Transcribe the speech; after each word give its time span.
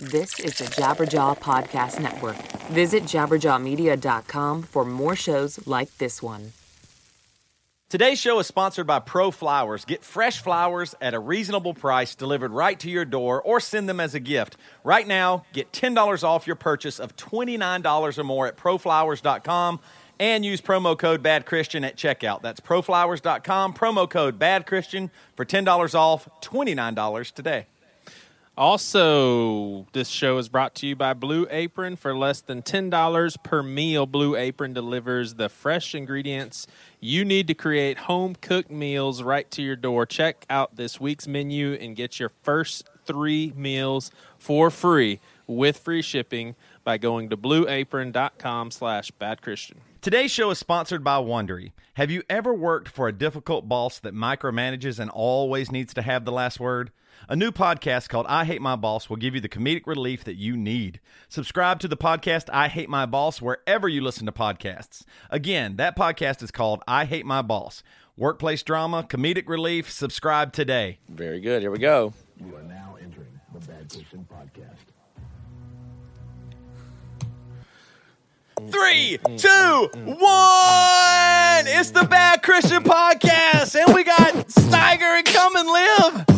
This 0.00 0.40
is 0.40 0.56
the 0.56 0.64
Jabberjaw 0.64 1.40
Podcast 1.40 2.00
Network. 2.00 2.38
Visit 2.68 3.02
jabberjawmedia.com 3.02 4.62
for 4.62 4.82
more 4.82 5.14
shows 5.14 5.66
like 5.66 5.94
this 5.98 6.22
one. 6.22 6.54
Today's 7.90 8.18
show 8.18 8.38
is 8.38 8.46
sponsored 8.46 8.86
by 8.86 9.00
Pro 9.00 9.30
Flowers. 9.30 9.84
Get 9.84 10.02
fresh 10.02 10.40
flowers 10.40 10.94
at 11.02 11.12
a 11.12 11.18
reasonable 11.18 11.74
price 11.74 12.14
delivered 12.14 12.50
right 12.50 12.80
to 12.80 12.88
your 12.88 13.04
door 13.04 13.42
or 13.42 13.60
send 13.60 13.90
them 13.90 14.00
as 14.00 14.14
a 14.14 14.20
gift. 14.20 14.56
Right 14.84 15.06
now, 15.06 15.44
get 15.52 15.70
$10 15.70 16.24
off 16.24 16.46
your 16.46 16.56
purchase 16.56 16.98
of 16.98 17.14
$29 17.16 18.16
or 18.16 18.24
more 18.24 18.46
at 18.46 18.56
proflowers.com 18.56 19.80
and 20.18 20.46
use 20.46 20.62
promo 20.62 20.98
code 20.98 21.22
Bad 21.22 21.44
Christian 21.44 21.84
at 21.84 21.96
checkout. 21.96 22.40
That's 22.40 22.60
proflowers.com, 22.60 23.74
promo 23.74 24.08
code 24.08 24.38
Bad 24.38 24.64
Christian 24.64 25.10
for 25.36 25.44
$10 25.44 25.94
off, 25.94 26.26
$29 26.40 27.32
today. 27.34 27.66
Also, 28.60 29.86
this 29.94 30.08
show 30.08 30.36
is 30.36 30.50
brought 30.50 30.74
to 30.74 30.86
you 30.86 30.94
by 30.94 31.14
Blue 31.14 31.46
Apron. 31.50 31.96
For 31.96 32.14
less 32.14 32.42
than 32.42 32.60
$10 32.60 33.42
per 33.42 33.62
meal, 33.62 34.04
Blue 34.04 34.36
Apron 34.36 34.74
delivers 34.74 35.32
the 35.32 35.48
fresh 35.48 35.94
ingredients 35.94 36.66
you 37.00 37.24
need 37.24 37.46
to 37.46 37.54
create 37.54 37.96
home 37.96 38.36
cooked 38.38 38.70
meals 38.70 39.22
right 39.22 39.50
to 39.52 39.62
your 39.62 39.76
door. 39.76 40.04
Check 40.04 40.44
out 40.50 40.76
this 40.76 41.00
week's 41.00 41.26
menu 41.26 41.72
and 41.72 41.96
get 41.96 42.20
your 42.20 42.28
first 42.28 42.86
three 43.06 43.54
meals 43.56 44.10
for 44.36 44.68
free 44.68 45.20
with 45.46 45.78
free 45.78 46.02
shipping 46.02 46.54
by 46.84 46.98
going 46.98 47.30
to 47.30 47.38
blueapron.com 47.38 48.72
slash 48.72 49.10
badchristian. 49.18 49.78
Today's 50.02 50.30
show 50.30 50.50
is 50.50 50.58
sponsored 50.58 51.02
by 51.02 51.16
Wondery. 51.16 51.72
Have 51.94 52.10
you 52.10 52.24
ever 52.28 52.52
worked 52.52 52.88
for 52.88 53.08
a 53.08 53.12
difficult 53.12 53.70
boss 53.70 53.98
that 54.00 54.12
micromanages 54.14 54.98
and 54.98 55.10
always 55.10 55.72
needs 55.72 55.94
to 55.94 56.02
have 56.02 56.26
the 56.26 56.32
last 56.32 56.60
word? 56.60 56.90
A 57.30 57.36
new 57.36 57.52
podcast 57.52 58.08
called 58.08 58.26
I 58.28 58.44
Hate 58.44 58.60
My 58.60 58.74
Boss 58.74 59.08
will 59.08 59.16
give 59.16 59.36
you 59.36 59.40
the 59.40 59.48
comedic 59.48 59.86
relief 59.86 60.24
that 60.24 60.34
you 60.34 60.56
need. 60.56 60.98
Subscribe 61.28 61.78
to 61.78 61.86
the 61.86 61.96
podcast 61.96 62.50
I 62.52 62.66
Hate 62.66 62.88
My 62.88 63.06
Boss 63.06 63.40
wherever 63.40 63.86
you 63.88 64.00
listen 64.00 64.26
to 64.26 64.32
podcasts. 64.32 65.04
Again, 65.30 65.76
that 65.76 65.96
podcast 65.96 66.42
is 66.42 66.50
called 66.50 66.82
I 66.88 67.04
Hate 67.04 67.24
My 67.24 67.40
Boss. 67.40 67.84
Workplace 68.16 68.64
drama, 68.64 69.06
comedic 69.08 69.48
relief. 69.48 69.92
Subscribe 69.92 70.52
today. 70.52 70.98
Very 71.08 71.38
good. 71.38 71.62
Here 71.62 71.70
we 71.70 71.78
go. 71.78 72.12
You 72.36 72.56
are 72.56 72.64
now 72.64 72.96
entering 73.00 73.40
the 73.54 73.60
Bad 73.64 73.88
Christian 73.88 74.26
Podcast. 74.28 74.74
Three, 78.72 79.18
two, 79.36 79.88
one. 80.04 80.18
It's 81.78 81.92
the 81.92 82.08
Bad 82.10 82.42
Christian 82.42 82.82
Podcast, 82.82 83.80
and 83.80 83.94
we 83.94 84.02
got 84.02 84.34
Steiger 84.48 85.16
and 85.16 85.26
Come 85.26 85.54
and 85.54 85.68
Live. 85.68 86.29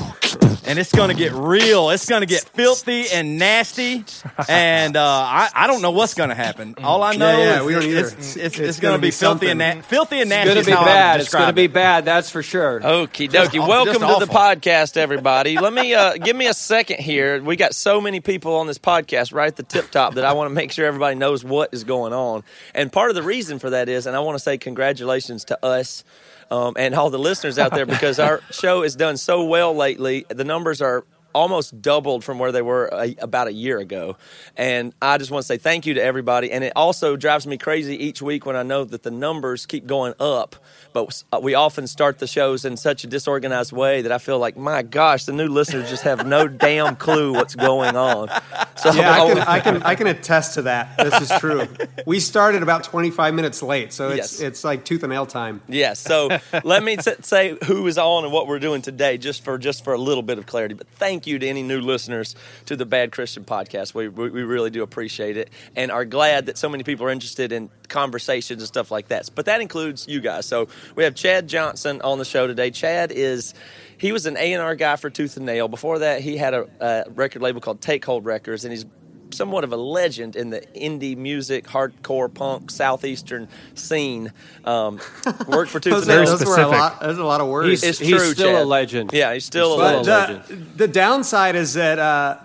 And 0.73 0.79
it's 0.79 0.93
going 0.93 1.09
to 1.11 1.17
get 1.17 1.33
real. 1.33 1.91
It's 1.91 2.09
going 2.09 2.21
to 2.21 2.27
get 2.27 2.45
filthy 2.45 3.07
and 3.13 3.37
nasty. 3.37 4.05
And 4.49 4.97
uh, 4.97 5.03
I, 5.03 5.51
I 5.53 5.67
don't 5.67 5.83
know 5.83 5.91
what's 5.91 6.15
going 6.15 6.29
to 6.29 6.37
happen. 6.37 6.77
All 6.79 7.03
I 7.03 7.17
know 7.17 7.37
Yeah, 7.37 7.45
yeah, 7.45 7.61
is 7.61 7.67
we 7.67 7.73
don't 7.73 7.83
it's, 7.83 7.91
either. 7.91 8.01
it's, 8.01 8.15
it's, 8.15 8.37
It's 8.37 8.59
it's 8.59 8.81
gonna 8.81 8.93
going 8.93 9.01
to 9.01 9.03
be 9.03 9.09
be 9.09 9.11
filthy 9.11 9.49
and, 9.49 9.59
na- 9.59 9.81
filthy 9.83 10.21
and 10.21 10.29
nasty. 10.31 10.51
It's 10.53 10.61
is 10.61 10.67
going 10.69 10.79
to 10.79 10.85
be 10.85 10.87
bad. 10.87 11.21
It's 11.21 11.33
going 11.35 11.47
to 11.49 11.53
be 11.53 11.67
bad. 11.67 12.05
That's 12.05 12.31
for 12.31 12.43
sure. 12.45 12.81
Okie 12.81 13.29
dokie. 13.29 13.59
Welcome 13.69 14.01
just 14.03 14.21
to 14.21 14.25
the 14.27 14.33
podcast, 14.33 14.97
everybody. 14.97 15.59
Let 15.59 15.73
me 15.73 15.95
uh, 15.95 16.17
give 16.17 16.37
me 16.37 16.47
a 16.47 16.55
second 16.55 17.01
here. 17.01 17.43
We 17.43 17.57
got 17.57 17.75
so 17.75 18.01
many 18.01 18.21
people 18.21 18.55
on 18.55 18.69
this 18.69 18.79
podcast 18.79 19.35
right 19.35 19.49
at 19.49 19.57
the 19.57 19.65
tip 19.65 19.91
top 19.91 20.15
that 20.15 20.25
I 20.25 20.33
want 20.35 20.49
to 20.49 20.55
make 20.55 20.71
sure 20.71 20.87
everybody 20.87 21.17
knows 21.17 21.45
what 21.45 21.71
is 21.75 21.83
going 21.83 22.13
on. 22.13 22.45
And 22.73 22.93
part 22.93 23.11
of 23.11 23.17
the 23.17 23.25
reason 23.25 23.59
for 23.59 23.71
that 23.71 23.89
is, 23.89 24.07
and 24.07 24.15
I 24.15 24.21
want 24.21 24.37
to 24.37 24.43
say 24.43 24.59
congratulations 24.59 25.45
to 25.47 25.65
us 25.65 26.05
um, 26.51 26.75
and 26.77 26.95
all 26.95 27.11
the 27.11 27.19
listeners 27.19 27.59
out 27.59 27.73
there 27.73 27.87
because 27.87 28.19
our 28.19 28.41
show 28.51 28.83
has 28.83 28.97
done 28.97 29.17
so 29.17 29.45
well 29.45 29.75
lately. 29.75 30.25
The 30.29 30.45
numbers 30.45 30.83
are 30.83 31.05
almost 31.35 31.81
doubled 31.81 32.25
from 32.25 32.39
where 32.39 32.53
they 32.53 32.63
were 32.63 32.89
a, 32.93 33.15
about 33.21 33.49
a 33.49 33.53
year 33.53 33.79
ago. 33.79 34.17
And 34.57 34.95
I 35.01 35.19
just 35.19 35.31
want 35.31 35.43
to 35.43 35.47
say 35.47 35.59
thank 35.59 35.87
you 35.87 35.95
to 35.95 36.03
everybody. 36.03 36.53
And 36.53 36.63
it 36.65 36.73
also 36.77 37.17
drives 37.17 37.47
me 37.47 37.57
crazy 37.59 37.97
each 37.97 38.23
week 38.23 38.47
when 38.47 38.57
I 38.57 38.63
know 38.63 38.85
that 38.85 39.03
the 39.03 39.11
numbers 39.11 39.67
keep 39.67 39.87
going 39.87 40.15
up. 40.21 40.57
But 40.93 41.23
uh, 41.33 41.41
we 41.43 41.55
often 41.55 41.87
start 41.87 42.19
the 42.19 42.27
shows 42.27 42.65
in 42.65 42.77
such 42.77 43.05
a 43.05 43.07
disorganized 43.07 43.73
way 43.73 44.03
that 44.03 44.13
I 44.13 44.19
feel 44.19 44.39
like, 44.39 44.57
my 44.57 44.83
gosh, 44.83 45.25
the 45.25 45.33
new 45.33 45.49
listeners 45.49 45.89
just 45.89 46.03
have 46.05 46.27
no 46.27 46.47
damn 46.69 46.97
clue 46.97 47.33
what's 47.33 47.55
going 47.55 47.97
on. 47.97 48.29
So 48.77 48.93
Yeah, 48.93 49.11
I 49.13 49.29
can, 49.29 49.39
I 49.39 49.61
can, 49.61 49.83
I 49.85 49.95
can 49.95 50.07
attest 50.09 50.55
to 50.55 50.63
that. 50.63 50.97
This 50.99 51.21
is 51.31 51.39
true. 51.41 51.67
We 52.07 52.21
started 52.21 52.63
about 52.63 52.85
25 52.85 53.35
minutes 53.35 53.63
late, 53.63 53.93
so 53.93 54.11
it's 54.11 54.17
Yes. 54.17 54.41
it's 54.41 54.65
like 54.65 54.85
tooth 54.85 55.03
and 55.03 55.11
nail 55.13 55.27
time. 55.27 55.63
Yeah, 55.69 55.95
so 55.95 56.29
let 56.65 56.83
me 56.83 56.97
t- 56.97 57.13
say 57.23 57.57
who 57.65 57.87
is 57.87 57.99
on 57.99 58.25
and 58.25 58.33
what 58.33 58.47
we're 58.47 58.59
doing 58.59 58.83
today, 58.83 59.19
just 59.19 59.45
for 59.45 59.59
just 59.59 59.85
for 59.85 59.93
a 59.93 59.99
little 59.99 60.23
bit 60.23 60.39
of 60.39 60.47
clarity. 60.47 60.75
But 60.75 60.89
thank 60.89 61.27
you 61.27 61.39
to 61.39 61.47
any 61.47 61.63
new 61.63 61.81
listeners 61.81 62.35
to 62.67 62.77
the 62.77 62.85
Bad 62.87 63.13
Christian 63.13 63.45
Podcast. 63.45 63.95
We, 63.95 64.09
we 64.09 64.31
we 64.31 64.43
really 64.43 64.71
do 64.71 64.83
appreciate 64.83 65.37
it, 65.37 65.51
and 65.77 65.91
are 65.91 66.05
glad 66.05 66.47
that 66.47 66.59
so 66.59 66.69
many 66.69 66.83
people 66.85 67.07
are 67.07 67.11
interested 67.11 67.53
in 67.53 67.71
conversations 67.89 68.63
and 68.63 68.67
stuff 68.69 68.91
like 68.91 69.09
that. 69.09 69.29
But 69.35 69.45
that 69.47 69.61
includes 69.61 70.09
you 70.09 70.21
guys. 70.21 70.47
So 70.47 70.69
we 70.97 71.05
have 71.05 71.15
Chad 71.15 71.49
Johnson 71.49 72.01
on 72.03 72.19
the 72.19 72.25
show 72.25 72.47
today. 72.47 72.71
Chad 72.71 73.13
is. 73.13 73.55
He 73.99 74.11
was 74.11 74.27
an 74.27 74.37
A&R 74.37 74.75
guy 74.75 74.97
for 74.97 75.11
Tooth 75.11 75.37
and 75.37 75.47
Nail. 75.47 75.69
Before 75.69 76.01
that, 76.01 76.23
he 76.23 76.37
had 76.37 76.55
a, 76.55 76.67
a 76.81 77.11
record 77.11 77.41
label 77.41 77.61
called 77.61 77.81
Take 77.81 78.05
Hold 78.05 78.25
Records, 78.25 78.65
and 78.65 78.73
he's 78.73 78.85
somewhat 79.31 79.63
of 79.65 79.73
a 79.73 79.77
legend 79.77 80.35
in 80.37 80.51
the 80.51 80.61
indie 80.75 81.17
music, 81.17 81.67
hardcore 81.67 82.33
punk, 82.33 82.71
southeastern 82.71 83.49
scene. 83.75 84.33
Um, 84.65 85.01
worked 85.47 85.71
for 85.71 85.79
Tooth 85.81 85.93
Those, 86.05 86.09
and 86.09 86.25
Nail. 86.25 86.37
those 86.37 86.45
were 86.47 86.61
a 86.61 86.67
lot. 86.69 87.01
Those 87.01 87.17
are 87.19 87.23
a 87.23 87.27
lot 87.27 87.41
of 87.41 87.47
words. 87.49 87.69
He's, 87.69 87.83
It's 87.85 87.99
he's 88.01 88.11
true, 88.11 88.33
still 88.35 88.53
Chad. 88.55 88.63
a 88.63 88.65
legend. 88.65 89.11
Yeah, 89.13 89.33
he's 89.33 89.45
still 89.45 89.75
a 89.75 89.77
But, 89.79 90.07
legend. 90.07 90.41
uh, 90.41 90.43
the, 90.49 90.55
the 90.87 90.89
downside 90.89 91.55
is 91.55 91.75
that 91.75 91.99
uh, 92.01 92.39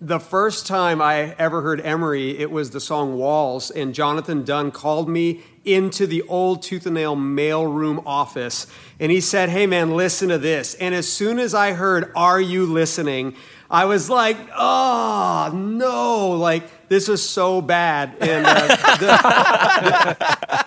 the 0.00 0.20
first 0.20 0.66
time 0.66 1.00
I 1.00 1.34
ever 1.38 1.62
heard 1.62 1.80
Emery, 1.80 2.36
it 2.38 2.50
was 2.50 2.70
the 2.70 2.80
song 2.80 3.16
Walls, 3.16 3.70
and 3.70 3.94
Jonathan 3.94 4.44
Dunn 4.44 4.70
called 4.70 5.08
me 5.08 5.42
into 5.64 6.06
the 6.06 6.22
old 6.22 6.62
Tooth 6.62 6.84
and 6.84 6.94
Nail 6.94 7.16
mailroom 7.16 8.02
office, 8.04 8.66
and 9.00 9.10
he 9.10 9.20
said, 9.20 9.48
Hey 9.48 9.66
man, 9.66 9.96
listen 9.96 10.28
to 10.28 10.38
this. 10.38 10.74
And 10.74 10.94
as 10.94 11.08
soon 11.08 11.38
as 11.38 11.54
I 11.54 11.72
heard, 11.72 12.12
Are 12.14 12.40
you 12.40 12.66
listening? 12.66 13.36
I 13.70 13.86
was 13.86 14.10
like, 14.10 14.36
Oh, 14.54 15.50
no, 15.54 16.30
like, 16.32 16.88
this 16.88 17.08
is 17.08 17.26
so 17.26 17.62
bad. 17.62 18.16
And 18.20 18.46
uh, 18.46 18.66
the, 18.98 20.16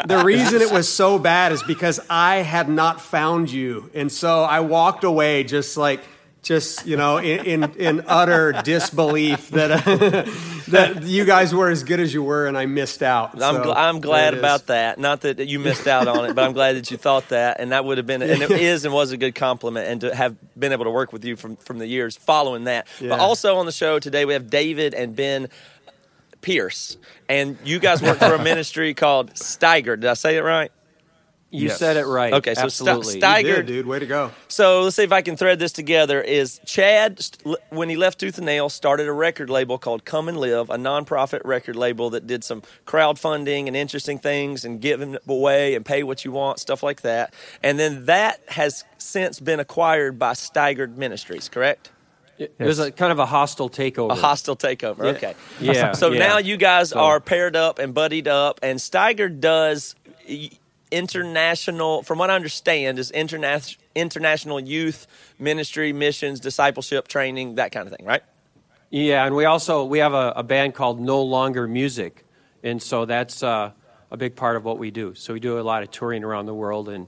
the, 0.07 0.17
the 0.17 0.23
reason 0.25 0.61
it 0.61 0.72
was 0.72 0.90
so 0.90 1.19
bad 1.19 1.51
is 1.51 1.61
because 1.63 2.00
I 2.09 2.38
had 2.38 2.67
not 2.67 3.00
found 3.00 3.51
you. 3.51 3.91
And 3.94 4.11
so 4.11 4.44
I 4.44 4.61
walked 4.61 5.03
away 5.03 5.44
just 5.44 5.78
like, 5.78 6.01
just 6.42 6.86
you 6.86 6.96
know, 6.98 7.18
in 7.18 7.46
in, 7.64 7.74
in 7.76 8.04
utter 8.08 8.54
disbelief 8.64 9.50
that 9.50 9.72
uh, 9.72 10.32
that 10.70 11.04
you 11.04 11.26
guys 11.26 11.54
were 11.54 11.70
as 11.70 11.84
good 11.84 12.00
as 12.00 12.14
you 12.14 12.24
were, 12.24 12.48
and 12.48 12.58
I 12.58 12.66
missed 12.66 13.04
out. 13.04 13.34
I'm, 13.34 13.56
So, 13.58 13.64
gl- 13.64 13.76
I'm 13.76 14.00
glad 14.00 14.34
is. 14.34 14.40
about 14.40 14.68
that. 14.68 15.00
Not 15.00 15.22
that 15.22 15.40
you 15.40 15.60
missed 15.60 15.88
out 15.88 16.08
on 16.08 16.26
it, 16.26 16.34
but 16.34 16.44
I'm 16.46 16.54
glad 16.54 16.76
that 16.78 16.90
you 16.92 16.98
thought 16.98 17.30
that, 17.30 17.60
and 17.60 17.72
that 17.72 17.84
would 17.86 17.98
have 17.98 18.08
been, 18.08 18.22
and 18.22 18.42
it 18.42 18.52
is 18.72 18.86
and 18.86 18.94
was 18.94 19.12
a 19.12 19.18
good 19.18 19.36
compliment, 19.36 19.88
and 19.88 20.02
to 20.02 20.16
have 20.16 20.36
been 20.58 20.72
able 20.72 20.86
to 20.86 20.92
work 20.92 21.12
with 21.12 21.26
you 21.26 21.36
from 21.36 21.56
from 21.58 21.78
the 21.78 21.88
years 21.88 22.16
following 22.16 22.64
that. 22.66 22.88
Yeah. 23.00 23.10
But 23.10 23.20
also 23.20 23.58
on 23.58 23.66
the 23.66 23.72
show 23.72 24.00
today, 24.00 24.26
we 24.26 24.34
have 24.34 24.50
David 24.50 24.94
and 24.94 25.16
Ben 25.16 25.50
Pierce, 26.42 26.98
and 27.28 27.58
you 27.66 27.80
guys 27.80 28.02
work 28.02 28.18
for 28.18 28.34
a 28.34 28.42
ministry 28.44 28.94
called 28.94 29.34
Steiger. 29.34 30.00
Did 30.00 30.06
I 30.06 30.14
say 30.14 30.38
it 30.38 30.42
right? 30.44 30.72
You 31.52 31.70
said 31.70 31.98
it 31.98 32.06
right. 32.06 32.32
Okay, 32.34 32.54
so 32.54 32.62
Ste- 32.62 32.64
absolutely. 32.88 33.16
You 33.16 33.22
Steiger, 33.22 33.56
did, 33.56 33.66
dude. 33.66 33.86
Way 33.88 33.98
to 34.00 34.06
go. 34.06 34.32
So 34.48 34.84
let's 34.84 34.96
see 34.96 35.04
if 35.04 35.12
I 35.12 35.22
can 35.24 35.36
thread 35.36 35.58
this 35.58 35.72
together. 35.72 36.22
Is 36.22 36.60
Chad, 36.66 37.20
st- 37.22 37.58
when 37.70 37.90
he 37.90 37.96
left 37.96 38.20
Tooth 38.20 38.38
and 38.38 38.46
Nail, 38.46 38.70
started 38.70 39.08
a 39.08 39.12
record 39.12 39.50
label 39.50 39.80
called 39.80 40.06
Come 40.06 40.28
and 40.30 40.38
Live, 40.38 40.70
a 40.70 40.76
nonprofit 40.78 41.42
record 41.46 41.76
label 41.76 42.12
that 42.12 42.28
did 42.28 42.44
some 42.44 42.62
crowdfunding 42.86 43.66
and 43.68 43.76
interesting 43.76 44.20
things 44.20 44.64
and 44.64 44.80
giving 44.80 45.18
away 45.28 45.74
and 45.74 45.84
pay 45.84 46.04
what 46.04 46.24
you 46.24 46.32
want, 46.32 46.59
stuff 46.59 46.84
like 46.84 47.02
that. 47.02 47.34
And 47.64 47.80
then 47.80 48.06
that 48.06 48.42
has 48.50 48.84
since 49.00 49.40
been 49.40 49.59
acquired 49.59 50.20
by 50.20 50.34
Steigered 50.34 50.98
Ministries, 50.98 51.50
correct? 51.50 51.90
It 52.38 52.54
was 52.59 52.80
a 52.80 52.92
kind 52.92 53.12
of 53.12 53.20
a 53.20 53.26
hostile 53.26 53.70
takeover. 53.70 54.12
A 54.12 54.16
hostile 54.16 54.56
takeover. 54.56 55.16
Okay. 55.16 55.34
Yeah, 55.59 55.91
So 55.91 56.12
yeah. 56.12 56.20
now 56.20 56.38
you 56.38 56.56
guys 56.58 56.90
So- 56.90 57.00
are 57.00 57.20
paired 57.20 57.56
up 57.56 57.79
and 57.79 57.94
buddied 57.94 58.28
up, 58.28 58.59
and 58.64 58.79
Steiger 58.79 59.38
does 59.40 59.96
y- 60.29 60.50
international, 60.91 62.03
from 62.03 62.18
what 62.20 62.30
I 62.30 62.36
understand, 62.36 63.00
is 63.00 63.12
interna- 63.12 63.78
international 63.96 64.59
youth 64.59 65.08
ministry, 65.38 65.94
missions, 65.94 66.40
discipleship, 66.40 67.08
training, 67.08 67.56
that 67.56 67.72
kind 67.72 67.88
of 67.88 67.96
thing, 67.96 68.06
right? 68.06 68.24
Yeah, 68.90 69.26
and 69.26 69.36
we 69.36 69.46
also 69.46 69.86
we 69.86 70.00
have 70.00 70.14
a, 70.14 70.34
a 70.36 70.44
band 70.44 70.74
called 70.74 71.00
No 71.00 71.22
Longer 71.22 71.68
Music, 71.68 72.26
and 72.64 72.82
so 72.82 73.06
that's 73.06 73.44
uh, 73.44 73.72
a 74.09 74.18
big 74.18 74.36
part 74.36 74.56
of 74.56 74.66
what 74.66 74.80
we 74.80 74.90
do. 74.90 75.14
So 75.14 75.34
we 75.34 75.40
do 75.40 75.59
a 75.59 75.62
lot 75.62 75.84
of 75.84 75.91
touring 75.91 76.24
around 76.24 76.47
the 76.47 76.56
world 76.56 76.90
and 76.90 77.08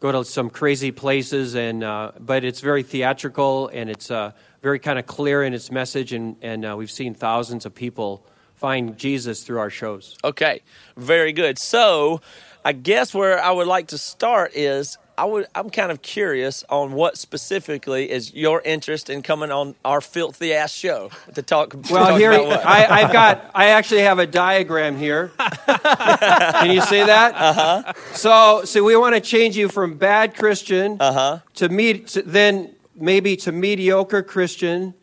go 0.00 0.12
to 0.12 0.24
some 0.24 0.50
crazy 0.50 0.90
places, 0.90 1.54
and 1.54 1.82
uh, 1.82 2.12
but 2.20 2.44
it's 2.44 2.60
very 2.60 2.82
theatrical 2.82 3.68
and 3.68 3.88
it's 3.88 4.10
uh, 4.10 4.32
very 4.62 4.78
kind 4.78 4.98
of 4.98 5.06
clear 5.06 5.42
in 5.42 5.54
its 5.54 5.70
message, 5.70 6.12
and 6.12 6.36
and 6.42 6.64
uh, 6.64 6.74
we've 6.76 6.90
seen 6.90 7.14
thousands 7.14 7.64
of 7.64 7.74
people 7.74 8.26
find 8.54 8.96
Jesus 8.98 9.44
through 9.44 9.58
our 9.58 9.70
shows. 9.70 10.16
Okay, 10.22 10.60
very 10.96 11.32
good. 11.32 11.58
So, 11.58 12.20
I 12.64 12.72
guess 12.72 13.14
where 13.14 13.42
I 13.42 13.50
would 13.50 13.66
like 13.66 13.88
to 13.88 13.98
start 13.98 14.52
is 14.54 14.96
I 15.16 15.26
would 15.26 15.46
I'm 15.54 15.70
kind 15.70 15.92
of 15.92 16.02
curious 16.02 16.64
on 16.68 16.92
what 16.92 17.18
specifically 17.18 18.10
is 18.10 18.34
your 18.34 18.62
interest 18.62 19.10
in 19.10 19.22
coming 19.22 19.50
on 19.50 19.74
our 19.84 20.00
filthy 20.00 20.54
ass 20.54 20.72
show 20.72 21.10
to 21.34 21.42
talk. 21.42 21.70
to 21.70 21.76
Well, 21.92 22.06
talk 22.06 22.18
here 22.18 22.32
about 22.32 22.46
what? 22.46 22.66
I, 22.66 23.02
I've 23.02 23.12
got. 23.12 23.50
I 23.54 23.66
actually 23.66 24.00
have 24.00 24.18
a 24.18 24.26
diagram 24.26 24.96
here. 24.96 25.30
Can 25.66 26.70
you 26.70 26.80
see 26.80 27.02
that? 27.04 27.34
Uh 27.34 27.52
huh. 27.52 27.92
So, 28.12 28.64
so 28.64 28.82
we 28.82 28.96
want 28.96 29.14
to 29.14 29.20
change 29.20 29.56
you 29.56 29.68
from 29.68 29.96
bad 29.96 30.34
Christian 30.34 30.96
uh-huh. 30.98 31.40
to 31.54 31.68
me, 31.68 31.98
to, 32.00 32.22
then 32.22 32.74
maybe 32.96 33.36
to 33.36 33.52
mediocre 33.52 34.22
Christian, 34.22 34.94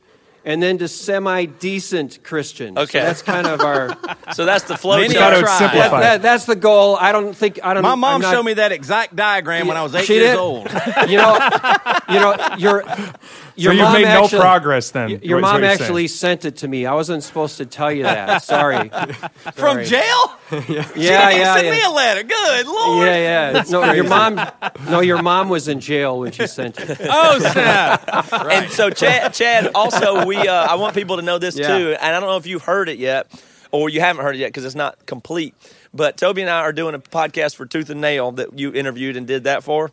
and 0.44 0.62
then 0.62 0.78
to 0.80 0.88
semi 0.88 1.46
decent 1.46 2.24
Christian. 2.24 2.76
So 2.76 2.82
Okay. 2.84 3.00
that's 3.00 3.22
kind 3.22 3.46
of 3.48 3.62
our. 3.62 3.96
so 4.34 4.46
that's 4.46 4.64
the 4.66 4.78
flow 4.78 4.98
Many 5.00 5.14
chart. 5.14 5.34
have 5.38 5.50
simplify. 5.50 5.90
that, 5.90 6.02
that- 6.02 6.22
that's 6.22 6.46
the 6.46 6.56
goal. 6.56 6.96
I 7.00 7.12
don't 7.12 7.36
think 7.36 7.60
I 7.64 7.74
don't. 7.74 7.84
My 7.84 7.96
mom 7.96 8.22
not- 8.22 8.34
showed 8.34 8.44
me 8.44 8.54
that 8.56 8.72
exact 8.72 9.16
diagram 9.16 9.68
when 9.68 9.78
I 9.78 9.84
was 9.84 9.94
eight 9.96 10.06
She 10.06 10.16
years 10.16 10.32
did? 10.32 10.38
old. 10.38 10.68
You 11.08 11.18
know, 11.18 11.38
you 12.10 12.20
know, 12.20 12.36
your 12.58 12.84
your 13.56 13.74
so 13.74 13.78
you've 13.78 13.84
mom 13.86 13.94
made 13.94 14.06
actually, 14.06 14.38
no 14.38 14.44
progress 14.44 14.92
then. 14.92 15.10
Your 15.24 15.40
is 15.40 15.42
mom 15.42 15.64
actually 15.64 16.08
saying. 16.08 16.40
sent 16.42 16.46
it 16.46 16.58
to 16.58 16.68
me. 16.68 16.86
I 16.86 16.94
wasn't 16.94 17.24
supposed 17.24 17.58
to 17.58 17.66
tell 17.66 17.92
you 17.92 18.04
that. 18.04 18.44
Sorry. 18.44 18.90
From 19.54 19.84
jail? 19.84 20.02
Yeah, 20.52 20.60
She 20.68 20.74
yeah, 20.74 21.30
didn't 21.30 21.40
yeah. 21.42 21.56
send 21.56 21.70
me 21.72 21.82
a 21.84 21.90
letter. 21.90 22.24
Good 22.24 22.66
lord. 22.68 23.08
Yeah, 23.08 23.52
yeah. 23.54 23.64
No, 23.70 23.92
your 23.94 24.04
mom. 24.06 24.40
No, 24.90 25.00
your 25.00 25.22
mom 25.22 25.50
was 25.50 25.68
in 25.68 25.80
jail 25.80 26.20
when 26.20 26.32
she 26.32 26.48
sent 26.48 26.80
it. 26.80 26.98
Oh 27.14 27.40
snap! 27.40 28.08
And 28.34 28.72
so, 28.72 28.90
Chad, 28.90 29.34
Chad, 29.34 29.72
also, 29.76 30.26
we 30.26 30.38
uh, 30.38 30.54
I 30.54 30.76
want 30.76 30.96
people 30.96 31.18
to 31.18 31.22
know 31.22 31.38
this 31.40 31.58
Yeah. 31.58 31.68
too, 31.78 31.90
and 32.00 32.16
I 32.16 32.20
don't 32.20 32.30
know 32.30 32.38
if 32.38 32.46
you've 32.46 32.64
heard 32.64 32.90
it 32.90 33.00
yet, 33.00 33.28
or 33.72 33.90
you 33.90 34.00
haven't 34.02 34.24
heard 34.24 34.36
it 34.36 34.40
yet 34.40 34.48
because 34.48 34.66
it's 34.66 34.76
not 34.76 35.06
complete. 35.06 35.54
But 35.94 36.16
Toby 36.18 36.42
and 36.42 36.50
I 36.50 36.60
are 36.62 36.72
doing 36.74 36.96
a 36.96 37.00
podcast 37.00 37.56
for 37.56 37.66
Tooth 37.66 37.90
and 37.90 38.00
Nail 38.02 38.32
that 38.34 38.58
you 38.58 38.74
interviewed 38.74 39.18
and 39.18 39.28
did 39.28 39.44
that 39.46 39.64
for. 39.64 39.92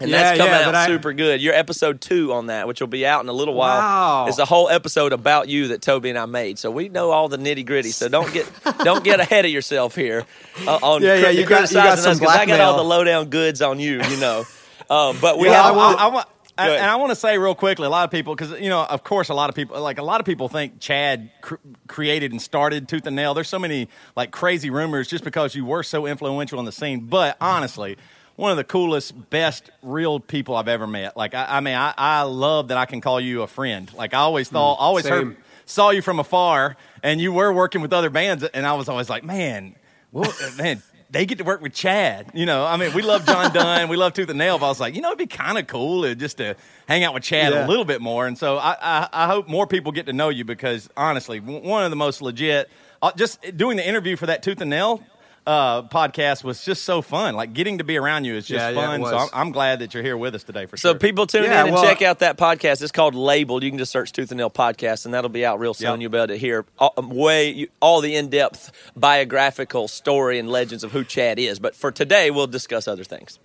And 0.00 0.10
Yeah, 0.10 0.22
that's 0.22 0.38
coming 0.38 0.52
yeah, 0.52 0.68
out 0.68 0.74
I- 0.76 0.86
super 0.86 1.12
good. 1.12 1.42
You're 1.42 1.54
episode 1.54 2.00
two 2.00 2.32
on 2.32 2.46
that, 2.46 2.68
which 2.68 2.80
will 2.80 2.86
be 2.86 3.04
out 3.04 3.22
in 3.22 3.28
a 3.28 3.32
little 3.32 3.54
while. 3.54 3.78
Wow. 3.80 4.26
It's 4.28 4.38
a 4.38 4.44
whole 4.44 4.68
episode 4.68 5.12
about 5.12 5.48
you 5.48 5.68
that 5.68 5.82
Toby 5.82 6.10
and 6.10 6.18
I 6.18 6.26
made. 6.26 6.58
So 6.60 6.70
we 6.70 6.88
know 6.88 7.10
all 7.10 7.28
the 7.28 7.36
nitty 7.38 7.66
gritty. 7.66 7.90
So 7.90 8.08
don't 8.08 8.32
get 8.32 8.46
don't 8.84 9.02
get 9.02 9.18
ahead 9.18 9.44
of 9.44 9.50
yourself 9.50 9.96
here 9.96 10.24
uh, 10.66 10.78
on 10.82 11.02
Yeah, 11.02 11.14
yeah, 11.14 11.16
you 11.16 11.22
got- 11.22 11.34
you 11.34 11.42
got 11.42 11.56
criticizing 11.58 12.10
us 12.12 12.18
'cause 12.20 12.28
I 12.28 12.46
got 12.46 12.60
all 12.60 12.76
the 12.76 12.84
lowdown 12.84 13.26
goods 13.30 13.60
on 13.60 13.80
you. 13.80 14.00
You 14.02 14.16
know, 14.18 14.44
um, 14.88 15.16
but 15.20 15.36
we 15.38 15.48
Yeah, 15.48 15.62
have. 15.62 15.74
I 15.74 15.76
want- 15.76 15.98
I, 16.00 16.04
I 16.04 16.06
want, 16.08 16.28
and 16.58 16.86
I 16.90 16.96
want 16.96 17.10
to 17.10 17.16
say 17.16 17.38
real 17.38 17.54
quickly, 17.54 17.86
a 17.86 17.90
lot 17.90 18.04
of 18.04 18.10
people, 18.10 18.34
because 18.34 18.50
you 18.60 18.68
know, 18.68 18.82
of 18.84 19.04
course, 19.04 19.28
a 19.28 19.34
lot 19.34 19.48
of 19.48 19.54
people, 19.54 19.80
like 19.80 19.98
a 19.98 20.02
lot 20.02 20.18
of 20.20 20.26
people 20.26 20.48
think 20.48 20.80
Chad 20.80 21.30
cr- 21.40 21.54
created 21.86 22.32
and 22.32 22.42
started 22.42 22.88
Tooth 22.88 23.06
and 23.06 23.14
Nail. 23.14 23.32
There's 23.34 23.48
so 23.48 23.60
many 23.60 23.88
like 24.16 24.30
crazy 24.32 24.68
rumors 24.70 25.06
just 25.08 25.22
because 25.22 25.54
you 25.54 25.64
were 25.64 25.84
so 25.84 26.06
influential 26.06 26.58
on 26.58 26.64
the 26.64 26.72
scene. 26.72 27.06
But 27.06 27.36
honestly, 27.40 27.96
one 28.38 28.52
of 28.52 28.56
the 28.56 28.62
coolest, 28.62 29.30
best, 29.30 29.68
real 29.82 30.20
people 30.20 30.54
I've 30.54 30.68
ever 30.68 30.86
met. 30.86 31.16
Like, 31.16 31.34
I, 31.34 31.56
I 31.56 31.60
mean, 31.60 31.74
I, 31.74 31.92
I 31.98 32.22
love 32.22 32.68
that 32.68 32.78
I 32.78 32.86
can 32.86 33.00
call 33.00 33.20
you 33.20 33.42
a 33.42 33.48
friend. 33.48 33.92
Like, 33.94 34.14
I 34.14 34.18
always 34.18 34.48
thought, 34.48 34.74
I 34.74 34.84
always 34.84 35.08
heard, 35.08 35.36
saw 35.66 35.90
you 35.90 36.02
from 36.02 36.20
afar, 36.20 36.76
and 37.02 37.20
you 37.20 37.32
were 37.32 37.52
working 37.52 37.80
with 37.80 37.92
other 37.92 38.10
bands, 38.10 38.44
and 38.44 38.64
I 38.64 38.74
was 38.74 38.88
always 38.88 39.10
like, 39.10 39.24
man, 39.24 39.74
well, 40.12 40.30
uh, 40.30 40.50
man, 40.56 40.80
they 41.10 41.26
get 41.26 41.38
to 41.38 41.44
work 41.44 41.60
with 41.60 41.72
Chad. 41.74 42.30
You 42.32 42.46
know, 42.46 42.64
I 42.64 42.76
mean, 42.76 42.94
we 42.94 43.02
love 43.02 43.26
John 43.26 43.52
Dunn, 43.52 43.88
we 43.88 43.96
love 43.96 44.12
Tooth 44.12 44.28
and 44.28 44.38
Nail, 44.38 44.56
but 44.56 44.66
I 44.66 44.68
was 44.68 44.78
like, 44.78 44.94
you 44.94 45.00
know, 45.00 45.08
it'd 45.08 45.18
be 45.18 45.26
kind 45.26 45.58
of 45.58 45.66
cool 45.66 46.14
just 46.14 46.36
to 46.36 46.54
hang 46.86 47.02
out 47.02 47.14
with 47.14 47.24
Chad 47.24 47.52
Yeah. 47.52 47.66
a 47.66 47.68
little 47.68 47.84
bit 47.84 48.00
more. 48.00 48.28
And 48.28 48.38
so 48.38 48.56
I, 48.56 48.76
I, 48.80 49.08
I 49.12 49.26
hope 49.26 49.48
more 49.48 49.66
people 49.66 49.90
get 49.90 50.06
to 50.06 50.12
know 50.12 50.28
you 50.28 50.44
because 50.44 50.88
honestly, 50.96 51.40
one 51.40 51.82
of 51.82 51.90
the 51.90 51.96
most 51.96 52.22
legit, 52.22 52.70
uh, 53.02 53.10
just 53.16 53.44
eh, 53.44 53.50
doing 53.50 53.76
the 53.78 53.88
interview 53.88 54.14
for 54.14 54.26
that 54.26 54.44
Tooth 54.44 54.60
and 54.60 54.70
Nail. 54.70 55.02
Uh, 55.48 55.82
podcast 55.88 56.44
was 56.44 56.62
just 56.62 56.84
so 56.84 57.00
fun. 57.00 57.34
Like 57.34 57.54
getting 57.54 57.78
to 57.78 57.84
be 57.84 57.96
around 57.96 58.26
you 58.26 58.34
is 58.34 58.46
just 58.46 58.60
Yeah, 58.62 58.68
yeah, 58.68 58.86
fun. 58.98 59.02
so. 59.04 59.16
I'm, 59.16 59.28
I'm 59.32 59.50
glad 59.50 59.78
that 59.78 59.94
you're 59.94 60.02
here 60.02 60.16
with 60.18 60.34
us 60.34 60.44
today 60.44 60.66
for 60.66 60.76
So 60.76 60.90
sure. 60.90 60.98
people 60.98 61.26
tune 61.26 61.44
Yeah, 61.44 61.60
in 61.62 61.66
and 61.68 61.74
well- 61.74 61.82
check 61.84 62.02
out 62.02 62.18
that 62.18 62.36
podcast. 62.36 62.82
It's 62.82 62.92
called 62.92 63.14
Labeled. 63.14 63.62
You 63.62 63.70
can 63.70 63.78
just 63.78 63.90
search 63.90 64.12
Tooth 64.12 64.30
and 64.30 64.36
Nail 64.36 64.50
podcast, 64.50 65.06
and 65.06 65.14
that'll 65.14 65.30
be 65.30 65.46
out 65.46 65.58
real 65.58 65.72
soon. 65.72 65.92
Yep. 65.92 66.00
You'll 66.02 66.10
be 66.10 66.18
able 66.18 66.26
to 66.28 66.36
hear 66.36 66.66
all, 66.78 66.92
um, 66.98 67.08
way 67.08 67.48
you- 67.50 67.68
all 67.80 68.02
the 68.02 68.14
in 68.14 68.28
depth 68.28 68.70
biographical 68.94 69.88
story 69.88 70.38
and 70.38 70.50
legends 70.50 70.84
of 70.84 70.92
who 70.92 71.02
Chad 71.02 71.38
is. 71.38 71.58
But 71.58 71.74
for 71.74 71.90
today, 71.90 72.30
we'll 72.30 72.46
discuss 72.46 72.86
other 72.86 73.04
things. 73.04 73.38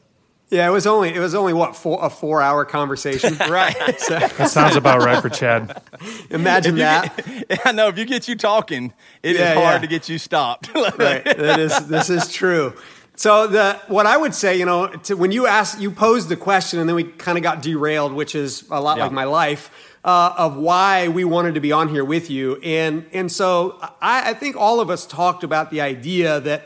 Yeah, 0.49 0.67
it 0.67 0.71
was 0.71 0.85
only 0.85 1.13
it 1.13 1.19
was 1.19 1.33
only 1.33 1.53
what 1.53 1.75
four, 1.75 1.99
a 2.01 2.09
four 2.09 2.41
hour 2.41 2.63
conversation. 2.65 3.35
right. 3.49 3.75
So, 3.99 4.19
That 4.19 4.49
sounds 4.49 4.75
about 4.75 5.01
right 5.03 5.21
for 5.21 5.29
Chad. 5.29 5.81
imagine 6.29 6.75
that. 6.75 7.25
I 7.65 7.71
know 7.71 7.87
if 7.87 7.97
you 7.97 8.05
get 8.05 8.27
you 8.27 8.35
talking, 8.35 8.93
it 9.23 9.35
is 9.35 9.39
Yeah, 9.39 9.53
hard 9.55 9.75
yeah. 9.75 9.79
to 9.79 9.87
get 9.87 10.09
you 10.09 10.17
stopped. 10.19 10.69
right. 10.75 11.23
That 11.23 11.59
is 11.59 11.87
this 11.87 12.09
is 12.09 12.31
true. 12.31 12.73
So 13.15 13.47
the 13.47 13.79
what 13.87 14.05
I 14.05 14.17
would 14.17 14.33
say, 14.35 14.57
you 14.57 14.65
know, 14.65 14.87
to, 14.87 15.15
when 15.15 15.31
you 15.31 15.47
asked, 15.47 15.79
you 15.79 15.89
posed 15.91 16.29
the 16.29 16.35
question, 16.35 16.79
and 16.79 16.87
then 16.89 16.95
we 16.95 17.03
kind 17.03 17.37
of 17.37 17.43
got 17.43 17.61
derailed, 17.61 18.13
which 18.13 18.35
is 18.35 18.63
a 18.69 18.81
lot 18.81 18.97
Yeah. 18.97 19.03
like 19.03 19.11
my 19.11 19.23
life, 19.25 19.69
uh, 20.03 20.33
of 20.37 20.57
why 20.57 21.07
we 21.07 21.23
wanted 21.23 21.53
to 21.55 21.61
be 21.61 21.71
on 21.71 21.89
here 21.89 22.03
with 22.05 22.29
you, 22.29 22.57
and 22.63 23.05
and 23.13 23.31
so 23.31 23.77
I, 24.01 24.31
I 24.31 24.33
think 24.33 24.55
all 24.55 24.79
of 24.79 24.89
us 24.89 25.05
talked 25.05 25.43
about 25.43 25.69
the 25.71 25.81
idea 25.81 26.39
that 26.41 26.63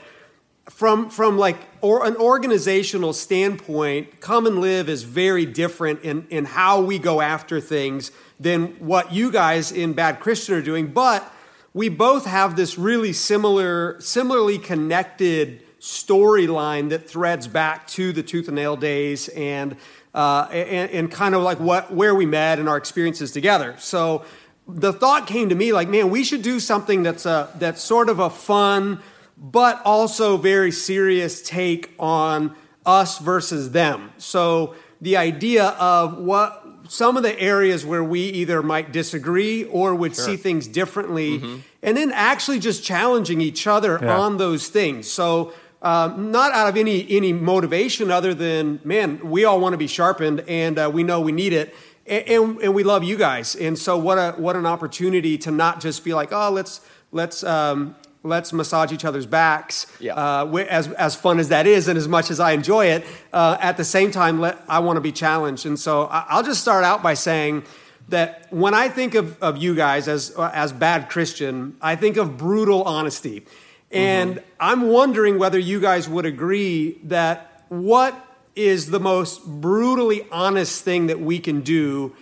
from 0.69 1.09
from 1.09 1.37
like 1.37 1.57
or 1.81 2.05
an 2.05 2.15
organizational 2.17 3.13
standpoint, 3.13 4.19
Come 4.19 4.45
and 4.45 4.59
Live 4.59 4.89
is 4.89 5.03
very 5.03 5.45
different 5.45 6.01
in 6.03 6.27
in 6.29 6.45
how 6.45 6.81
we 6.81 6.99
go 6.99 7.21
after 7.21 7.61
things 7.61 8.11
than 8.39 8.67
what 8.79 9.11
you 9.11 9.31
guys 9.31 9.71
in 9.71 9.93
Bad 9.93 10.19
Christian 10.19 10.55
are 10.55 10.61
doing, 10.61 10.87
but 10.87 11.33
we 11.73 11.89
both 11.89 12.25
have 12.25 12.55
this 12.55 12.77
really 12.77 13.13
similar, 13.13 13.99
similarly 14.01 14.57
connected 14.57 15.63
storyline 15.79 16.89
that 16.89 17.07
threads 17.07 17.47
back 17.47 17.87
to 17.87 18.11
the 18.11 18.23
tooth 18.23 18.47
and 18.47 18.55
nail 18.55 18.75
days 18.75 19.27
and, 19.29 19.75
uh, 20.15 20.47
and 20.51 20.89
and 20.91 21.11
kind 21.11 21.35
of 21.35 21.43
like 21.43 21.59
what 21.59 21.93
where 21.93 22.15
we 22.15 22.25
met 22.25 22.59
and 22.59 22.67
our 22.67 22.77
experiences 22.77 23.31
together. 23.31 23.75
So 23.77 24.25
the 24.67 24.91
thought 24.91 25.27
came 25.27 25.49
to 25.49 25.55
me 25.55 25.71
like, 25.71 25.87
man, 25.87 26.09
we 26.09 26.23
should 26.23 26.41
do 26.41 26.59
something 26.59 27.03
that's 27.03 27.25
a 27.25 27.49
that's 27.59 27.81
sort 27.81 28.09
of 28.09 28.19
a 28.19 28.29
fun 28.29 28.99
but 29.37 29.81
also 29.85 30.37
very 30.37 30.71
serious 30.71 31.41
take 31.41 31.93
on 31.99 32.55
us 32.85 33.19
versus 33.19 33.71
them. 33.71 34.11
So 34.17 34.73
the 35.01 35.17
idea 35.17 35.65
of 35.79 36.17
what 36.17 36.63
some 36.89 37.17
of 37.17 37.23
the 37.23 37.37
areas 37.39 37.85
where 37.85 38.03
we 38.03 38.21
either 38.21 38.63
might 38.63 38.91
disagree 38.93 39.65
or 39.65 39.93
would 39.93 40.15
see 40.15 40.37
things 40.37 40.67
differently, 40.67 41.61
and 41.83 41.97
then 41.97 42.11
actually 42.13 42.59
just 42.59 42.83
challenging 42.83 43.41
each 43.41 43.67
other 43.67 43.99
Yeah. 44.01 44.17
on 44.19 44.37
those 44.37 44.67
things. 44.69 45.09
So. 45.09 45.53
Um, 45.79 46.31
not 46.31 46.53
out 46.53 46.67
of 46.67 46.75
any 46.75 47.05
any 47.07 47.31
motivation 47.33 48.09
other 48.09 48.33
than 48.33 48.79
man, 48.83 49.29
we 49.29 49.45
all 49.45 49.59
want 49.59 49.73
to 49.73 49.77
be 49.77 49.85
sharpened, 49.85 50.43
and 50.47 50.79
uh, 50.79 50.89
we 50.91 51.03
know 51.03 51.21
we 51.21 51.31
need 51.31 51.53
it, 51.53 51.75
and, 52.07 52.27
and, 52.27 52.57
and 52.61 52.73
we 52.73 52.81
love 52.83 53.03
you 53.03 53.15
guys. 53.15 53.55
And 53.55 53.77
so, 53.77 53.95
what 53.95 54.17
a 54.17 54.31
what 54.37 54.55
an 54.55 54.65
opportunity 54.65 55.37
to 55.37 55.51
not 55.51 55.79
just 55.79 56.03
be 56.03 56.15
like, 56.15 56.29
oh, 56.31 56.49
let's 56.49 56.81
let's 57.11 57.43
um, 57.43 57.95
let's 58.27 58.53
massage 58.53 58.91
each 58.91 59.05
other's 59.05 59.25
backs. 59.25 59.85
Yeah. 59.99 60.13
Uh, 60.13 60.65
as 60.69 60.91
as 60.93 61.15
fun 61.15 61.39
as 61.39 61.49
that 61.49 61.65
is, 61.67 61.87
and 61.87 61.97
as 61.97 62.07
much 62.07 62.29
as 62.31 62.39
I 62.39 62.51
enjoy 62.51 62.87
it, 62.87 63.05
uh, 63.33 63.57
at 63.59 63.77
the 63.77 63.83
same 63.83 64.11
time, 64.11 64.39
let, 64.39 64.57
I 64.67 64.79
want 64.79 64.97
to 64.97 65.01
be 65.01 65.11
challenged. 65.11 65.65
And 65.65 65.79
so 65.79 66.05
I, 66.05 66.25
I'll 66.29 66.43
just 66.43 66.61
start 66.61 66.83
out 66.83 67.01
by 67.01 67.13
saying 67.13 67.63
that 68.09 68.47
when 68.51 68.73
I 68.73 68.89
think 68.89 69.15
of, 69.15 69.41
of 69.41 69.57
you 69.57 69.75
guys 69.75 70.07
as 70.07 70.33
uh, 70.37 70.51
as 70.53 70.71
bad 70.71 71.09
Christian, 71.09 71.77
I 71.81 71.95
think 71.95 72.17
of 72.17 72.37
brutal 72.37 72.83
honesty, 72.83 73.45
and 73.91 74.43
I'm 74.59 74.89
wondering 74.89 75.39
whether 75.39 75.59
you 75.59 75.79
guys 75.79 76.07
would 76.09 76.25
agree 76.25 76.99
that 77.03 77.63
what 77.69 78.13
is 78.55 78.89
the 78.89 78.99
most 78.99 79.45
brutally 79.45 80.25
honest 80.31 80.83
thing 80.83 81.07
that 81.07 81.19
we 81.19 81.39
can 81.39 81.61
do 81.61 82.15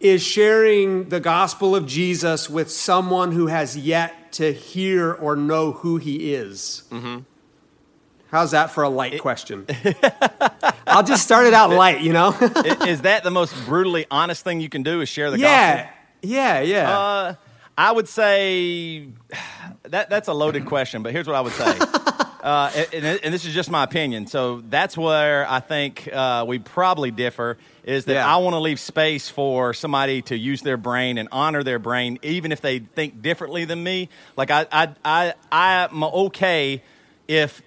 is 0.00 0.22
sharing 0.22 1.08
the 1.08 1.20
gospel 1.20 1.74
of 1.74 1.86
Jesus 1.86 2.48
with 2.48 2.70
someone 2.70 3.32
who 3.32 3.48
has 3.48 3.76
yet 3.76 4.32
to 4.32 4.52
hear 4.52 5.12
or 5.12 5.34
know 5.34 5.72
who 5.72 5.96
he 5.96 6.34
is. 6.34 6.84
How's 8.30 8.50
that 8.50 8.70
for 8.70 8.82
a 8.82 8.88
light 8.88 9.20
question? 9.20 9.66
I'll 10.86 11.02
just 11.02 11.24
start 11.24 11.46
it 11.46 11.54
out 11.54 11.70
light, 11.70 12.02
you 12.02 12.12
know? 12.12 12.36
Is 12.86 13.02
that 13.02 13.22
the 13.24 13.30
most 13.30 13.54
brutally 13.64 14.06
honest 14.10 14.44
thing 14.44 14.60
you 14.60 14.68
can 14.68 14.82
do? 14.82 15.00
Is 15.00 15.08
share 15.08 15.30
the 15.30 15.38
yeah, 15.38 15.76
gospel? 15.76 15.94
yeah, 16.22 16.60
yeah. 16.60 16.98
Uh, 16.98 17.34
I 17.76 17.92
would 17.92 18.08
say 18.08 19.08
that 19.84 20.10
that's 20.10 20.28
a 20.28 20.34
loaded 20.34 20.66
question, 20.66 21.02
but 21.02 21.12
here's 21.12 21.26
what 21.26 21.36
I 21.36 21.40
would 21.40 21.52
say. 21.52 21.78
Uh, 22.40 22.70
and, 22.94 23.04
and 23.04 23.34
this 23.34 23.44
is 23.44 23.52
just 23.52 23.68
my 23.68 23.82
opinion. 23.82 24.26
So 24.28 24.62
that's 24.68 24.96
where 24.96 25.44
I 25.50 25.58
think 25.58 26.08
uh, 26.10 26.44
we 26.46 26.60
probably 26.60 27.10
differ. 27.10 27.58
Is 27.88 28.04
that 28.04 28.12
Yeah. 28.12 28.34
I 28.34 28.36
want 28.36 28.52
to 28.52 28.60
leave 28.60 28.78
space 28.78 29.30
for 29.30 29.72
somebody 29.72 30.20
to 30.22 30.36
use 30.36 30.60
their 30.60 30.76
brain 30.76 31.16
and 31.16 31.26
honor 31.32 31.62
their 31.62 31.78
brain, 31.78 32.18
even 32.22 32.52
if 32.52 32.60
they 32.60 32.80
think 32.80 33.22
differently 33.22 33.64
than 33.64 33.82
me. 33.82 34.10
Like 34.36 34.50
I, 34.50 34.66
I, 34.70 34.92
I, 35.02 35.34
I'm 35.50 36.04
okay 36.04 36.82
if 37.26 37.62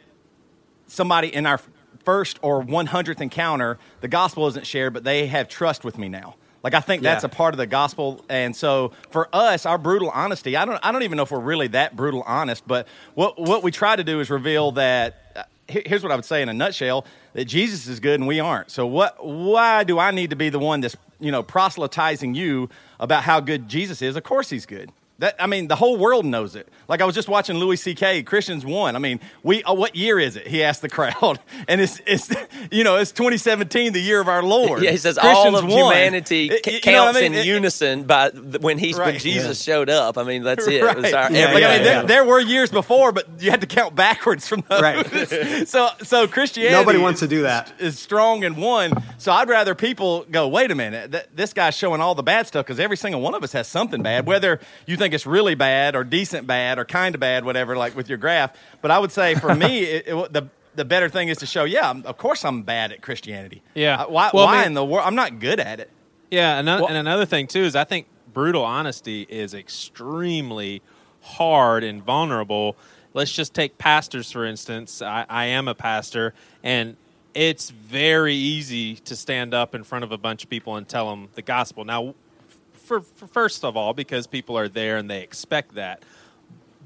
somebody 0.86 1.34
in 1.34 1.48
our 1.48 1.60
first 2.06 2.38
or 2.44 2.64
100th 2.64 3.20
encounter, 3.20 3.80
the 4.02 4.08
gospel 4.08 4.46
isn't 4.46 4.68
shared, 4.68 4.94
but 4.94 5.04
they 5.04 5.26
have 5.26 5.50
trust 5.50 5.84
with 5.84 5.98
me 5.98 6.08
now. 6.08 6.36
Like 6.64 6.74
I 6.76 6.80
think 6.80 7.02
that's 7.02 7.24
Yeah. 7.24 7.28
a 7.32 7.36
part 7.36 7.54
of 7.54 7.58
the 7.58 7.66
gospel, 7.68 8.24
and 8.30 8.56
so 8.56 8.92
for 9.10 9.28
us, 9.34 9.66
our 9.66 9.78
brutal 9.80 10.10
honesty. 10.12 10.56
I 10.56 10.66
don't. 10.66 10.80
I 10.84 10.92
don't 10.92 11.04
even 11.04 11.18
know 11.18 11.24
if 11.24 11.32
we're 11.32 11.40
really 11.40 11.68
that 11.70 11.96
brutal 11.96 12.24
honest, 12.28 12.68
but 12.68 12.88
what 13.16 13.40
what 13.40 13.64
we 13.64 13.72
try 13.72 13.96
to 13.96 14.04
do 14.04 14.20
is 14.20 14.30
reveal 14.30 14.72
that. 14.74 15.16
Uh, 15.36 15.44
here's 15.68 16.04
what 16.04 16.12
I 16.12 16.16
would 16.16 16.26
say 16.26 16.42
in 16.42 16.50
a 16.50 16.54
nutshell: 16.54 17.06
that 17.34 17.46
Jesus 17.46 17.88
is 17.88 18.00
good 18.00 18.20
and 18.20 18.28
we 18.28 18.40
aren't. 18.40 18.70
So 18.70 18.86
what? 18.86 19.26
Why 19.26 19.84
do 19.84 19.98
I 19.98 20.12
need 20.12 20.30
to 20.30 20.36
be 20.36 20.50
the 20.50 20.60
one 20.60 20.82
that's 20.82 20.96
you 21.20 21.32
know 21.32 21.42
proselytizing 21.42 22.36
you 22.36 22.70
about 23.00 23.24
how 23.24 23.40
good 23.40 23.68
Jesus 23.68 24.02
is? 24.04 24.16
Of 24.16 24.22
course, 24.24 24.50
he's 24.52 24.68
good. 24.68 24.92
That, 25.22 25.36
I 25.40 25.46
mean, 25.48 25.68
the 25.68 25.76
whole 25.76 25.98
world 25.98 26.26
knows 26.26 26.56
it. 26.56 26.68
Like 26.88 27.00
I 27.00 27.06
was 27.06 27.14
just 27.16 27.30
watching 27.30 27.58
Louis 27.58 27.78
C.K. 27.78 28.24
Christians 28.24 28.66
won. 28.66 28.96
I 28.96 29.00
mean, 29.00 29.20
we 29.44 29.64
uh, 29.64 29.74
what 29.74 29.96
year 29.96 30.20
is 30.20 30.36
it? 30.36 30.48
He 30.48 30.64
asked 30.64 30.82
the 30.82 30.90
crowd, 30.90 31.40
and 31.68 31.80
it's 31.80 32.02
it's 32.08 32.30
you 32.72 32.84
know 32.84 32.98
it's 32.98 33.12
2017, 33.12 33.94
the 33.94 34.00
year 34.02 34.20
of 34.20 34.28
our 34.28 34.42
Lord. 34.42 34.82
Yeah, 34.82 34.90
he 34.92 34.98
says 34.98 35.18
all 35.20 35.56
of 35.56 35.64
won. 35.64 35.72
humanity 35.72 36.50
It- 36.50 36.64
ca- 36.64 36.72
you 36.72 36.92
know 36.92 37.04
what 37.06 37.14
counts 37.14 37.18
I 37.20 37.22
mean? 37.22 37.34
in 37.34 37.40
It- 37.40 37.46
unison 37.46 38.04
by 38.06 38.32
th- 38.32 38.60
when 38.62 38.78
he's 38.80 38.98
when 38.98 39.10
Right. 39.10 39.20
Jesus 39.22 39.62
showed 39.62 39.90
up. 39.92 40.18
I 40.18 40.24
mean, 40.24 40.42
that's 40.44 40.66
it. 40.68 40.84
Right. 40.84 40.98
It 40.98 41.14
our 41.14 41.32
Yeah, 41.32 41.54
like, 41.54 41.64
I 41.64 41.76
mean, 41.76 41.84
there, 41.84 41.94
yeah. 41.98 42.02
there 42.02 42.26
were 42.26 42.40
years 42.40 42.72
before, 42.72 43.12
but 43.12 43.28
you 43.40 43.52
had 43.52 43.62
to 43.62 43.68
count 43.68 43.96
backwards 43.96 44.48
from 44.48 44.64
those. 44.68 44.82
Right. 44.82 45.06
so, 45.68 45.90
so 46.02 46.28
Christianity. 46.28 46.74
Nobody 46.76 46.98
wants 46.98 47.20
to 47.20 47.28
do 47.28 47.44
that. 47.44 47.72
Is 47.80 48.00
strong 48.00 48.44
and 48.44 48.58
one. 48.58 48.94
So 49.20 49.32
I'd 49.32 49.50
rather 49.50 49.76
people 49.76 50.26
go. 50.32 50.48
Wait 50.48 50.72
a 50.72 50.76
minute, 50.76 51.12
th- 51.12 51.26
this 51.36 51.54
guy's 51.54 51.78
showing 51.78 52.02
all 52.02 52.16
the 52.16 52.24
bad 52.24 52.48
stuff 52.48 52.66
because 52.66 52.80
every 52.80 52.98
single 52.98 53.22
one 53.22 53.36
of 53.36 53.44
us 53.44 53.52
has 53.54 53.68
something 53.68 54.02
bad. 54.02 54.26
Whether 54.26 54.60
you 54.88 54.98
think 54.98 55.11
it's 55.14 55.26
really 55.26 55.56
bad 55.56 55.96
or 55.96 56.04
decent 56.04 56.48
bad 56.48 56.80
or 56.80 56.86
kind 56.86 57.16
of 57.16 57.22
bad, 57.22 57.46
whatever, 57.46 57.76
like 57.78 57.96
with 57.96 58.10
your 58.10 58.18
graph. 58.18 58.56
But 58.82 58.92
I 58.92 59.00
would 59.00 59.12
say 59.12 59.36
for 59.36 59.54
me, 59.56 59.80
it, 59.84 60.08
it, 60.08 60.34
the 60.34 60.50
the 60.74 60.86
better 60.86 61.10
thing 61.10 61.28
is 61.28 61.38
to 61.40 61.46
show. 61.46 61.66
Yeah, 61.66 61.88
I'm- 61.88 62.04
of 62.06 62.18
course 62.18 62.46
I'm 62.46 62.64
bad 62.64 62.92
at 62.94 63.02
Christianity. 63.02 63.62
Yeah. 63.74 64.04
Uh, 64.04 64.08
Why? 64.08 64.32
Well, 64.34 64.48
I 64.48 64.58
mean- 64.60 64.68
in 64.68 64.74
the 64.74 64.86
world? 64.86 65.06
I'm 65.06 65.16
not 65.16 65.40
good 65.40 65.60
at 65.60 65.80
it. 65.80 65.90
Yeah, 66.30 66.58
another, 66.60 66.86
and 66.88 66.96
another 66.96 67.26
thing 67.26 67.48
too 67.48 67.64
is 67.64 67.76
I 67.76 67.84
think 67.84 68.08
brutal 68.34 68.64
honesty 68.64 69.26
is 69.30 69.54
extremely 69.54 70.82
hard 71.22 71.84
and 71.84 72.02
vulnerable. 72.04 72.78
Let's 73.14 73.32
just 73.34 73.54
take 73.54 73.78
pastors 73.78 74.32
for 74.32 74.46
instance. 74.46 75.02
I, 75.02 75.26
I 75.30 75.46
am 75.48 75.68
a 75.68 75.76
pastor, 75.76 76.34
and 76.64 76.96
it's 77.34 77.70
very 77.70 78.36
easy 78.36 78.96
to 78.96 79.16
stand 79.16 79.54
up 79.54 79.76
in 79.76 79.84
front 79.84 80.04
of 80.06 80.12
a 80.14 80.18
bunch 80.18 80.44
of 80.46 80.50
people 80.50 80.76
and 80.78 80.88
tell 80.88 81.10
them 81.10 81.28
the 81.36 81.42
gospel. 81.42 81.84
Now, 81.84 82.16
for, 82.84 83.02
for 83.02 83.28
first 83.28 83.64
of 83.64 83.78
all, 83.78 83.94
because 83.94 84.28
people 84.28 84.58
are 84.58 84.68
there 84.68 84.98
and 84.98 85.10
they 85.10 85.22
expect 85.22 85.76
that, 85.76 86.04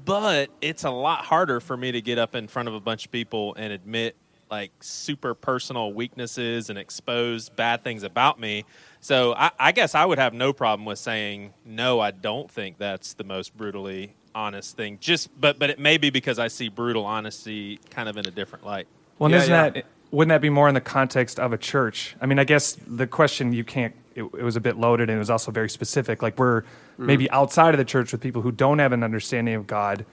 but 0.04 0.50
it's 0.60 0.84
a 0.84 0.90
lot 0.90 1.24
harder 1.24 1.60
for 1.60 1.76
me 1.76 1.92
to 1.92 2.00
get 2.00 2.18
up 2.18 2.34
in 2.34 2.46
front 2.48 2.68
of 2.68 2.74
a 2.74 2.80
bunch 2.80 3.06
of 3.06 3.12
people 3.12 3.54
and 3.56 3.72
admit 3.72 4.16
like 4.50 4.70
super 4.80 5.34
personal 5.34 5.92
weaknesses 5.92 6.70
and 6.70 6.78
expose 6.78 7.48
bad 7.48 7.82
things 7.82 8.04
about 8.04 8.38
me. 8.38 8.64
So 9.00 9.34
I, 9.34 9.50
I 9.58 9.72
guess 9.72 9.94
I 9.96 10.04
would 10.04 10.18
have 10.18 10.34
no 10.34 10.52
problem 10.52 10.84
with 10.86 11.00
saying 11.00 11.52
no. 11.64 11.98
I 11.98 12.12
don't 12.12 12.48
think 12.48 12.78
that's 12.78 13.14
the 13.14 13.24
most 13.24 13.56
brutally 13.56 14.14
honest 14.34 14.76
thing. 14.76 14.98
Just 15.00 15.28
but 15.40 15.58
but 15.58 15.70
it 15.70 15.80
may 15.80 15.98
be 15.98 16.10
because 16.10 16.38
I 16.38 16.46
see 16.48 16.68
brutal 16.68 17.04
honesty 17.04 17.80
kind 17.90 18.08
of 18.08 18.16
in 18.16 18.26
a 18.26 18.30
different 18.30 18.64
light. 18.64 18.86
Well, 19.18 19.30
Yeah, 19.30 19.36
isn't 19.38 19.50
yeah. 19.50 19.68
that 19.70 19.86
wouldn't 20.10 20.30
that 20.30 20.40
be 20.40 20.50
more 20.50 20.68
in 20.68 20.74
the 20.74 20.80
context 20.80 21.38
of 21.38 21.52
a 21.52 21.58
church? 21.58 22.16
I 22.20 22.26
mean, 22.26 22.38
I 22.38 22.44
guess 22.44 22.76
the 22.86 23.06
question 23.06 23.52
you 23.52 23.64
can't. 23.64 23.94
It, 24.14 24.22
it 24.22 24.42
was 24.42 24.56
a 24.56 24.60
bit 24.60 24.78
loaded 24.78 25.10
and 25.10 25.16
it 25.16 25.18
was 25.18 25.28
also 25.28 25.50
very 25.50 25.68
specific. 25.68 26.22
Like 26.22 26.38
we're 26.38 26.62
mm. 26.62 26.66
maybe 26.98 27.30
outside 27.30 27.74
of 27.74 27.78
the 27.78 27.84
church 27.84 28.12
with 28.12 28.22
people 28.22 28.40
who 28.40 28.50
don't 28.50 28.78
have 28.78 28.92
an 28.92 29.02
understanding 29.02 29.54
of 29.54 29.66
God. 29.66 30.06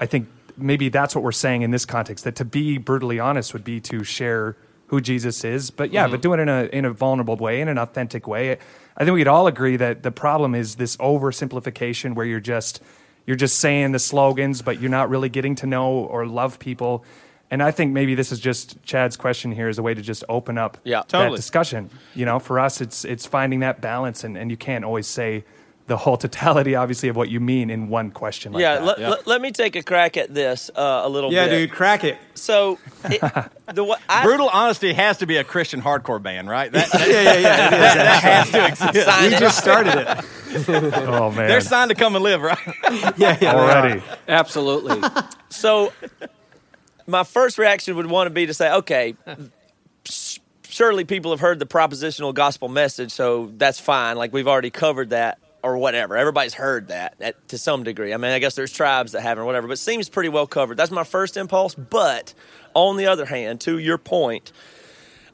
I 0.00 0.06
think 0.06 0.28
maybe 0.56 0.88
that's 0.88 1.14
what 1.14 1.22
we're 1.22 1.30
saying 1.30 1.62
in 1.62 1.70
this 1.70 1.84
context. 1.84 2.24
That 2.24 2.34
to 2.36 2.44
be 2.44 2.78
brutally 2.78 3.20
honest 3.20 3.52
would 3.52 3.62
be 3.62 3.80
to 3.82 4.02
share 4.02 4.56
who 4.88 5.00
Jesus 5.00 5.44
is. 5.44 5.70
But 5.70 5.92
yeah, 5.92 6.06
but 6.06 6.14
mm-hmm. 6.14 6.20
do 6.22 6.32
it 6.34 6.40
in 6.40 6.48
a 6.48 6.64
in 6.72 6.84
a 6.84 6.90
vulnerable 6.90 7.36
way, 7.36 7.60
in 7.60 7.68
an 7.68 7.78
authentic 7.78 8.26
way. 8.26 8.58
I 8.96 9.04
think 9.04 9.14
we'd 9.14 9.28
all 9.28 9.46
agree 9.46 9.76
that 9.76 10.02
the 10.02 10.10
problem 10.10 10.54
is 10.54 10.76
this 10.76 10.96
oversimplification 10.96 12.14
where 12.14 12.26
you're 12.26 12.40
just 12.40 12.82
you're 13.26 13.36
just 13.36 13.58
saying 13.58 13.92
the 13.92 13.98
slogans, 13.98 14.62
but 14.62 14.80
you're 14.80 14.90
not 14.90 15.08
really 15.08 15.28
getting 15.28 15.54
to 15.56 15.66
know 15.66 15.90
or 15.92 16.26
love 16.26 16.58
people. 16.58 17.04
And 17.50 17.62
I 17.62 17.70
think 17.70 17.92
maybe 17.92 18.14
this 18.16 18.32
is 18.32 18.40
just 18.40 18.82
Chad's 18.82 19.16
question 19.16 19.52
here 19.52 19.68
is 19.68 19.78
a 19.78 19.82
way 19.82 19.94
to 19.94 20.02
just 20.02 20.24
open 20.28 20.58
up 20.58 20.78
Yeah. 20.84 21.02
that 21.10 21.30
discussion. 21.34 21.90
You 22.14 22.26
know, 22.26 22.38
for 22.40 22.58
us, 22.58 22.80
it's 22.80 23.04
it's 23.04 23.24
finding 23.26 23.60
that 23.60 23.80
balance, 23.80 24.24
and, 24.24 24.36
and 24.36 24.50
you 24.50 24.56
can't 24.56 24.84
always 24.84 25.06
say 25.06 25.44
the 25.86 25.96
whole 25.96 26.16
totality, 26.26 26.74
obviously, 26.74 27.08
of 27.08 27.14
what 27.14 27.28
you 27.28 27.38
mean 27.38 27.70
in 27.70 27.88
one 27.88 28.10
question. 28.10 28.52
Like 28.52 28.62
yeah, 28.62 28.74
that. 28.74 28.84
let, 28.84 28.98
let, 28.98 29.26
let 29.28 29.40
me 29.40 29.52
take 29.52 29.76
a 29.76 29.82
crack 29.84 30.16
at 30.16 30.34
this 30.34 30.68
uh, 30.74 31.02
a 31.04 31.08
little 31.08 31.32
Yeah, 31.32 31.46
bit. 31.46 31.50
dude, 31.68 31.70
crack 31.70 32.02
it. 32.02 32.18
So, 32.34 32.80
it, 33.04 33.20
the 33.72 33.96
I, 34.08 34.24
Brutal 34.24 34.48
honesty 34.48 34.92
has 34.94 35.18
to 35.18 35.26
be 35.26 35.36
a 35.36 35.44
Christian 35.44 35.80
hardcore 35.80 36.20
band, 36.20 36.48
right? 36.50 36.72
That, 36.72 36.90
that, 36.90 37.08
Yeah, 37.08 37.22
yeah, 37.22 37.34
yeah. 37.38 37.66
It 37.68 37.72
is. 37.74 37.94
that 37.94 38.22
has 38.24 38.50
to 38.50 38.66
exist. 38.66 39.06
Sign 39.06 39.28
We 39.30 39.36
it. 39.36 39.38
just 39.38 39.58
started 39.58 39.94
it. 39.94 40.94
oh 41.06 41.30
man, 41.30 41.46
They're 41.46 41.60
signed 41.60 41.90
to 41.90 41.94
come 41.94 42.16
and 42.16 42.24
live, 42.24 42.42
right? 42.42 42.58
Yeah, 43.16 43.38
yeah. 43.40 43.54
already. 43.54 44.02
Absolutely. 44.26 45.00
So, 45.50 45.92
my 47.06 47.24
first 47.24 47.58
reaction 47.58 47.96
would 47.96 48.06
want 48.06 48.26
to 48.26 48.30
be 48.30 48.46
to 48.46 48.54
say, 48.54 48.72
okay, 48.72 49.14
surely 50.64 51.04
people 51.04 51.30
have 51.30 51.40
heard 51.40 51.58
the 51.58 51.66
propositional 51.66 52.34
gospel 52.34 52.68
message, 52.68 53.12
so 53.12 53.52
that's 53.56 53.80
fine. 53.80 54.16
Like 54.16 54.32
we've 54.32 54.48
already 54.48 54.70
covered 54.70 55.10
that 55.10 55.38
or 55.62 55.78
whatever. 55.78 56.16
Everybody's 56.16 56.54
heard 56.54 56.88
that 56.88 57.14
at, 57.20 57.48
to 57.48 57.58
some 57.58 57.82
degree. 57.82 58.14
I 58.14 58.16
mean, 58.18 58.30
I 58.30 58.38
guess 58.38 58.54
there's 58.54 58.72
tribes 58.72 59.12
that 59.12 59.22
haven't 59.22 59.46
whatever, 59.46 59.66
but 59.66 59.78
seems 59.78 60.08
pretty 60.08 60.28
well 60.28 60.46
covered. 60.46 60.76
That's 60.76 60.90
my 60.90 61.04
first 61.04 61.36
impulse. 61.36 61.74
But 61.74 62.34
on 62.74 62.96
the 62.96 63.06
other 63.06 63.24
hand, 63.24 63.60
to 63.62 63.78
your 63.78 63.98
point, 63.98 64.52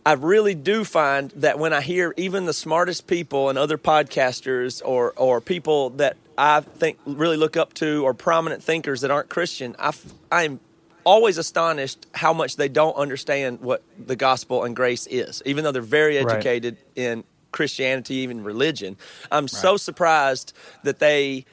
I 0.05 0.14
really 0.14 0.55
do 0.55 0.85
find 0.85 1.31
that 1.33 1.59
when 1.59 1.73
I 1.73 1.81
hear 1.81 2.14
even 2.17 2.47
the 2.47 2.52
smartest 2.52 3.07
people 3.07 3.50
and 3.50 3.59
other 3.59 3.79
podcasters 3.79 4.83
or 4.85 5.12
or 5.17 5.41
people 5.41 5.91
that 5.91 6.17
I 6.37 6.61
think 6.61 6.99
really 7.05 7.37
look 7.37 7.57
up 7.57 7.75
to 7.75 8.05
or 8.05 8.14
prominent 8.14 8.64
thinkers 8.64 9.02
that 9.02 9.11
aren't 9.11 9.29
Christian, 9.29 9.76
I 9.79 9.93
I'm 10.31 10.61
always 11.05 11.39
astonished 11.39 12.07
how 12.13 12.33
much 12.33 12.57
they 12.57 12.69
don't 12.69 12.95
understand 12.97 13.61
what 13.61 13.83
the 13.99 14.17
gospel 14.17 14.65
and 14.65 14.75
grace 14.77 15.07
is, 15.07 15.43
even 15.45 15.65
though 15.65 15.73
they're 15.73 15.83
very 15.83 16.17
Right. 16.19 16.33
educated 16.35 16.77
in 16.95 17.25
Christianity, 17.51 18.15
even 18.17 18.43
religion. 18.45 18.97
I'm 19.31 19.47
so 19.49 19.77
surprised 19.77 20.55
that 20.85 20.99
they 21.01 21.45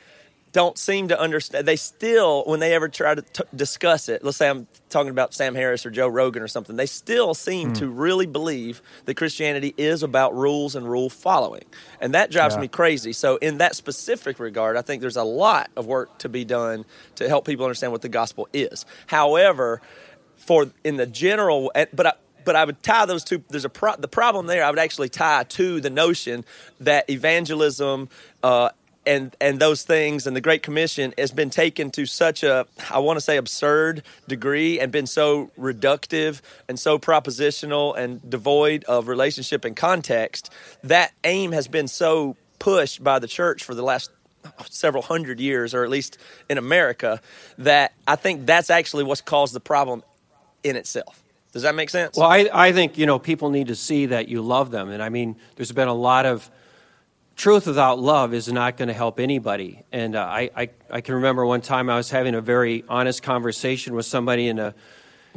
don't 0.52 0.78
seem 0.78 1.10
to 1.10 1.20
understand. 1.20 1.68
They 1.68 1.76
still, 1.76 2.44
when 2.46 2.60
they 2.60 2.74
ever 2.74 2.88
try 2.90 3.14
to 3.16 3.22
t- 3.22 3.44
discuss 3.56 4.10
it, 4.10 4.24
let's 4.24 4.38
say 4.38 4.50
I'm 4.50 4.68
talking 4.90 5.12
about 5.12 5.34
Sam 5.34 5.54
Harris 5.54 5.86
or 5.86 5.92
Joe 5.92 6.08
Rogan 6.08 6.42
or 6.42 6.48
something, 6.48 6.76
they 6.76 6.86
still 6.88 7.34
seem 7.34 7.74
to 7.74 7.88
really 7.88 8.26
believe 8.26 8.82
that 9.06 9.16
Christianity 9.16 9.74
is 9.78 10.02
about 10.02 10.36
rules 10.36 10.76
and 10.76 10.90
rule 10.90 11.10
following. 11.10 11.66
And 12.02 12.14
that 12.16 12.32
drives 12.32 12.56
Yeah. 12.56 12.62
me 12.62 12.68
crazy. 12.68 13.14
So, 13.14 13.38
in 13.38 13.60
that 13.60 13.76
specific 13.76 14.40
regard, 14.40 14.76
I 14.78 14.82
think 14.82 15.02
there's 15.02 15.18
a 15.18 15.24
lot 15.24 15.70
of 15.76 15.86
work 15.86 16.18
to 16.20 16.30
be 16.30 16.46
done 16.46 16.86
to 17.16 17.28
help 17.28 17.46
people 17.46 17.66
understand 17.66 17.92
what 17.92 18.02
the 18.02 18.10
gospel 18.10 18.48
is. 18.54 18.86
However, 19.08 19.82
for 20.38 20.72
in 20.84 20.98
the 20.98 21.06
general, 21.06 21.72
but 21.94 22.08
I, 22.08 22.14
but 22.46 22.56
I 22.56 22.66
would 22.66 22.82
tie 22.82 23.06
those 23.06 23.24
two. 23.24 23.44
There's 23.50 23.66
a 23.66 23.70
pro, 23.70 23.96
the 23.98 24.08
problem 24.08 24.48
there. 24.48 24.64
I 24.64 24.70
would 24.72 24.80
actually 24.80 25.10
tie 25.10 25.44
to 25.44 25.80
the 25.82 25.90
notion 25.92 26.46
that 26.80 27.08
evangelism 27.10 28.10
uh, 28.42 28.70
and 29.10 29.36
and 29.42 29.60
those 29.60 29.84
things 29.84 30.28
and 30.28 30.36
the 30.36 30.42
Great 30.42 30.62
Commission 30.62 31.14
has 31.18 31.32
been 31.32 31.50
taken 31.50 31.90
to 31.92 32.06
such 32.06 32.44
a 32.44 32.68
I 32.92 33.00
want 33.00 33.18
to 33.18 33.22
say 33.22 33.38
absurd 33.38 34.04
degree 34.28 34.80
and 34.80 34.92
been 34.92 35.08
so 35.08 35.52
reductive 35.58 36.42
and 36.68 36.80
so 36.80 37.00
propositional 37.00 37.98
and 37.98 38.22
devoid 38.30 38.84
of 38.86 39.08
relationship 39.08 39.66
and 39.66 39.76
context. 39.76 40.54
That 40.84 41.12
aim 41.24 41.52
has 41.54 41.68
been 41.68 41.88
so 41.88 42.38
pushed 42.60 43.04
by 43.04 43.18
the 43.20 43.28
church 43.28 43.64
for 43.64 43.74
the 43.74 43.84
last 43.84 44.12
several 44.70 45.04
hundred 45.04 45.40
years, 45.40 45.74
or 45.74 45.84
at 45.84 45.90
least 45.90 46.18
in 46.50 46.58
America, 46.58 47.20
that 47.58 47.94
I 48.08 48.16
think 48.16 48.46
that's 48.46 48.70
actually 48.70 49.04
what's 49.04 49.22
caused 49.22 49.54
the 49.54 49.60
problem 49.60 50.04
in 50.64 50.76
itself. 50.76 51.24
Does 51.52 51.64
that 51.64 51.74
make 51.74 51.90
sense? 51.90 52.16
Well, 52.16 52.30
I, 52.30 52.48
I 52.54 52.72
think, 52.72 52.98
you 52.98 53.08
know, 53.08 53.18
people 53.18 53.50
need 53.50 53.68
to 53.68 53.76
see 53.76 54.06
that 54.08 54.28
you 54.28 54.42
love 54.44 54.70
them. 54.70 54.90
And 54.90 55.02
I 55.02 55.10
mean, 55.10 55.36
there's 55.56 55.72
been 55.72 55.88
a 55.88 55.94
lot 55.96 56.28
of 56.28 56.50
truth 57.40 57.68
without 57.68 57.98
love 58.00 58.34
is 58.34 58.52
not 58.52 58.76
going 58.76 58.90
to 58.90 58.94
help 58.94 59.18
anybody. 59.18 59.82
And 59.94 60.14
uh, 60.14 60.24
I, 60.24 60.50
I, 60.54 60.70
I 60.92 61.02
can 61.02 61.16
remember 61.16 61.46
one 61.46 61.62
time 61.62 61.90
I 61.90 61.96
was 61.96 62.12
having 62.12 62.36
a 62.36 62.42
very 62.42 62.84
honest 62.90 63.24
conversation 63.24 63.96
with 63.96 64.06
somebody 64.06 64.50
in 64.50 64.60
a, 64.60 64.76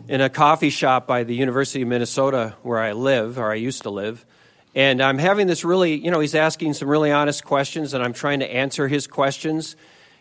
in 0.08 0.20
a 0.20 0.28
coffee 0.28 0.70
shop 0.70 1.06
by 1.06 1.22
the 1.22 1.34
University 1.34 1.82
of 1.82 1.88
Minnesota 1.88 2.56
where 2.62 2.80
I 2.80 2.90
live, 2.90 3.38
or 3.38 3.52
I 3.52 3.54
used 3.54 3.82
to 3.82 3.90
live. 3.90 4.26
And 4.74 5.00
I'm 5.00 5.18
having 5.18 5.46
this 5.46 5.64
really, 5.64 5.94
you 5.94 6.10
know, 6.10 6.18
he's 6.18 6.34
asking 6.34 6.74
some 6.74 6.88
really 6.88 7.12
honest 7.12 7.44
questions, 7.44 7.94
and 7.94 8.02
I'm 8.02 8.14
trying 8.14 8.40
to 8.40 8.52
answer 8.52 8.88
his 8.88 9.06
questions. 9.06 9.76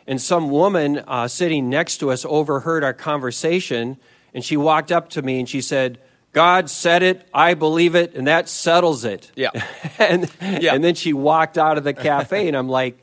And 0.05 0.21
some 0.21 0.51
woman 0.51 0.99
uh, 1.07 1.27
sitting 1.27 1.67
next 1.67 1.97
to 1.97 2.11
us 2.11 2.25
overheard 2.29 2.83
our 2.83 2.93
conversation, 2.93 3.97
and 4.35 4.45
she 4.45 4.55
walked 4.55 4.91
up 4.91 5.09
to 5.11 5.23
me 5.23 5.39
and 5.39 5.49
she 5.49 5.61
said, 5.61 5.97
God 6.33 6.69
said 6.69 7.03
it, 7.03 7.27
I 7.33 7.55
believe 7.55 7.95
it, 7.95 8.15
and 8.15 8.27
that 8.27 8.47
settles 8.47 9.03
it. 9.03 9.31
Yeah. 9.35 9.49
and, 9.99 10.31
Yeah. 10.41 10.73
and 10.73 10.83
then 10.83 10.95
she 10.95 11.13
walked 11.13 11.57
out 11.57 11.77
of 11.77 11.83
the 11.83 11.93
cafe, 11.93 12.47
and 12.47 12.55
I'm 12.55 12.69
like, 12.69 12.97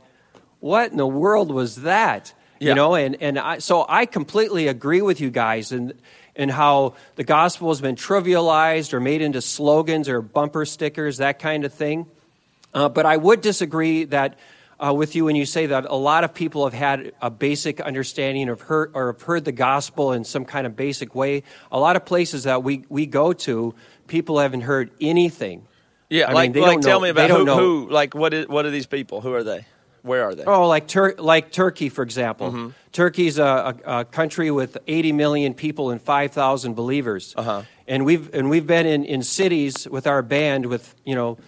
what 0.61 0.91
in 0.91 0.97
the 0.97 1.07
world 1.07 1.51
was 1.51 1.77
that? 1.83 2.33
Yeah. 2.59 2.71
You 2.71 2.75
know, 2.75 2.95
and, 2.95 3.17
and 3.21 3.39
I, 3.39 3.59
so 3.59 3.85
I 3.89 4.07
completely 4.07 4.67
agree 4.67 5.03
with 5.03 5.21
you 5.21 5.31
guys 5.31 5.71
and, 5.73 5.93
and 6.35 6.51
how 6.51 6.95
the 7.17 7.23
gospel 7.23 7.69
has 7.69 7.81
been 7.81 7.95
trivialized 7.97 8.93
or 8.93 9.01
made 9.01 9.23
into 9.23 9.41
slogans 9.41 10.09
or 10.09 10.21
bumper 10.23 10.65
stickers, 10.65 11.19
that 11.19 11.39
kind 11.39 11.65
of 11.65 11.73
thing. 11.73 12.07
Uh, 12.75 12.89
but 12.89 13.07
I 13.07 13.17
would 13.17 13.41
disagree 13.43 14.05
that 14.05 14.39
uh, 14.85 14.95
with 14.95 15.17
you 15.17 15.25
when 15.25 15.37
you 15.37 15.45
say 15.45 15.67
that 15.67 15.87
a 15.89 15.95
lot 15.95 16.25
of 16.25 16.35
people 16.35 16.65
have 16.65 16.73
had 16.75 17.13
a 17.21 17.31
basic 17.31 17.81
understanding 17.81 18.49
of 18.49 18.61
heard 18.63 18.93
or 18.95 19.13
have 19.13 19.23
heard 19.23 19.45
the 19.45 19.53
gospel 19.53 20.13
in 20.13 20.25
some 20.25 20.45
kind 20.45 20.67
of 20.67 20.77
basic 20.77 21.15
way. 21.15 21.43
A 21.73 21.79
lot 21.79 21.97
of 21.97 22.05
places 22.05 22.45
that 22.45 22.63
we, 22.63 22.85
we 22.89 23.07
go 23.07 23.33
to, 23.33 23.75
people 24.07 24.39
haven't 24.39 24.63
heard 24.63 24.91
anything. 25.01 25.67
Yeah, 26.09 26.25
I 26.25 26.29
mean, 26.29 26.35
like 26.35 26.53
they 26.55 26.61
like 26.61 26.81
tell 26.81 27.01
know- 27.01 27.05
me 27.05 27.11
about 27.11 27.31
who, 27.31 27.45
who 27.45 27.91
like 27.91 28.15
what 28.15 28.33
is, 28.33 28.49
what 28.49 28.65
are 28.65 28.71
these 28.71 28.87
people? 28.87 29.21
Who 29.21 29.35
are 29.35 29.45
they? 29.45 29.67
Where 30.03 30.25
are 30.25 30.35
they? 30.35 30.45
Oh, 30.45 30.67
like 30.69 30.87
Tur- 30.87 31.17
like 31.19 31.53
Turkey, 31.53 31.89
for 31.89 32.03
example. 32.03 32.51
Mm-hmm. 32.51 32.69
Turkey's 32.93 33.39
a, 33.39 33.77
a, 33.85 33.99
a 33.99 34.05
country 34.05 34.51
with 34.51 34.79
80 34.87 35.13
million 35.13 35.55
people 35.55 35.91
and 35.91 36.01
5,000 36.01 36.75
believers. 36.75 37.35
Uh-huh. 37.37 37.63
And 37.87 38.07
we've 38.07 38.33
and 38.35 38.49
we've 38.49 38.67
been 38.67 38.87
in, 38.87 39.05
in 39.05 39.23
cities 39.23 39.89
with 39.89 40.07
our 40.07 40.23
band 40.23 40.67
with 40.67 40.95
you 41.05 41.15
know 41.15 41.39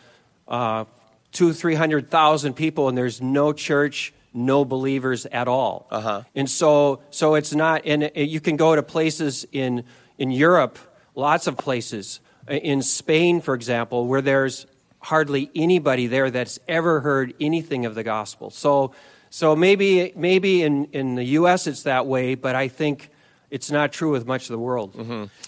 uh, 0.49 0.85
two 1.33 1.53
three 1.53 1.75
hundred 1.75 2.11
thousand 2.11 2.55
people, 2.55 2.89
and 2.89 2.97
there's 2.97 3.21
no 3.21 3.53
church, 3.53 4.13
no 4.33 4.65
believers 4.65 5.27
at 5.27 5.49
all. 5.49 5.87
Uh-huh. 5.91 6.23
And 6.35 6.49
so 6.49 7.03
so 7.11 7.35
it's 7.35 7.55
not. 7.55 7.83
And 7.85 8.05
it, 8.05 8.29
you 8.29 8.41
can 8.41 8.57
go 8.57 8.75
to 8.75 8.83
places 8.83 9.47
in 9.53 9.85
in 10.19 10.31
Europe, 10.31 10.79
lots 11.15 11.47
of 11.47 11.57
places 11.57 12.21
in 12.49 12.83
Spain, 12.83 13.41
for 13.41 13.55
example, 13.55 14.07
where 14.07 14.21
there's 14.21 14.67
hardly 15.01 15.51
anybody 15.55 16.07
there 16.07 16.31
that's 16.31 16.59
ever 16.69 17.01
heard 17.01 17.35
anything 17.41 17.87
of 17.87 17.95
the 17.95 18.03
gospel. 18.03 18.51
So, 18.51 18.93
so 19.31 19.57
maybe 19.57 20.13
maybe 20.17 20.63
in, 20.63 20.87
in 20.87 21.15
the 21.15 21.25
U.S. 21.25 21.67
it's 21.67 21.85
that 21.85 22.07
way, 22.07 22.35
but 22.35 22.55
I 22.55 22.69
think 22.69 23.11
it's 23.51 23.71
not 23.71 23.93
true 23.93 24.11
with 24.11 24.27
much 24.27 24.43
of 24.43 24.49
the 24.49 24.59
world. 24.59 24.95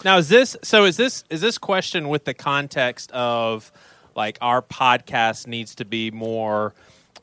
Now 0.03 0.17
is 0.17 0.29
this 0.29 0.57
so 0.63 0.85
is 0.85 0.97
this 0.97 1.23
is 1.29 1.41
this 1.41 1.57
question 1.57 2.09
with 2.09 2.25
the 2.25 2.33
context 2.33 3.11
of 3.11 3.71
like 4.15 4.37
our 4.41 4.61
podcast 4.61 5.47
needs 5.47 5.75
to 5.75 5.85
be 5.85 6.11
more 6.11 6.73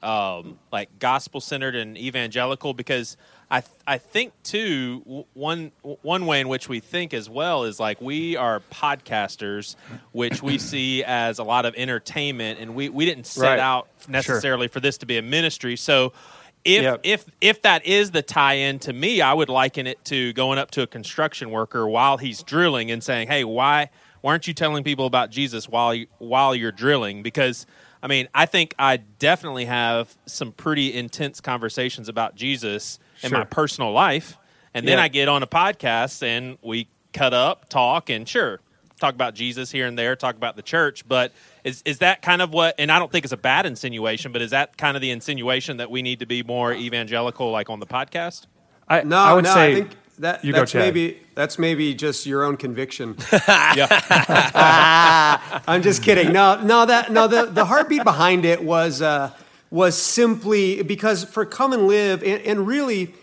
um, 0.02 0.58
like 0.72 0.88
gospel 0.98 1.40
centered 1.40 1.74
and 1.76 1.98
evangelical 1.98 2.72
because 2.72 3.16
I 3.50 3.60
th- 3.60 3.72
I 3.86 3.98
think 3.98 4.32
too 4.42 5.26
one 5.34 5.72
one 6.02 6.24
way 6.24 6.40
in 6.40 6.48
which 6.48 6.68
we 6.70 6.80
think 6.80 7.12
as 7.12 7.28
well 7.28 7.64
is 7.64 7.78
like 7.78 8.00
we 8.00 8.34
are 8.36 8.60
podcasters 8.72 9.76
which 10.12 10.42
we 10.42 10.56
see 10.70 11.04
as 11.04 11.38
a 11.38 11.44
lot 11.44 11.66
of 11.66 11.74
entertainment 11.76 12.60
and 12.60 12.74
we 12.74 12.88
we 12.88 13.04
didn't 13.04 13.26
set 13.26 13.42
Right. 13.50 13.58
out 13.58 13.88
necessarily 14.08 14.68
for 14.68 14.80
this 14.80 14.96
to 14.98 15.06
be 15.06 15.18
a 15.18 15.22
ministry 15.22 15.76
so 15.76 16.12
if 16.64 16.82
Yep. 16.82 17.00
if 17.02 17.24
if 17.40 17.62
that 17.62 17.84
is 17.86 18.10
the 18.10 18.20
tie-in 18.22 18.78
to 18.80 18.92
me, 18.92 19.22
I 19.22 19.32
would 19.32 19.48
liken 19.48 19.86
it 19.86 20.04
to 20.06 20.32
going 20.34 20.58
up 20.58 20.70
to 20.72 20.82
a 20.82 20.86
construction 20.86 21.50
worker 21.50 21.88
while 21.88 22.18
he's 22.18 22.42
drilling 22.42 22.90
and 22.90 23.02
saying, 23.02 23.28
"Hey, 23.28 23.44
why 23.44 23.88
why 24.20 24.32
aren't 24.32 24.46
you 24.46 24.54
telling 24.54 24.84
people 24.84 25.06
about 25.06 25.30
Jesus 25.30 25.68
while 25.68 25.94
you, 25.94 26.06
while 26.18 26.54
you're 26.54 26.72
drilling?" 26.72 27.22
Because 27.22 27.66
I 28.02 28.06
mean, 28.06 28.28
I 28.34 28.46
think 28.46 28.74
I 28.78 28.96
definitely 28.96 29.66
have 29.66 30.16
some 30.26 30.52
pretty 30.52 30.94
intense 30.94 31.40
conversations 31.40 32.08
about 32.08 32.34
Jesus 32.34 32.98
in 33.22 33.30
my 33.32 33.44
personal 33.44 33.92
life, 33.92 34.38
and 34.72 34.88
then 34.88 34.96
Yeah. 34.98 35.04
I 35.04 35.08
get 35.08 35.28
on 35.28 35.42
a 35.42 35.46
podcast 35.46 36.22
and 36.22 36.56
we 36.62 36.88
cut 37.12 37.34
up, 37.34 37.68
talk, 37.68 38.08
and 38.08 38.26
sure, 38.26 38.60
talk 38.98 39.14
about 39.14 39.34
Jesus 39.34 39.70
here 39.70 39.86
and 39.86 39.98
there, 39.98 40.16
talk 40.16 40.36
about 40.36 40.56
the 40.56 40.62
church, 40.62 41.06
but 41.06 41.32
is 41.64 41.82
is 41.84 41.98
that 41.98 42.22
kind 42.22 42.40
of 42.40 42.52
what 42.52 42.74
and 42.78 42.90
I 42.90 42.98
don't 42.98 43.12
think 43.12 43.24
it's 43.26 43.32
a 43.34 43.36
bad 43.38 43.66
insinuation, 43.66 44.32
but 44.32 44.40
is 44.40 44.50
that 44.52 44.78
kind 44.78 44.96
of 44.96 45.02
the 45.02 45.10
insinuation 45.10 45.76
that 45.76 45.90
we 45.90 46.00
need 46.00 46.20
to 46.20 46.26
be 46.26 46.42
more 46.42 46.72
evangelical 46.72 47.50
like 47.50 47.68
on 47.68 47.80
the 47.80 47.86
podcast? 47.86 48.46
I, 48.88 49.02
No, 49.02 49.18
I 49.18 49.34
would 49.34 49.44
no, 49.44 49.52
say 49.52 49.72
I 49.72 49.74
think 49.74 49.90
that 50.20 50.44
you 50.44 50.52
go, 50.52 50.60
that's 50.60 50.72
Chad. 50.72 50.82
maybe 50.82 51.18
that's 51.34 51.58
maybe 51.58 51.94
just 51.94 52.26
your 52.26 52.44
own 52.44 52.56
conviction. 52.56 53.16
yeah. 53.48 55.40
I'm 55.66 55.82
just 55.82 56.02
kidding. 56.02 56.32
No, 56.32 56.60
no, 56.62 56.86
that 56.86 57.10
no. 57.10 57.26
The, 57.26 57.46
the 57.46 57.64
heartbeat 57.64 58.04
behind 58.04 58.44
it 58.44 58.62
was 58.62 59.02
uh, 59.02 59.32
was 59.70 60.00
simply 60.00 60.82
because 60.82 61.24
for 61.24 61.44
come 61.44 61.72
and 61.72 61.86
live, 61.86 62.22
and, 62.22 62.42
and 62.42 62.66
really, 62.66 63.14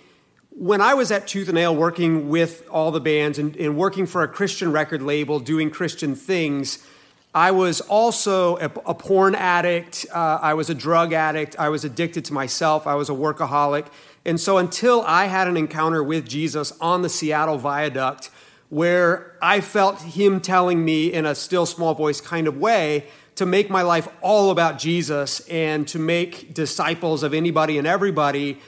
when 0.49 0.81
I 0.81 0.95
was 0.95 1.11
at 1.11 1.27
Tooth 1.27 1.47
and 1.47 1.55
Nail 1.55 1.75
working 1.75 2.29
with 2.29 2.67
all 2.69 2.91
the 2.91 3.01
bands 3.01 3.37
and, 3.37 3.55
and 3.57 3.77
working 3.77 4.07
for 4.07 4.23
a 4.23 4.27
Christian 4.27 4.71
record 4.71 5.01
label, 5.01 5.39
doing 5.39 5.69
Christian 5.69 6.15
things, 6.15 6.85
I 7.33 7.51
was 7.51 7.81
also 7.81 8.57
a, 8.57 8.71
a 8.87 8.95
porn 8.95 9.35
addict. 9.35 10.07
Uh, 10.11 10.39
I 10.41 10.55
was 10.55 10.71
a 10.71 10.75
drug 10.75 11.13
addict. 11.13 11.55
I 11.59 11.69
was 11.69 11.85
addicted 11.85 12.25
to 12.25 12.33
myself. 12.33 12.87
I 12.87 12.95
was 12.95 13.09
a 13.09 13.13
workaholic. 13.13 13.85
And 14.27 14.41
so 14.41 14.57
until 14.57 15.03
I 15.03 15.25
had 15.25 15.47
an 15.47 15.55
encounter 15.55 16.03
with 16.03 16.27
Jesus 16.27 16.73
on 16.81 17.01
the 17.01 17.07
Seattle 17.07 17.57
Viaduct, 17.57 18.29
where 18.67 19.37
I 19.41 19.61
felt 19.61 20.01
him 20.01 20.41
telling 20.41 20.83
me 20.83 21.13
in 21.13 21.25
a 21.25 21.33
still 21.33 21.65
small 21.65 21.93
voice 21.93 22.19
kind 22.19 22.45
of 22.45 22.57
way 22.57 23.05
to 23.35 23.45
make 23.45 23.69
my 23.69 23.83
life 23.83 24.09
all 24.21 24.51
about 24.51 24.79
Jesus 24.79 25.39
and 25.47 25.87
to 25.87 25.97
make 25.97 26.53
disciples 26.53 27.23
of 27.23 27.33
anybody 27.33 27.77
and 27.77 27.87
everybody, 27.87 28.59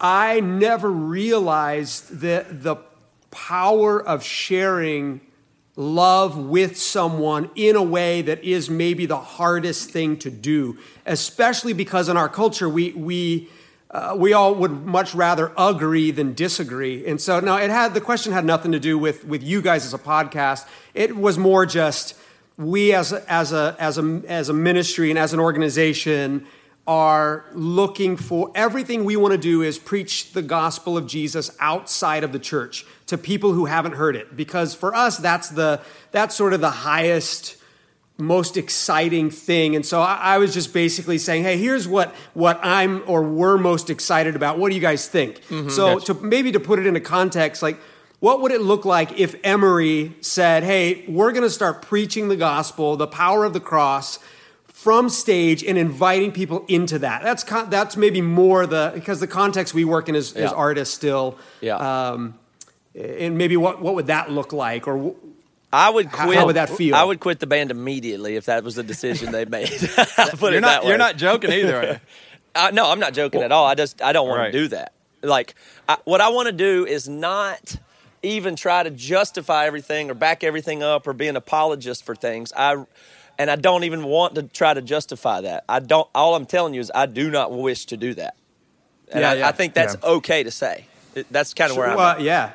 I 0.00 0.38
never 0.38 0.88
realized 0.88 2.20
that 2.20 2.62
the 2.62 2.76
power 3.32 4.00
of 4.00 4.22
sharing 4.22 5.20
love 5.74 6.36
with 6.38 6.78
someone 6.78 7.50
in 7.56 7.74
a 7.74 7.82
way 7.82 8.22
that 8.22 8.44
is 8.44 8.70
maybe 8.70 9.06
the 9.06 9.16
hardest 9.16 9.90
thing 9.90 10.16
to 10.18 10.30
do, 10.30 10.78
especially 11.06 11.72
because 11.72 12.08
in 12.08 12.16
our 12.16 12.28
culture 12.28 12.68
we 12.68 12.92
we 12.92 13.48
uh, 13.90 14.14
we 14.16 14.32
all 14.32 14.54
would 14.54 14.84
much 14.84 15.14
rather 15.14 15.52
agree 15.56 16.10
than 16.10 16.34
disagree. 16.34 17.06
And 17.06 17.20
so 17.20 17.40
now 17.40 17.56
it 17.56 17.70
had 17.70 17.94
the 17.94 18.00
question 18.00 18.32
had 18.32 18.44
nothing 18.44 18.72
to 18.72 18.80
do 18.80 18.98
with 18.98 19.24
with 19.24 19.42
you 19.42 19.62
guys 19.62 19.86
as 19.86 19.94
a 19.94 19.98
podcast. 19.98 20.66
It 20.94 21.16
was 21.16 21.38
more 21.38 21.64
just 21.64 22.14
we 22.58 22.92
as 22.92 23.12
as 23.12 23.52
a 23.52 23.76
as 23.78 23.98
a 23.98 24.22
as 24.26 24.48
a 24.48 24.52
ministry 24.52 25.10
and 25.10 25.18
as 25.18 25.32
an 25.32 25.40
organization 25.40 26.46
are 26.86 27.44
looking 27.52 28.16
for 28.16 28.50
everything 28.54 29.04
we 29.04 29.14
want 29.14 29.32
to 29.32 29.38
do 29.38 29.60
is 29.60 29.78
preach 29.78 30.32
the 30.32 30.40
gospel 30.40 30.96
of 30.96 31.06
Jesus 31.06 31.54
outside 31.60 32.24
of 32.24 32.32
the 32.32 32.38
church 32.38 32.86
to 33.06 33.18
people 33.18 33.52
who 33.52 33.66
haven't 33.66 33.92
heard 33.92 34.16
it 34.16 34.34
because 34.36 34.74
for 34.74 34.94
us 34.94 35.18
that's 35.18 35.50
the 35.50 35.80
that's 36.12 36.34
sort 36.34 36.54
of 36.54 36.62
the 36.62 36.70
highest 36.70 37.57
most 38.20 38.56
exciting 38.56 39.30
thing 39.30 39.76
and 39.76 39.86
so 39.86 40.00
I, 40.00 40.16
I 40.34 40.38
was 40.38 40.52
just 40.52 40.72
basically 40.72 41.18
saying 41.18 41.44
hey 41.44 41.56
here's 41.56 41.86
what 41.86 42.12
what 42.34 42.58
i'm 42.64 43.04
or 43.06 43.22
we're 43.22 43.56
most 43.58 43.90
excited 43.90 44.34
about 44.34 44.58
what 44.58 44.70
do 44.70 44.74
you 44.74 44.80
guys 44.80 45.06
think 45.06 45.40
so 45.70 46.00
to 46.00 46.14
maybe 46.14 46.50
to 46.50 46.58
put 46.58 46.80
it 46.80 46.86
into 46.86 46.98
context 46.98 47.62
like 47.62 47.78
what 48.20 48.40
would 48.40 48.50
it 48.50 48.60
look 48.60 48.84
like 48.84 49.20
if 49.20 49.36
Emery 49.44 50.12
said, 50.22 50.64
hey, 50.64 51.04
we're 51.06 51.30
going 51.30 51.44
to 51.44 51.50
start 51.50 51.82
preaching 51.82 52.26
the 52.26 52.34
gospel, 52.34 52.96
the 52.96 53.06
power 53.06 53.44
of 53.44 53.52
the 53.52 53.60
cross 53.60 54.18
from 54.66 55.08
stage 55.08 55.62
and 55.62 55.78
inviting 55.78 56.32
people 56.32 56.64
into 56.66 56.98
that? 56.98 57.22
That's, 57.22 57.44
con- 57.44 57.70
that's 57.70 57.96
maybe 57.96 58.20
more 58.20 58.66
the, 58.66 58.90
because 58.92 59.20
the 59.20 59.28
context 59.28 59.72
we 59.72 59.84
work 59.84 60.08
in 60.08 60.16
is, 60.16 60.30
is 60.32 60.36
Yeah. 60.36 60.48
artists 60.50 60.92
still. 60.96 61.38
Yeah. 61.60 61.76
Um, 61.76 62.34
and 62.96 63.38
maybe 63.38 63.56
what, 63.56 63.80
what 63.80 63.94
would 63.94 64.08
that 64.08 64.32
look 64.32 64.52
like? 64.52 64.88
Or 64.88 65.14
I 65.72 65.90
would 65.90 66.10
quit. 66.10 66.38
how 66.38 66.46
would 66.46 66.56
that 66.56 66.70
feel? 66.70 66.94
I 66.94 67.04
would 67.04 67.20
quit 67.20 67.40
the 67.40 67.46
band 67.46 67.70
immediately 67.70 68.36
if 68.36 68.46
that 68.46 68.64
was 68.64 68.74
the 68.76 68.82
decision 68.82 69.32
they 69.32 69.44
made. 69.44 69.68
Put 69.68 70.40
You're 70.42 70.54
it 70.54 70.60
not 70.60 70.68
that 70.68 70.82
way. 70.84 70.88
you're 70.88 70.98
not 70.98 71.16
joking 71.16 71.52
either. 71.52 71.76
Are 71.76 71.84
you? 71.84 72.00
Uh, 72.54 72.70
no, 72.72 72.90
I'm 72.90 72.98
not 72.98 73.12
joking 73.12 73.42
at 73.42 73.52
all. 73.52 73.66
I 73.66 73.74
just 73.76 74.02
I 74.02 74.12
don't 74.12 74.26
want 74.26 74.40
Right. 74.40 74.46
to 74.52 74.58
do 74.58 74.68
that. 74.68 74.92
Like 75.22 75.54
I, 75.88 75.98
what 76.04 76.20
I 76.20 76.30
want 76.30 76.46
to 76.46 76.52
do 76.52 76.86
is 76.86 77.08
not 77.08 77.76
even 78.22 78.56
try 78.56 78.82
to 78.82 78.90
justify 78.90 79.66
everything 79.66 80.10
or 80.10 80.14
back 80.14 80.42
everything 80.42 80.82
up 80.82 81.06
or 81.06 81.12
be 81.12 81.28
an 81.28 81.36
apologist 81.36 82.04
for 82.04 82.16
things. 82.16 82.52
I 82.56 82.84
and 83.38 83.50
I 83.50 83.54
don't 83.56 83.84
even 83.84 84.02
want 84.04 84.34
to 84.36 84.42
try 84.44 84.74
to 84.74 84.82
justify 84.82 85.42
that. 85.42 85.64
I 85.68 85.78
don't. 85.78 86.08
All 86.14 86.34
I'm 86.34 86.46
telling 86.46 86.74
you 86.74 86.80
is 86.80 86.90
I 86.92 87.06
do 87.06 87.30
not 87.30 87.52
wish 87.52 87.84
to 87.86 87.96
do 87.96 88.14
that. 88.14 88.34
And 89.12 89.20
Yeah, 89.20 89.30
I, 89.30 89.34
yeah. 89.34 89.48
I 89.48 89.52
think 89.52 89.74
that's 89.74 89.96
Yeah. 90.02 90.08
okay 90.10 90.42
to 90.42 90.50
say. 90.50 90.86
That's 91.30 91.54
kind 91.54 91.70
of 91.70 91.76
where 91.76 91.90
I'm. 91.90 91.96
well, 91.96 92.08
at. 92.16 92.22
yeah. 92.22 92.52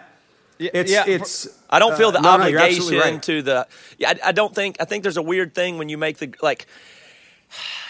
It's, 0.59 0.91
yeah, 0.91 1.03
it's, 1.07 1.47
I 1.69 1.79
don't 1.79 1.97
feel 1.97 2.11
the 2.11 2.19
uh, 2.19 2.21
no, 2.21 2.37
no, 2.37 2.43
obligation 2.43 2.97
right. 2.97 3.23
to 3.23 3.41
the. 3.41 3.67
Yeah, 3.97 4.13
I, 4.23 4.29
I 4.29 4.31
don't 4.31 4.53
think. 4.53 4.77
I 4.79 4.85
think 4.85 5.03
there's 5.03 5.17
a 5.17 5.21
weird 5.21 5.53
thing 5.55 5.77
when 5.77 5.89
you 5.89 5.97
make 5.97 6.17
the 6.17 6.33
like. 6.41 6.67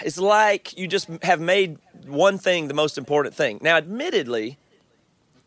It's 0.02 0.18
like 0.18 0.78
you 0.78 0.88
just 0.88 1.08
have 1.24 1.40
made 1.40 1.78
one 2.06 2.38
thing 2.38 2.68
the 2.68 2.74
most 2.74 2.98
important 2.98 3.36
thing. 3.36 3.60
Now, 3.62 3.78
admittedly, 3.78 4.58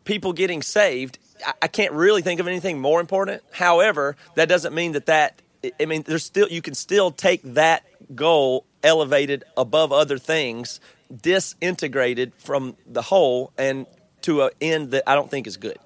people 0.05 0.33
getting 0.33 0.61
saved, 0.61 1.19
I, 1.45 1.53
I 1.63 1.67
can't 1.67 1.93
really 1.93 2.21
think 2.21 2.39
of 2.39 2.47
anything 2.47 2.79
more 2.79 2.99
important. 2.99 3.43
However, 3.51 4.15
that 4.35 4.47
doesn't 4.47 4.73
mean 4.73 4.93
that 4.93 5.07
that. 5.07 5.41
I- 5.63 5.71
I 5.79 5.85
mean, 5.85 6.03
there's 6.03 6.23
still 6.23 6.47
you 6.47 6.61
can 6.61 6.75
still 6.75 7.11
take 7.11 7.41
that 7.43 7.83
goal 8.15 8.65
elevated 8.83 9.43
above 9.57 9.91
other 9.91 10.17
things, 10.19 10.79
disintegrated 11.21 12.31
from 12.37 12.77
the 12.85 13.01
whole, 13.01 13.51
and 13.57 13.87
to 14.21 14.43
an 14.43 14.51
end 14.61 14.91
that 14.91 15.03
I 15.07 15.15
don't 15.15 15.29
think 15.29 15.47
is 15.47 15.57
good. 15.57 15.77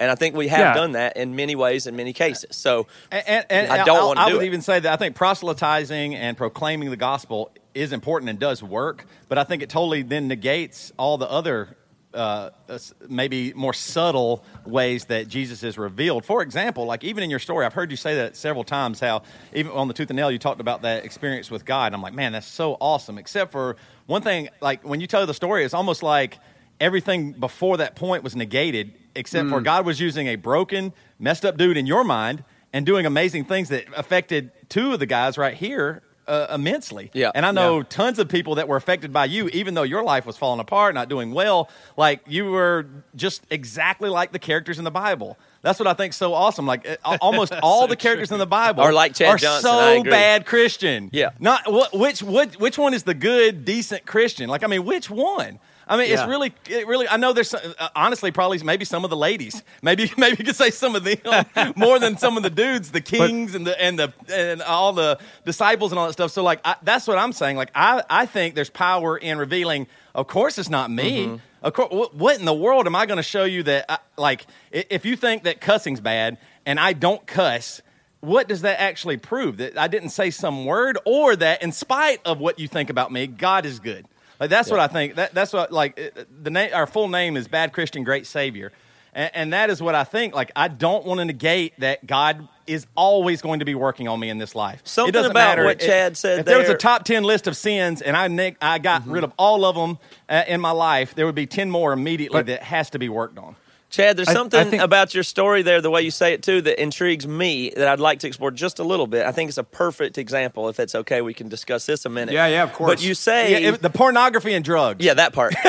And 0.00 0.10
I 0.10 0.14
think 0.16 0.34
we 0.34 0.48
have 0.48 0.58
Yeah. 0.58 0.74
done 0.74 0.92
that 0.92 1.16
in 1.18 1.36
many 1.36 1.54
ways, 1.54 1.86
in 1.86 1.94
many 1.94 2.12
cases. 2.14 2.56
So 2.56 2.86
And, 3.12 3.22
and, 3.28 3.46
and 3.50 3.72
I 3.72 3.84
don't 3.84 3.96
I'll- 3.96 4.06
want 4.08 4.18
to 4.18 4.22
I 4.24 4.28
do 4.30 4.36
would 4.36 4.42
it. 4.42 4.46
even 4.46 4.62
say 4.62 4.80
that 4.80 4.92
I 4.92 4.96
think 4.96 5.14
proselytizing 5.14 6.14
and 6.16 6.36
proclaiming 6.36 6.88
the 6.90 6.96
gospel 6.96 7.50
is 7.74 7.92
important 7.92 8.30
and 8.30 8.38
does 8.38 8.62
work, 8.62 9.04
but 9.28 9.36
I 9.38 9.44
think 9.44 9.62
it 9.62 9.68
totally 9.68 10.02
then 10.02 10.26
negates 10.26 10.90
all 10.98 11.18
the 11.18 11.30
other 11.30 11.76
uh, 12.12 12.50
maybe 13.08 13.52
more 13.54 13.72
subtle 13.72 14.42
ways 14.66 15.04
that 15.04 15.28
Jesus 15.28 15.62
is 15.62 15.78
revealed. 15.78 16.24
For 16.24 16.42
example, 16.42 16.84
like 16.84 17.04
even 17.04 17.22
in 17.22 17.30
your 17.30 17.38
story, 17.38 17.64
I've 17.64 17.72
heard 17.74 17.92
you 17.92 17.96
say 17.96 18.16
that 18.16 18.36
several 18.36 18.64
times. 18.64 18.98
How 18.98 19.22
even 19.54 19.70
on 19.70 19.86
the 19.86 19.94
tooth 19.94 20.10
and 20.10 20.16
nail, 20.16 20.28
you 20.28 20.38
talked 20.40 20.60
about 20.60 20.82
that 20.82 21.04
experience 21.04 21.52
with 21.52 21.64
God. 21.64 21.86
And 21.86 21.94
I'm 21.94 22.02
like, 22.02 22.12
man, 22.14 22.32
that's 22.32 22.48
so 22.48 22.76
awesome. 22.80 23.16
Except 23.16 23.52
for 23.52 23.76
one 24.06 24.22
thing, 24.22 24.48
like 24.60 24.82
when 24.82 25.00
you 25.00 25.06
tell 25.06 25.24
the 25.24 25.34
story, 25.34 25.64
it's 25.64 25.72
almost 25.72 26.02
like 26.02 26.38
everything 26.80 27.30
before 27.30 27.76
that 27.76 27.94
point 27.94 28.24
was 28.24 28.34
negated, 28.34 28.92
except 29.14 29.48
for 29.48 29.60
God 29.60 29.84
was 29.86 30.00
using 30.00 30.26
a 30.28 30.36
broken, 30.36 30.92
messed 31.18 31.44
up 31.44 31.56
dude 31.56 31.76
in 31.76 31.86
your 31.86 32.04
mind 32.04 32.44
and 32.72 32.86
doing 32.86 33.06
amazing 33.06 33.44
things 33.44 33.68
that 33.70 33.84
affected 33.96 34.50
two 34.68 34.92
of 34.92 34.98
the 35.00 35.06
guys 35.06 35.36
right 35.38 35.54
here. 35.54 36.02
Uh, 36.28 36.46
immensely, 36.54 37.10
Yeah. 37.12 37.32
and 37.34 37.44
I 37.44 37.50
know 37.50 37.82
tons 37.82 38.20
of 38.20 38.28
people 38.28 38.54
that 38.54 38.68
were 38.68 38.76
affected 38.76 39.12
by 39.12 39.24
you, 39.24 39.48
even 39.48 39.74
though 39.74 39.82
your 39.82 40.04
life 40.04 40.26
was 40.26 40.36
falling 40.36 40.60
apart, 40.60 40.94
not 40.94 41.08
doing 41.08 41.32
well. 41.32 41.68
Like 41.96 42.20
you 42.28 42.44
were 42.52 42.86
just 43.16 43.42
exactly 43.50 44.08
like 44.08 44.30
the 44.30 44.38
characters 44.38 44.78
in 44.78 44.84
the 44.84 44.92
Bible. 44.92 45.36
That's 45.62 45.80
what 45.80 45.88
I 45.88 45.94
think 45.94 46.12
so 46.12 46.32
awesome. 46.32 46.66
Like 46.66 46.86
almost 47.20 47.52
all 47.64 47.88
the 47.88 47.96
characters 47.96 48.30
in 48.30 48.38
the 48.38 48.46
Bible 48.46 48.80
Are 48.84 48.92
like 48.92 49.14
Chad 49.16 49.28
are 49.28 49.36
Johnson, 49.38 49.70
so 49.70 50.04
bad 50.04 50.46
Christian. 50.46 51.10
Yeah. 51.12 51.30
not 51.40 51.62
wh- 51.66 51.92
which 51.94 52.22
which 52.22 52.54
which 52.60 52.78
one 52.78 52.94
is 52.94 53.02
the 53.02 53.14
good 53.14 53.64
decent 53.64 54.06
Christian? 54.06 54.48
Like 54.48 54.62
I 54.62 54.68
mean, 54.68 54.84
which 54.84 55.10
one? 55.10 55.58
I 55.90 55.96
mean, 55.96 56.12
it's 56.12 56.24
really, 56.24 56.54
it 56.68 56.86
really. 56.86 57.08
I 57.08 57.16
know 57.16 57.32
there's 57.32 57.52
uh, 57.52 57.88
honestly 57.96 58.30
probably 58.30 58.58
maybe 58.58 58.84
some 58.84 59.02
of 59.02 59.10
the 59.10 59.16
ladies, 59.16 59.62
maybe 59.82 60.10
maybe 60.16 60.36
you 60.38 60.44
could 60.44 60.54
say 60.54 60.70
some 60.70 60.94
of 60.94 61.02
them 61.02 61.18
more 61.76 61.98
than 61.98 62.16
some 62.16 62.36
of 62.36 62.44
the 62.44 62.50
dudes, 62.50 62.92
the 62.92 63.00
kings 63.00 63.56
and 63.56 63.66
the 63.66 63.80
and 63.82 63.98
the 63.98 64.12
and 64.32 64.62
all 64.62 64.92
the 64.92 65.18
disciples 65.44 65.90
and 65.90 65.98
all 65.98 66.06
that 66.06 66.12
stuff. 66.12 66.30
So 66.30 66.44
like 66.44 66.60
I, 66.64 66.76
that's 66.82 67.08
what 67.08 67.18
I'm 67.18 67.32
saying. 67.32 67.56
Like 67.56 67.72
I 67.74 68.04
I 68.08 68.26
think 68.26 68.54
there's 68.54 68.70
power 68.70 69.18
in 69.18 69.36
revealing. 69.36 69.88
Of 70.14 70.28
course, 70.28 70.58
it's 70.58 70.70
not 70.70 70.92
me. 70.92 71.26
Mm-hmm. 71.26 71.36
Of 71.62 71.72
course, 71.74 71.90
what, 71.90 72.14
what 72.14 72.38
in 72.38 72.44
the 72.44 72.54
world 72.54 72.86
am 72.86 72.94
I 72.94 73.06
going 73.06 73.18
to 73.18 73.22
show 73.22 73.44
you 73.44 73.64
that? 73.64 73.84
I, 73.88 73.98
like, 74.16 74.46
if 74.70 75.04
you 75.04 75.16
think 75.16 75.42
that 75.42 75.60
cussing's 75.60 76.00
bad 76.00 76.38
and 76.64 76.80
I 76.80 76.94
don't 76.94 77.24
cuss, 77.26 77.82
what 78.20 78.48
does 78.48 78.62
that 78.62 78.80
actually 78.80 79.18
prove? 79.18 79.58
That 79.58 79.78
I 79.78 79.88
didn't 79.88 80.10
say 80.10 80.30
some 80.30 80.64
word, 80.64 80.98
or 81.04 81.36
that 81.36 81.62
in 81.62 81.72
spite 81.72 82.20
of 82.24 82.38
what 82.38 82.58
you 82.58 82.68
think 82.68 82.90
about 82.90 83.12
me, 83.12 83.26
God 83.26 83.66
is 83.66 83.78
good. 83.78 84.06
Like 84.40 84.50
that's 84.50 84.70
what 84.70 84.80
I 84.80 84.86
think. 84.86 85.16
That, 85.16 85.34
that's 85.34 85.52
what 85.52 85.70
like 85.70 85.96
the 86.42 86.50
name. 86.50 86.70
Our 86.72 86.86
full 86.86 87.08
name 87.08 87.36
is 87.36 87.46
Bad 87.46 87.72
Christian 87.74 88.04
Great 88.04 88.26
Savior, 88.26 88.72
and, 89.12 89.30
and 89.34 89.52
that 89.52 89.68
is 89.68 89.82
what 89.82 89.94
I 89.94 90.04
think. 90.04 90.34
Like 90.34 90.50
I 90.56 90.68
don't 90.68 91.04
want 91.04 91.18
to 91.18 91.26
negate 91.26 91.78
that 91.80 92.06
God 92.06 92.48
is 92.66 92.86
always 92.96 93.42
going 93.42 93.58
to 93.58 93.64
be 93.66 93.74
working 93.74 94.08
on 94.08 94.18
me 94.18 94.30
in 94.30 94.38
this 94.38 94.54
life. 94.54 94.80
Something 94.84 95.10
it 95.10 95.12
doesn't 95.12 95.32
about 95.32 95.40
matter 95.50 95.64
what 95.64 95.82
if- 95.82 95.86
Chad 95.86 96.16
said 96.16 96.40
If 96.40 96.46
there 96.46 96.58
was 96.58 96.70
a 96.70 96.76
top 96.76 97.04
ten 97.04 97.22
list 97.22 97.46
of 97.46 97.56
sins, 97.56 98.00
and 98.00 98.16
I 98.16 98.28
nick, 98.28 98.56
I 98.62 98.78
got 98.78 99.06
rid 99.06 99.24
of 99.24 99.32
all 99.38 99.64
of 99.66 99.76
them 99.76 99.98
uh, 100.28 100.44
in 100.48 100.60
my 100.60 100.70
life, 100.70 101.14
there 101.14 101.26
would 101.26 101.34
be 101.34 101.46
ten 101.46 101.70
more 101.70 101.92
immediately 101.92 102.38
But- 102.38 102.46
that 102.46 102.62
has 102.62 102.90
to 102.90 102.98
be 102.98 103.08
worked 103.10 103.38
on. 103.38 103.56
Chad, 103.90 104.16
there's 104.16 104.28
I- 104.28 104.32
I 104.32 104.34
something 104.34 104.70
think- 104.70 104.82
about 104.82 105.12
your 105.14 105.22
story 105.24 105.62
there, 105.62 105.80
the 105.80 105.90
way 105.90 106.02
you 106.02 106.10
say 106.10 106.32
it 106.32 106.42
too, 106.42 106.60
that 106.62 106.80
intrigues 106.80 107.26
me 107.26 107.70
that 107.76 107.88
I'd 107.88 108.00
like 108.00 108.20
to 108.20 108.26
explore 108.28 108.50
just 108.50 108.78
a 108.78 108.84
little 108.84 109.06
bit. 109.06 109.26
I 109.26 109.32
think 109.32 109.48
it's 109.48 109.58
a 109.58 109.64
perfect 109.64 110.16
example. 110.16 110.68
If 110.68 110.78
it's 110.80 110.94
okay, 110.94 111.20
we 111.20 111.34
can 111.34 111.48
discuss 111.48 111.86
this 111.86 112.04
a 112.04 112.08
minute. 112.08 112.32
Yeah, 112.32 112.46
yeah, 112.46 112.62
of 112.62 112.72
course. 112.72 112.90
But 112.92 113.02
you 113.02 113.14
say, 113.14 113.62
Yeah, 113.62 113.70
it- 113.72 113.82
the 113.82 113.90
pornography 113.90 114.54
and 114.54 114.64
drugs. 114.64 115.04
yeah, 115.04 115.14
that 115.14 115.32
part. 115.32 115.54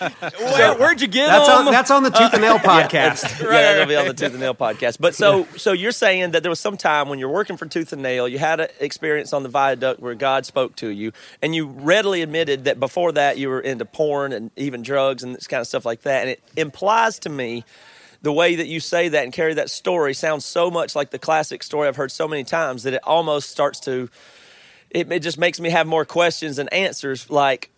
Where, 0.00 0.74
where'd 0.78 1.00
you 1.00 1.08
get 1.08 1.26
That's 1.26 1.46
them? 1.46 1.66
on 1.68 1.72
that's 1.72 1.90
on 1.90 2.02
the 2.02 2.10
Tooth 2.10 2.32
and 2.32 2.42
Nail 2.42 2.54
uh, 2.54 2.58
podcast. 2.60 3.40
yeah, 3.42 3.48
that'll 3.50 3.86
be 3.86 3.96
on 3.96 4.06
the 4.06 4.14
Tooth 4.14 4.30
and 4.32 4.40
Nail 4.40 4.54
podcast. 4.54 4.98
But 4.98 5.14
so, 5.14 5.46
so 5.56 5.72
you're 5.72 5.92
saying 5.92 6.30
that 6.30 6.42
there 6.42 6.50
was 6.50 6.60
some 6.60 6.76
time 6.76 7.08
when 7.08 7.18
you're 7.18 7.28
working 7.30 7.56
for 7.56 7.66
Tooth 7.66 7.92
and 7.92 8.02
Nail, 8.02 8.26
you 8.28 8.38
had 8.38 8.60
an 8.60 8.68
experience 8.80 9.32
on 9.32 9.42
the 9.42 9.48
viaduct 9.48 10.00
where 10.00 10.14
God 10.14 10.46
spoke 10.46 10.76
to 10.76 10.88
you, 10.88 11.12
and 11.42 11.54
you 11.54 11.66
readily 11.66 12.22
admitted 12.22 12.64
that 12.64 12.80
before 12.80 13.12
that 13.12 13.36
you 13.38 13.48
were 13.48 13.60
into 13.60 13.84
porn 13.84 14.32
and 14.32 14.50
even 14.56 14.82
drugs 14.82 15.22
and 15.22 15.34
this 15.34 15.46
kind 15.46 15.60
of 15.60 15.66
stuff 15.66 15.84
like 15.84 16.02
that. 16.02 16.22
And 16.22 16.30
it 16.30 16.42
implies 16.56 16.99
to 17.20 17.28
me 17.28 17.64
the 18.22 18.32
way 18.32 18.56
that 18.56 18.66
you 18.66 18.80
say 18.80 19.08
that 19.08 19.24
and 19.24 19.32
carry 19.32 19.54
that 19.54 19.70
story 19.70 20.14
sounds 20.14 20.44
so 20.44 20.70
much 20.70 20.94
like 20.94 21.10
the 21.10 21.18
classic 21.18 21.62
story 21.62 21.88
I've 21.88 21.96
heard 21.96 22.12
so 22.12 22.28
many 22.28 22.44
times 22.44 22.82
that 22.82 22.94
it 22.94 23.00
almost 23.04 23.50
starts 23.50 23.80
to. 23.80 24.10
It, 24.90 25.10
it 25.10 25.20
just 25.20 25.38
makes 25.38 25.60
me 25.60 25.70
have 25.70 25.86
more 25.86 26.04
questions 26.04 26.58
and 26.58 26.72
answers. 26.72 27.30
Like, 27.30 27.70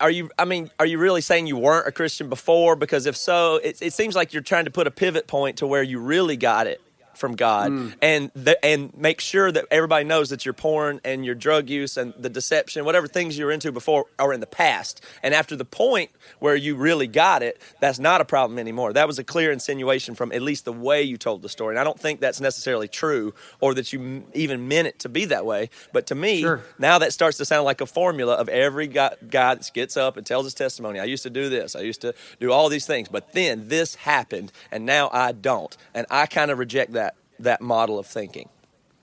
are 0.00 0.10
you 0.10 0.30
i 0.38 0.46
mean 0.46 0.70
are 0.78 0.86
you 0.86 0.98
really 0.98 1.20
saying 1.20 1.46
you 1.46 1.58
weren't 1.58 1.86
a 1.86 1.92
christian 1.92 2.30
before 2.30 2.74
because 2.74 3.04
if 3.04 3.14
so 3.14 3.56
it, 3.56 3.82
it 3.82 3.92
seems 3.92 4.16
like 4.16 4.32
you're 4.32 4.42
trying 4.42 4.64
to 4.64 4.70
put 4.70 4.86
a 4.86 4.90
pivot 4.90 5.26
point 5.26 5.58
to 5.58 5.66
where 5.66 5.82
you 5.82 6.00
really 6.00 6.38
got 6.38 6.66
it 6.66 6.80
from 7.20 7.36
god 7.36 7.70
mm. 7.70 7.94
and 8.02 8.30
the, 8.34 8.62
and 8.64 8.96
make 8.96 9.20
sure 9.20 9.52
that 9.52 9.64
everybody 9.70 10.04
knows 10.04 10.30
that 10.30 10.44
your 10.44 10.54
porn 10.54 11.00
and 11.04 11.24
your 11.24 11.34
drug 11.34 11.68
use 11.70 11.96
and 11.96 12.12
the 12.18 12.28
deception 12.30 12.84
whatever 12.84 13.06
things 13.06 13.38
you 13.38 13.44
were 13.44 13.52
into 13.52 13.70
before 13.70 14.06
are 14.18 14.32
in 14.32 14.40
the 14.40 14.46
past 14.46 15.00
and 15.22 15.34
after 15.34 15.54
the 15.54 15.64
point 15.64 16.10
where 16.40 16.56
you 16.56 16.74
really 16.74 17.06
got 17.06 17.42
it 17.42 17.60
that's 17.80 17.98
not 17.98 18.20
a 18.20 18.24
problem 18.24 18.58
anymore 18.58 18.92
that 18.92 19.06
was 19.06 19.18
a 19.18 19.24
clear 19.24 19.52
insinuation 19.52 20.14
from 20.14 20.32
at 20.32 20.42
least 20.42 20.64
the 20.64 20.72
way 20.72 21.02
you 21.02 21.16
told 21.16 21.42
the 21.42 21.48
story 21.48 21.74
and 21.74 21.78
i 21.78 21.84
don't 21.84 22.00
think 22.00 22.18
that's 22.20 22.40
necessarily 22.40 22.88
true 22.88 23.32
or 23.60 23.74
that 23.74 23.92
you 23.92 24.00
m- 24.00 24.24
even 24.34 24.66
meant 24.66 24.88
it 24.88 24.98
to 24.98 25.08
be 25.08 25.26
that 25.26 25.44
way 25.46 25.68
but 25.92 26.06
to 26.06 26.14
me 26.14 26.40
Sure. 26.40 26.62
now 26.78 26.98
that 26.98 27.12
starts 27.12 27.36
to 27.38 27.44
sound 27.44 27.64
like 27.64 27.80
a 27.80 27.86
formula 27.86 28.34
of 28.34 28.48
every 28.48 28.86
guy, 28.86 29.14
guy 29.28 29.54
that 29.54 29.70
gets 29.74 29.96
up 29.96 30.16
and 30.16 30.26
tells 30.26 30.44
his 30.46 30.54
testimony. 30.54 30.98
I 30.98 31.04
used 31.04 31.22
to 31.24 31.30
do 31.30 31.48
this. 31.48 31.76
I 31.76 31.80
used 31.80 32.00
to 32.02 32.14
do 32.38 32.50
all 32.52 32.68
these 32.68 32.86
things, 32.86 33.08
but 33.08 33.32
then 33.32 33.68
this 33.68 33.94
happened, 33.94 34.52
and 34.70 34.86
now 34.86 35.10
I 35.12 35.32
don't. 35.32 35.76
And 35.92 36.06
I 36.10 36.26
kind 36.26 36.50
of 36.50 36.58
reject 36.58 36.92
that 36.92 37.09
that 37.40 37.60
model 37.60 37.98
of 37.98 38.06
thinking. 38.06 38.48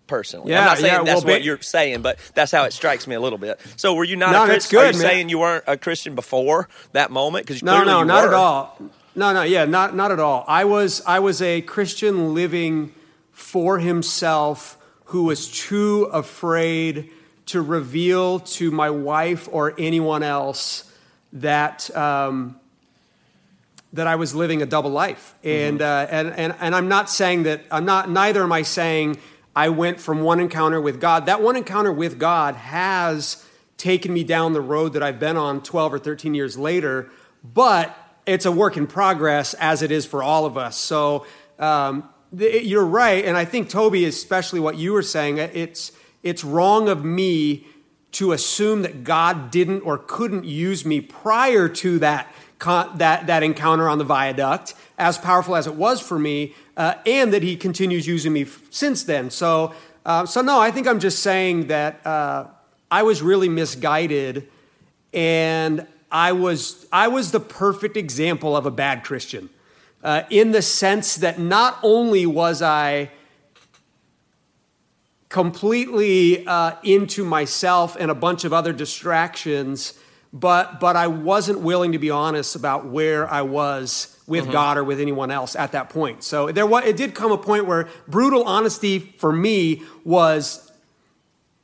Personally, 0.07 0.55
I'm 0.55 0.63
not 0.63 0.77
saying 0.77 0.93
yeah, 0.93 1.03
that's 1.03 1.25
well, 1.25 1.33
what 1.35 1.43
you're 1.43 1.61
saying, 1.61 2.01
but 2.01 2.17
that's 2.33 2.49
how 2.49 2.63
it 2.63 2.71
strikes 2.71 3.07
me 3.07 3.15
a 3.15 3.19
little 3.19 3.37
bit. 3.37 3.59
So, 3.75 3.93
were 3.93 4.05
you 4.05 4.15
not? 4.15 4.31
No, 4.31 4.43
a 4.43 4.45
Christian? 4.45 4.79
Are 4.79 4.83
good, 4.83 4.95
you 4.95 5.01
man. 5.01 5.09
saying 5.09 5.29
you 5.29 5.39
weren't 5.39 5.65
a 5.67 5.75
Christian 5.75 6.15
before 6.15 6.69
that 6.93 7.11
moment? 7.11 7.45
Because 7.45 7.61
No, 7.61 7.83
no, 7.83 7.99
you 7.99 8.05
not 8.05 8.23
were. 8.23 8.29
at 8.29 8.33
all. 8.33 8.81
No, 9.15 9.33
no, 9.33 9.41
yeah, 9.43 9.65
not 9.65 9.97
not 9.97 10.13
at 10.13 10.19
all. 10.21 10.45
I 10.47 10.63
was 10.63 11.01
I 11.05 11.19
was 11.19 11.41
a 11.41 11.59
Christian 11.61 12.33
living 12.33 12.93
for 13.33 13.79
himself 13.79 14.77
who 15.05 15.23
was 15.25 15.49
too 15.51 16.03
afraid 16.13 17.09
to 17.47 17.61
reveal 17.61 18.39
to 18.39 18.71
my 18.71 18.89
wife 18.89 19.49
or 19.51 19.73
anyone 19.77 20.23
else 20.23 20.89
that 21.33 21.93
um, 21.97 22.57
that 23.93 24.07
I 24.07 24.15
was 24.15 24.35
living 24.35 24.61
a 24.61 24.65
double 24.65 24.89
life. 24.89 25.35
And, 25.43 25.81
uh, 25.81 26.07
and, 26.09 26.29
and, 26.29 26.55
and 26.59 26.75
I'm 26.75 26.87
not 26.87 27.09
saying 27.09 27.43
that, 27.43 27.65
I'm 27.71 27.85
not, 27.85 28.09
neither 28.09 28.43
am 28.43 28.51
I 28.51 28.63
saying 28.63 29.17
I 29.55 29.69
went 29.69 29.99
from 29.99 30.21
one 30.21 30.39
encounter 30.39 30.79
with 30.81 30.99
God. 30.99 31.25
That 31.25 31.41
one 31.41 31.55
encounter 31.55 31.91
with 31.91 32.19
God 32.19 32.55
has 32.55 33.43
taken 33.77 34.13
me 34.13 34.23
down 34.23 34.53
the 34.53 34.61
road 34.61 34.93
that 34.93 35.03
I've 35.03 35.19
been 35.19 35.37
on 35.37 35.61
12 35.63 35.93
or 35.93 35.99
13 35.99 36.33
years 36.33 36.57
later, 36.57 37.09
but 37.43 37.95
it's 38.25 38.45
a 38.45 38.51
work 38.51 38.75
in 38.75 38.87
progress 38.87 39.53
as 39.55 39.81
it 39.81 39.91
is 39.91 40.05
for 40.05 40.21
all 40.21 40.45
of 40.45 40.57
us. 40.57 40.77
So 40.77 41.25
um, 41.59 42.09
th- 42.37 42.65
you're 42.65 42.85
right. 42.85 43.23
And 43.23 43.37
I 43.37 43.45
think, 43.45 43.69
Toby, 43.69 44.05
especially 44.05 44.59
what 44.59 44.77
you 44.77 44.93
were 44.93 45.01
saying, 45.01 45.37
it's, 45.37 45.91
it's 46.23 46.43
wrong 46.43 46.89
of 46.89 47.05
me 47.05 47.65
to 48.13 48.31
assume 48.31 48.81
that 48.81 49.03
God 49.03 49.51
didn't 49.51 49.81
or 49.81 49.97
couldn't 49.97 50.45
use 50.45 50.85
me 50.85 51.01
prior 51.01 51.69
to 51.69 51.99
that 51.99 52.33
that 52.59 53.27
that 53.27 53.43
encounter 53.43 53.87
on 53.87 53.97
the 53.97 54.03
viaduct, 54.03 54.73
as 54.97 55.17
powerful 55.17 55.55
as 55.55 55.67
it 55.67 55.75
was 55.75 56.01
for 56.01 56.17
me, 56.17 56.53
uh, 56.75 56.95
and 57.05 57.33
that 57.33 57.43
He 57.43 57.55
continues 57.55 58.07
using 58.07 58.33
me 58.33 58.43
f- 58.43 58.61
since 58.69 59.03
then. 59.03 59.29
So, 59.29 59.73
uh, 60.05 60.25
so 60.25 60.41
no, 60.41 60.59
I 60.59 60.71
think 60.71 60.87
I'm 60.87 60.99
just 60.99 61.19
saying 61.19 61.67
that 61.67 62.05
uh, 62.05 62.47
I 62.89 63.03
was 63.03 63.21
really 63.21 63.49
misguided, 63.49 64.47
and 65.13 65.85
I 66.11 66.31
was 66.31 66.87
I 66.91 67.07
was 67.07 67.31
the 67.31 67.39
perfect 67.39 67.97
example 67.97 68.55
of 68.55 68.65
a 68.65 68.71
bad 68.71 69.03
Christian, 69.03 69.49
uh, 70.03 70.23
in 70.29 70.51
the 70.51 70.61
sense 70.61 71.15
that 71.15 71.39
not 71.39 71.79
only 71.83 72.25
was 72.25 72.61
I 72.61 73.11
completely 75.29 76.47
uh, 76.47 76.75
into 76.83 77.25
myself 77.25 77.97
and 77.99 78.09
a 78.09 78.15
bunch 78.15 78.45
of 78.45 78.53
other 78.53 78.71
distractions, 78.71 79.93
but 80.39 80.79
but 80.79 80.95
I 80.95 81.07
wasn't 81.07 81.61
willing 81.61 81.93
to 81.93 81.99
be 81.99 82.09
honest 82.09 82.55
about 82.55 82.85
where 82.85 83.31
I 83.31 83.41
was 83.41 84.15
with 84.27 84.43
mm-hmm. 84.43 84.51
God 84.51 84.77
or 84.77 84.83
with 84.83 84.99
anyone 84.99 85.31
else 85.31 85.55
at 85.55 85.71
that 85.71 85.89
point. 85.89 86.23
So 86.23 86.51
there 86.51 86.65
was 86.65 86.85
it 86.85 86.97
did 86.97 87.15
come 87.15 87.31
a 87.31 87.37
point 87.37 87.65
where 87.65 87.87
brutal 88.07 88.43
honesty 88.43 88.99
for 88.99 89.31
me 89.31 89.83
was 90.03 90.71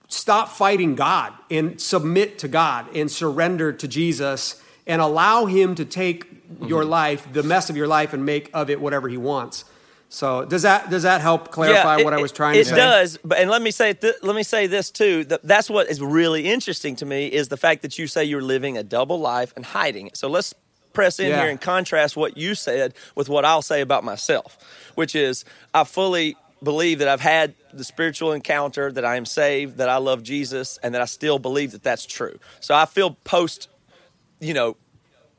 stop 0.08 0.50
fighting 0.50 0.96
God 0.96 1.34
and 1.52 1.80
submit 1.80 2.40
to 2.40 2.48
God 2.48 2.96
and 2.96 3.12
surrender 3.12 3.74
to 3.74 3.88
Jesus 3.88 4.62
and 4.88 5.02
allow 5.02 5.46
him 5.46 5.76
to 5.76 5.86
take 5.86 6.26
mm-hmm. 6.26 6.66
your 6.66 6.86
life, 6.86 7.28
the 7.32 7.44
mess 7.44 7.70
of 7.70 7.78
your 7.78 7.88
life 7.88 8.14
and 8.14 8.26
make 8.26 8.50
of 8.54 8.70
it 8.70 8.80
whatever 8.80 9.10
he 9.10 9.18
wants. 9.18 9.66
So 10.14 10.46
does 10.46 10.62
that 10.62 10.92
does 10.92 11.02
that 11.04 11.22
help 11.22 11.50
clarify 11.50 11.98
it- 11.98 12.04
what 12.04 12.14
I 12.14 12.22
was 12.22 12.32
trying 12.32 12.54
to 12.54 12.64
say? 12.66 12.74
It 12.74 12.76
does, 12.76 13.18
but 13.26 13.40
and 13.40 13.50
let 13.50 13.64
me 13.64 13.72
say 13.72 13.94
th- 13.94 14.14
let 14.22 14.36
me 14.36 14.44
say 14.44 14.68
this 14.68 14.92
too. 14.92 15.24
That 15.24 15.42
that's 15.44 15.72
what 15.72 15.90
is 15.90 16.00
really 16.02 16.48
interesting 16.52 16.96
to 16.98 17.06
me 17.06 17.26
is 17.26 17.48
the 17.48 17.58
fact 17.58 17.82
that 17.82 17.98
you 17.98 18.06
say 18.06 18.24
you're 18.24 18.44
living 18.44 18.78
a 18.78 18.84
double 18.84 19.20
life 19.20 19.54
and 19.56 19.66
hiding 19.66 20.06
it. 20.06 20.16
So 20.16 20.28
let's 20.28 20.54
press 20.94 21.20
in 21.20 21.30
Yeah. 21.30 21.42
here 21.42 21.50
and 21.50 21.60
contrast 21.60 22.16
what 22.16 22.38
you 22.38 22.54
said 22.54 22.94
with 23.16 23.28
what 23.28 23.44
I'll 23.44 23.64
say 23.64 23.82
about 23.82 24.04
myself, 24.04 24.56
which 24.94 25.16
is 25.16 25.46
I 25.74 25.84
fully 25.84 26.38
believe 26.62 27.00
that 27.00 27.08
I've 27.08 27.20
had 27.22 27.56
the 27.74 27.84
spiritual 27.84 28.34
encounter, 28.34 28.92
that 28.92 29.04
I 29.04 29.16
am 29.16 29.26
saved, 29.26 29.78
that 29.78 29.90
I 29.90 29.98
love 29.98 30.22
Jesus, 30.22 30.78
and 30.84 30.94
that 30.94 31.02
I 31.02 31.06
still 31.06 31.40
believe 31.40 31.72
that 31.72 31.82
that's 31.82 32.06
true. 32.06 32.38
So 32.60 32.76
I 32.76 32.86
feel 32.86 33.18
post, 33.24 33.68
you 34.40 34.54
know, 34.54 34.78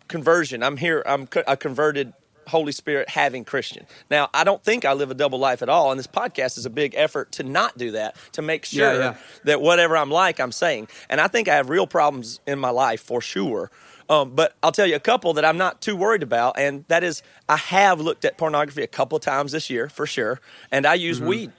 conversion. 0.08 0.64
I'm 0.64 0.76
here. 0.78 1.04
I'm 1.06 1.28
a 1.46 1.56
converted 1.56 2.12
Holy 2.48 2.72
Spirit 2.72 3.08
having 3.08 3.44
Christian. 3.44 3.86
Now, 4.10 4.28
I 4.34 4.44
don't 4.44 4.62
think 4.62 4.84
I 4.84 4.92
live 4.92 5.10
a 5.10 5.14
double 5.14 5.38
life 5.38 5.62
at 5.62 5.68
all, 5.68 5.90
and 5.90 5.98
this 5.98 6.06
podcast 6.06 6.58
is 6.58 6.66
a 6.66 6.70
big 6.70 6.94
effort 6.96 7.32
to 7.32 7.42
not 7.42 7.76
do 7.78 7.92
that, 7.92 8.16
to 8.32 8.42
make 8.42 8.64
sure 8.64 8.92
Yeah, 8.92 8.98
yeah. 8.98 9.14
that 9.44 9.60
whatever 9.60 9.96
I'm 9.96 10.10
like, 10.10 10.40
I'm 10.40 10.52
saying. 10.52 10.88
And 11.08 11.20
I 11.20 11.28
think 11.28 11.48
I 11.48 11.54
have 11.56 11.68
real 11.68 11.86
problems 11.86 12.40
in 12.46 12.58
my 12.58 12.70
life 12.70 13.00
for 13.00 13.20
sure. 13.20 13.70
Um, 14.08 14.34
but 14.34 14.54
I'll 14.62 14.72
tell 14.72 14.86
you 14.86 14.96
a 14.96 15.00
couple 15.00 15.32
that 15.34 15.44
I'm 15.46 15.56
not 15.56 15.80
too 15.80 15.96
worried 15.96 16.22
about, 16.22 16.58
and 16.58 16.84
that 16.88 17.02
is 17.02 17.22
I 17.48 17.56
have 17.56 18.00
looked 18.00 18.24
at 18.26 18.36
pornography 18.36 18.82
a 18.82 18.86
couple 18.86 19.18
times 19.18 19.52
this 19.52 19.70
year 19.70 19.88
for 19.88 20.06
sure, 20.06 20.40
and 20.70 20.86
I 20.86 20.94
use 20.94 21.20
weed. 21.20 21.52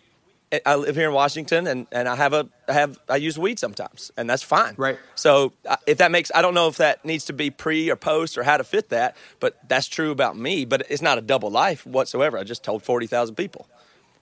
I- 0.56 0.72
I 0.72 0.76
live 0.76 0.96
here 0.96 1.08
in 1.10 1.14
Washington, 1.14 1.68
and, 1.68 1.88
and 1.92 2.08
I 2.08 2.16
have 2.16 2.34
a 2.34 2.48
I 2.68 2.74
have 2.74 2.98
I 3.10 3.18
use 3.18 3.38
weed 3.38 3.60
sometimes, 3.60 4.12
and 4.18 4.30
that's 4.30 4.44
fine. 4.44 4.74
Right. 4.78 4.98
So 5.16 5.54
uh, 5.68 5.76
if 5.86 5.98
that 6.00 6.12
makes 6.12 6.32
I 6.34 6.42
don't 6.42 6.54
know 6.54 6.68
if 6.68 6.78
that 6.78 7.04
needs 7.06 7.26
to 7.26 7.34
be 7.34 7.50
pre 7.52 7.90
or 7.90 7.96
post 7.96 8.38
or 8.38 8.44
how 8.44 8.58
to 8.58 8.64
fit 8.64 8.90
that, 8.90 9.16
but 9.40 9.58
that's 9.68 9.88
true 9.88 10.12
about 10.12 10.36
me. 10.38 10.66
But 10.66 10.86
it's 10.90 11.02
not 11.02 11.18
a 11.18 11.22
double 11.22 11.50
life 11.52 11.86
whatsoever. 11.86 12.38
I 12.38 12.44
just 12.44 12.64
told 12.64 12.84
forty 12.84 13.08
thousand 13.08 13.36
people. 13.36 13.68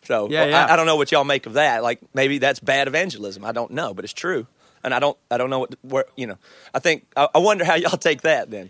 So 0.06 0.30
Yeah, 0.30 0.46
yeah. 0.46 0.66
I, 0.66 0.74
I 0.74 0.76
don't 0.76 0.86
know 0.86 0.98
what 0.98 1.12
y'all 1.12 1.24
make 1.24 1.46
of 1.46 1.54
that. 1.54 1.82
Like 1.84 2.00
maybe 2.14 2.38
that's 2.38 2.60
bad 2.60 2.88
evangelism. 2.88 3.46
I 3.46 3.52
don't 3.54 3.72
know, 3.72 3.94
but 3.94 4.04
it's 4.04 4.14
true, 4.14 4.48
and 4.84 4.94
I 4.94 5.00
don't 5.00 5.18
I 5.32 5.38
don't 5.38 5.50
know 5.50 5.60
what 5.60 5.76
where 5.82 6.06
you 6.18 6.28
know. 6.28 6.38
I 6.74 6.80
think 6.80 7.06
I, 7.16 7.30
I 7.36 7.38
wonder 7.40 7.64
how 7.64 7.76
y'all 7.76 7.98
take 7.98 8.22
that 8.24 8.52
then. 8.52 8.70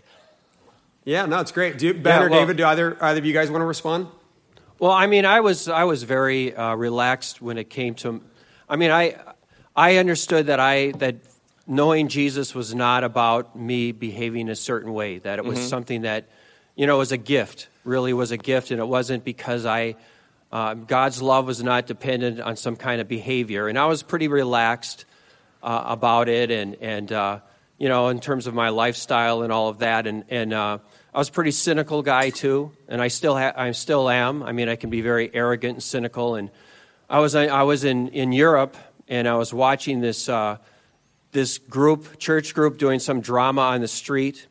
Yeah, 1.04 1.26
no, 1.26 1.38
it's 1.40 1.52
great. 1.52 1.76
Do 1.76 1.88
you, 1.88 1.94
Ben 1.94 2.18
Yeah, 2.20 2.26
or 2.26 2.30
well- 2.30 2.40
David, 2.40 2.56
do 2.56 2.64
either 2.64 2.96
either 3.02 3.18
of 3.18 3.26
you 3.26 3.32
guys 3.34 3.50
want 3.50 3.60
to 3.62 3.66
respond? 3.66 4.06
Well, 4.80 4.90
I 4.90 5.06
mean, 5.06 5.24
I 5.24 5.40
was 5.40 5.68
I 5.68 5.84
was 5.84 6.02
very 6.02 6.54
uh, 6.54 6.74
relaxed 6.74 7.40
when 7.40 7.58
it 7.58 7.70
came 7.70 7.94
to. 7.96 8.20
I 8.68 8.74
mean, 8.74 8.90
I 8.90 9.16
I 9.76 9.98
understood 9.98 10.46
that 10.46 10.58
I 10.58 10.90
that 10.92 11.16
knowing 11.66 12.08
Jesus 12.08 12.54
was 12.54 12.74
not 12.74 13.04
about 13.04 13.56
me 13.56 13.92
behaving 13.92 14.48
a 14.48 14.56
certain 14.56 14.92
way. 14.92 15.18
That 15.18 15.38
it 15.38 15.44
was 15.44 15.60
something 15.60 16.02
that, 16.02 16.28
you 16.74 16.86
know, 16.88 16.98
was 16.98 17.12
a 17.12 17.16
gift. 17.16 17.68
Really, 17.84 18.12
was 18.12 18.32
a 18.32 18.36
gift, 18.36 18.70
and 18.70 18.80
it 18.80 18.86
wasn't 18.86 19.24
because 19.24 19.64
I. 19.64 19.96
Uh, 20.50 20.74
God's 20.74 21.20
love 21.20 21.46
was 21.46 21.64
not 21.64 21.86
dependent 21.88 22.40
on 22.40 22.54
some 22.54 22.76
kind 22.76 23.00
of 23.00 23.08
behavior, 23.08 23.66
and 23.66 23.76
I 23.76 23.86
was 23.86 24.04
pretty 24.04 24.28
relaxed 24.28 25.04
uh, 25.64 25.82
about 25.86 26.28
it, 26.28 26.50
and 26.52 26.76
and 26.80 27.10
uh, 27.10 27.40
you 27.78 27.88
know, 27.88 28.08
in 28.08 28.20
terms 28.20 28.46
of 28.46 28.54
my 28.54 28.68
lifestyle 28.68 29.42
and 29.42 29.52
all 29.52 29.68
of 29.68 29.78
that, 29.78 30.06
and 30.06 30.24
and 30.28 30.52
uh, 30.52 30.78
I 31.14 31.18
was 31.18 31.28
a 31.28 31.32
pretty 31.32 31.52
cynical 31.52 32.02
guy 32.02 32.30
too, 32.30 32.72
and 32.88 33.00
I 33.00 33.06
still 33.06 33.36
ha- 33.36 33.52
I 33.54 33.70
still 33.70 34.10
am. 34.10 34.42
I 34.42 34.50
mean, 34.50 34.68
I 34.68 34.74
can 34.74 34.90
be 34.90 35.00
very 35.00 35.32
arrogant 35.32 35.74
and 35.74 35.82
cynical, 35.82 36.34
and 36.34 36.50
I 37.08 37.20
was 37.20 37.36
I 37.36 37.62
was 37.62 37.84
in 37.84 38.08
in 38.08 38.32
Europe, 38.32 38.76
and 39.06 39.28
I 39.28 39.36
was 39.36 39.54
watching 39.54 40.00
this 40.00 40.28
uh, 40.28 40.56
this 41.30 41.58
group 41.58 42.18
church 42.18 42.52
group 42.52 42.78
doing 42.78 42.98
some 42.98 43.20
drama 43.20 43.60
on 43.60 43.80
the 43.80 43.86
street, 43.86 44.48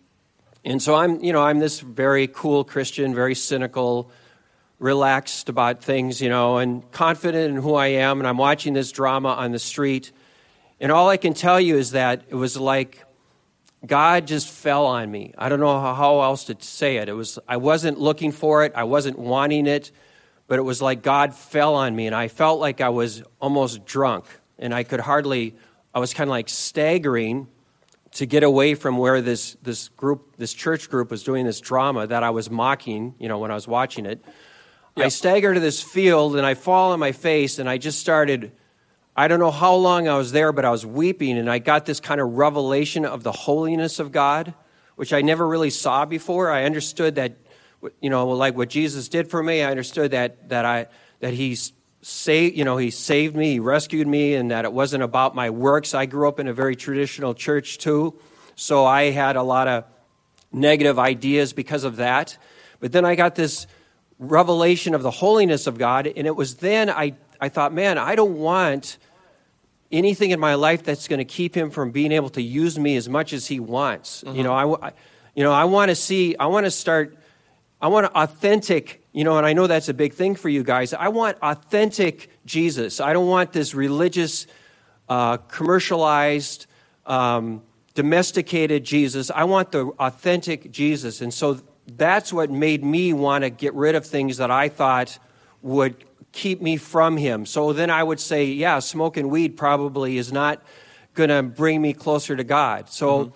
and 0.63 0.81
so 0.81 0.95
I'm 0.95 1.21
you 1.21 1.33
know 1.33 1.43
I'm 1.43 1.59
this 1.59 1.81
very 1.81 2.27
cool 2.27 2.63
Christian, 2.63 3.13
very 3.13 3.35
cynical 3.35 4.09
relaxed 4.79 5.49
about 5.49 5.83
things, 5.83 6.21
you 6.21 6.29
know, 6.29 6.59
and 6.59 6.89
confident 6.91 7.55
in 7.55 7.61
who 7.61 7.75
I 7.75 7.87
am. 7.87 8.19
And 8.19 8.27
I'm 8.27 8.37
watching 8.37 8.73
this 8.73 8.93
drama 8.93 9.29
on 9.29 9.51
the 9.51 9.59
street. 9.59 10.13
And 10.79 10.93
all 10.93 11.09
I 11.09 11.17
can 11.17 11.33
tell 11.33 11.59
you 11.59 11.77
is 11.77 11.91
that 11.91 12.23
it 12.29 12.35
was 12.35 12.57
like 12.57 13.03
God 13.85 14.27
just 14.27 14.47
fell 14.47 14.85
on 14.85 15.11
me. 15.11 15.33
I 15.37 15.49
don't 15.49 15.59
know 15.59 15.79
how, 15.79 16.21
else 16.21 16.45
to 16.45 16.55
say 16.59 16.97
it. 16.97 17.09
It 17.09 17.13
was 17.13 17.37
I 17.47 17.57
wasn't 17.57 17.99
looking 17.99 18.31
for 18.31 18.63
it. 18.63 18.71
I 18.75 18.85
wasn't 18.85 19.19
wanting 19.19 19.67
it, 19.67 19.91
but 20.47 20.57
it 20.57 20.61
was 20.61 20.81
like 20.81 21.01
God 21.01 21.35
fell 21.35 21.75
on 21.75 21.95
me 21.95 22.07
and 22.07 22.15
I 22.15 22.29
felt 22.29 22.59
like 22.59 22.79
I 22.79 22.89
was 22.89 23.23
almost 23.41 23.85
drunk 23.85 24.25
and 24.57 24.73
I 24.73 24.83
could 24.83 25.01
hardly 25.01 25.55
I 25.93 25.99
was 25.99 26.13
kind 26.13 26.29
of 26.29 26.31
like 26.31 26.49
staggering 26.49 27.47
to 28.13 28.25
get 28.25 28.43
away 28.43 28.75
from 28.75 28.97
where 28.97 29.21
this 29.21 29.57
this 29.61 29.89
group 29.89 30.37
this 30.37 30.53
church 30.53 30.89
group 30.89 31.11
was 31.11 31.23
doing 31.23 31.45
this 31.45 31.59
drama 31.59 32.07
that 32.07 32.23
I 32.23 32.29
was 32.29 32.49
mocking, 32.49 33.15
you 33.19 33.27
know, 33.27 33.39
when 33.39 33.51
I 33.51 33.55
was 33.55 33.67
watching 33.67 34.05
it. 34.05 34.23
I 34.95 35.07
stagger 35.09 35.55
to 35.55 35.59
this 35.59 35.81
field 35.81 36.35
and 36.35 36.45
I 36.45 36.53
fall 36.53 36.91
on 36.91 36.99
my 36.99 37.11
face 37.11 37.57
and 37.57 37.67
I 37.67 37.79
just 37.79 37.99
started 37.99 38.51
I 39.15 39.27
don't 39.27 39.39
know 39.39 39.51
how 39.51 39.75
long 39.75 40.07
I 40.07 40.17
was 40.17 40.31
there, 40.31 40.51
but 40.51 40.65
I 40.65 40.71
was 40.71 40.85
weeping 40.85 41.37
and 41.37 41.49
I 41.49 41.59
got 41.59 41.85
this 41.85 41.99
kind 41.99 42.19
of 42.19 42.33
revelation 42.33 43.05
of 43.05 43.21
the 43.21 43.31
holiness 43.31 43.99
of 43.99 44.11
God, 44.11 44.55
which 44.95 45.13
I 45.13 45.21
never 45.21 45.47
really 45.47 45.69
saw 45.69 46.05
before. 46.05 46.49
I 46.49 46.63
understood 46.63 47.15
that, 47.15 47.37
you 48.01 48.09
know, 48.09 48.29
like 48.29 48.55
what 48.57 48.69
Jesus 48.69 49.09
did 49.09 49.29
for 49.29 49.43
me. 49.43 49.61
I 49.61 49.69
understood 49.69 50.11
that 50.11 50.49
that 50.49 50.65
I 50.65 50.87
that 51.19 51.33
He 51.33 51.55
saved, 52.01 52.57
you 52.57 52.65
know, 52.65 52.77
He 52.77 52.89
saved 52.89 53.35
me, 53.35 53.53
He 53.53 53.59
rescued 53.59 54.07
me, 54.07 54.33
and 54.33 54.49
that 54.49 54.65
it 54.65 54.73
wasn't 54.73 55.03
about 55.03 55.35
my 55.35 55.51
works. 55.51 55.93
I 55.93 56.07
grew 56.07 56.27
up 56.27 56.39
in 56.39 56.47
a 56.47 56.53
very 56.53 56.75
traditional 56.75 57.35
church 57.35 57.77
too, 57.77 58.19
so 58.55 58.83
I 58.83 59.11
had 59.11 59.35
a 59.35 59.43
lot 59.43 59.67
of 59.67 59.85
negative 60.51 60.97
ideas 60.97 61.53
because 61.53 61.83
of 61.83 61.97
that. 61.97 62.37
But 62.79 62.91
then 62.91 63.05
I 63.05 63.15
got 63.15 63.35
this 63.35 63.67
revelation 64.19 64.95
of 64.95 65.03
the 65.03 65.11
holiness 65.11 65.67
of 65.67 65.77
God, 65.77 66.07
and 66.07 66.25
it 66.27 66.35
was 66.35 66.55
then 66.55 66.89
I, 66.89 67.13
I 67.43 67.49
thought, 67.49 67.73
man, 67.73 67.97
I 67.97 68.15
don't 68.15 68.37
want 68.37 68.97
anything 69.91 70.31
in 70.31 70.39
my 70.39 70.55
life 70.55 70.81
that's 70.83 71.09
going 71.09 71.19
to 71.19 71.25
keep 71.25 71.53
him 71.55 71.71
from 71.71 71.91
being 71.91 72.13
able 72.13 72.29
to 72.29 72.41
use 72.41 72.79
me 72.79 72.95
as 72.95 73.09
much 73.09 73.33
as 73.33 73.45
he 73.47 73.59
wants. 73.59 74.23
You 74.25 74.43
know, 74.43 74.53
I, 74.53 74.87
I- 74.87 74.93
you 75.35 75.43
know, 75.43 75.51
I 75.51 75.65
want 75.65 75.89
to 75.89 75.95
see, 75.95 76.35
I 76.37 76.45
want 76.45 76.67
to 76.67 76.71
start, 76.71 77.17
I 77.81 77.87
want 77.89 78.05
authentic, 78.15 79.03
you 79.11 79.23
know, 79.25 79.35
and 79.37 79.45
I 79.45 79.51
know 79.53 79.67
that's 79.67 79.89
a 79.89 79.93
big 79.93 80.13
thing 80.13 80.35
for 80.35 80.47
you 80.47 80.63
guys. 80.63 80.93
I 80.93 81.09
want 81.09 81.37
authentic 81.41 82.29
Jesus. 82.45 83.01
I 83.01 83.11
don't 83.13 83.27
want 83.27 83.51
this 83.51 83.73
religious, 83.75 84.47
uh, 85.09 85.37
commercialized, 85.37 86.67
um, 87.07 87.61
domesticated 87.95 88.83
Jesus. 88.85 89.31
I 89.31 89.43
want 89.43 89.71
the 89.71 89.87
authentic 89.99 90.71
Jesus. 90.71 91.19
And 91.19 91.33
so 91.33 91.59
that's 91.97 92.31
what 92.31 92.49
made 92.51 92.83
me 92.85 93.11
want 93.11 93.43
to 93.43 93.49
get 93.49 93.73
rid 93.73 93.95
of 93.95 94.05
things 94.05 94.37
that 94.37 94.49
I 94.51 94.69
thought 94.69 95.17
would 95.63 95.95
keep 96.33 96.61
me 96.61 96.75
from 96.75 97.15
him. 97.15 97.45
So 97.45 97.71
then 97.71 97.89
I 97.89 98.03
would 98.03 98.19
say, 98.19 98.45
yeah, 98.45 98.79
smoking 98.79 99.29
weed 99.29 99.55
probably 99.55 100.17
is 100.17 100.33
not 100.33 100.61
going 101.13 101.29
to 101.29 101.43
bring 101.43 101.81
me 101.81 101.93
closer 101.93 102.35
to 102.35 102.43
God. 102.43 102.89
So 102.89 103.31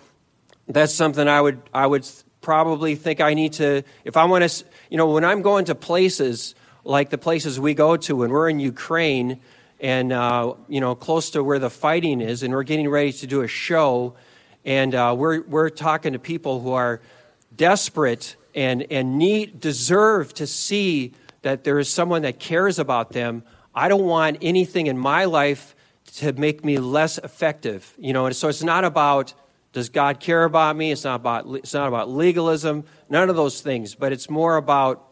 that's 0.67 0.93
something 0.93 1.27
I 1.27 1.39
would 1.39 1.61
I 1.73 1.87
would 1.87 2.05
probably 2.41 2.95
think 2.95 3.21
I 3.21 3.33
need 3.33 3.53
to 3.53 3.83
if 4.03 4.17
I 4.17 4.25
want 4.25 4.49
to 4.49 4.65
you 4.89 4.97
know 4.97 5.09
when 5.09 5.23
I'm 5.23 5.41
going 5.41 5.65
to 5.65 5.75
places 5.75 6.55
like 6.83 7.09
the 7.09 7.17
places 7.17 7.59
we 7.59 7.73
go 7.73 7.97
to 7.97 8.15
when 8.15 8.31
we're 8.31 8.49
in 8.49 8.59
Ukraine 8.59 9.39
and 9.79 10.11
uh, 10.11 10.53
you 10.67 10.81
know 10.81 10.95
close 10.95 11.29
to 11.31 11.43
where 11.43 11.59
the 11.59 11.69
fighting 11.69 12.19
is 12.19 12.43
and 12.43 12.53
we're 12.53 12.63
getting 12.63 12.89
ready 12.89 13.13
to 13.13 13.27
do 13.27 13.41
a 13.41 13.47
show 13.47 14.15
and 14.65 14.93
uh, 14.93 15.15
we're 15.17 15.41
we're 15.43 15.69
talking 15.69 16.13
to 16.13 16.19
people 16.19 16.59
who 16.59 16.71
are 16.71 16.99
desperate 17.55 18.35
and 18.55 18.85
and 18.91 19.17
need 19.17 19.61
deserve 19.61 20.33
to 20.33 20.47
see 20.47 21.13
that 21.41 21.63
there 21.63 21.79
is 21.79 21.89
someone 21.89 22.23
that 22.23 22.39
cares 22.39 22.79
about 22.79 23.11
them. 23.11 23.43
I 23.73 23.87
don't 23.87 24.05
want 24.05 24.37
anything 24.41 24.87
in 24.87 24.97
my 24.97 25.25
life 25.25 25.75
to 26.15 26.33
make 26.33 26.65
me 26.65 26.77
less 26.77 27.17
effective. 27.17 27.93
You 27.97 28.13
know, 28.13 28.25
and 28.25 28.35
so 28.35 28.47
it's 28.47 28.63
not 28.63 28.83
about 28.85 29.33
does 29.73 29.89
God 29.89 30.19
care 30.19 30.43
about 30.43 30.75
me? 30.75 30.91
It's 30.91 31.03
not 31.03 31.15
about 31.15 31.45
it's 31.55 31.73
not 31.73 31.87
about 31.87 32.09
legalism, 32.09 32.85
none 33.09 33.29
of 33.29 33.35
those 33.35 33.61
things, 33.61 33.95
but 33.95 34.11
it's 34.11 34.29
more 34.29 34.57
about 34.57 35.03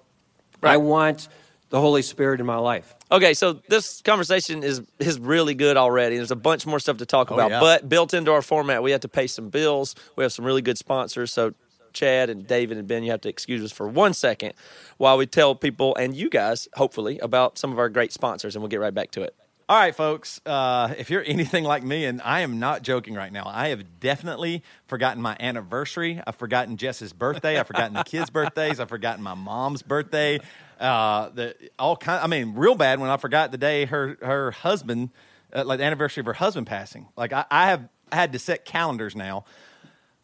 I 0.64 0.78
want 0.78 1.28
the 1.70 1.80
Holy 1.80 2.02
Spirit 2.02 2.40
in 2.40 2.46
my 2.46 2.58
life. 2.58 2.96
Okay, 3.12 3.34
so 3.34 3.54
this 3.54 4.02
conversation 4.02 4.64
is 4.64 4.82
is 5.00 5.20
really 5.20 5.54
good 5.54 5.78
already. 5.78 6.18
There's 6.18 6.32
a 6.32 6.36
bunch 6.36 6.66
more 6.66 6.80
stuff 6.80 6.98
to 6.98 7.06
talk 7.06 7.32
oh, 7.32 7.36
about, 7.36 7.52
yeah. 7.52 7.60
but 7.60 7.88
built 7.88 8.14
into 8.14 8.32
our 8.32 8.42
format, 8.42 8.82
we 8.82 8.92
have 8.92 9.02
to 9.02 9.08
pay 9.08 9.28
some 9.28 9.50
bills. 9.50 9.96
We 10.16 10.24
have 10.24 10.34
some 10.34 10.46
really 10.46 10.62
good 10.62 10.78
sponsors, 10.78 11.32
so 11.32 11.54
Chad 11.96 12.30
and 12.30 12.46
David 12.46 12.78
and 12.78 12.88
Ben, 12.88 13.04
you 13.04 13.10
have 13.10 13.22
to 13.22 13.30
excuse 13.30 13.64
us 13.64 13.72
for 13.72 13.88
one 13.88 14.14
second 14.14 14.54
while 14.98 15.18
we 15.18 15.26
tell 15.26 15.56
people 15.56 15.96
and 15.96 16.16
you 16.16 16.30
guys, 16.30 16.68
hopefully, 16.76 17.18
about 17.20 17.58
some 17.58 17.72
of 17.72 17.80
our 17.80 17.90
great 17.90 18.14
sponsors, 18.14 18.56
and 18.56 18.62
we'll 18.62 18.70
get 18.70 18.80
right 18.80 18.94
back 18.94 19.10
to 19.12 19.24
it. 19.24 19.34
All 19.68 19.80
right, 19.80 19.96
folks. 19.96 20.40
Uh, 20.46 20.94
if 20.96 21.10
you're 21.10 21.24
anything 21.26 21.64
like 21.64 21.82
me, 21.82 22.06
and 22.06 22.22
I 22.22 22.42
am 22.42 22.60
not 22.60 22.84
joking 22.84 23.16
right 23.16 23.34
now, 23.34 23.46
I 23.48 23.70
have 23.70 24.00
definitely 24.00 24.62
forgotten 24.86 25.24
my 25.24 25.36
anniversary. 25.40 26.22
I've 26.28 26.36
forgotten 26.36 26.78
Jess's 26.78 27.14
birthday. 27.14 27.60
I've 27.60 27.66
forgotten 27.66 27.94
the 27.94 28.04
kids' 28.04 28.30
birthdays. 28.30 28.80
I've 28.80 28.90
forgotten 28.90 29.24
my 29.24 29.34
mom's 29.34 29.82
birthday. 29.82 30.40
Uh, 30.80 31.30
the 31.30 31.56
all 31.80 31.98
kind. 31.98 32.24
I 32.24 32.28
mean, 32.28 32.54
real 32.54 32.76
bad 32.76 33.00
when 33.00 33.10
I 33.10 33.18
forgot 33.18 33.52
the 33.52 33.58
day 33.58 33.86
her 33.86 34.18
her 34.22 34.52
husband, 34.52 35.10
uh, 35.52 35.64
like 35.66 35.80
the 35.80 35.86
anniversary 35.86 36.22
of 36.22 36.28
her 36.28 36.34
husband 36.34 36.68
passing. 36.68 37.08
Like 37.18 37.34
I, 37.34 37.46
I 37.50 37.66
have 37.68 37.90
had 38.12 38.34
to 38.34 38.40
set 38.40 38.66
calendars 38.66 39.16
now. 39.16 39.46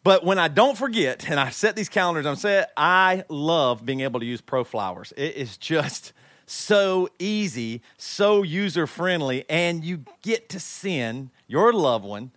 But 0.04 0.24
when 0.24 0.38
I 0.38 0.48
don't 0.48 0.76
forget 0.76 1.28
and 1.30 1.38
I 1.38 1.50
set 1.50 1.76
these 1.76 1.88
calendars, 1.88 2.26
I'm 2.26 2.36
set. 2.36 2.72
I 2.76 3.24
love 3.28 3.84
being 3.84 4.00
able 4.00 4.20
to 4.20 4.26
use 4.26 4.40
Pro 4.40 4.64
Flowers. 4.64 5.12
It 5.16 5.36
is 5.36 5.56
just 5.56 6.12
so 6.46 7.08
easy, 7.18 7.82
so 7.96 8.42
user 8.42 8.86
friendly, 8.86 9.44
and 9.48 9.84
you 9.84 10.04
get 10.22 10.48
to 10.50 10.60
send 10.60 11.30
your 11.46 11.72
loved 11.72 12.04
one 12.04 12.32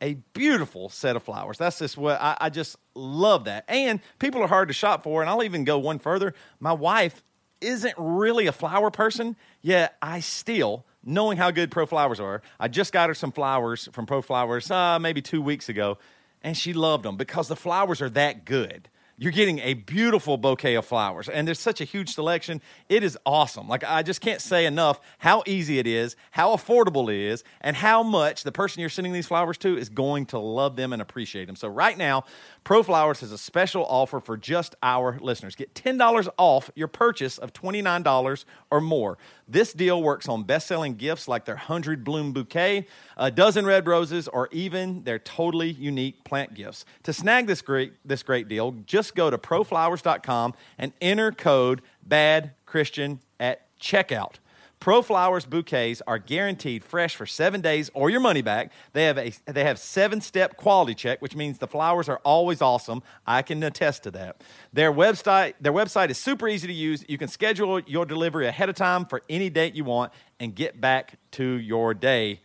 a 0.00 0.14
beautiful 0.32 0.88
set 0.88 1.16
of 1.16 1.22
flowers. 1.22 1.58
That's 1.58 1.78
just 1.78 1.96
what 1.96 2.20
I, 2.20 2.36
I 2.40 2.50
just 2.50 2.76
love 2.94 3.44
that. 3.44 3.64
And 3.68 4.00
people 4.18 4.42
are 4.42 4.48
hard 4.48 4.68
to 4.68 4.74
shop 4.74 5.02
for. 5.02 5.20
And 5.20 5.28
I'll 5.28 5.42
even 5.42 5.64
go 5.64 5.78
one 5.78 5.98
further. 5.98 6.34
My 6.58 6.72
wife 6.72 7.22
isn't 7.60 7.94
really 7.98 8.46
a 8.46 8.52
flower 8.52 8.90
person, 8.90 9.36
yet 9.60 9.96
I 10.00 10.20
still, 10.20 10.86
knowing 11.04 11.36
how 11.36 11.50
good 11.50 11.70
Pro 11.70 11.84
Flowers 11.84 12.18
are, 12.18 12.40
I 12.58 12.68
just 12.68 12.92
got 12.92 13.10
her 13.10 13.14
some 13.14 13.32
flowers 13.32 13.88
from 13.92 14.06
Pro 14.06 14.22
Flowers 14.22 14.70
uh, 14.70 14.98
maybe 14.98 15.20
two 15.20 15.42
weeks 15.42 15.68
ago, 15.68 15.98
and 16.42 16.56
she 16.56 16.72
loved 16.72 17.04
them 17.04 17.16
because 17.16 17.48
the 17.48 17.56
flowers 17.56 18.00
are 18.00 18.10
that 18.10 18.44
good. 18.44 18.88
you're 19.20 19.30
getting 19.32 19.58
a 19.58 19.74
beautiful 19.74 20.38
bouquet 20.38 20.76
of 20.76 20.86
flowers. 20.86 21.28
And 21.28 21.46
there's 21.46 21.60
such 21.60 21.82
a 21.82 21.84
huge 21.84 22.14
selection. 22.14 22.62
It 22.88 23.04
is 23.04 23.18
awesome. 23.26 23.68
Like, 23.68 23.84
I 23.84 24.02
just 24.02 24.22
can't 24.22 24.40
say 24.40 24.64
enough 24.64 24.98
how 25.18 25.42
easy 25.46 25.78
it 25.78 25.86
is, 25.86 26.16
how 26.30 26.56
affordable 26.56 27.12
it 27.12 27.20
is, 27.20 27.44
and 27.60 27.76
how 27.76 28.02
much 28.02 28.44
the 28.44 28.50
person 28.50 28.80
you're 28.80 28.88
sending 28.88 29.12
these 29.12 29.26
flowers 29.26 29.58
to 29.58 29.76
is 29.76 29.90
going 29.90 30.24
to 30.26 30.38
love 30.38 30.74
them 30.74 30.94
and 30.94 31.02
appreciate 31.02 31.44
them. 31.44 31.56
So, 31.56 31.68
right 31.68 31.98
now, 31.98 32.24
Pro 32.62 32.82
Flowers 32.82 33.20
has 33.20 33.32
a 33.32 33.38
special 33.38 33.84
offer 33.86 34.20
for 34.20 34.36
just 34.36 34.76
our 34.82 35.18
listeners. 35.20 35.54
Get 35.54 35.74
$10 35.74 36.28
off 36.36 36.70
your 36.74 36.88
purchase 36.88 37.38
of 37.38 37.52
$29 37.52 38.44
or 38.70 38.80
more. 38.80 39.18
This 39.48 39.72
deal 39.72 40.02
works 40.02 40.28
on 40.28 40.44
best 40.44 40.66
selling 40.66 40.94
gifts 40.94 41.26
like 41.26 41.46
their 41.46 41.54
100 41.54 42.04
bloom 42.04 42.32
bouquet, 42.32 42.86
a 43.16 43.30
dozen 43.30 43.64
red 43.64 43.86
roses, 43.86 44.28
or 44.28 44.48
even 44.52 45.04
their 45.04 45.18
totally 45.18 45.70
unique 45.70 46.22
plant 46.24 46.54
gifts. 46.54 46.84
To 47.04 47.12
snag 47.12 47.46
this 47.46 47.62
great, 47.62 47.94
this 48.04 48.22
great 48.22 48.46
deal, 48.46 48.72
just 48.86 49.14
go 49.14 49.30
to 49.30 49.38
proflowers.com 49.38 50.54
and 50.78 50.92
enter 51.00 51.32
code 51.32 51.82
BAD 52.06 52.52
Christian 52.66 53.20
at 53.40 53.66
checkout. 53.80 54.34
ProFlowers 54.80 55.48
bouquets 55.48 56.00
are 56.06 56.18
guaranteed 56.18 56.82
fresh 56.82 57.14
for 57.14 57.26
seven 57.26 57.60
days 57.60 57.90
or 57.92 58.08
your 58.08 58.20
money 58.20 58.40
back. 58.40 58.72
They 58.94 59.04
have 59.04 59.18
a 59.18 59.32
they 59.44 59.64
have 59.64 59.78
seven 59.78 60.22
step 60.22 60.56
quality 60.56 60.94
check, 60.94 61.20
which 61.20 61.36
means 61.36 61.58
the 61.58 61.66
flowers 61.66 62.08
are 62.08 62.18
always 62.24 62.62
awesome. 62.62 63.02
I 63.26 63.42
can 63.42 63.62
attest 63.62 64.04
to 64.04 64.10
that. 64.12 64.42
Their 64.72 64.90
website 64.90 65.52
their 65.60 65.72
website 65.72 66.08
is 66.08 66.16
super 66.16 66.48
easy 66.48 66.66
to 66.66 66.72
use. 66.72 67.04
You 67.08 67.18
can 67.18 67.28
schedule 67.28 67.80
your 67.80 68.06
delivery 68.06 68.46
ahead 68.46 68.70
of 68.70 68.74
time 68.74 69.04
for 69.04 69.20
any 69.28 69.50
date 69.50 69.74
you 69.74 69.84
want 69.84 70.12
and 70.40 70.54
get 70.54 70.80
back 70.80 71.18
to 71.32 71.44
your 71.44 71.92
day. 71.92 72.40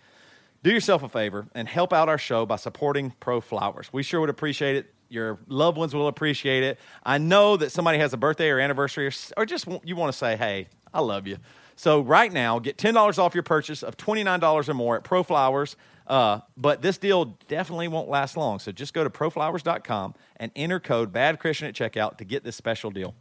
Do 0.61 0.71
yourself 0.71 1.03
a 1.03 1.09
favor 1.09 1.47
and 1.55 1.69
help 1.69 1.93
out 1.93 2.09
our 2.09 2.17
show 2.17 2.45
by 2.45 2.57
supporting 2.57 3.13
ProFlowers. 3.21 3.89
We 3.93 4.03
sure 4.03 4.19
would 4.19 4.29
appreciate 4.29 4.75
it. 4.75 4.93
Your 5.07 5.39
loved 5.47 5.77
ones 5.77 5.93
will 5.93 6.07
appreciate 6.07 6.63
it. 6.63 6.79
I 7.05 7.17
know 7.17 7.55
that 7.55 7.71
somebody 7.71 7.99
has 7.99 8.11
a 8.11 8.17
birthday 8.17 8.49
or 8.49 8.59
anniversary, 8.59 9.07
or, 9.07 9.11
or 9.37 9.45
just 9.45 9.67
you 9.85 9.95
want 9.95 10.11
to 10.11 10.17
say, 10.17 10.35
"Hey, 10.35 10.67
I 10.93 10.99
love 10.99 11.27
you." 11.27 11.37
So 11.75 12.01
right 12.01 12.31
now, 12.31 12.59
get 12.59 12.77
ten 12.77 12.93
dollars 12.93 13.19
off 13.19 13.33
your 13.33 13.43
purchase 13.43 13.83
of 13.83 13.97
twenty 13.97 14.23
nine 14.23 14.39
dollars 14.39 14.69
or 14.69 14.73
more 14.73 14.95
at 14.95 15.03
ProFlowers. 15.03 15.75
Uh, 16.07 16.39
but 16.55 16.81
this 16.81 16.97
deal 16.97 17.25
definitely 17.47 17.88
won't 17.88 18.07
last 18.09 18.38
long. 18.38 18.59
So 18.59 18.71
just 18.71 18.93
go 18.93 19.03
to 19.03 19.09
proflowers.com 19.09 20.13
and 20.38 20.51
enter 20.55 20.79
code 20.79 21.11
Bad 21.11 21.39
Christian 21.39 21.67
at 21.67 21.73
checkout 21.73 22.17
to 22.17 22.25
get 22.25 22.43
this 22.43 22.55
special 22.55 22.91
deal. 22.91 23.15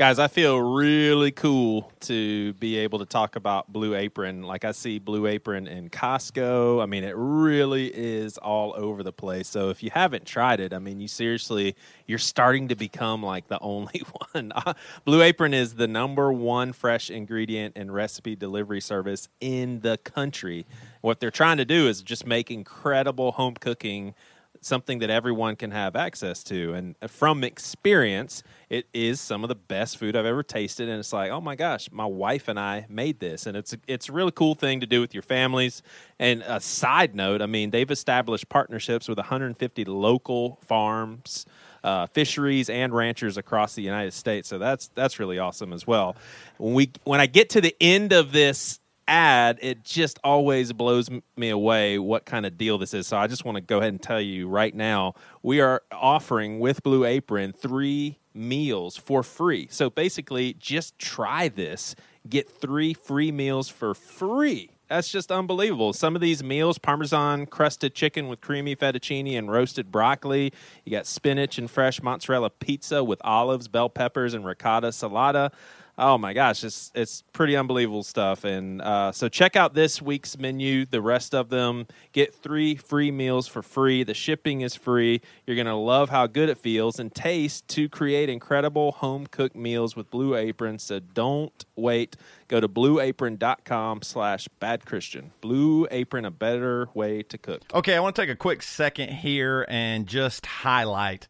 Guys, 0.00 0.18
I 0.18 0.28
feel 0.28 0.58
really 0.58 1.30
cool 1.30 1.92
to 2.00 2.54
be 2.54 2.78
able 2.78 3.00
to 3.00 3.04
talk 3.04 3.36
about 3.36 3.70
Blue 3.70 3.94
Apron. 3.94 4.42
Like 4.44 4.64
I 4.64 4.72
see 4.72 4.98
Blue 4.98 5.26
Apron 5.26 5.68
in 5.68 5.90
Costco. 5.90 6.82
I 6.82 6.86
mean, 6.86 7.04
it 7.04 7.12
really 7.14 7.88
is 7.88 8.38
all 8.38 8.72
over 8.78 9.02
the 9.02 9.12
place. 9.12 9.46
So 9.46 9.68
if 9.68 9.82
you 9.82 9.90
haven't 9.92 10.24
tried 10.24 10.58
it, 10.58 10.72
I 10.72 10.78
mean, 10.78 11.00
you 11.02 11.06
seriously, 11.06 11.76
you're 12.06 12.16
starting 12.16 12.68
to 12.68 12.76
become 12.76 13.22
like 13.22 13.48
the 13.48 13.58
only 13.60 14.02
one. 14.32 14.52
Blue 15.04 15.20
Apron 15.20 15.52
is 15.52 15.74
the 15.74 15.86
number 15.86 16.32
one 16.32 16.72
fresh 16.72 17.10
ingredient 17.10 17.76
and 17.76 17.92
recipe 17.92 18.34
delivery 18.34 18.80
service 18.80 19.28
in 19.42 19.80
the 19.80 19.98
country. 19.98 20.64
What 21.02 21.20
they're 21.20 21.30
trying 21.30 21.58
to 21.58 21.66
do 21.66 21.88
is 21.88 22.00
just 22.00 22.26
make 22.26 22.50
incredible 22.50 23.32
home 23.32 23.56
cooking 23.60 24.14
something 24.60 24.98
that 24.98 25.10
everyone 25.10 25.56
can 25.56 25.70
have 25.70 25.96
access 25.96 26.44
to. 26.44 26.74
And 26.74 26.96
from 27.08 27.42
experience, 27.44 28.42
it 28.68 28.86
is 28.92 29.20
some 29.20 29.42
of 29.42 29.48
the 29.48 29.54
best 29.54 29.96
food 29.96 30.14
I've 30.14 30.26
ever 30.26 30.42
tasted. 30.42 30.88
And 30.88 30.98
it's 30.98 31.12
like, 31.12 31.30
oh 31.30 31.40
my 31.40 31.56
gosh, 31.56 31.88
my 31.90 32.04
wife 32.04 32.46
and 32.48 32.58
I 32.60 32.86
made 32.88 33.20
this, 33.20 33.46
and 33.46 33.56
it's 33.56 33.72
a, 33.72 33.78
it's 33.86 34.08
a 34.08 34.12
really 34.12 34.32
cool 34.32 34.54
thing 34.54 34.80
to 34.80 34.86
do 34.86 35.00
with 35.00 35.14
your 35.14 35.22
families. 35.22 35.82
And 36.18 36.42
a 36.46 36.60
side 36.60 37.14
note, 37.14 37.40
I 37.42 37.46
mean, 37.46 37.70
they've 37.70 37.90
established 37.90 38.48
partnerships 38.48 39.08
with 39.08 39.18
150 39.18 39.84
local 39.86 40.58
farms. 40.62 41.46
Uh, 41.82 42.06
fisheries 42.08 42.68
and 42.68 42.94
ranchers 42.94 43.38
across 43.38 43.74
the 43.74 43.80
United 43.80 44.12
States, 44.12 44.46
so 44.46 44.58
that's 44.58 44.88
that's 44.88 45.18
really 45.18 45.38
awesome 45.38 45.72
as 45.72 45.86
well. 45.86 46.14
When 46.58 46.74
we 46.74 46.90
when 47.04 47.22
I 47.22 47.26
get 47.26 47.48
to 47.50 47.62
the 47.62 47.74
end 47.80 48.12
of 48.12 48.32
this 48.32 48.80
ad, 49.10 49.58
it 49.60 49.82
just 49.82 50.20
always 50.22 50.72
blows 50.72 51.10
me 51.36 51.50
away 51.50 51.98
what 51.98 52.24
kind 52.24 52.46
of 52.46 52.56
deal 52.56 52.78
this 52.78 52.94
is. 52.94 53.08
So 53.08 53.16
I 53.18 53.26
just 53.26 53.44
want 53.44 53.56
to 53.56 53.60
go 53.60 53.78
ahead 53.78 53.88
and 53.92 54.00
tell 54.00 54.20
you 54.20 54.48
right 54.48 54.74
now 54.74 55.14
we 55.42 55.60
are 55.60 55.82
offering 55.92 56.60
with 56.60 56.82
Blue 56.84 57.04
Apron 57.04 57.52
three 57.52 58.18
meals 58.32 58.96
for 58.96 59.24
free. 59.24 59.66
So 59.70 59.90
basically, 59.90 60.54
just 60.54 60.96
try 60.98 61.48
this, 61.48 61.96
get 62.28 62.48
three 62.48 62.94
free 62.94 63.32
meals 63.32 63.68
for 63.68 63.94
free. 63.94 64.70
That's 64.88 65.08
just 65.08 65.30
unbelievable. 65.30 65.92
Some 65.92 66.16
of 66.16 66.20
these 66.20 66.42
meals 66.42 66.78
Parmesan 66.78 67.46
crusted 67.46 67.94
chicken 67.94 68.28
with 68.28 68.40
creamy 68.40 68.74
fettuccine 68.74 69.38
and 69.38 69.50
roasted 69.50 69.92
broccoli. 69.92 70.52
You 70.84 70.90
got 70.90 71.06
spinach 71.06 71.58
and 71.58 71.70
fresh 71.70 72.02
mozzarella 72.02 72.50
pizza 72.50 73.02
with 73.04 73.20
olives, 73.24 73.68
bell 73.68 73.88
peppers, 73.88 74.34
and 74.34 74.44
ricotta 74.44 74.88
salata 74.88 75.52
oh 76.00 76.18
my 76.18 76.32
gosh, 76.32 76.64
it's 76.64 76.90
it's 76.94 77.22
pretty 77.32 77.56
unbelievable 77.56 78.02
stuff. 78.02 78.44
And 78.44 78.82
uh, 78.82 79.12
so 79.12 79.28
check 79.28 79.54
out 79.54 79.74
this 79.74 80.02
week's 80.02 80.38
menu. 80.38 80.86
The 80.86 81.00
rest 81.00 81.34
of 81.34 81.50
them 81.50 81.86
get 82.12 82.34
three 82.34 82.74
free 82.74 83.10
meals 83.10 83.46
for 83.46 83.62
free. 83.62 84.02
The 84.02 84.14
shipping 84.14 84.62
is 84.62 84.74
free. 84.74 85.20
You're 85.46 85.56
gonna 85.56 85.78
love 85.78 86.08
how 86.08 86.26
good 86.26 86.48
it 86.48 86.58
feels 86.58 86.98
and 86.98 87.14
tastes 87.14 87.60
to 87.74 87.88
create 87.88 88.28
incredible 88.28 88.92
home 88.92 89.26
cooked 89.26 89.54
meals 89.54 89.94
with 89.94 90.10
Blue 90.10 90.34
Apron. 90.34 90.78
So 90.78 90.98
don't 90.98 91.64
wait. 91.76 92.16
Go 92.48 92.58
to 92.60 92.68
blueapron.com 92.68 94.02
slash 94.02 94.48
bad 94.58 94.84
Christian. 94.84 95.32
Blue 95.40 95.86
Apron, 95.90 96.24
a 96.24 96.30
better 96.30 96.88
way 96.94 97.22
to 97.22 97.38
cook. 97.38 97.62
Okay, 97.72 97.94
I 97.94 98.00
want 98.00 98.16
to 98.16 98.22
take 98.22 98.30
a 98.30 98.36
quick 98.36 98.62
second 98.62 99.10
here 99.10 99.66
and 99.68 100.06
just 100.06 100.46
highlight 100.46 101.28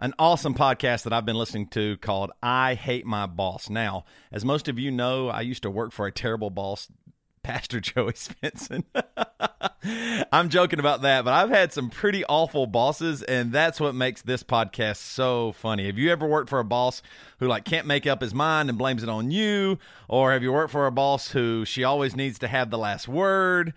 an 0.00 0.14
awesome 0.18 0.54
podcast 0.54 1.02
that 1.02 1.12
I've 1.12 1.26
been 1.26 1.36
listening 1.36 1.66
to 1.68 1.98
called 1.98 2.32
I 2.42 2.72
Hate 2.74 3.04
My 3.04 3.26
Boss. 3.26 3.68
Now, 3.68 4.06
as 4.32 4.46
most 4.46 4.66
of 4.66 4.78
you 4.78 4.90
know, 4.90 5.28
I 5.28 5.42
used 5.42 5.62
to 5.64 5.70
work 5.70 5.92
for 5.92 6.06
a 6.06 6.12
terrible 6.12 6.48
boss, 6.48 6.88
Pastor 7.42 7.80
Joey 7.80 8.12
Svensson. 8.12 8.84
I'm 10.32 10.48
joking 10.48 10.78
about 10.78 11.02
that, 11.02 11.24
but 11.24 11.34
I've 11.34 11.50
had 11.50 11.72
some 11.74 11.90
pretty 11.90 12.24
awful 12.24 12.66
bosses, 12.66 13.22
and 13.22 13.52
that's 13.52 13.78
what 13.78 13.94
makes 13.94 14.22
this 14.22 14.42
podcast 14.42 14.96
so 14.96 15.52
funny. 15.52 15.86
Have 15.86 15.98
you 15.98 16.10
ever 16.10 16.26
worked 16.26 16.48
for 16.48 16.60
a 16.60 16.64
boss 16.64 17.02
who 17.38 17.46
like 17.46 17.64
can't 17.64 17.86
make 17.86 18.06
up 18.06 18.22
his 18.22 18.34
mind 18.34 18.70
and 18.70 18.78
blames 18.78 19.02
it 19.02 19.08
on 19.10 19.30
you, 19.30 19.78
or 20.08 20.32
have 20.32 20.42
you 20.42 20.52
worked 20.52 20.72
for 20.72 20.86
a 20.86 20.92
boss 20.92 21.30
who 21.30 21.66
she 21.66 21.84
always 21.84 22.16
needs 22.16 22.38
to 22.38 22.48
have 22.48 22.70
the 22.70 22.78
last 22.78 23.06
word? 23.06 23.74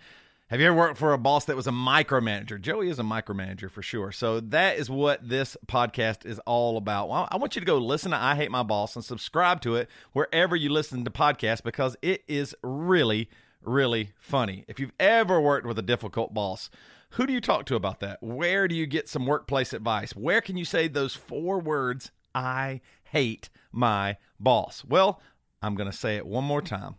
Have 0.54 0.60
you 0.60 0.68
ever 0.68 0.76
worked 0.76 0.98
for 0.98 1.12
a 1.12 1.18
boss 1.18 1.46
that 1.46 1.56
was 1.56 1.66
a 1.66 1.72
micromanager? 1.72 2.60
Joey 2.60 2.88
is 2.88 3.00
a 3.00 3.02
micromanager 3.02 3.68
for 3.68 3.82
sure. 3.82 4.12
So 4.12 4.38
that 4.38 4.78
is 4.78 4.88
what 4.88 5.28
this 5.28 5.56
podcast 5.66 6.24
is 6.24 6.38
all 6.46 6.76
about. 6.76 7.08
Well, 7.08 7.26
I 7.28 7.38
want 7.38 7.56
you 7.56 7.60
to 7.60 7.66
go 7.66 7.78
listen 7.78 8.12
to 8.12 8.16
I 8.16 8.36
Hate 8.36 8.52
My 8.52 8.62
Boss 8.62 8.94
and 8.94 9.04
subscribe 9.04 9.62
to 9.62 9.74
it 9.74 9.90
wherever 10.12 10.54
you 10.54 10.70
listen 10.70 11.04
to 11.04 11.10
podcasts 11.10 11.60
because 11.60 11.96
it 12.02 12.22
is 12.28 12.54
really, 12.62 13.28
really 13.62 14.12
funny. 14.16 14.64
If 14.68 14.78
you've 14.78 14.92
ever 15.00 15.40
worked 15.40 15.66
with 15.66 15.76
a 15.76 15.82
difficult 15.82 16.32
boss, 16.32 16.70
who 17.10 17.26
do 17.26 17.32
you 17.32 17.40
talk 17.40 17.66
to 17.66 17.74
about 17.74 17.98
that? 17.98 18.22
Where 18.22 18.68
do 18.68 18.76
you 18.76 18.86
get 18.86 19.08
some 19.08 19.26
workplace 19.26 19.72
advice? 19.72 20.14
Where 20.14 20.40
can 20.40 20.56
you 20.56 20.64
say 20.64 20.86
those 20.86 21.16
four 21.16 21.58
words, 21.58 22.12
I 22.32 22.80
hate 23.02 23.48
my 23.72 24.18
boss? 24.38 24.84
Well, 24.86 25.20
I'm 25.60 25.74
going 25.74 25.90
to 25.90 25.96
say 25.96 26.14
it 26.14 26.24
one 26.24 26.44
more 26.44 26.62
time. 26.62 26.94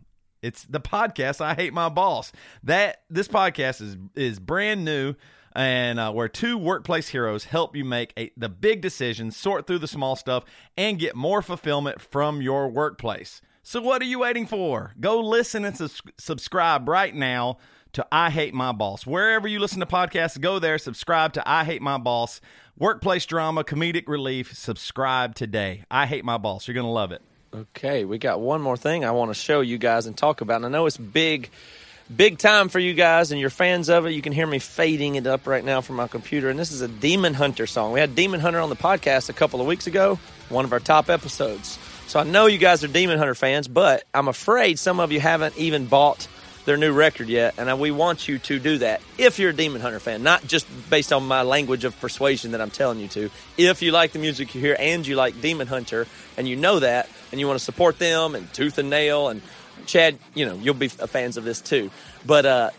It's 0.46 0.64
the 0.66 0.80
podcast 0.80 1.42
I 1.42 1.56
hate 1.56 1.74
my 1.74 1.90
boss. 1.90 2.32
That 2.64 3.02
this 3.10 3.28
podcast 3.28 3.82
is 3.82 3.98
is 4.16 4.40
brand 4.40 4.86
new 4.86 5.16
and 5.56 6.00
uh, 6.00 6.12
where 6.12 6.30
two 6.30 6.56
workplace 6.58 7.08
heroes 7.08 7.46
help 7.46 7.76
you 7.76 7.84
make 7.84 8.14
a, 8.16 8.32
the 8.38 8.50
big 8.50 8.82
decisions, 8.82 9.36
sort 9.36 9.66
through 9.66 9.80
the 9.80 9.88
small 9.88 10.16
stuff, 10.16 10.44
and 10.78 11.00
get 11.00 11.16
more 11.16 11.42
fulfillment 11.42 12.00
from 12.00 12.44
your 12.44 12.68
workplace. 12.68 13.42
So, 13.64 13.82
what 13.82 14.04
are 14.04 14.06
you 14.06 14.20
waiting 14.20 14.46
for? 14.46 14.94
Go 15.00 15.20
listen 15.20 15.66
and 15.66 15.76
sus- 15.76 16.02
subscribe 16.20 16.88
right 16.88 17.16
now 17.16 17.58
to 17.94 18.06
I 18.12 18.30
Hate 18.30 18.54
My 18.54 18.72
Boss. 18.72 19.08
Wherever 19.08 19.48
you 19.48 19.58
listen 19.58 19.80
to 19.80 19.88
podcasts, 19.88 20.40
go 20.40 20.60
there, 20.60 20.78
subscribe 20.78 21.34
to 21.34 21.50
I 21.50 21.64
Hate 21.64 21.82
My 21.82 21.98
Boss. 21.98 22.40
Workplace 22.78 23.26
drama, 23.26 23.64
comedic 23.64 24.08
relief, 24.08 24.54
subscribe 24.54 25.34
today. 25.34 25.86
I 25.90 26.06
Hate 26.06 26.24
My 26.24 26.38
Boss. 26.38 26.68
You're 26.68 26.76
going 26.76 26.86
to 26.86 26.92
love 26.92 27.12
it. 27.12 27.24
Okay, 27.56 28.04
we 28.04 28.18
got 28.18 28.42
one 28.42 28.62
more 28.62 28.76
thing 28.76 29.06
I 29.06 29.12
want 29.12 29.30
to 29.30 29.34
show 29.34 29.62
you 29.62 29.78
guys 29.78 30.08
and 30.08 30.18
talk 30.18 30.42
about. 30.42 30.58
And 30.58 30.66
I 30.66 30.70
know 30.70 30.88
it's 30.88 30.98
big, 30.98 31.50
big 32.14 32.38
time 32.38 32.68
for 32.68 32.80
you 32.80 32.94
guys 32.94 33.32
and 33.32 33.40
you're 33.40 33.50
fans 33.50 33.88
of 33.88 34.06
it. 34.06 34.12
You 34.12 34.22
can 34.22 34.34
hear 34.34 34.46
me 34.46 34.60
fading 34.60 35.16
it 35.16 35.26
up 35.26 35.48
right 35.48 35.64
now 35.64 35.80
from 35.80 35.96
my 35.96 36.10
computer. 36.10 36.50
And 36.50 36.60
this 36.60 36.74
is 36.74 36.82
a 36.82 36.90
Demon 36.90 37.34
Hunter 37.34 37.66
song. 37.66 37.94
We 37.94 38.02
had 38.02 38.14
Demon 38.14 38.42
Hunter 38.42 38.60
on 38.60 38.68
the 38.68 38.76
podcast 38.76 39.30
a 39.30 39.34
couple 39.34 39.62
of 39.62 39.68
weeks 39.68 39.88
ago, 39.88 40.20
one 40.50 40.66
of 40.66 40.74
our 40.74 40.82
top 40.82 41.10
episodes. 41.10 41.80
So 42.08 42.20
I 42.20 42.24
know 42.24 42.48
you 42.48 42.58
guys 42.58 42.84
are 42.84 42.90
Demon 42.90 43.18
Hunter 43.18 43.36
fans, 43.36 43.70
but 43.70 44.04
I'm 44.14 44.28
afraid 44.28 44.78
some 44.78 45.00
of 45.00 45.14
you 45.14 45.22
haven't 45.22 45.58
even 45.58 45.86
bought 45.86 46.28
their 46.66 46.78
new 46.78 46.92
record 46.92 47.30
yet, 47.30 47.54
and 47.58 47.80
we 47.80 47.92
want 47.92 48.28
you 48.28 48.40
to 48.40 48.58
do 48.58 48.80
that 48.80 49.00
if 49.20 49.38
you're 49.38 49.52
a 49.52 49.56
Demon 49.56 49.82
Hunter 49.82 50.00
fan, 50.00 50.24
not 50.24 50.46
just 50.48 50.66
based 50.90 51.14
on 51.14 51.26
my 51.28 51.44
language 51.44 51.86
of 51.86 51.98
persuasion 52.02 52.52
that 52.52 52.62
I'm 52.62 52.72
telling 52.72 53.00
you 53.00 53.08
to. 53.10 53.30
If 53.56 53.84
you 53.84 53.92
like 53.92 54.14
the 54.14 54.20
music 54.20 54.56
you 54.56 54.62
hear 54.62 54.76
and 54.78 55.06
you 55.06 55.16
like 55.16 55.40
Demon 55.42 55.68
Hunter, 55.68 56.08
and 56.38 56.48
you 56.48 56.56
know 56.56 56.80
that, 56.80 57.08
and 57.36 57.40
you 57.42 57.48
want 57.48 57.60
to 57.60 57.66
support 57.66 58.00
them 58.00 58.34
and 58.34 58.52
Tooth 58.54 58.78
and 58.78 58.90
Nail 58.90 59.28
and 59.28 59.42
Chad, 59.88 60.18
you 60.34 60.46
know, 60.46 60.56
you'll 60.56 60.74
be 60.74 60.88
fans 60.88 61.36
of 61.36 61.44
this 61.44 61.60
too. 61.60 61.92
But 62.26 62.46
uh, 62.46 62.70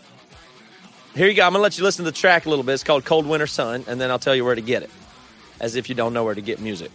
here 1.13 1.27
you 1.27 1.35
go. 1.35 1.45
I'm 1.45 1.51
going 1.51 1.59
to 1.59 1.63
let 1.63 1.77
you 1.77 1.83
listen 1.83 2.03
to 2.05 2.09
the 2.09 2.17
track 2.17 2.47
a 2.47 2.49
little 2.49 2.65
bit. 2.65 2.73
It's 2.73 2.83
called 2.83 3.05
Cold 3.05 3.27
Winter 3.27 3.45
Sun, 3.45 3.85
and 3.87 4.01
then 4.01 4.09
I'll 4.09 4.17
tell 4.17 4.35
you 4.35 4.43
where 4.43 4.55
to 4.55 4.61
get 4.61 4.81
it, 4.81 4.89
as 5.59 5.75
if 5.75 5.89
you 5.89 5.95
don't 5.95 6.11
know 6.11 6.23
where 6.23 6.33
to 6.33 6.41
get 6.41 6.59
music. 6.59 6.89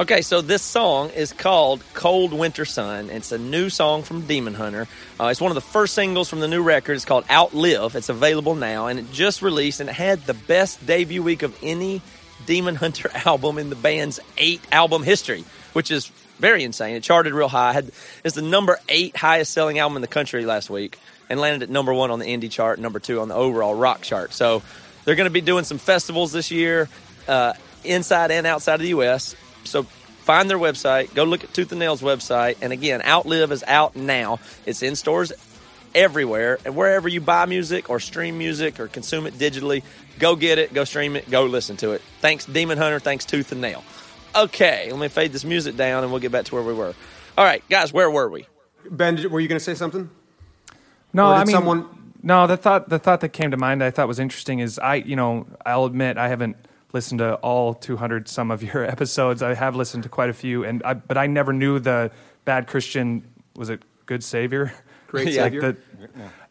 Okay, 0.00 0.22
so 0.22 0.40
this 0.40 0.62
song 0.62 1.10
is 1.10 1.34
called 1.34 1.84
Cold 1.92 2.32
Winter 2.32 2.64
Sun. 2.64 3.10
It's 3.10 3.32
a 3.32 3.38
new 3.38 3.68
song 3.68 4.02
from 4.02 4.22
Demon 4.22 4.54
Hunter. 4.54 4.88
Uh, 5.20 5.26
it's 5.26 5.42
one 5.42 5.50
of 5.50 5.56
the 5.56 5.60
first 5.60 5.92
singles 5.92 6.26
from 6.26 6.40
the 6.40 6.48
new 6.48 6.62
record. 6.62 6.94
It's 6.94 7.04
called 7.04 7.26
Outlive. 7.30 7.94
It's 7.94 8.08
available 8.08 8.54
now, 8.54 8.86
and 8.86 8.98
it 8.98 9.12
just 9.12 9.42
released, 9.42 9.78
and 9.78 9.90
it 9.90 9.92
had 9.92 10.22
the 10.22 10.32
best 10.32 10.86
debut 10.86 11.22
week 11.22 11.42
of 11.42 11.54
any 11.62 12.00
Demon 12.46 12.76
Hunter 12.76 13.10
album 13.26 13.58
in 13.58 13.68
the 13.68 13.76
band's 13.76 14.20
eight 14.38 14.62
album 14.72 15.02
history, 15.02 15.44
which 15.74 15.90
is 15.90 16.06
very 16.38 16.64
insane. 16.64 16.96
It 16.96 17.02
charted 17.02 17.34
real 17.34 17.48
high. 17.48 17.74
Had 17.74 17.90
It's 18.24 18.34
the 18.34 18.40
number 18.40 18.78
eight 18.88 19.18
highest 19.18 19.52
selling 19.52 19.78
album 19.78 19.96
in 19.96 20.00
the 20.00 20.08
country 20.08 20.46
last 20.46 20.70
week, 20.70 20.98
and 21.28 21.38
landed 21.38 21.64
at 21.64 21.68
number 21.68 21.92
one 21.92 22.10
on 22.10 22.20
the 22.20 22.24
indie 22.24 22.50
chart, 22.50 22.78
number 22.78 23.00
two 23.00 23.20
on 23.20 23.28
the 23.28 23.34
overall 23.34 23.74
rock 23.74 24.00
chart. 24.00 24.32
So 24.32 24.62
they're 25.04 25.16
going 25.16 25.28
to 25.28 25.30
be 25.30 25.42
doing 25.42 25.64
some 25.64 25.76
festivals 25.76 26.32
this 26.32 26.50
year, 26.50 26.88
uh, 27.28 27.52
inside 27.84 28.30
and 28.30 28.46
outside 28.46 28.76
of 28.76 28.80
the 28.80 28.88
U.S. 28.88 29.36
So 29.64 29.84
find 29.84 30.48
their 30.50 30.58
website, 30.58 31.14
go 31.14 31.24
look 31.24 31.44
at 31.44 31.52
Tooth 31.54 31.70
and 31.72 31.78
Nail's 31.78 32.02
website, 32.02 32.56
and 32.62 32.72
again, 32.72 33.02
Outlive 33.02 33.52
is 33.52 33.62
out 33.66 33.96
now. 33.96 34.38
It's 34.66 34.82
in 34.82 34.96
stores 34.96 35.32
everywhere, 35.94 36.58
and 36.64 36.76
wherever 36.76 37.08
you 37.08 37.20
buy 37.20 37.46
music 37.46 37.90
or 37.90 37.98
stream 38.00 38.38
music 38.38 38.78
or 38.80 38.86
consume 38.88 39.26
it 39.26 39.34
digitally, 39.34 39.82
go 40.18 40.36
get 40.36 40.58
it, 40.58 40.72
go 40.72 40.84
stream 40.84 41.16
it, 41.16 41.28
go 41.30 41.44
listen 41.44 41.76
to 41.78 41.92
it. 41.92 42.02
Thanks, 42.20 42.44
Demon 42.46 42.78
Hunter. 42.78 43.00
Thanks, 43.00 43.24
Tooth 43.24 43.52
and 43.52 43.60
Nail. 43.60 43.82
Okay, 44.36 44.88
let 44.90 45.00
me 45.00 45.08
fade 45.08 45.32
this 45.32 45.44
music 45.44 45.76
down, 45.76 46.04
and 46.04 46.12
we'll 46.12 46.20
get 46.20 46.30
back 46.32 46.44
to 46.46 46.54
where 46.54 46.62
we 46.64 46.72
were. 46.74 46.94
All 47.36 47.44
right, 47.44 47.62
guys, 47.68 47.92
where 47.92 48.10
were 48.10 48.28
we? 48.28 48.46
Ben, 48.88 49.16
did- 49.16 49.30
were 49.32 49.40
you 49.40 49.48
going 49.48 49.58
to 49.58 49.64
say 49.64 49.74
something? 49.74 50.08
No, 51.12 51.26
I 51.26 51.44
mean, 51.44 51.48
someone- 51.54 51.88
no. 52.22 52.46
The 52.46 52.56
thought, 52.56 52.88
the 52.88 52.98
thought 53.00 53.20
that 53.22 53.30
came 53.30 53.50
to 53.50 53.56
mind, 53.56 53.82
I 53.82 53.90
thought 53.90 54.06
was 54.06 54.20
interesting 54.20 54.60
is 54.60 54.78
I, 54.78 54.96
you 54.96 55.16
know, 55.16 55.46
I'll 55.66 55.84
admit 55.86 56.16
I 56.18 56.28
haven't 56.28 56.56
listened 56.92 57.18
to 57.18 57.34
all 57.36 57.74
200 57.74 58.28
some 58.28 58.50
of 58.50 58.62
your 58.62 58.84
episodes. 58.96 59.42
I 59.42 59.54
have 59.54 59.76
listened 59.76 60.02
to 60.04 60.08
quite 60.08 60.30
a 60.30 60.34
few, 60.34 60.64
and 60.64 60.82
I, 60.82 60.94
but 60.94 61.16
I 61.16 61.26
never 61.26 61.52
knew 61.52 61.78
the 61.78 62.10
bad 62.44 62.66
Christian 62.66 63.24
was 63.56 63.70
it 63.70 63.82
good 64.06 64.24
savior, 64.24 64.72
Great 65.08 65.28
Yeah. 65.32 65.44
Savior. 65.44 65.60
the, 65.60 65.76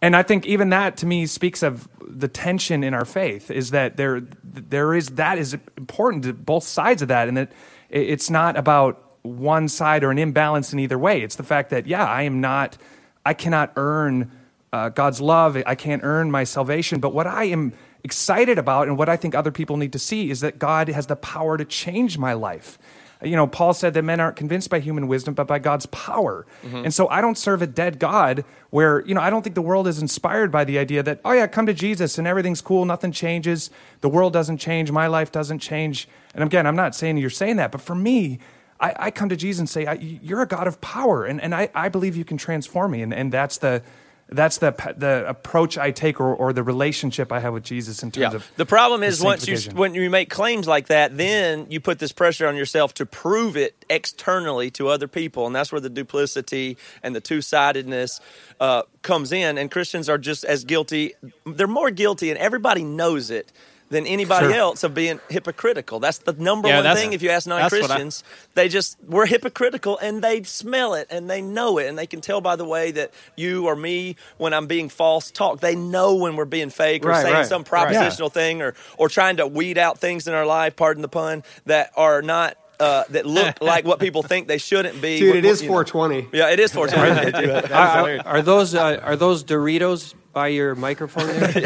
and 0.01 0.15
I 0.15 0.23
think 0.23 0.45
even 0.45 0.69
that 0.69 0.97
to 0.97 1.05
me 1.05 1.25
speaks 1.25 1.63
of 1.63 1.87
the 2.01 2.27
tension 2.27 2.83
in 2.83 2.93
our 2.93 3.05
faith 3.05 3.51
is 3.51 3.71
that 3.71 3.97
there 3.97 4.21
there 4.43 4.93
is 4.93 5.09
that 5.11 5.37
is 5.37 5.53
important 5.77 6.23
to 6.23 6.33
both 6.33 6.63
sides 6.63 7.01
of 7.01 7.07
that, 7.07 7.27
and 7.27 7.37
that 7.37 7.51
it's 7.89 8.29
not 8.29 8.57
about 8.57 9.03
one 9.23 9.67
side 9.67 10.03
or 10.03 10.11
an 10.11 10.17
imbalance 10.17 10.73
in 10.73 10.79
either 10.79 10.97
way. 10.97 11.21
It's 11.21 11.35
the 11.35 11.43
fact 11.43 11.69
that 11.71 11.87
yeah, 11.87 12.05
I 12.05 12.23
am 12.23 12.41
not, 12.41 12.77
I 13.25 13.33
cannot 13.33 13.73
earn 13.75 14.31
uh, 14.71 14.89
God's 14.89 15.19
love. 15.19 15.61
I 15.65 15.75
can't 15.75 16.03
earn 16.03 16.31
my 16.31 16.43
salvation, 16.43 16.99
but 16.99 17.13
what 17.13 17.27
I 17.27 17.45
am 17.45 17.73
excited 18.03 18.57
about 18.57 18.87
and 18.87 18.97
what 18.97 19.09
I 19.09 19.17
think 19.17 19.35
other 19.35 19.51
people 19.51 19.77
need 19.77 19.93
to 19.93 19.99
see 19.99 20.29
is 20.29 20.39
that 20.41 20.59
God 20.59 20.87
has 20.89 21.07
the 21.07 21.15
power 21.15 21.57
to 21.57 21.65
change 21.65 22.17
my 22.17 22.33
life. 22.33 22.77
You 23.21 23.35
know, 23.35 23.47
Paul 23.47 23.73
said 23.73 23.93
that 23.95 24.03
men 24.03 24.21
aren't 24.21 24.37
convinced 24.37 24.69
by 24.69 24.79
human 24.79 25.09
wisdom, 25.09 25.33
but 25.33 25.45
by 25.45 25.59
God's 25.59 25.85
power. 25.87 26.45
Mm-hmm. 26.63 26.85
And 26.85 26.93
so 26.93 27.09
I 27.09 27.19
don't 27.19 27.37
serve 27.37 27.61
a 27.61 27.67
dead 27.67 27.99
God 27.99 28.45
where, 28.69 29.05
you 29.05 29.13
know, 29.13 29.19
I 29.19 29.29
don't 29.29 29.41
think 29.41 29.55
the 29.55 29.61
world 29.61 29.89
is 29.89 30.01
inspired 30.01 30.53
by 30.53 30.63
the 30.63 30.79
idea 30.79 31.03
that, 31.03 31.19
oh, 31.25 31.33
yeah, 31.33 31.45
come 31.47 31.65
to 31.65 31.73
Jesus 31.73 32.17
and 32.17 32.25
everything's 32.25 32.61
cool, 32.61 32.85
nothing 32.85 33.11
changes, 33.11 33.71
the 33.99 34.07
world 34.07 34.31
doesn't 34.31 34.57
change, 34.57 34.89
my 34.89 35.07
life 35.07 35.33
doesn't 35.33 35.59
change. 35.59 36.07
And 36.33 36.45
again, 36.45 36.65
I'm 36.65 36.77
not 36.77 36.95
saying 36.95 37.17
you're 37.17 37.29
saying 37.29 37.57
that, 37.57 37.73
but 37.73 37.81
for 37.81 37.95
me, 37.95 38.39
I, 38.79 38.93
I 38.97 39.11
come 39.11 39.27
to 39.27 39.35
Jesus 39.35 39.59
and 39.59 39.69
say, 39.69 39.85
I, 39.85 39.93
You're 39.93 40.41
a 40.41 40.47
God 40.47 40.67
of 40.67 40.79
power, 40.79 41.25
and, 41.25 41.41
and 41.41 41.53
I, 41.53 41.69
I 41.75 41.89
believe 41.89 42.15
you 42.15 42.23
can 42.23 42.37
transform 42.37 42.91
me. 42.91 43.01
And, 43.01 43.13
and 43.13 43.31
that's 43.31 43.57
the. 43.57 43.83
That's 44.31 44.59
the 44.59 44.71
the 44.95 45.25
approach 45.27 45.77
I 45.77 45.91
take, 45.91 46.19
or, 46.19 46.35
or 46.35 46.53
the 46.53 46.61
relationship 46.61 47.31
I 47.31 47.39
have 47.39 47.53
with 47.53 47.63
Jesus 47.63 48.03
in 48.03 48.11
terms 48.11 48.31
Yeah. 48.31 48.35
of 48.35 48.51
The 48.57 48.65
problem 48.65 49.01
is 49.01 49.21
once 49.21 49.47
you 49.47 49.57
when 49.71 49.95
you 49.95 50.09
make 50.09 50.29
claims 50.29 50.67
like 50.67 50.87
that, 50.87 51.17
then 51.17 51.65
you 51.69 51.79
put 51.79 51.97
this 51.97 52.11
pressure 52.11 52.47
on 52.47 52.55
yourself 52.55 52.93
to 52.95 53.05
prove 53.05 53.57
it 53.57 53.85
externally 53.89 54.69
to 54.71 54.87
other 54.89 55.07
people, 55.07 55.47
and 55.47 55.55
that's 55.55 55.71
where 55.71 55.81
the 55.81 55.89
duplicity 55.89 56.77
and 57.01 57.15
the 57.15 57.21
two 57.21 57.41
sidedness 57.41 58.21
uh, 58.59 58.83
comes 59.01 59.31
in. 59.31 59.57
And 59.57 59.71
Christians 59.71 60.07
are 60.09 60.19
just 60.19 60.43
as 60.43 60.63
guilty; 60.63 61.13
they're 61.45 61.67
more 61.67 61.89
guilty, 61.89 62.29
and 62.29 62.37
everybody 62.37 62.83
knows 62.83 63.31
it. 63.31 63.51
Than 63.89 64.05
anybody 64.05 64.45
Sure. 64.49 64.55
else 64.55 64.83
of 64.83 64.93
being 64.93 65.19
hypocritical. 65.29 65.99
That's 65.99 66.19
the 66.19 66.33
number 66.33 66.67
Yeah, 66.67 66.83
one 66.83 66.95
thing. 66.95 67.13
If 67.13 67.23
you 67.23 67.31
ask 67.31 67.47
what 67.47 67.55
I- 67.55 67.61
non-Christians, 67.61 68.23
they 68.53 68.69
just 68.69 68.97
we're 69.07 69.25
hypocritical 69.25 69.97
and 69.97 70.23
they 70.23 70.43
smell 70.43 70.93
it 70.93 71.07
and 71.09 71.27
they 71.27 71.41
know 71.41 71.79
it 71.79 71.87
and 71.87 71.97
they 71.97 72.05
can 72.05 72.21
tell 72.21 72.39
by 72.39 72.55
the 72.55 72.65
way 72.65 72.91
that 72.91 73.09
you 73.35 73.65
or 73.65 73.75
me 73.75 74.15
when 74.37 74.53
I'm 74.53 74.67
being 74.67 74.89
false 74.89 75.31
talk. 75.31 75.59
They 75.61 75.73
know 75.75 76.13
when 76.13 76.35
we're 76.35 76.45
being 76.45 76.69
fake 76.69 77.03
or 77.03 77.09
Right, 77.09 77.23
saying 77.23 77.33
right, 77.33 77.47
some 77.47 77.65
right. 77.71 77.87
propositional 77.87 78.31
thing 78.31 78.61
or 78.61 78.75
or 78.97 79.09
trying 79.09 79.37
to 79.37 79.47
weed 79.47 79.79
out 79.79 79.97
things 79.97 80.27
in 80.27 80.35
our 80.35 80.45
life, 80.45 80.75
pardon 80.75 81.01
the 81.01 81.07
pun, 81.09 81.43
that 81.65 81.89
are 81.95 82.21
not 82.21 82.57
uh, 82.79 83.03
that 83.09 83.25
look 83.25 83.57
like 83.61 83.85
what 83.85 83.99
people 83.99 84.23
think 84.23 84.47
they 84.47 84.57
shouldn't 84.57 85.01
be. 85.01 85.19
Dude, 85.19 85.29
What- 85.29 85.37
it 85.37 85.45
is 85.45 85.61
you 85.61 85.67
know. 85.69 85.83
420. 85.83 86.27
Yeah, 86.37 86.49
it 86.51 86.59
is 86.59 86.71
420. 86.73 87.73
Are, 87.73 87.73
are- 87.73 88.27
are 88.27 88.41
those 88.41 88.73
uh, 88.75 88.99
are 89.03 89.15
those 89.15 89.43
Doritos 89.43 90.13
by 90.33 90.47
your 90.49 90.75
microphone? 90.75 91.27
There? 91.27 91.51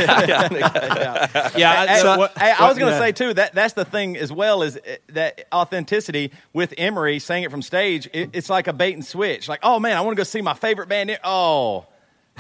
Yeah, 1.56 1.86
Hey, 1.86 2.00
so 2.02 2.12
hey, 2.14 2.18
what- 2.18 2.38
hey, 2.38 2.52
I 2.58 2.68
was 2.68 2.78
going 2.78 2.92
to 2.92 2.98
yeah. 2.98 3.00
say 3.06 3.12
too 3.12 3.34
that 3.34 3.54
that's 3.54 3.74
the 3.74 3.86
thing 3.86 4.18
as 4.18 4.32
well 4.32 4.64
is 4.64 4.78
uh, 4.78 4.96
that 5.10 5.46
authenticity 5.54 6.32
with 6.54 6.74
Emery 6.78 7.20
saying 7.20 7.44
it 7.44 7.52
from 7.52 7.62
stage. 7.62 8.10
It, 8.14 8.32
it's 8.34 8.50
like 8.50 8.68
a 8.68 8.74
bait 8.74 8.94
and 8.94 9.06
switch. 9.06 9.48
Like, 9.48 9.60
oh 9.64 9.80
man, 9.80 9.98
I 9.98 10.02
want 10.02 10.16
to 10.16 10.20
go 10.20 10.24
see 10.24 10.42
my 10.42 10.54
favorite 10.54 10.90
band. 10.90 11.18
Oh, 11.24 11.86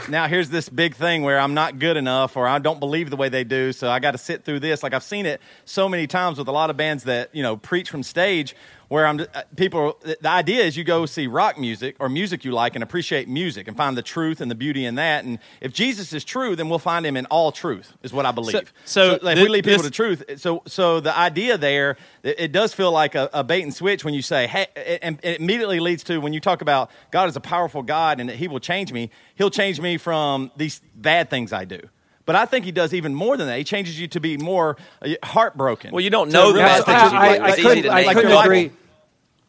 now 0.09 0.27
here's 0.27 0.49
this 0.49 0.69
big 0.69 0.95
thing 0.95 1.23
where 1.23 1.39
I'm 1.39 1.53
not 1.53 1.79
good 1.79 1.97
enough 1.97 2.35
or 2.35 2.47
I 2.47 2.59
don't 2.59 2.79
believe 2.79 3.09
the 3.09 3.15
way 3.15 3.29
they 3.29 3.43
do, 3.43 3.71
so 3.71 3.89
I 3.89 3.99
got 3.99 4.11
to 4.11 4.17
sit 4.17 4.43
through 4.43 4.59
this. 4.59 4.83
Like 4.83 4.93
I've 4.93 5.03
seen 5.03 5.25
it 5.25 5.39
so 5.65 5.87
many 5.87 6.07
times 6.07 6.37
with 6.37 6.47
a 6.47 6.51
lot 6.51 6.69
of 6.69 6.77
bands 6.77 7.03
that 7.03 7.29
you 7.33 7.43
know 7.43 7.57
preach 7.57 7.89
from 7.89 8.03
stage. 8.03 8.55
Where 8.93 9.07
I'm, 9.07 9.19
uh, 9.19 9.25
people. 9.55 9.97
The 10.03 10.29
idea 10.29 10.63
is 10.63 10.77
you 10.77 10.83
go 10.83 11.07
see 11.07 11.25
rock 11.25 11.57
music 11.57 11.95
or 11.97 12.09
music 12.09 12.45
you 12.45 12.51
like 12.51 12.75
and 12.75 12.83
appreciate 12.83 13.27
music 13.27 13.67
and 13.67 13.75
find 13.75 13.97
the 13.97 14.03
truth 14.03 14.39
and 14.39 14.51
the 14.51 14.55
beauty 14.55 14.85
in 14.85 14.93
that. 14.95 15.25
And 15.25 15.39
if 15.61 15.73
Jesus 15.73 16.13
is 16.13 16.23
true, 16.23 16.55
then 16.55 16.69
we'll 16.69 16.77
find 16.77 17.03
him 17.03 17.17
in 17.17 17.25
all 17.25 17.51
truth. 17.51 17.91
Is 18.03 18.13
what 18.13 18.27
I 18.27 18.31
believe. 18.31 18.71
so 18.85 19.17
like, 19.23 19.33
if 19.33 19.37
thi- 19.39 19.43
we 19.45 19.49
lead 19.49 19.63
people 19.63 19.77
this- 19.81 19.87
to 19.87 19.91
truth. 19.91 20.23
So, 20.37 20.61
so 20.67 20.99
the 20.99 21.17
idea 21.17 21.57
there, 21.57 21.97
it, 22.21 22.35
it 22.39 22.51
does 22.51 22.71
feel 22.75 22.91
like 22.91 23.15
a, 23.15 23.31
a 23.33 23.43
bait 23.43 23.63
and 23.63 23.73
switch 23.73 24.05
when 24.05 24.13
you 24.13 24.21
say, 24.21 24.45
"Hey," 24.45 24.67
and 25.01 25.19
it 25.23 25.39
immediately 25.39 25.79
leads 25.79 26.03
to 26.03 26.19
when 26.19 26.31
you 26.31 26.39
talk 26.39 26.61
about 26.61 26.91
God 27.09 27.27
is 27.27 27.35
a 27.35 27.41
powerful 27.41 27.81
God 27.81 28.19
and 28.19 28.29
that 28.29 28.35
He 28.35 28.47
will 28.47 28.59
change 28.59 28.93
me. 28.93 29.09
He'll 29.33 29.49
change 29.49 29.81
me 29.81 29.97
from 29.97 30.51
these 30.55 30.81
bad 30.93 31.31
things 31.31 31.51
I 31.51 31.65
do. 31.65 31.79
But 32.27 32.35
I 32.35 32.45
think 32.45 32.63
He 32.63 32.71
does 32.71 32.93
even 32.93 33.15
more 33.15 33.37
than 33.37 33.47
that. 33.47 33.57
He 33.57 33.63
changes 33.63 33.99
you 33.99 34.07
to 34.09 34.19
be 34.19 34.37
more 34.37 34.77
uh, 35.01 35.09
heartbroken. 35.23 35.91
Well, 35.93 36.01
you 36.01 36.11
don't 36.11 36.29
know 36.29 36.53
the 36.53 36.59
bad 36.59 36.83
that 36.83 36.85
things 36.85 37.11
you- 37.11 37.17
you 37.17 37.23
I, 37.23 37.27
like, 37.27 37.41
I 37.41 37.55
couldn't, 37.55 37.89
I 37.89 38.13
couldn't 38.13 38.29
your 38.29 38.39
agree. 38.43 38.71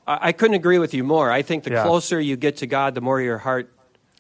I, 0.07 0.29
I 0.29 0.33
couldn't 0.33 0.55
agree 0.55 0.79
with 0.79 0.95
you 0.95 1.05
more. 1.05 1.31
I 1.31 1.43
think 1.43 1.65
the 1.65 1.73
Yeah. 1.73 1.83
closer 1.83 2.21
you 2.21 2.37
get 2.37 2.59
to 2.59 2.67
God, 2.67 2.95
the 2.95 3.01
more 3.01 3.21
your 3.21 3.39
heart 3.39 3.73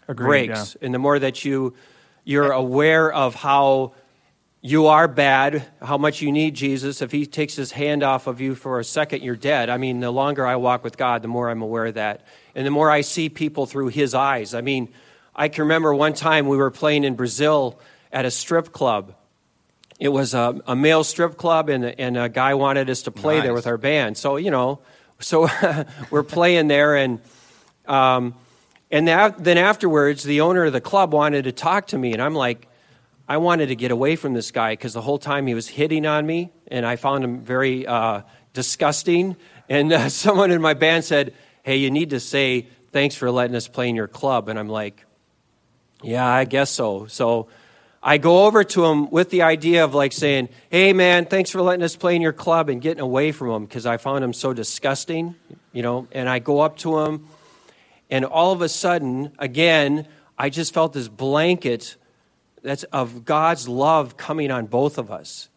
Agreed, 0.08 0.48
breaks, 0.48 0.76
and 0.82 0.92
the 0.92 0.98
more 0.98 1.18
that 1.18 1.44
you 1.44 1.74
you're 2.24 2.52
aware 2.52 3.12
of 3.12 3.34
how 3.34 3.92
you 4.62 4.86
are 4.86 5.06
bad, 5.06 5.62
how 5.82 5.98
much 5.98 6.22
you 6.22 6.32
need 6.32 6.54
Jesus. 6.54 7.02
If 7.02 7.12
He 7.12 7.26
takes 7.26 7.54
His 7.54 7.72
hand 7.72 8.02
off 8.02 8.26
of 8.26 8.40
you 8.40 8.54
for 8.54 8.80
a 8.80 8.84
second, 8.84 9.22
you're 9.22 9.36
dead. 9.36 9.68
I 9.68 9.76
mean, 9.76 10.00
the 10.00 10.10
longer 10.10 10.46
I 10.46 10.56
walk 10.56 10.82
with 10.82 10.96
God, 10.96 11.20
the 11.20 11.28
more 11.28 11.50
I'm 11.50 11.60
aware 11.60 11.86
of 11.86 11.94
that, 11.94 12.22
and 12.54 12.66
the 12.66 12.70
more 12.70 12.90
I 12.90 13.02
see 13.02 13.28
people 13.28 13.66
through 13.66 13.88
His 13.88 14.14
eyes. 14.14 14.54
I 14.54 14.62
mean, 14.62 14.88
I 15.36 15.48
can 15.48 15.64
remember 15.64 15.94
one 15.94 16.14
time 16.14 16.48
we 16.48 16.56
were 16.56 16.70
playing 16.70 17.04
in 17.04 17.14
Brazil 17.14 17.78
at 18.10 18.24
a 18.24 18.30
strip 18.30 18.72
club. 18.72 19.14
It 20.00 20.08
was 20.08 20.32
a, 20.32 20.60
a 20.66 20.74
male 20.74 21.04
strip 21.04 21.36
club, 21.36 21.68
and, 21.68 21.84
and 21.84 22.16
a 22.16 22.28
guy 22.28 22.54
wanted 22.54 22.88
us 22.88 23.02
to 23.02 23.10
play 23.10 23.40
there 23.40 23.54
with 23.54 23.66
our 23.66 23.76
band. 23.76 24.16
So, 24.16 24.36
you 24.36 24.50
know, 24.50 24.80
so 25.24 25.48
we're 26.10 26.22
playing 26.22 26.68
there, 26.68 26.96
and 26.96 27.20
um, 27.86 28.34
and 28.90 29.08
that, 29.08 29.42
then 29.42 29.58
afterwards, 29.58 30.22
the 30.22 30.42
owner 30.42 30.64
of 30.64 30.72
the 30.72 30.80
club 30.80 31.12
wanted 31.12 31.44
to 31.44 31.52
talk 31.52 31.88
to 31.88 31.98
me, 31.98 32.12
and 32.12 32.22
I'm 32.22 32.34
like, 32.34 32.68
I 33.26 33.38
wanted 33.38 33.68
to 33.68 33.76
get 33.76 33.90
away 33.90 34.16
from 34.16 34.34
this 34.34 34.50
guy 34.50 34.72
because 34.72 34.92
the 34.92 35.00
whole 35.00 35.18
time 35.18 35.46
he 35.46 35.54
was 35.54 35.66
hitting 35.66 36.06
on 36.06 36.26
me, 36.26 36.52
and 36.68 36.84
I 36.84 36.96
found 36.96 37.24
him 37.24 37.40
very 37.40 37.86
uh, 37.86 38.22
disgusting. 38.52 39.36
And 39.68 39.92
uh, 39.92 40.08
someone 40.10 40.50
in 40.50 40.60
my 40.60 40.74
band 40.74 41.04
said, 41.04 41.34
"Hey, 41.62 41.76
you 41.76 41.90
need 41.90 42.10
to 42.10 42.20
say 42.20 42.68
thanks 42.92 43.14
for 43.14 43.30
letting 43.30 43.56
us 43.56 43.66
play 43.66 43.88
in 43.88 43.96
your 43.96 44.08
club." 44.08 44.48
And 44.48 44.58
I'm 44.58 44.68
like, 44.68 45.06
"Yeah, 46.02 46.26
I 46.26 46.44
guess 46.44 46.70
so." 46.70 47.06
So 47.06 47.48
I 48.06 48.18
go 48.18 48.44
over 48.44 48.62
to 48.62 48.84
him 48.84 49.10
with 49.10 49.30
the 49.30 49.42
idea 49.42 49.82
of 49.82 49.94
like 49.94 50.12
saying, 50.12 50.50
"Hey, 50.68 50.92
man, 50.92 51.24
thanks 51.24 51.48
for 51.48 51.62
letting 51.62 51.82
us 51.82 51.96
play 51.96 52.14
in 52.14 52.20
your 52.20 52.34
club," 52.34 52.68
and 52.68 52.82
getting 52.82 53.00
away 53.00 53.32
from 53.32 53.50
him 53.50 53.64
because 53.64 53.86
I 53.86 53.96
found 53.96 54.22
him 54.22 54.34
so 54.34 54.52
disgusting, 54.52 55.36
you 55.72 55.82
know. 55.82 56.06
And 56.12 56.28
I 56.28 56.38
go 56.38 56.60
up 56.60 56.76
to 56.78 56.98
him, 57.00 57.26
and 58.10 58.26
all 58.26 58.52
of 58.52 58.60
a 58.60 58.68
sudden, 58.68 59.32
again, 59.38 60.06
I 60.38 60.50
just 60.50 60.74
felt 60.74 60.92
this 60.92 61.08
blanket 61.08 61.96
that's 62.62 62.82
of 62.84 63.24
God's 63.24 63.68
love 63.68 64.18
coming 64.18 64.50
on 64.50 64.66
both 64.66 64.98
of 64.98 65.10
us. 65.10 65.48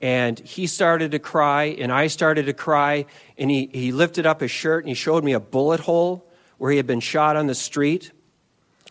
And 0.00 0.40
he 0.40 0.66
started 0.66 1.12
to 1.12 1.20
cry, 1.20 1.76
and 1.78 1.92
I 1.92 2.08
started 2.08 2.46
to 2.46 2.52
cry, 2.52 3.06
and 3.38 3.48
he, 3.48 3.70
he 3.72 3.92
lifted 3.92 4.26
up 4.26 4.40
his 4.40 4.50
shirt 4.50 4.82
and 4.82 4.88
he 4.88 4.94
showed 4.94 5.22
me 5.22 5.32
a 5.32 5.40
bullet 5.40 5.78
hole 5.78 6.26
where 6.58 6.72
he 6.72 6.76
had 6.76 6.86
been 6.88 7.00
shot 7.00 7.36
on 7.36 7.46
the 7.46 7.54
street. 7.54 8.10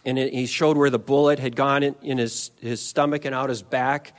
And 0.06 0.18
it, 0.18 0.34
he 0.34 0.46
showed 0.46 0.78
where 0.78 0.90
the 0.90 1.00
bullet 1.00 1.40
had 1.40 1.56
gone 1.56 1.84
in, 1.84 1.96
in 2.02 2.18
his, 2.18 2.52
his 2.60 2.82
stomach 2.82 3.26
and 3.26 3.36
out 3.36 3.50
his 3.50 3.62
back. 3.62 4.14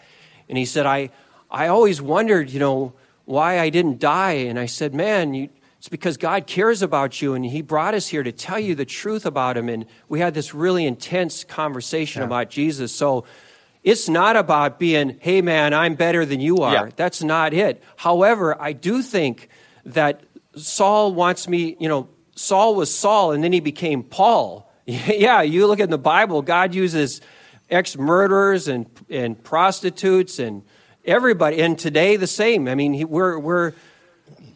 And 0.49 0.57
he 0.57 0.64
said, 0.64 0.87
I, 0.87 1.11
I 1.51 1.68
always 1.68 2.01
wondered, 2.01 2.51
you 2.51 2.61
know, 2.61 2.93
why 3.24 3.59
I 3.59 3.70
didn't 3.70 3.99
die. 3.99 4.33
And 4.33 4.59
I 4.59 4.66
said, 4.66 4.95
Man, 4.95 5.35
you, 5.35 5.49
It's 5.78 5.89
because 5.89 6.16
God 6.16 6.47
cares 6.47 6.83
about 6.83 7.20
you, 7.20 7.35
and 7.35 7.45
He 7.45 7.62
brought 7.62 7.95
us 7.95 8.09
here 8.09 8.22
to 8.22 8.33
tell 8.33 8.59
you 8.59 8.74
the 8.74 8.85
truth 8.85 9.26
about 9.26 9.57
Him. 9.57 9.68
And 9.68 9.87
we 10.09 10.20
had 10.20 10.35
this 10.35 10.55
really 10.55 10.87
intense 10.87 11.45
conversation 11.45 12.22
about 12.22 12.51
Jesus. 12.51 12.93
So 12.95 13.24
it's 13.83 14.09
not 14.09 14.37
about 14.37 14.78
being, 14.78 15.18
hey, 15.20 15.43
man, 15.43 15.74
I'm 15.74 15.95
better 15.95 16.24
than 16.24 16.41
you 16.41 16.59
are. 16.59 16.72
Yeah. 16.72 16.91
That's 16.95 17.22
not 17.22 17.53
it. 17.53 17.83
However, 17.97 18.61
I 18.61 18.72
do 18.72 19.03
think 19.03 19.49
that 19.85 20.22
Saul 20.57 21.12
wants 21.12 21.49
me, 21.49 21.76
you 21.80 21.89
know, 21.89 22.09
Saul 22.37 22.74
was 22.76 22.95
Saul, 22.95 23.33
and 23.33 23.43
then 23.43 23.53
he 23.53 23.61
became 23.61 24.03
Paul. 24.03 24.72
yeah, 24.87 25.43
you 25.43 25.66
look 25.66 25.80
at 25.80 25.91
the 25.91 25.99
Bible, 25.99 26.43
God 26.43 26.74
uses 26.74 27.20
ex 27.70 27.97
murderers 27.97 28.68
and, 28.68 28.87
and 29.09 29.43
prostitutes 29.43 30.39
and 30.39 30.62
everybody. 31.05 31.61
And 31.61 31.78
today, 31.78 32.16
the 32.16 32.26
same. 32.26 32.68
I 32.68 32.74
mean, 32.74 33.09
we're, 33.09 33.39
we're, 33.39 33.72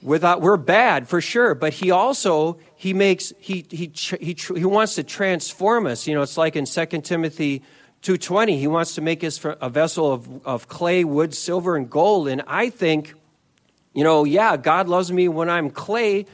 without 0.06 0.40
we're 0.40 0.56
bad 0.56 1.08
for 1.08 1.20
sure 1.20 1.54
but 1.54 1.72
he 1.72 1.90
also 1.90 2.58
he 2.76 2.94
makes 2.94 3.32
he 3.38 3.66
he 3.70 3.90
he, 4.20 4.34
he 4.34 4.64
wants 4.64 4.94
to 4.94 5.02
transform 5.02 5.84
us 5.84 6.06
you 6.06 6.14
know 6.14 6.22
it's 6.22 6.36
like 6.36 6.54
in 6.54 6.64
2 6.64 6.86
timothy 7.00 7.60
2.20 8.02 8.56
he 8.56 8.68
wants 8.68 8.94
to 8.94 9.00
make 9.00 9.24
us 9.24 9.40
a 9.44 9.68
vessel 9.68 10.12
of, 10.12 10.46
of 10.46 10.68
clay 10.68 11.02
wood 11.02 11.34
silver 11.34 11.74
and 11.74 11.90
gold 11.90 12.28
and 12.28 12.40
i 12.46 12.70
think 12.70 13.14
you 13.94 14.04
know 14.04 14.22
yeah 14.22 14.56
god 14.56 14.88
loves 14.88 15.10
me 15.10 15.26
when 15.26 15.50
i'm 15.50 15.70
clay 15.70 16.24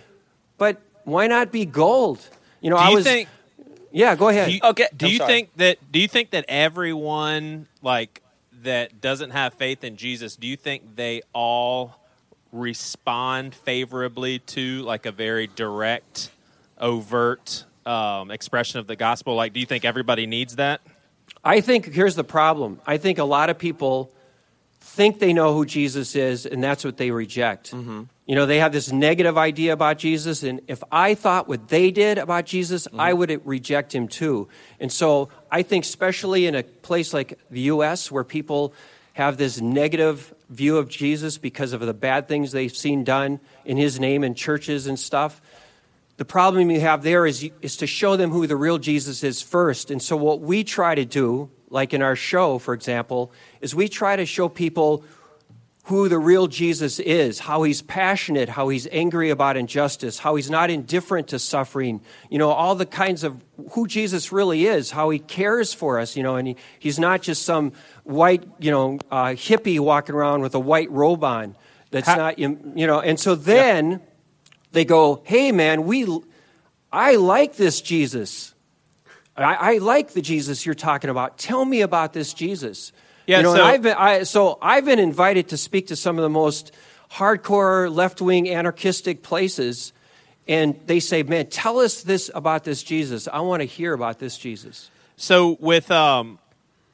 but 0.59 0.83
why 1.05 1.27
not 1.27 1.51
be 1.51 1.65
gold 1.65 2.21
you 2.61 2.69
know 2.69 2.77
Do 2.77 2.83
i 2.83 2.91
you 2.91 2.97
was 2.97 3.05
think? 3.05 3.29
Yeah 3.93 4.15
go 4.17 4.29
ahead 4.29 4.49
Do 4.49 4.55
you, 4.55 4.61
Okay, 4.65 4.89
Do 4.97 5.07
I'm 5.07 5.13
you 5.13 5.19
sorry. 5.19 5.33
think 5.33 5.57
that? 5.57 5.93
Do 5.93 5.99
you 6.01 6.09
think 6.09 6.31
that 6.31 6.45
everyone 6.49 7.67
like 7.83 8.23
that 8.63 9.01
doesn't 9.01 9.31
have 9.31 9.55
faith 9.55 9.85
in 9.85 9.97
Jesus? 9.97 10.37
Do 10.37 10.47
you 10.47 10.57
think 10.57 10.97
they 10.97 11.23
all 11.33 11.97
respond 12.53 13.55
favorably 13.55 14.39
to 14.41 14.83
like 14.83 15.07
a 15.07 15.13
very 15.13 15.47
direct, 15.47 16.31
overt 16.79 17.65
um, 17.87 18.31
expression 18.31 18.79
of 18.81 18.87
the 18.87 18.97
gospel? 18.97 19.35
Like, 19.35 19.53
do 19.53 19.61
you 19.61 19.67
think 19.67 19.85
everybody 19.85 20.27
needs 20.27 20.57
that? 20.57 20.81
I 21.45 21.61
think 21.61 21.87
here's 21.87 22.15
the 22.15 22.25
problem. 22.25 22.81
I 22.87 22.99
think 22.99 23.19
a 23.19 23.25
lot 23.25 23.51
of 23.51 23.59
people 23.59 24.11
think 24.81 25.19
they 25.19 25.33
know 25.33 25.55
who 25.55 25.65
Jesus 25.65 26.15
is, 26.15 26.47
and 26.47 26.63
that's 26.63 26.85
what 26.85 26.97
they 26.97 27.11
reject. 27.11 27.75
You 28.27 28.37
know, 28.37 28.47
they 28.47 28.61
have 28.61 28.73
this 28.73 28.93
negative 28.93 29.37
idea 29.37 29.73
about 29.73 29.99
Jesus, 29.99 30.45
and 30.45 30.61
if 30.69 30.83
I 30.93 31.15
thought 31.15 31.49
what 31.49 31.69
they 31.69 31.91
did 31.91 32.19
about 32.19 32.47
Jesus, 32.47 32.87
mm-hmm. 32.87 33.01
I 33.01 33.13
would 33.13 33.45
reject 33.45 33.93
him 33.93 34.07
too. 34.07 34.49
And 34.79 34.93
so 34.93 35.29
I 35.51 35.63
think, 35.63 35.85
especially 35.85 36.47
in 36.47 36.55
a 36.55 36.63
place 36.63 37.13
like 37.13 37.39
the 37.51 37.63
U.S., 37.63 38.13
where 38.13 38.23
people 38.23 38.75
have 39.15 39.37
this 39.37 39.61
negative 39.61 40.33
view 40.49 40.79
of 40.79 40.89
Jesus 40.89 41.37
because 41.37 41.73
of 41.73 41.81
the 41.81 41.93
bad 41.93 42.29
things 42.29 42.53
they've 42.53 42.75
seen 42.75 43.05
done 43.05 43.41
in 43.65 43.77
his 43.77 43.99
name 43.99 44.23
in 44.23 44.35
churches 44.35 44.87
and 44.87 44.99
stuff, 44.99 45.43
the 46.17 46.25
problem 46.25 46.71
you 46.71 46.81
have 46.81 47.03
there 47.03 47.27
is, 47.27 47.51
is 47.61 47.79
to 47.79 47.87
show 47.87 48.17
them 48.17 48.31
who 48.31 48.47
the 48.47 48.57
real 48.57 48.79
Jesus 48.79 49.25
is 49.25 49.43
first. 49.43 49.91
And 49.91 50.01
so, 50.01 50.17
what 50.17 50.41
we 50.41 50.63
try 50.63 50.95
to 50.95 51.05
do, 51.05 51.51
like 51.71 51.93
in 51.93 52.03
our 52.03 52.15
show, 52.15 52.59
for 52.59 52.75
example, 52.75 53.33
is 53.61 53.75
we 53.75 53.89
try 53.89 54.15
to 54.15 54.27
show 54.27 54.49
people 54.49 55.05
who 55.87 56.09
the 56.09 56.19
real 56.19 56.47
Jesus 56.47 57.01
is, 57.01 57.41
how 57.41 57.65
he's 57.65 57.83
passionate, 57.83 58.49
how 58.49 58.69
he's 58.69 58.87
angry 58.93 59.31
about 59.31 59.57
injustice, 59.57 60.19
how 60.19 60.37
he's 60.37 60.49
not 60.49 60.71
indifferent 60.71 61.29
to 61.29 61.39
suffering, 61.41 62.01
you 62.31 62.39
know, 62.39 62.51
all 62.51 62.77
the 62.77 62.87
kinds 62.87 63.25
of 63.25 63.45
who 63.73 63.89
Jesus 63.89 64.31
really 64.31 64.67
is, 64.67 64.93
how 64.93 65.11
he 65.11 65.19
cares 65.19 65.75
for 65.75 65.99
us, 65.99 66.17
you 66.17 66.23
know, 66.23 66.37
and 66.37 66.47
he, 66.49 66.57
he's 66.79 67.01
not 67.01 67.21
just 67.21 67.43
some 67.43 67.73
white, 68.05 68.45
you 68.61 68.71
know, 68.71 69.01
uh, 69.11 69.31
hippie 69.31 69.81
walking 69.81 70.15
around 70.15 70.43
with 70.43 70.55
a 70.55 70.61
white 70.61 70.91
robe 70.91 71.25
on 71.25 71.57
that's 71.91 72.07
Ha- 72.07 72.17
not, 72.17 72.39
you 72.39 72.87
know, 72.87 73.01
and 73.01 73.19
so 73.19 73.35
then 73.35 74.01
they 74.71 74.85
go, 74.85 75.23
hey, 75.25 75.51
man, 75.51 75.85
we, 75.85 76.07
I 76.93 77.17
like 77.17 77.57
this 77.57 77.81
Jesus. 77.81 78.55
I, 79.37 79.55
I 79.55 79.79
like 79.79 80.13
the 80.13 80.23
Jesus 80.23 80.65
you're 80.65 80.75
talking 80.75 81.11
about. 81.11 81.39
Tell 81.39 81.65
me 81.65 81.81
about 81.81 82.13
this 82.13 82.33
Jesus. 82.35 82.93
Yeah, 83.33 83.39
you 83.39 83.43
know, 83.45 83.55
so- 83.57 83.65
I've 83.65 83.83
been, 83.83 83.97
I, 83.97 84.23
so 84.23 84.59
I've 84.63 84.85
been 84.85 84.99
invited 84.99 85.49
to 85.49 85.57
speak 85.57 85.89
to 85.89 85.97
some 85.97 86.19
of 86.19 86.23
the 86.23 86.29
most 86.31 86.73
hardcore 87.13 87.93
left-wing 87.95 88.49
anarchistic 88.49 89.23
places, 89.23 89.93
and 90.49 90.79
they 90.87 91.01
say, 91.01 91.23
"Man, 91.23 91.47
tell 91.47 91.79
us 91.79 92.03
this 92.03 92.31
about 92.35 92.65
this 92.65 92.83
Jesus. 92.83 93.29
I 93.29 93.41
want 93.41 93.61
to 93.61 93.67
hear 93.67 93.93
about 93.93 94.19
this 94.19 94.37
Jesus." 94.39 94.91
So 95.17 95.57
with 95.61 95.91
um, 95.91 96.39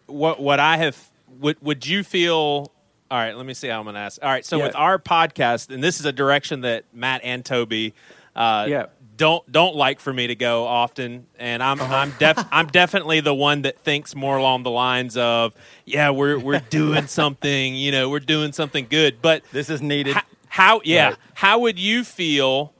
what 0.06 0.40
what 0.40 0.60
I 0.60 0.76
have 0.78 0.96
would 1.40 1.56
would 1.62 1.86
you 1.86 2.02
feel? 2.04 2.72
All 3.10 3.16
right, 3.18 3.34
let 3.34 3.46
me 3.46 3.54
see 3.54 3.68
how 3.68 3.78
I'm 3.78 3.84
going 3.84 3.94
to 3.94 4.00
ask. 4.00 4.22
All 4.22 4.28
right, 4.28 4.44
so 4.44 4.58
Yeah. 4.58 4.66
with 4.66 4.76
our 4.76 4.98
podcast, 4.98 5.70
and 5.72 5.82
this 5.82 5.98
is 5.98 6.04
a 6.04 6.12
direction 6.12 6.60
that 6.62 6.84
Matt 6.92 7.22
and 7.24 7.42
Toby, 7.42 7.94
uh, 8.36 8.66
Yeah. 8.68 8.86
Don't 9.18 9.50
don't 9.52 9.76
like 9.76 10.00
for 10.00 10.12
me 10.14 10.28
to 10.28 10.34
go 10.34 10.64
often, 10.66 11.26
and 11.38 11.62
I'm 11.62 11.78
Uh-huh. 11.78 11.94
I'm 11.94 12.10
def- 12.18 12.46
I'm 12.50 12.68
definitely 12.68 13.20
the 13.20 13.34
one 13.34 13.62
that 13.62 13.78
thinks 13.80 14.14
more 14.14 14.38
along 14.38 14.62
the 14.62 14.70
lines 14.70 15.18
of, 15.18 15.52
yeah, 15.84 16.08
we're 16.10 16.38
we're 16.38 16.60
doing 16.70 17.06
something, 17.20 17.74
you 17.74 17.92
know, 17.92 18.08
we're 18.08 18.20
doing 18.20 18.52
something 18.52 18.86
good, 18.88 19.20
but 19.20 19.42
This 19.52 19.68
is 19.68 19.82
needed. 19.82 20.14
how, 20.14 20.22
how 20.48 20.80
yeah 20.84 21.08
Right. 21.08 21.16
how 21.34 21.58
would 21.58 21.78
you 21.78 22.02
feel 22.04 22.72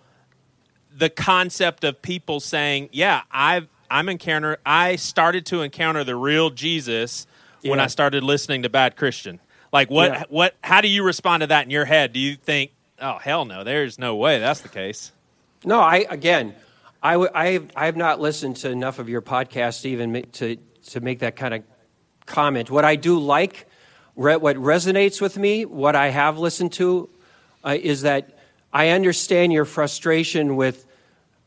the 0.97 1.11
concept 1.11 1.85
of 1.85 2.01
people 2.03 2.41
saying 2.41 2.89
yeah 2.93 3.23
i've 3.31 3.69
i'm 3.91 4.09
encounter 4.09 4.57
i 4.67 4.97
started 4.97 5.45
to 5.47 5.61
encounter 5.63 6.03
the 6.03 6.17
real 6.17 6.51
jesus 6.51 7.27
when 7.63 7.79
i 7.79 7.87
started 7.87 8.25
listening 8.25 8.63
to 8.63 8.69
bad 8.69 8.97
christian 8.97 9.39
like 9.73 9.91
what 9.91 10.11
Yeah. 10.13 10.25
what 10.31 10.55
how 10.65 10.81
do 10.81 10.89
you 10.89 11.05
respond 11.05 11.43
to 11.43 11.47
that 11.49 11.65
in 11.67 11.71
your 11.71 11.85
head 11.85 12.13
do 12.13 12.19
you 12.19 12.35
think 12.37 12.73
oh 13.01 13.19
hell 13.19 13.45
no 13.45 13.63
there's 13.63 13.99
no 13.99 14.17
way 14.17 14.41
that's 14.41 14.61
the 14.63 14.69
case 14.71 15.13
No, 15.65 15.81
I 15.81 16.07
again, 16.09 16.55
I, 17.03 17.13
w- 17.13 17.31
I, 17.35 17.47
have, 17.49 17.71
I 17.75 17.87
have 17.87 17.97
not 17.97 18.21
listened 18.21 18.57
to 18.59 18.71
enough 18.71 18.99
of 18.99 19.09
your 19.09 19.23
podcast 19.23 19.85
even 19.85 20.23
to 20.33 20.57
to 20.91 21.01
make 21.01 21.19
that 21.19 21.37
kind 21.37 21.55
of 21.55 21.63
comment. 22.27 22.71
What 22.71 22.85
I 22.85 22.97
do 22.97 23.19
like, 23.19 23.69
re- 24.17 24.37
what 24.37 24.57
resonates 24.57 25.21
with 25.21 25.37
me, 25.37 25.65
what 25.65 25.97
I 25.97 26.09
have 26.09 26.39
listened 26.39 26.73
to, 26.75 27.11
uh, 27.65 27.77
is 27.81 28.03
that 28.03 28.39
I 28.73 28.91
understand 28.91 29.53
your 29.53 29.65
frustration 29.65 30.57
with 30.57 30.87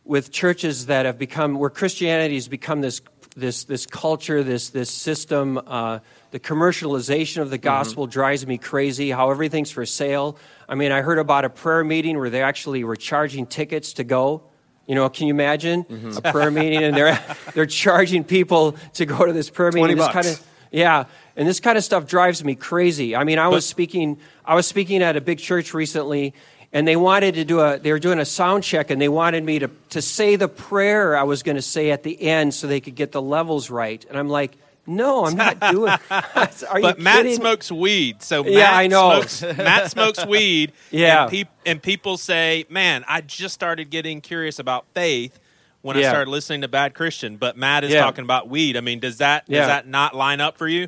with 0.03 0.32
churches 0.32 0.88
that 0.88 1.05
have 1.05 1.18
become 1.18 1.55
where 1.55 1.70
Christianity 1.70 2.36
has 2.36 2.47
become 2.47 2.82
this 2.82 3.01
this 3.36 3.63
this 3.63 3.86
culture, 3.86 4.43
this 4.43 4.69
this 4.69 4.89
system. 4.89 5.59
Uh, 5.65 5.99
the 6.32 6.39
commercialization 6.39 7.41
of 7.41 7.49
the 7.49 7.57
gospel 7.57 8.07
drives 8.07 8.45
me 8.47 8.57
crazy. 8.57 9.11
How 9.11 9.32
everything's 9.32 9.71
for 9.71 9.86
sale. 9.86 10.38
I 10.67 10.75
mean, 10.75 10.91
I 10.91 11.01
heard 11.01 11.19
about 11.19 11.43
a 11.45 11.49
prayer 11.49 11.84
meeting 11.84 12.17
where 12.17 12.29
they 12.29 12.41
actually 12.41 12.84
were 12.84 12.95
charging 12.95 13.45
tickets 13.45 13.93
to 13.93 14.03
go. 14.03 14.43
You 14.88 14.95
know, 14.95 15.07
can 15.09 15.27
you 15.27 15.34
imagine 15.34 15.86
a 16.17 16.32
prayer 16.32 16.51
meeting 16.51 16.84
and 16.84 16.95
they're 16.95 17.19
they're 17.53 17.65
charging 17.65 18.23
people 18.23 18.73
to 18.93 19.05
go 19.05 19.25
to 19.25 19.34
this 19.34 19.49
prayer 19.49 19.71
meeting? 19.71 19.95
20 19.95 19.95
This 19.95 20.07
kind 20.09 20.27
of 20.27 20.47
yeah, 20.71 21.05
and 21.36 21.47
this 21.47 21.59
kind 21.59 21.77
of 21.77 21.84
stuff 21.84 22.07
drives 22.07 22.43
me 22.43 22.55
crazy. 22.55 23.15
I 23.15 23.25
mean, 23.25 23.39
I 23.39 23.49
was 23.49 23.65
speaking 23.65 24.19
I 24.45 24.55
was 24.55 24.65
speaking 24.65 25.03
at 25.03 25.17
a 25.17 25.21
big 25.21 25.39
church 25.39 25.73
recently 25.73 26.34
and 26.74 26.88
they 26.88 26.95
wanted 26.95 27.36
to 27.36 27.43
do 27.45 27.59
a 27.59 27.78
they 27.80 27.91
were 27.91 27.99
doing 27.99 28.19
a 28.19 28.26
sound 28.26 28.63
check 28.63 28.89
and 28.91 29.01
they 29.01 29.09
wanted 29.09 29.43
me 29.43 29.59
to 29.59 29.69
to 29.89 30.01
say 30.01 30.36
the 30.36 30.47
prayer 30.47 31.17
I 31.17 31.24
was 31.24 31.43
going 31.43 31.57
to 31.57 31.61
say 31.61 31.91
at 31.91 32.03
the 32.03 32.22
end 32.22 32.53
so 32.53 32.67
they 32.67 32.80
could 32.82 32.95
get 32.95 33.11
the 33.11 33.22
levels 33.22 33.69
right. 33.69 34.03
And 34.09 34.17
I'm 34.17 34.30
like, 34.30 34.51
"No, 34.88 35.26
I'm 35.26 35.36
not 35.36 35.59
doing 35.72 35.93
Are 36.11 36.80
you 36.80 36.82
but 36.82 36.99
matt 36.99 37.17
kidding? 37.17 37.36
smokes 37.36 37.72
weed 37.72 38.22
so 38.24 38.45
Yeah, 38.45 38.59
matt 38.59 38.74
I 38.74 38.88
know. 38.88 39.22
smokes, 39.24 39.57
matt 39.57 39.91
smokes 39.91 40.26
weed 40.26 40.72
Yeah. 40.91 41.24
and, 41.24 41.32
peop- 41.32 41.47
and 41.65 41.82
people 41.82 42.17
say 42.17 42.65
man 42.69 43.03
i 43.07 43.22
just 43.22 43.53
started 43.53 43.89
getting 43.89 44.22
curious 44.22 44.57
about 44.59 44.86
faith 44.93 45.39
when 45.82 45.97
i 45.97 46.01
started 46.03 46.30
listening 46.30 46.61
to 46.61 46.67
bad 46.67 46.93
christian 46.93 47.38
but 47.38 47.57
matt 47.57 47.84
is 47.84 47.91
Yeah. 47.91 48.01
talking 48.01 48.24
about 48.24 48.49
weed 48.49 48.76
i 48.78 48.82
mean 48.82 48.99
does 48.99 49.17
that 49.17 49.43
Yeah. 49.47 49.59
does 49.59 49.67
that 49.67 49.88
not 49.88 50.15
line 50.15 50.39
up 50.41 50.57
for 50.57 50.67
you 50.67 50.88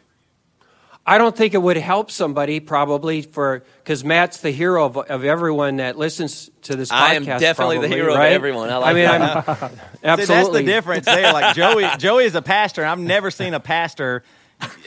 I 1.05 1.17
don't 1.17 1.35
think 1.35 1.53
it 1.53 1.61
would 1.61 1.75
help 1.75 2.11
somebody 2.11 2.61
probably 2.61 3.23
for 3.23 3.63
because 3.83 4.05
Matt's 4.05 4.39
the 4.39 4.51
hero 4.51 4.85
of, 4.85 4.97
of 4.97 5.25
everyone 5.25 5.77
that 5.77 5.97
listens 5.97 6.49
to 6.63 6.77
this 6.77 6.89
podcast. 6.89 6.95
I 6.95 7.13
am 7.15 7.25
definitely 7.25 7.77
the 7.77 7.81
probably, 7.87 7.97
hero 7.97 8.13
of 8.13 8.19
everyone. 8.21 8.69
I 8.69 8.77
like 8.77 8.95
mean, 8.95 9.05
that. 9.05 9.47
I'm 9.49 9.69
See, 9.69 9.77
absolutely. 10.03 10.25
that's 10.35 10.49
the 10.49 10.63
difference 10.65 11.05
there. 11.05 11.33
Like 11.33 11.55
Joey, 11.57 11.85
Joey 11.97 12.23
is 12.23 12.35
a 12.35 12.41
pastor. 12.41 12.83
and 12.83 12.89
I've 12.89 12.99
never 12.99 13.31
seen 13.31 13.53
a 13.53 13.59
pastor 13.59 14.23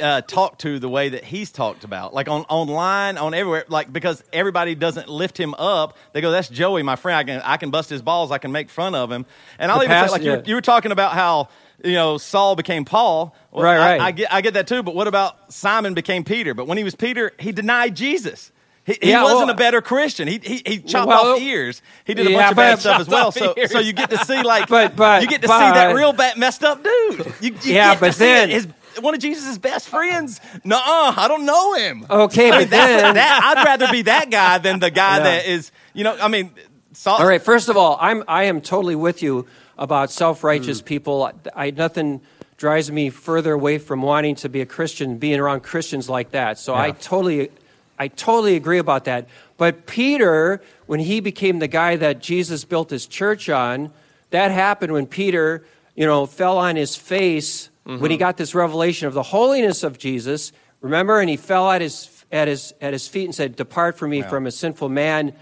uh, 0.00 0.22
talk 0.22 0.56
to 0.60 0.78
the 0.78 0.88
way 0.88 1.10
that 1.10 1.22
he's 1.22 1.52
talked 1.52 1.84
about, 1.84 2.14
like 2.14 2.28
on 2.28 2.42
online, 2.48 3.18
on 3.18 3.34
everywhere. 3.34 3.66
Like 3.68 3.92
because 3.92 4.24
everybody 4.32 4.74
doesn't 4.74 5.08
lift 5.08 5.38
him 5.38 5.52
up. 5.58 5.98
They 6.14 6.22
go, 6.22 6.30
"That's 6.30 6.48
Joey, 6.48 6.82
my 6.82 6.96
friend. 6.96 7.18
I 7.18 7.24
can 7.24 7.42
I 7.44 7.56
can 7.58 7.70
bust 7.70 7.90
his 7.90 8.00
balls. 8.00 8.30
I 8.30 8.38
can 8.38 8.52
make 8.52 8.70
fun 8.70 8.94
of 8.94 9.12
him." 9.12 9.26
And 9.58 9.70
I'll 9.70 9.78
The 9.78 9.84
even 9.84 9.94
past- 9.94 10.12
say, 10.12 10.18
like 10.18 10.22
yeah. 10.22 10.36
were, 10.36 10.42
you 10.46 10.54
were 10.54 10.62
talking 10.62 10.92
about 10.92 11.12
how. 11.12 11.48
You 11.84 11.92
know, 11.92 12.18
Saul 12.18 12.56
became 12.56 12.84
Paul. 12.84 13.34
Well, 13.52 13.64
Right, 13.64 13.76
I- 13.78 13.90
right. 13.92 14.00
I, 14.00 14.10
get, 14.12 14.32
I 14.32 14.40
get 14.40 14.54
that 14.54 14.66
too. 14.66 14.82
But 14.82 14.94
what 14.94 15.06
about 15.08 15.52
Simon 15.52 15.94
became 15.94 16.24
Peter? 16.24 16.54
But 16.54 16.66
when 16.66 16.78
he 16.78 16.84
was 16.84 16.94
Peter, 16.94 17.32
he 17.38 17.52
denied 17.52 17.94
Jesus. 17.94 18.50
He, 18.84 18.96
he 19.02 19.10
Yeah, 19.10 19.22
wasn't 19.24 19.46
well- 19.46 19.50
a 19.50 19.54
better 19.54 19.82
Christian. 19.82 20.26
He, 20.28 20.38
he, 20.42 20.62
he 20.64 20.78
chopped 20.78 21.08
Well, 21.08 21.34
off 21.34 21.40
ears. 21.40 21.82
He 22.04 22.14
did 22.14 22.26
a 22.26 22.30
yeah, 22.30 22.38
bunch 22.38 22.50
of 22.52 22.56
bad 22.56 22.78
stuff 22.80 23.00
as 23.00 23.08
well. 23.08 23.32
So, 23.32 23.54
so 23.66 23.78
you 23.80 23.92
get 23.92 24.10
to 24.10 24.18
see 24.24 24.42
like 24.42 24.68
But- 24.70 24.96
but- 24.96 25.22
you 25.22 25.28
get 25.28 25.42
to 25.42 25.48
see 25.48 25.52
that 25.54 25.94
real 25.94 26.12
bad, 26.12 26.38
messed 26.38 26.64
up 26.64 26.82
dude. 26.82 27.34
You, 27.40 27.52
you 27.62 27.74
Yeah, 27.74 27.98
but 27.98 28.14
then- 28.16 28.48
his 28.50 28.68
one 29.00 29.12
of 29.12 29.20
Jesus' 29.20 29.58
best 29.58 29.88
friends. 29.90 30.40
Nuh-uh, 30.64 31.12
I 31.18 31.28
don't 31.28 31.44
know 31.44 31.74
him. 31.74 32.06
Okay, 32.08 32.48
I 32.48 32.50
mean, 32.52 32.60
but 32.62 32.70
then- 32.70 33.14
that, 33.16 33.54
I'd 33.58 33.64
rather 33.66 33.88
be 33.92 34.02
that 34.02 34.30
guy 34.30 34.56
than 34.58 34.78
the 34.80 34.90
guy 34.90 35.16
Yeah. 35.18 35.22
that 35.24 35.46
is. 35.46 35.70
You 35.92 36.04
know, 36.04 36.16
I 36.18 36.28
mean, 36.28 36.50
Saul, 36.94 37.18
All 37.18 37.26
right. 37.26 37.42
First 37.42 37.68
of 37.68 37.76
all, 37.76 37.98
I'm 38.00 38.24
I 38.26 38.44
am 38.44 38.62
totally 38.62 38.96
with 38.96 39.22
you 39.22 39.46
about 39.78 40.10
self-righteous 40.10 40.80
hmm. 40.80 40.86
people. 40.86 41.32
I 41.54 41.70
nothing 41.70 42.20
drives 42.56 42.90
me 42.90 43.10
further 43.10 43.52
away 43.52 43.78
from 43.78 44.02
wanting 44.02 44.34
to 44.36 44.48
be 44.48 44.60
a 44.60 44.66
Christian, 44.66 45.18
being 45.18 45.38
around 45.38 45.62
Christians 45.62 46.08
like 46.08 46.30
that. 46.30 46.58
So 46.58 46.74
I 46.74 46.92
totally, 46.92 47.50
I 47.98 48.08
totally 48.08 48.56
agree 48.56 48.78
about 48.78 49.04
that. 49.04 49.28
But 49.58 49.86
Peter, 49.86 50.62
when 50.86 51.00
he 51.00 51.20
became 51.20 51.58
the 51.58 51.68
guy 51.68 51.96
that 51.96 52.20
Jesus 52.20 52.64
built 52.64 52.90
his 52.90 53.06
church 53.06 53.48
on, 53.48 53.92
that 54.30 54.50
happened 54.50 54.92
when 54.92 55.06
Peter, 55.06 55.64
you 55.94 56.06
know, 56.06 56.26
fell 56.26 56.58
on 56.58 56.76
his 56.76 56.96
face 56.96 57.70
when 57.84 57.98
he 57.98 58.16
mm-hmm. 58.16 58.18
got 58.18 58.36
this 58.36 58.54
revelation 58.54 59.06
of 59.06 59.14
the 59.14 59.22
holiness 59.22 59.82
of 59.82 59.98
Jesus. 59.98 60.52
Remember, 60.80 61.20
and 61.20 61.30
he 61.30 61.36
fell 61.36 61.70
at 61.70 61.80
his 61.80 62.10
at 62.32 62.48
his 62.48 62.74
at 62.80 62.92
his 62.92 63.06
feet 63.06 63.26
and 63.26 63.34
said, 63.34 63.54
"Depart 63.54 63.96
from 63.96 64.10
me, 64.10 64.22
from 64.22 64.46
a 64.46 64.50
sinful 64.50 64.88
man." 64.88 65.32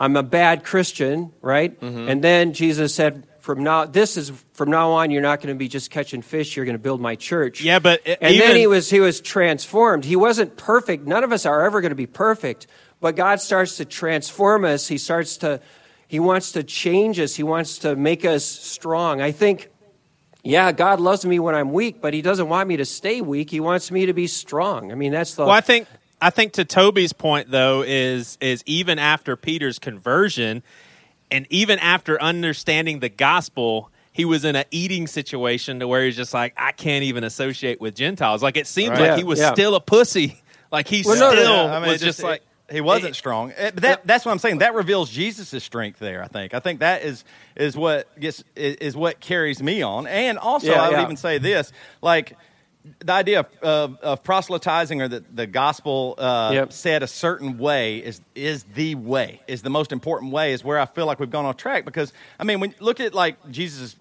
I'm 0.00 0.16
a 0.16 0.22
bad 0.22 0.64
Christian, 0.64 1.32
right? 1.42 1.78
Mm-hmm. 1.80 2.08
And 2.08 2.22
then 2.22 2.52
Jesus 2.52 2.94
said, 2.94 3.26
from 3.48 3.64
now, 3.64 3.86
this 3.86 4.18
is 4.18 4.30
from 4.52 4.70
now 4.70 4.90
on, 4.90 5.10
you're 5.10 5.22
not 5.22 5.40
going 5.40 5.54
to 5.54 5.58
be 5.58 5.68
just 5.68 5.90
catching 5.90 6.20
fish. 6.20 6.54
You're 6.54 6.66
going 6.66 6.74
to 6.76 6.82
build 6.82 7.00
my 7.00 7.16
church. 7.16 7.62
Yeah, 7.62 7.78
but 7.78 8.02
it- 8.04 8.18
and 8.20 8.38
then 8.38 8.56
he 8.56 8.66
was 8.66 8.90
he 8.90 9.00
was 9.00 9.22
transformed. 9.22 10.04
He 10.04 10.16
wasn't 10.16 10.58
perfect. 10.58 11.06
None 11.06 11.24
of 11.24 11.32
us 11.32 11.46
are 11.46 11.64
ever 11.64 11.80
going 11.80 11.92
to 11.92 11.96
be 11.96 12.04
perfect. 12.04 12.66
But 13.00 13.16
God 13.16 13.40
starts 13.40 13.78
to 13.78 13.86
transform 13.86 14.66
us. 14.66 14.86
He 14.86 14.98
starts 14.98 15.38
to 15.38 15.62
he 16.08 16.20
wants 16.20 16.52
to 16.52 16.62
change 16.62 17.18
us. 17.18 17.36
He 17.36 17.42
wants 17.42 17.78
to 17.78 17.96
make 17.96 18.26
us 18.26 18.44
strong. 18.44 19.22
I 19.22 19.32
think. 19.32 19.70
Yeah, 20.44 20.70
God 20.72 21.00
loves 21.00 21.24
me 21.24 21.38
when 21.38 21.54
I'm 21.54 21.72
weak, 21.72 22.02
but 22.02 22.12
He 22.12 22.20
doesn't 22.20 22.50
want 22.50 22.68
me 22.68 22.76
to 22.76 22.84
stay 22.84 23.22
weak. 23.22 23.48
He 23.48 23.60
wants 23.60 23.90
me 23.90 24.04
to 24.04 24.12
be 24.12 24.26
strong. 24.26 24.92
I 24.92 24.94
mean, 24.94 25.10
that's 25.12 25.36
the 25.36 25.44
Well, 25.44 25.54
I 25.54 25.62
think 25.62 25.88
I 26.20 26.28
think 26.28 26.52
to 26.52 26.66
Toby's 26.66 27.14
point 27.14 27.50
though 27.50 27.82
is 27.82 28.36
is 28.42 28.62
even 28.66 28.98
after 28.98 29.36
Peter's 29.36 29.78
conversion, 29.78 30.62
and 31.30 31.46
even 31.50 31.78
after 31.78 32.20
understanding 32.20 33.00
the 33.00 33.08
gospel, 33.08 33.90
he 34.12 34.24
was 34.24 34.44
in 34.44 34.56
an 34.56 34.64
eating 34.70 35.06
situation 35.06 35.80
to 35.80 35.88
where 35.88 36.04
he's 36.04 36.16
just 36.16 36.34
like, 36.34 36.54
I 36.56 36.72
can't 36.72 37.04
even 37.04 37.24
associate 37.24 37.80
with 37.80 37.94
Gentiles. 37.94 38.42
Like 38.42 38.56
it 38.56 38.66
seems 38.66 38.90
Right. 38.90 39.00
like 39.00 39.08
Yeah, 39.10 39.16
he 39.16 39.24
was 39.24 39.38
yeah. 39.38 39.52
still 39.52 39.74
a 39.74 39.80
pussy. 39.80 40.40
Like 40.70 40.86
he 40.86 41.02
Well, 41.02 41.18
no, 41.18 41.32
still 41.32 41.44
no, 41.66 41.66
I 41.72 41.80
mean, 41.80 41.88
was 41.92 42.02
it 42.02 42.04
just, 42.04 42.22
like 42.22 42.42
he 42.70 42.82
wasn't 42.82 43.16
strong. 43.16 43.52
Eh, 43.56 43.70
But 43.72 43.82
that, 43.84 44.06
that's 44.06 44.26
what 44.26 44.32
I'm 44.32 44.38
saying. 44.38 44.58
That 44.58 44.74
reveals 44.74 45.08
Jesus' 45.08 45.64
strength 45.64 45.98
there. 45.98 46.22
I 46.22 46.26
think. 46.28 46.52
I 46.52 46.60
think 46.60 46.80
that 46.80 47.00
is 47.04 47.24
is 47.56 47.74
what 47.74 48.06
gets 48.20 48.44
is, 48.54 48.74
is 48.76 48.94
what 48.94 49.18
carries 49.18 49.62
me 49.62 49.80
on. 49.80 50.06
And 50.06 50.36
also, 50.38 50.66
Yeah, 50.66 50.82
I 50.82 50.88
would 50.90 50.96
yeah. 50.98 51.02
even 51.04 51.16
say 51.16 51.38
this, 51.38 51.72
like 52.02 52.36
the 53.00 53.12
idea 53.12 53.40
of, 53.40 53.46
of, 53.62 53.98
of 54.00 54.22
proselytizing 54.22 55.00
or 55.02 55.08
the, 55.08 55.24
the 55.34 55.46
gospel 55.46 56.14
uh, 56.18 56.50
Yep. 56.52 56.72
said 56.72 57.02
a 57.02 57.06
certain 57.06 57.58
way 57.58 57.98
is 57.98 58.20
is 58.34 58.64
the 58.74 58.94
way 58.94 59.40
is 59.46 59.62
the 59.62 59.70
most 59.70 59.92
important 59.92 60.32
way 60.32 60.52
is 60.52 60.62
where 60.64 60.78
I 60.78 60.86
feel 60.86 61.06
like 61.06 61.20
we've 61.20 61.30
gone 61.30 61.44
off 61.44 61.56
track 61.56 61.84
because 61.84 62.12
I 62.38 62.44
mean 62.44 62.60
when 62.60 62.70
you 62.70 62.76
look 62.80 63.00
at 63.00 63.14
like 63.14 63.36
Jesus 63.50 63.96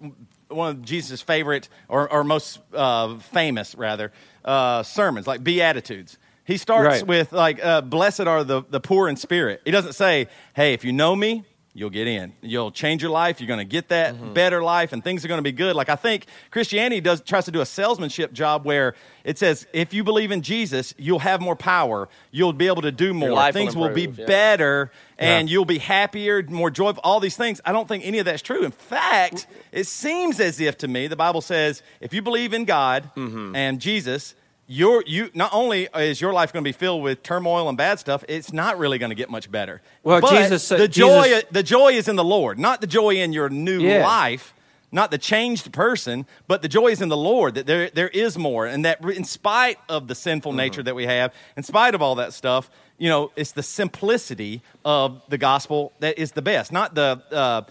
one 0.50 0.70
of 0.78 0.82
Jesus' 0.82 1.22
favorite 1.22 1.68
or, 1.90 2.12
or 2.12 2.24
most 2.24 2.60
uh, 2.74 3.18
famous 3.20 3.76
rather 3.76 4.12
uh, 4.46 4.82
sermons 4.84 5.28
like 5.28 5.44
Beatitudes. 5.44 6.18
He 6.46 6.56
starts 6.56 7.00
Right. 7.00 7.08
with 7.08 7.34
like 7.34 7.64
uh, 7.64 7.82
blessed 7.82 8.22
are 8.22 8.46
the, 8.46 8.64
the 8.70 8.80
poor 8.80 9.10
in 9.10 9.18
spirit. 9.18 9.62
He 9.66 9.72
doesn't 9.72 9.94
say, 9.94 10.28
hey, 10.56 10.74
if 10.74 10.86
you 10.86 10.94
know 10.94 11.14
me, 11.16 11.44
you'll 11.78 11.92
get 11.92 12.08
in. 12.08 12.34
You'll 12.42 12.72
change 12.72 13.04
your 13.04 13.12
life. 13.12 13.40
You're 13.40 13.48
going 13.48 13.60
to 13.60 13.64
get 13.66 13.90
that 13.90 14.16
Mm-hmm. 14.16 14.34
better 14.34 14.64
life, 14.64 14.94
and 14.94 15.04
things 15.04 15.24
are 15.24 15.28
going 15.28 15.38
to 15.38 15.44
be 15.44 15.52
good. 15.52 15.76
Like 15.76 15.90
I 15.90 15.96
think 15.96 16.26
Christianity 16.50 17.00
does 17.02 17.22
tries 17.22 17.46
to 17.46 17.52
do 17.52 17.62
a 17.62 17.66
salesmanship 17.66 18.34
job 18.34 18.66
where 18.66 18.96
it 19.24 19.38
says 19.38 19.68
if 19.74 19.94
you 19.94 20.04
believe 20.04 20.32
in 20.32 20.42
Jesus, 20.42 20.94
you'll 20.98 21.20
have 21.20 21.40
more 21.40 21.56
power. 21.56 22.10
You'll 22.32 22.52
be 22.54 22.68
able 22.68 22.82
to 22.82 22.92
do 22.92 23.14
more. 23.14 23.30
life 23.32 23.54
will 23.54 23.62
Things 23.62 23.76
will, 23.76 23.90
be 23.94 24.08
yeah. 24.08 24.26
better, 24.26 24.92
and 25.20 25.50
you'll 25.50 25.66
be 25.66 25.78
happier, 25.78 26.42
more 26.44 26.72
joyful. 26.72 27.02
All 27.04 27.20
these 27.20 27.38
things. 27.38 27.62
I 27.64 27.72
don't 27.74 27.88
think 27.88 28.04
any 28.06 28.18
of 28.20 28.26
that's 28.26 28.42
true. 28.42 28.64
In 28.66 28.72
fact, 28.72 29.46
it 29.72 29.86
seems 29.86 30.40
as 30.40 30.60
if 30.60 30.78
to 30.80 30.88
me 30.88 31.06
the 31.08 31.16
Bible 31.16 31.42
says 31.42 31.84
if 32.02 32.12
you 32.14 32.22
believe 32.24 32.54
in 32.54 32.66
God 32.66 33.12
Mm-hmm. 33.16 33.56
and 33.56 33.80
Jesus. 33.80 34.34
Your, 34.70 35.02
you 35.08 35.30
not 35.34 35.52
only 35.54 35.88
is 35.96 36.20
your 36.20 36.34
life 36.34 36.52
going 36.52 36.64
to 36.64 36.68
be 36.68 36.74
filled 36.74 37.02
with 37.02 37.24
turmoil 37.24 37.70
and 37.70 37.78
bad 37.78 38.00
stuff, 38.00 38.26
it's 38.28 38.52
not 38.52 38.78
really 38.78 38.98
going 38.98 39.12
to 39.12 39.16
get 39.16 39.30
much 39.30 39.50
better. 39.50 39.82
Well, 40.04 40.20
But 40.20 40.32
Jesus 40.32 40.64
said- 40.64 40.80
the 40.80 40.90
joy 40.90 41.24
Jesus- 41.24 41.44
the 41.52 41.64
joy 41.64 41.94
is 41.94 42.08
in 42.10 42.18
the 42.18 42.24
Lord, 42.24 42.60
not 42.60 42.82
the 42.82 42.88
joy 42.88 43.16
in 43.16 43.32
your 43.32 43.48
new 43.50 43.80
Yeah. 43.80 44.06
life, 44.06 44.54
not 44.92 45.10
the 45.10 45.18
changed 45.18 45.72
person, 45.72 46.26
but 46.48 46.62
the 46.62 46.68
joy 46.68 46.88
is 46.88 47.02
in 47.02 47.08
the 47.08 47.16
Lord 47.18 47.56
that 47.56 47.66
there, 47.66 47.90
there 47.94 48.10
is 48.10 48.38
more. 48.38 48.66
And 48.66 48.84
that 48.84 49.02
in 49.06 49.24
spite 49.24 49.78
of 49.88 50.10
the 50.10 50.16
sinful 50.16 50.52
Mm-hmm. 50.52 50.58
nature 50.58 50.84
that 50.84 50.96
we 50.96 51.06
have, 51.06 51.34
in 51.56 51.64
spite 51.64 51.96
of 51.96 52.02
all 52.02 52.16
that 52.16 52.34
stuff, 52.34 52.70
you 52.98 53.08
know, 53.10 53.32
it's 53.38 53.52
the 53.54 53.64
simplicity 53.64 54.62
of 54.84 55.22
the 55.30 55.38
gospel 55.38 55.94
that 56.00 56.18
is 56.20 56.34
the 56.34 56.42
best, 56.42 56.72
not 56.74 56.94
the. 56.94 57.22
Uh, 57.32 57.62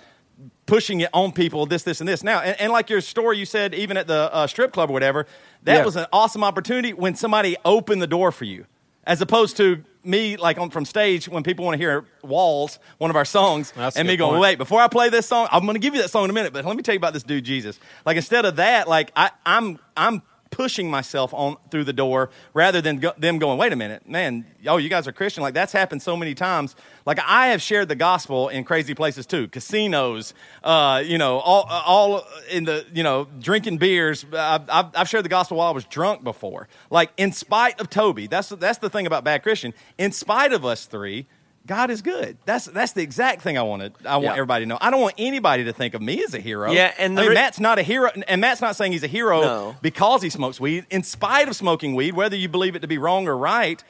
pushing 0.66 1.00
it 1.00 1.08
on 1.12 1.32
people 1.32 1.64
this 1.66 1.82
this 1.84 2.00
and 2.00 2.08
this 2.08 2.22
now 2.24 2.40
and, 2.40 2.60
and 2.60 2.72
like 2.72 2.90
your 2.90 3.00
story 3.00 3.38
you 3.38 3.46
said 3.46 3.74
even 3.74 3.96
at 3.96 4.06
the 4.06 4.32
uh, 4.34 4.46
strip 4.46 4.72
club 4.72 4.90
or 4.90 4.92
whatever 4.92 5.26
that 5.62 5.76
Yeah. 5.78 5.84
was 5.84 5.96
an 5.96 6.06
awesome 6.12 6.42
opportunity 6.44 6.92
when 6.92 7.14
somebody 7.14 7.56
opened 7.64 8.02
the 8.02 8.06
door 8.08 8.32
for 8.32 8.44
you 8.44 8.66
as 9.04 9.20
opposed 9.20 9.56
to 9.58 9.84
me 10.02 10.36
like 10.36 10.58
on 10.58 10.70
from 10.70 10.84
stage 10.84 11.28
when 11.28 11.42
people 11.42 11.64
want 11.64 11.74
to 11.74 11.78
hear 11.78 12.04
walls 12.22 12.78
one 12.98 13.10
of 13.10 13.16
our 13.16 13.24
songs 13.24 13.72
That's 13.76 13.96
and 13.96 14.06
me 14.08 14.16
going 14.16 14.32
point. 14.32 14.42
wait 14.42 14.58
before 14.58 14.80
i 14.80 14.88
play 14.88 15.08
this 15.08 15.26
song 15.26 15.48
i'm 15.52 15.62
going 15.62 15.74
to 15.74 15.80
give 15.80 15.94
you 15.94 16.02
that 16.02 16.10
song 16.10 16.24
in 16.24 16.30
a 16.30 16.32
minute 16.32 16.52
but 16.52 16.64
let 16.64 16.76
me 16.76 16.82
tell 16.82 16.94
you 16.94 16.98
about 16.98 17.12
this 17.12 17.22
dude 17.22 17.44
jesus 17.44 17.78
like 18.04 18.16
instead 18.16 18.44
of 18.44 18.56
that 18.56 18.88
like 18.88 19.12
I, 19.16 19.30
i'm 19.44 19.78
i'm 19.96 20.22
pushing 20.56 20.90
myself 20.90 21.34
on 21.34 21.54
through 21.70 21.84
the 21.84 21.92
door 21.92 22.30
rather 22.54 22.80
than 22.80 22.96
go, 22.96 23.12
them 23.18 23.38
going 23.38 23.58
wait 23.58 23.74
a 23.74 23.76
minute 23.76 24.08
man 24.08 24.42
oh 24.66 24.78
you 24.78 24.88
guys 24.88 25.06
are 25.06 25.12
christian. 25.12 25.42
Like 25.42 25.52
that's 25.52 25.70
happened 25.70 26.00
so 26.00 26.16
many 26.16 26.34
times. 26.34 26.74
Like 27.04 27.18
i 27.26 27.48
have 27.48 27.60
shared 27.60 27.88
the 27.88 27.94
gospel 27.94 28.48
in 28.48 28.64
crazy 28.64 28.94
places 28.94 29.26
too. 29.26 29.48
Casinos 29.48 30.32
uh, 30.64 31.02
you 31.04 31.18
know 31.18 31.40
all, 31.40 31.66
all 31.68 32.24
in 32.50 32.64
the 32.64 32.86
you 32.94 33.02
know 33.02 33.28
drinking 33.38 33.76
beers. 33.76 34.24
I've, 34.32 34.62
I've, 34.70 35.08
shared 35.10 35.26
the 35.26 35.28
gospel 35.28 35.58
while 35.58 35.68
i 35.68 35.72
was 35.72 35.84
drunk 35.84 36.24
before. 36.24 36.68
Like 36.88 37.12
in 37.18 37.32
spite 37.32 37.78
of 37.78 37.90
toby 37.90 38.26
that's 38.26 38.48
that's 38.48 38.78
the 38.78 38.88
thing 38.88 39.06
about 39.06 39.24
bad 39.24 39.42
christian. 39.42 39.74
In 39.98 40.10
spite 40.10 40.54
of 40.54 40.64
us 40.64 40.86
three 40.86 41.26
God 41.66 41.90
is 41.90 42.00
good. 42.02 42.38
That's 42.44 42.66
that's 42.66 42.92
the 42.92 43.02
exact 43.02 43.42
thing 43.42 43.58
I 43.58 43.62
wanted. 43.62 43.92
I 44.06 44.14
want 44.16 44.24
Yeah. 44.24 44.32
everybody 44.32 44.64
to 44.64 44.68
know. 44.68 44.78
I 44.80 44.90
don't 44.90 45.00
want 45.00 45.14
anybody 45.18 45.64
to 45.64 45.72
think 45.72 45.94
of 45.94 46.00
me 46.02 46.22
as 46.22 46.32
a 46.34 46.40
hero. 46.40 46.70
Yeah, 46.70 46.94
and 46.98 47.18
I 47.18 47.22
mean, 47.22 47.28
re- 47.30 47.34
Matt's 47.34 47.58
not 47.60 47.78
a 47.78 47.82
hero, 47.82 48.10
and 48.28 48.40
Matt's 48.40 48.60
not 48.60 48.76
saying 48.76 48.92
he's 48.92 49.02
a 49.04 49.08
hero 49.08 49.40
No. 49.42 49.76
because 49.82 50.22
he 50.22 50.30
smokes 50.30 50.60
weed. 50.60 50.86
In 50.90 51.02
spite 51.02 51.48
of 51.48 51.56
smoking 51.56 51.94
weed, 51.94 52.14
whether 52.14 52.36
you 52.36 52.48
believe 52.48 52.76
it 52.76 52.80
to 52.80 52.88
be 52.88 52.98
wrong 52.98 53.26
or 53.28 53.36
right, 53.36 53.82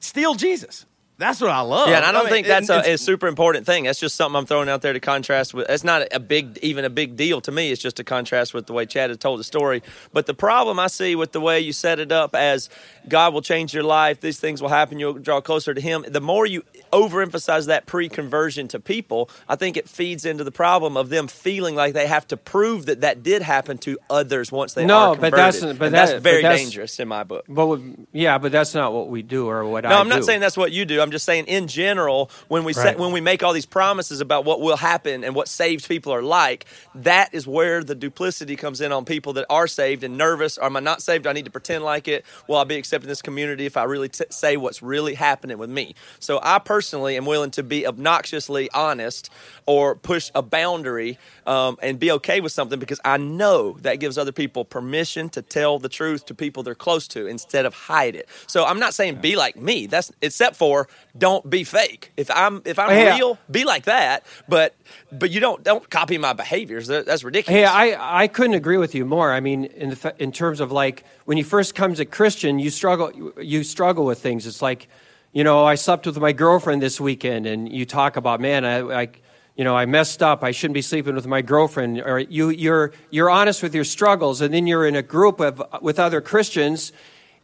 still 0.00 0.34
Jesus. 0.34 0.86
That's 1.18 1.40
what 1.40 1.50
I 1.50 1.60
love. 1.62 1.88
Yeah, 1.88 1.96
and 1.96 2.04
I 2.06 2.12
don't 2.12 2.26
mean, 2.26 2.32
think 2.32 2.46
that's 2.46 2.70
and 2.70 2.86
a, 2.86 2.92
a 2.92 2.96
super 2.98 3.26
important 3.26 3.66
thing. 3.66 3.84
That's 3.84 3.98
just 3.98 4.14
something 4.14 4.36
I'm 4.38 4.46
throwing 4.46 4.68
out 4.68 4.82
there 4.82 4.92
to 4.92 5.00
contrast 5.00 5.52
with. 5.52 5.68
It's 5.68 5.82
not 5.82 6.06
a 6.12 6.20
big, 6.20 6.58
even 6.62 6.84
a 6.84 6.90
big 6.90 7.16
deal 7.16 7.40
to 7.40 7.50
me. 7.50 7.72
It's 7.72 7.82
just 7.82 7.98
a 7.98 8.04
contrast 8.04 8.54
with 8.54 8.66
the 8.66 8.72
way 8.72 8.86
Chad 8.86 9.10
has 9.10 9.18
told 9.18 9.40
the 9.40 9.44
story. 9.44 9.82
But 10.12 10.26
the 10.26 10.34
problem 10.34 10.78
I 10.78 10.86
see 10.86 11.16
with 11.16 11.32
the 11.32 11.40
way 11.40 11.58
you 11.58 11.72
set 11.72 11.98
it 11.98 12.12
up 12.12 12.36
as 12.36 12.70
God 13.08 13.34
will 13.34 13.42
change 13.42 13.74
your 13.74 13.82
life, 13.82 14.20
these 14.20 14.38
things 14.38 14.62
will 14.62 14.68
happen, 14.68 15.00
you'll 15.00 15.14
draw 15.14 15.40
closer 15.40 15.74
to 15.74 15.80
Him. 15.80 16.04
The 16.06 16.20
more 16.20 16.46
you 16.46 16.62
overemphasize 16.92 17.66
that 17.66 17.86
pre-conversion 17.86 18.68
to 18.68 18.80
people, 18.80 19.28
I 19.48 19.56
think 19.56 19.76
it 19.76 19.88
feeds 19.88 20.24
into 20.24 20.44
the 20.44 20.52
problem 20.52 20.96
of 20.96 21.08
them 21.08 21.26
feeling 21.26 21.74
like 21.74 21.94
they 21.94 22.06
have 22.06 22.26
to 22.28 22.36
prove 22.36 22.86
that 22.86 23.00
that 23.00 23.22
did 23.22 23.42
happen 23.42 23.78
to 23.78 23.98
others 24.08 24.52
once 24.52 24.74
they 24.74 24.86
No, 24.86 24.96
are 24.96 25.16
but 25.16 25.32
converted. 25.32 25.38
that's- 25.38 25.60
but 25.78 25.84
And 25.86 25.94
that- 25.94 25.98
that's 25.98 26.12
but 26.12 26.22
very 26.22 26.42
that's- 26.42 26.60
dangerous 26.60 27.00
in 27.00 27.08
my 27.08 27.24
book. 27.24 27.44
But 27.48 27.66
we- 27.66 27.94
yeah, 28.12 28.38
but 28.38 28.52
that's 28.52 28.74
not 28.74 28.92
what 28.92 29.08
we 29.08 29.22
do 29.22 29.48
or 29.48 29.64
what 29.64 29.84
I 29.84 29.90
No, 29.90 29.98
I'm 29.98 30.08
not 30.08 30.18
do. 30.20 30.22
saying 30.22 30.40
that's 30.40 30.56
what 30.56 30.72
you 30.72 30.84
do. 30.84 31.00
I'm 31.00 31.07
just 31.10 31.24
saying 31.24 31.46
in 31.46 31.66
general, 31.68 32.30
when 32.48 32.64
we 32.64 32.72
say, 32.72 32.84
Right. 32.84 32.98
when 32.98 33.12
we 33.12 33.20
make 33.20 33.42
all 33.42 33.52
these 33.52 33.66
promises 33.66 34.20
about 34.20 34.44
what 34.44 34.60
will 34.60 34.76
happen 34.76 35.24
and 35.24 35.34
what 35.34 35.48
saved 35.48 35.88
people 35.88 36.12
are 36.12 36.22
like, 36.22 36.66
that 36.94 37.32
is 37.34 37.46
where 37.46 37.82
the 37.84 37.94
duplicity 37.94 38.56
comes 38.56 38.80
in 38.80 38.92
on 38.92 39.04
people 39.04 39.32
that 39.34 39.46
are 39.50 39.66
saved 39.66 40.04
and 40.04 40.16
nervous. 40.18 40.58
Or 40.58 40.64
am 40.64 40.76
I 40.76 40.80
not 40.80 41.02
saved? 41.02 41.24
Do 41.24 41.30
I 41.30 41.32
need 41.32 41.44
to 41.46 41.50
pretend 41.50 41.84
like 41.84 42.08
it? 42.08 42.24
Will 42.48 42.56
I 42.56 42.64
be 42.64 42.76
accepted 42.76 43.06
in 43.06 43.08
this 43.08 43.22
community 43.22 43.66
if 43.66 43.76
I 43.76 43.84
really 43.84 44.08
t- 44.08 44.24
say 44.30 44.56
what's 44.56 44.82
really 44.82 45.14
happening 45.14 45.58
with 45.58 45.70
me? 45.70 45.94
So 46.20 46.40
I 46.42 46.58
personally 46.58 47.16
am 47.16 47.24
willing 47.26 47.50
to 47.52 47.62
be 47.62 47.86
obnoxiously 47.86 48.70
honest 48.72 49.30
or 49.66 49.94
push 49.94 50.30
a 50.34 50.42
boundary 50.42 51.18
um, 51.46 51.76
and 51.82 51.98
be 51.98 52.10
okay 52.12 52.40
with 52.40 52.52
something 52.52 52.78
because 52.78 53.00
I 53.04 53.16
know 53.16 53.76
that 53.82 53.96
gives 54.00 54.18
other 54.18 54.32
people 54.32 54.64
permission 54.64 55.28
to 55.30 55.42
tell 55.42 55.78
the 55.78 55.88
truth 55.88 56.26
to 56.26 56.34
people 56.34 56.62
they're 56.62 56.74
close 56.74 57.08
to 57.08 57.26
instead 57.26 57.66
of 57.66 57.74
hide 57.74 58.14
it. 58.16 58.28
So 58.46 58.64
I'm 58.64 58.78
not 58.78 58.94
saying 58.94 59.16
be 59.16 59.36
like 59.36 59.56
me. 59.56 59.86
That's 59.86 60.10
except 60.22 60.56
for 60.56 60.88
don't 61.16 61.48
be 61.48 61.64
fake. 61.64 62.12
If 62.16 62.30
I'm 62.30 62.62
if 62.64 62.78
I'm 62.78 62.90
Hey, 62.90 63.14
real, 63.14 63.38
be 63.50 63.64
like 63.64 63.84
that. 63.84 64.24
But 64.48 64.74
but 65.10 65.30
you 65.30 65.40
don't 65.40 65.62
don't 65.62 65.88
copy 65.90 66.18
my 66.18 66.32
behaviors. 66.32 66.86
That's 66.86 67.24
ridiculous. 67.24 67.60
Hey, 67.60 67.64
I, 67.64 68.22
I 68.22 68.28
couldn't 68.28 68.54
agree 68.54 68.76
with 68.76 68.94
you 68.94 69.04
more. 69.04 69.32
I 69.32 69.40
mean, 69.40 69.64
in 69.64 69.90
the 69.90 70.14
in 70.18 70.32
terms 70.32 70.60
of 70.60 70.72
like 70.72 71.04
when 71.24 71.38
you 71.38 71.44
first 71.44 71.74
come 71.74 71.92
a 71.98 72.04
Christian, 72.04 72.58
you 72.58 72.70
struggle 72.70 73.32
you 73.40 73.64
struggle 73.64 74.04
with 74.04 74.20
things. 74.20 74.46
It's 74.46 74.62
like, 74.62 74.88
you 75.32 75.44
know, 75.44 75.64
I 75.64 75.74
slept 75.74 76.06
with 76.06 76.18
my 76.18 76.32
girlfriend 76.32 76.82
this 76.82 77.00
weekend, 77.00 77.46
and 77.46 77.70
you 77.72 77.84
talk 77.84 78.16
about, 78.16 78.40
man, 78.40 78.64
I, 78.64 79.02
I 79.02 79.08
you 79.56 79.64
know, 79.64 79.76
I 79.76 79.86
messed 79.86 80.22
up. 80.22 80.44
I 80.44 80.52
shouldn't 80.52 80.74
be 80.74 80.82
sleeping 80.82 81.16
with 81.16 81.26
my 81.26 81.42
girlfriend. 81.42 82.00
Or 82.00 82.20
you 82.20 82.50
you're 82.50 82.92
you're 83.10 83.28
honest 83.30 83.62
with 83.62 83.74
your 83.74 83.84
struggles, 83.84 84.40
and 84.40 84.54
then 84.54 84.66
you're 84.66 84.86
in 84.86 84.94
a 84.94 85.02
group 85.02 85.40
of 85.40 85.62
with 85.82 85.98
other 85.98 86.20
Christians. 86.20 86.92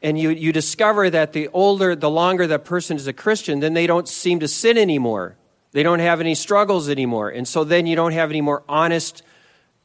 And 0.05 0.19
you, 0.19 0.31
you 0.31 0.53
discover 0.53 1.09
that 1.11 1.33
the 1.33 1.49
older, 1.49 1.97
the 1.97 2.11
longer 2.11 2.47
that 2.47 2.65
person 2.65 2.97
is 2.97 3.07
a 3.07 3.13
Christian, 3.13 3.61
then 3.61 3.73
they 3.75 3.87
don't 3.87 4.07
seem 4.07 4.39
to 4.41 4.49
sin 4.49 4.77
anymore. 4.79 5.37
They 5.73 5.83
don't 5.83 5.99
have 6.01 6.21
any 6.21 6.35
struggles 6.37 6.89
anymore. 6.91 7.31
And 7.31 7.49
so 7.49 7.65
then 7.65 7.87
you 7.87 7.97
don't 7.97 8.13
have 8.13 8.31
any 8.31 8.43
more 8.43 8.63
honest 8.69 9.23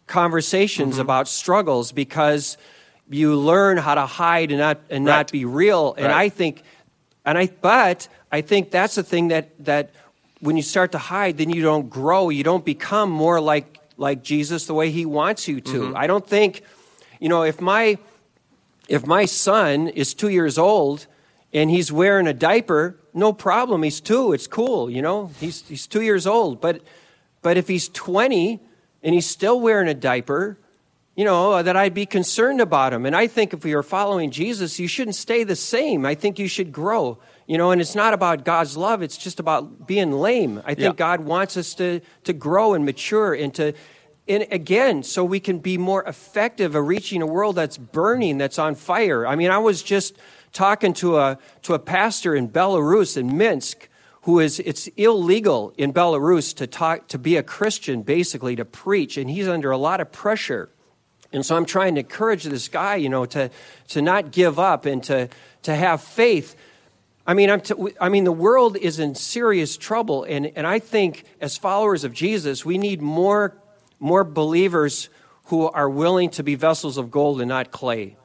conversations 0.07 0.93
Mm-hmm. 0.95 1.01
about 1.01 1.27
struggles 1.27 1.91
because 1.91 2.57
you 3.09 3.35
learn 3.35 3.77
how 3.77 3.95
to 3.95 4.05
hide 4.05 4.51
and 4.51 4.59
not 4.59 4.79
and 4.89 5.05
Right. 5.05 5.15
not 5.17 5.31
be 5.31 5.45
real. 5.45 5.93
And 5.97 6.07
Right. 6.07 6.25
I 6.25 6.29
think 6.29 6.63
and 7.25 7.37
I 7.37 7.47
but 7.61 8.07
I 8.31 8.41
think 8.41 8.71
that's 8.71 8.95
the 8.95 9.03
thing 9.03 9.29
that 9.29 9.45
that 9.65 9.91
when 10.41 10.55
you 10.57 10.63
start 10.63 10.91
to 10.93 10.97
hide, 10.97 11.37
then 11.37 11.49
you 11.49 11.61
don't 11.61 11.89
grow. 11.89 12.29
You 12.29 12.43
don't 12.43 12.65
become 12.65 13.09
more 13.09 13.39
like 13.39 13.79
like 13.97 14.21
Jesus 14.23 14.65
the 14.65 14.73
way 14.73 14.89
he 14.91 15.05
wants 15.05 15.47
you 15.47 15.61
to. 15.61 15.79
Mm-hmm. 15.81 15.97
I 15.97 16.07
don't 16.07 16.25
think 16.27 16.61
you 17.19 17.29
know, 17.29 17.43
if 17.43 17.59
my 17.61 17.97
if 18.89 19.05
my 19.05 19.25
son 19.25 19.87
is 19.87 20.13
two 20.13 20.29
years 20.29 20.57
old 20.57 21.07
and 21.53 21.69
he's 21.69 21.91
wearing 21.91 22.27
a 22.27 22.33
diaper, 22.33 22.97
no 23.13 23.31
problem. 23.31 23.83
He's 23.83 24.01
two. 24.01 24.33
It's 24.33 24.47
cool. 24.47 24.89
You 24.89 25.01
know, 25.01 25.31
he's 25.39 25.61
he's 25.67 25.87
two 25.87 26.01
years 26.01 26.27
old. 26.27 26.59
But 26.59 26.81
but 27.41 27.55
if 27.55 27.67
he's 27.67 27.87
twenty 27.89 28.59
and 29.03 29.13
he's 29.13 29.27
still 29.27 29.59
wearing 29.61 29.87
a 29.87 29.93
diaper, 29.93 30.57
you 31.15 31.23
know, 31.25 31.53
uh, 31.53 31.61
that 31.63 31.75
I'd 31.77 31.93
be 31.93 32.05
concerned 32.05 32.61
about 32.61 32.91
him. 32.91 33.05
And 33.05 33.15
I 33.15 33.27
think 33.27 33.53
if 33.53 33.63
you're 33.63 33.83
following 33.83 34.31
Jesus, 34.31 34.79
you 34.79 34.87
shouldn't 34.87 35.15
stay 35.15 35.43
the 35.43 35.55
same. 35.55 36.05
I 36.05 36.15
think 36.15 36.39
you 36.39 36.47
should 36.47 36.71
grow. 36.71 37.19
You 37.45 37.57
know, 37.57 37.71
and 37.71 37.81
it's 37.81 37.95
not 37.95 38.13
about 38.13 38.43
God's 38.45 38.77
love, 38.77 39.01
it's 39.01 39.17
just 39.17 39.39
about 39.39 39.87
being 39.87 40.11
lame. 40.11 40.61
I 40.65 40.75
think 40.75 40.93
Yeah. 40.99 41.07
God 41.07 41.21
wants 41.21 41.57
us 41.57 41.73
to 41.75 42.01
to 42.23 42.33
grow 42.33 42.73
and 42.73 42.85
mature 42.85 43.33
and 43.33 43.53
to 43.55 43.73
and 44.29 44.47
again, 44.51 45.01
so 45.03 45.25
we 45.25 45.39
can 45.39 45.57
be 45.57 45.77
more 45.77 46.03
effective 46.03 46.75
at 46.75 46.81
reaching 46.83 47.21
a 47.21 47.25
world 47.25 47.55
that's 47.55 47.77
burning, 47.77 48.37
that's 48.37 48.59
on 48.59 48.75
fire. 48.75 49.25
I 49.25 49.35
mean, 49.35 49.49
I 49.49 49.57
was 49.57 49.81
just 49.81 50.15
talking 50.53 50.93
to 50.93 51.17
a 51.17 51.39
to 51.63 51.73
a 51.73 51.79
pastor 51.79 52.35
in 52.35 52.47
Belarus 52.47 53.17
in 53.17 53.37
Minsk 53.37 53.89
who 54.23 54.39
is 54.39 54.59
it's 54.59 54.87
illegal 54.97 55.73
in 55.77 55.93
Belarus 55.93 56.55
to 56.57 56.67
talk 56.67 57.07
to 57.07 57.17
be 57.17 57.37
a 57.37 57.43
Christian 57.43 58.03
basically 58.03 58.55
to 58.55 58.65
preach 58.65 59.17
and 59.17 59.29
he's 59.29 59.47
under 59.47 59.71
a 59.71 59.77
lot 59.77 60.01
of 60.01 60.11
pressure. 60.11 60.69
And 61.31 61.45
so 61.45 61.55
I'm 61.55 61.65
trying 61.65 61.95
to 61.95 62.01
encourage 62.01 62.43
this 62.43 62.67
guy, 62.67 62.95
you 62.95 63.09
know, 63.09 63.25
to 63.25 63.49
to 63.89 64.01
not 64.01 64.31
give 64.31 64.59
up 64.59 64.85
and 64.85 65.03
to 65.05 65.29
to 65.63 65.75
have 65.75 66.01
faith. 66.01 66.55
I 67.25 67.33
mean, 67.33 67.49
I'm 67.49 67.61
t- 67.61 67.75
I 68.01 68.09
mean, 68.09 68.23
the 68.23 68.31
world 68.31 68.77
is 68.77 68.99
in 68.99 69.13
serious 69.13 69.77
trouble, 69.77 70.23
and, 70.23 70.51
and 70.55 70.65
I 70.65 70.79
think 70.79 71.25
as 71.39 71.57
followers 71.57 72.03
of 72.03 72.11
Jesus, 72.11 72.65
we 72.65 72.79
need 72.79 73.01
more 73.01 73.55
more 73.99 74.23
believers 74.23 75.09
who 75.45 75.67
are 75.69 75.89
willing 75.89 76.29
to 76.31 76.43
be 76.43 76.55
vessels 76.55 76.97
of 76.97 77.09
gold 77.11 77.41
and 77.41 77.49
not 77.49 77.71
clay. 77.71 78.15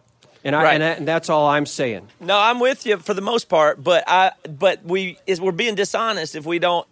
And, 0.44 0.54
I, 0.54 0.62
Right. 0.62 0.74
and, 0.74 0.84
I- 0.84 0.88
and 0.90 1.08
that's 1.08 1.30
all 1.30 1.46
I'm 1.46 1.64
saying. 1.66 2.08
No, 2.20 2.38
I'm 2.38 2.60
with 2.60 2.84
you 2.86 2.98
for 2.98 3.14
the 3.14 3.22
most 3.22 3.48
part, 3.48 3.82
but 3.82 4.04
I 4.06 4.32
but 4.48 4.84
we 4.84 5.16
is 5.26 5.40
we're 5.40 5.52
being 5.52 5.74
dishonest 5.74 6.34
if 6.34 6.44
we 6.44 6.58
don't 6.58 6.86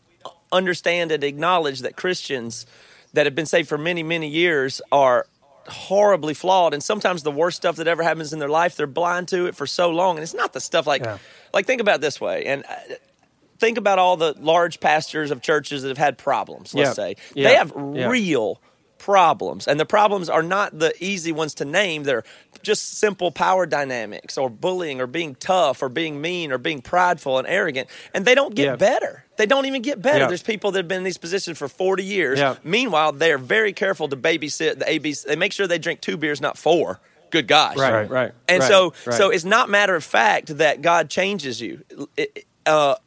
understand 0.50 1.12
and 1.12 1.22
acknowledge 1.22 1.80
that 1.80 1.96
Christians 1.96 2.64
that 3.12 3.26
have 3.26 3.34
been 3.34 3.46
saved 3.46 3.68
for 3.68 3.76
many 3.78 4.02
many 4.02 4.28
years 4.28 4.80
are 4.90 5.26
horribly 5.68 6.34
flawed 6.34 6.74
and 6.74 6.82
sometimes 6.82 7.22
the 7.22 7.30
worst 7.30 7.56
stuff 7.58 7.76
that 7.76 7.86
ever 7.86 8.02
happens 8.02 8.32
in 8.32 8.38
their 8.40 8.48
life 8.48 8.74
they're 8.76 8.86
blind 8.88 9.28
to 9.28 9.46
it 9.46 9.54
for 9.54 9.64
so 9.66 9.90
long 9.90 10.16
and 10.16 10.22
it's 10.24 10.34
not 10.34 10.52
the 10.52 10.60
stuff 10.60 10.86
like 10.88 11.04
Yeah. 11.04 11.18
like 11.54 11.66
think 11.66 11.80
about 11.80 11.96
it 11.96 12.00
this 12.00 12.20
way 12.20 12.46
and 12.46 12.64
uh, 12.68 12.74
think 13.60 13.78
about 13.78 14.00
all 14.00 14.16
the 14.16 14.34
large 14.40 14.80
pastors 14.80 15.30
of 15.30 15.40
churches 15.40 15.82
that 15.82 15.88
have 15.88 15.98
had 15.98 16.18
problems 16.18 16.74
let's 16.74 16.88
Yeah. 16.88 16.92
say 16.94 17.16
Yeah. 17.34 17.48
they 17.48 17.54
have 17.54 17.72
real 17.76 18.60
problems 19.02 19.66
and 19.66 19.78
the 19.80 19.84
problems 19.84 20.30
are 20.30 20.44
not 20.44 20.78
the 20.78 20.92
easy 21.04 21.32
ones 21.32 21.54
to 21.54 21.64
name 21.64 22.04
they're 22.04 22.22
just 22.62 22.98
simple 22.98 23.32
power 23.32 23.66
dynamics 23.66 24.38
or 24.38 24.48
bullying 24.48 25.00
or 25.00 25.08
being 25.08 25.34
tough 25.34 25.82
or 25.82 25.88
being 25.88 26.20
mean 26.20 26.52
or 26.52 26.58
being 26.58 26.80
prideful 26.80 27.36
and 27.38 27.48
arrogant 27.48 27.88
and 28.14 28.24
they 28.24 28.34
don't 28.36 28.54
get 28.54 28.64
Yeah. 28.66 28.76
better 28.76 29.24
they 29.36 29.46
don't 29.46 29.66
even 29.66 29.82
get 29.82 30.00
better 30.00 30.20
Yeah. 30.20 30.26
there's 30.28 30.42
people 30.44 30.70
that 30.70 30.78
have 30.78 30.88
been 30.88 30.98
in 30.98 31.04
these 31.04 31.18
positions 31.18 31.58
for 31.58 31.66
40 31.66 32.04
years 32.04 32.38
Yeah. 32.38 32.54
meanwhile 32.62 33.10
they're 33.10 33.38
very 33.38 33.72
careful 33.72 34.08
to 34.08 34.16
babysit 34.16 34.78
the 34.78 34.84
abc 34.84 35.24
they 35.24 35.36
make 35.36 35.52
sure 35.52 35.66
they 35.66 35.78
drink 35.78 36.00
two 36.00 36.16
beers 36.16 36.40
not 36.40 36.56
four 36.56 37.00
good 37.30 37.48
gosh 37.48 37.76
Right, 37.76 38.08
right. 38.08 38.32
and 38.48 38.60
right, 38.60 38.68
so, 38.68 38.92
right. 39.04 39.16
so 39.16 39.30
it's 39.30 39.44
not 39.44 39.68
matter 39.68 39.96
of 39.96 40.04
fact 40.04 40.58
that 40.58 40.80
God 40.80 41.10
changes 41.10 41.60
you 41.60 41.82
it- 42.16 42.46
uh, 42.66 42.94
it- 42.94 42.98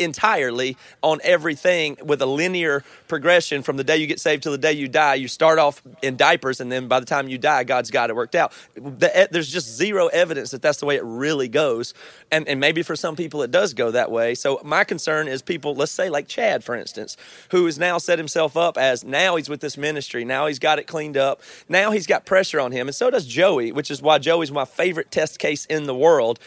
entirely 0.00 0.76
on 1.02 1.20
everything 1.22 1.96
with 2.04 2.22
a 2.22 2.26
linear 2.26 2.82
progression 3.08 3.62
from 3.62 3.76
the 3.76 3.84
day 3.84 3.96
you 3.96 4.06
get 4.06 4.20
saved 4.20 4.42
till 4.42 4.52
the 4.52 4.58
day 4.58 4.72
you 4.72 4.88
die. 4.88 5.14
You 5.14 5.28
start 5.28 5.58
off 5.58 5.82
in 6.02 6.16
diapers, 6.16 6.60
and 6.60 6.70
then 6.72 6.88
by 6.88 7.00
the 7.00 7.06
time 7.06 7.28
you 7.28 7.38
die, 7.38 7.64
God's 7.64 7.90
got 7.90 8.10
it 8.10 8.16
worked 8.16 8.34
out. 8.34 8.52
The- 8.74 9.16
eh, 9.16 9.26
There's 9.30 9.50
just 9.52 9.68
zero 9.68 10.06
evidence 10.08 10.50
that 10.50 10.62
that's 10.62 10.78
the 10.80 10.86
way 10.86 10.96
it 10.96 11.04
really 11.04 11.48
goes, 11.48 11.94
and 12.30 12.48
and 12.48 12.58
maybe 12.60 12.82
for 12.82 12.96
some 12.96 13.16
people 13.16 13.42
it 13.42 13.50
does 13.50 13.74
go 13.74 13.90
that 13.90 14.10
way. 14.10 14.34
So 14.34 14.60
my 14.64 14.84
concern 14.84 15.28
is 15.28 15.42
people, 15.42 15.74
let's 15.74 15.92
say 15.92 16.08
like 16.08 16.26
Chad, 16.28 16.64
for 16.64 16.74
instance, 16.74 17.16
who 17.50 17.66
has 17.66 17.78
now 17.78 17.98
set 17.98 18.18
himself 18.18 18.56
up 18.56 18.78
as 18.78 19.04
now 19.04 19.36
he's 19.36 19.48
with 19.48 19.60
this 19.60 19.76
ministry, 19.76 20.24
now 20.24 20.46
he's 20.46 20.58
got 20.58 20.78
it 20.78 20.86
cleaned 20.86 21.16
up, 21.16 21.40
now 21.68 21.90
he's 21.90 22.06
got 22.06 22.24
pressure 22.24 22.60
on 22.60 22.72
him, 22.72 22.88
and 22.88 22.94
so 22.94 23.10
does 23.10 23.26
Joey, 23.26 23.72
which 23.72 23.90
is 23.90 24.00
why 24.02 24.18
Joey's 24.18 24.50
my 24.50 24.64
favorite 24.64 25.10
test 25.10 25.38
case 25.38 25.66
in 25.66 25.84
the 25.84 25.94
world 25.94 26.38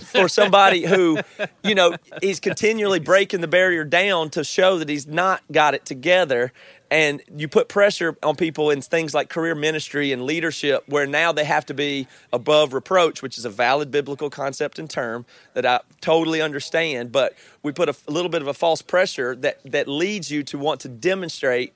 for 0.00 0.28
somebody 0.28 0.84
who, 0.84 1.18
you 1.62 1.74
know, 1.74 1.96
he's 2.20 2.40
continually 2.40 3.00
breaking 3.00 3.40
the 3.40 3.48
barrier 3.48 3.84
down 3.84 4.30
to 4.30 4.44
show 4.44 4.78
that 4.78 4.88
he's 4.88 5.06
not 5.06 5.42
got 5.50 5.74
it 5.74 5.84
together. 5.84 6.52
And 6.92 7.22
you 7.36 7.46
put 7.46 7.68
pressure 7.68 8.16
on 8.20 8.34
people 8.34 8.70
in 8.70 8.82
things 8.82 9.14
like 9.14 9.28
career 9.28 9.54
ministry 9.54 10.10
and 10.10 10.24
leadership, 10.24 10.82
where 10.88 11.06
now 11.06 11.30
they 11.30 11.44
have 11.44 11.64
to 11.66 11.74
be 11.74 12.08
above 12.32 12.72
reproach, 12.72 13.22
which 13.22 13.38
is 13.38 13.44
a 13.44 13.50
valid 13.50 13.92
biblical 13.92 14.28
concept 14.28 14.80
and 14.80 14.90
term 14.90 15.24
that 15.54 15.64
I 15.64 15.80
totally 16.00 16.42
understand. 16.42 17.12
But 17.12 17.34
we 17.62 17.70
put 17.70 17.88
a, 17.88 17.94
a 18.08 18.10
little 18.10 18.28
bit 18.28 18.42
of 18.42 18.48
a 18.48 18.54
false 18.54 18.82
pressure 18.82 19.36
that, 19.36 19.60
that 19.66 19.86
leads 19.86 20.32
you 20.32 20.42
to 20.44 20.58
want 20.58 20.80
to 20.80 20.88
demonstrate 20.88 21.74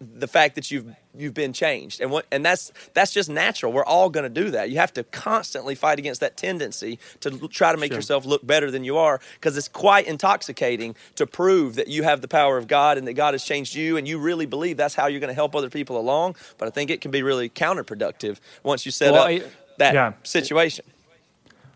the 0.00 0.26
fact 0.26 0.54
that 0.54 0.70
you've 0.70 0.86
you've 1.14 1.34
been 1.34 1.52
changed. 1.52 2.00
And 2.00 2.10
what 2.10 2.24
and 2.32 2.44
that's 2.44 2.72
that's 2.94 3.12
just 3.12 3.28
natural. 3.28 3.70
We're 3.72 3.84
all 3.84 4.08
going 4.08 4.24
to 4.24 4.30
do 4.42 4.50
that. 4.52 4.70
You 4.70 4.76
have 4.78 4.92
to 4.94 5.04
constantly 5.04 5.74
fight 5.74 5.98
against 5.98 6.20
that 6.22 6.36
tendency 6.38 6.98
to 7.20 7.30
l- 7.32 7.48
try 7.48 7.72
to 7.72 7.76
make 7.78 7.92
yourself 7.92 8.24
look 8.24 8.46
better 8.46 8.70
than 8.70 8.82
you 8.82 8.96
are 8.96 9.20
because 9.34 9.56
it's 9.58 9.68
quite 9.68 10.06
intoxicating 10.06 10.96
to 11.16 11.26
prove 11.26 11.74
that 11.74 11.88
you 11.88 12.02
have 12.02 12.22
the 12.22 12.28
power 12.28 12.56
of 12.56 12.66
God 12.66 12.96
and 12.96 13.06
that 13.06 13.12
God 13.12 13.34
has 13.34 13.44
changed 13.44 13.74
you 13.74 13.98
and 13.98 14.08
you 14.08 14.18
really 14.18 14.46
believe 14.46 14.78
that's 14.78 14.94
how 14.94 15.06
you're 15.06 15.20
going 15.20 15.28
to 15.28 15.34
help 15.34 15.54
other 15.54 15.68
people 15.70 15.98
along. 15.98 16.36
But 16.56 16.68
I 16.68 16.70
think 16.70 16.90
it 16.90 17.02
can 17.02 17.10
be 17.10 17.22
really 17.22 17.50
counterproductive 17.50 18.38
once 18.62 18.86
you 18.86 18.92
set 18.92 19.12
Well, 19.12 19.22
up 19.24 19.28
I- 19.28 19.42
that 19.76 19.92
Yeah. 19.94 20.12
situation. 20.22 20.86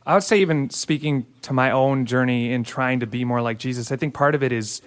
I 0.07 0.13
would 0.15 0.23
say, 0.23 0.39
even 0.41 0.69
speaking 0.69 1.25
to 1.43 1.55
my 1.55 1.71
own 1.71 2.05
journey 2.05 2.53
in 2.53 2.63
trying 2.63 3.01
to 3.01 3.07
be 3.07 3.25
more 3.25 3.41
like 3.41 3.59
Jesus, 3.59 3.91
I 3.91 3.97
think 3.97 4.13
part 4.13 4.35
of 4.35 4.43
it 4.43 4.53
is 4.53 4.83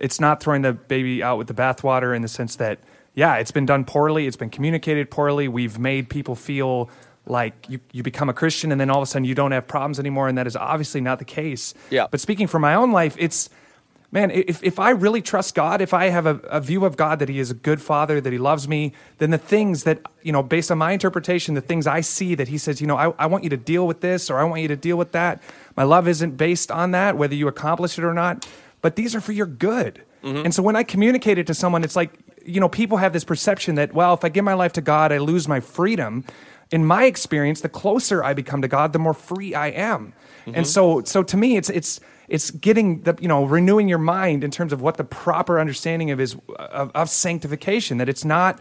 it's 0.00 0.18
not 0.18 0.42
throwing 0.42 0.62
the 0.62 0.72
baby 0.72 1.22
out 1.22 1.38
with 1.38 1.46
the 1.46 1.54
bathwater 1.54 2.14
in 2.16 2.22
the 2.22 2.28
sense 2.28 2.56
that, 2.56 2.78
yeah, 3.14 3.36
it's 3.36 3.50
been 3.50 3.66
done 3.66 3.84
poorly, 3.84 4.26
it's 4.26 4.36
been 4.36 4.50
communicated 4.50 5.10
poorly, 5.10 5.46
we've 5.46 5.78
made 5.78 6.08
people 6.08 6.34
feel 6.34 6.90
like 7.26 7.66
you, 7.68 7.78
you 7.92 8.02
become 8.02 8.28
a 8.28 8.32
Christian 8.32 8.72
and 8.72 8.80
then 8.80 8.90
all 8.90 8.96
of 8.96 9.02
a 9.02 9.06
sudden 9.06 9.24
you 9.24 9.34
don't 9.34 9.52
have 9.52 9.68
problems 9.68 10.00
anymore, 10.00 10.28
and 10.28 10.38
that 10.38 10.46
is 10.46 10.56
obviously 10.56 11.00
not 11.00 11.18
the 11.18 11.24
case. 11.24 11.74
Yeah. 11.90 12.06
But 12.10 12.20
speaking 12.20 12.46
for 12.46 12.58
my 12.58 12.74
own 12.74 12.92
life, 12.92 13.14
it's 13.18 13.50
man, 14.12 14.30
if, 14.30 14.62
if 14.64 14.78
I 14.78 14.90
really 14.90 15.22
trust 15.22 15.54
God, 15.54 15.80
if 15.80 15.94
I 15.94 16.06
have 16.06 16.26
a, 16.26 16.36
a 16.48 16.60
view 16.60 16.84
of 16.84 16.96
God 16.96 17.18
that 17.20 17.28
He 17.28 17.38
is 17.38 17.50
a 17.50 17.54
good 17.54 17.80
Father, 17.80 18.20
that 18.20 18.32
He 18.32 18.38
loves 18.38 18.66
me, 18.66 18.92
then 19.18 19.30
the 19.30 19.38
things 19.38 19.84
that, 19.84 20.00
you 20.22 20.32
know, 20.32 20.42
based 20.42 20.70
on 20.70 20.78
my 20.78 20.92
interpretation, 20.92 21.54
the 21.54 21.60
things 21.60 21.86
I 21.86 22.00
see 22.00 22.34
that 22.34 22.48
He 22.48 22.58
says, 22.58 22.80
you 22.80 22.86
know, 22.86 22.96
I, 22.96 23.12
I 23.18 23.26
want 23.26 23.44
you 23.44 23.50
to 23.50 23.56
deal 23.56 23.86
with 23.86 24.00
this 24.00 24.30
or 24.30 24.38
I 24.38 24.44
want 24.44 24.62
you 24.62 24.68
to 24.68 24.76
deal 24.76 24.96
with 24.96 25.12
that. 25.12 25.42
My 25.76 25.84
love 25.84 26.08
isn't 26.08 26.36
based 26.36 26.70
on 26.70 26.90
that, 26.92 27.16
whether 27.16 27.34
you 27.34 27.46
accomplish 27.48 27.98
it 27.98 28.04
or 28.04 28.14
not, 28.14 28.46
but 28.80 28.96
these 28.96 29.14
are 29.14 29.20
for 29.20 29.32
your 29.32 29.46
good. 29.46 30.02
Mm-hmm. 30.22 30.44
And 30.46 30.54
so 30.54 30.62
when 30.62 30.76
I 30.76 30.82
communicate 30.82 31.38
it 31.38 31.46
to 31.46 31.54
someone, 31.54 31.84
it's 31.84 31.96
like, 31.96 32.12
you 32.44 32.60
know, 32.60 32.68
people 32.68 32.98
have 32.98 33.12
this 33.12 33.24
perception 33.24 33.74
that, 33.76 33.92
well, 33.94 34.14
if 34.14 34.24
I 34.24 34.28
give 34.28 34.44
my 34.44 34.54
life 34.54 34.72
to 34.74 34.80
God, 34.80 35.12
I 35.12 35.18
lose 35.18 35.48
my 35.48 35.60
freedom. 35.60 36.24
In 36.70 36.84
my 36.84 37.04
experience, 37.04 37.60
the 37.60 37.68
closer 37.68 38.22
I 38.22 38.34
become 38.34 38.62
to 38.62 38.68
God, 38.68 38.92
the 38.92 38.98
more 38.98 39.14
free 39.14 39.54
I 39.54 39.68
am. 39.68 40.12
And 40.46 40.54
mm-hmm. 40.54 40.64
so, 40.64 41.02
so 41.04 41.22
to 41.22 41.36
me, 41.36 41.56
it's 41.56 41.68
it's 41.68 42.00
it's 42.28 42.50
getting 42.52 43.02
the 43.02 43.16
you 43.20 43.28
know 43.28 43.44
renewing 43.44 43.88
your 43.88 43.98
mind 43.98 44.44
in 44.44 44.50
terms 44.50 44.72
of 44.72 44.80
what 44.80 44.96
the 44.96 45.04
proper 45.04 45.58
understanding 45.58 46.10
of 46.10 46.20
is 46.20 46.36
of, 46.56 46.90
of 46.94 47.10
sanctification. 47.10 47.98
That 47.98 48.08
it's 48.08 48.24
not 48.24 48.60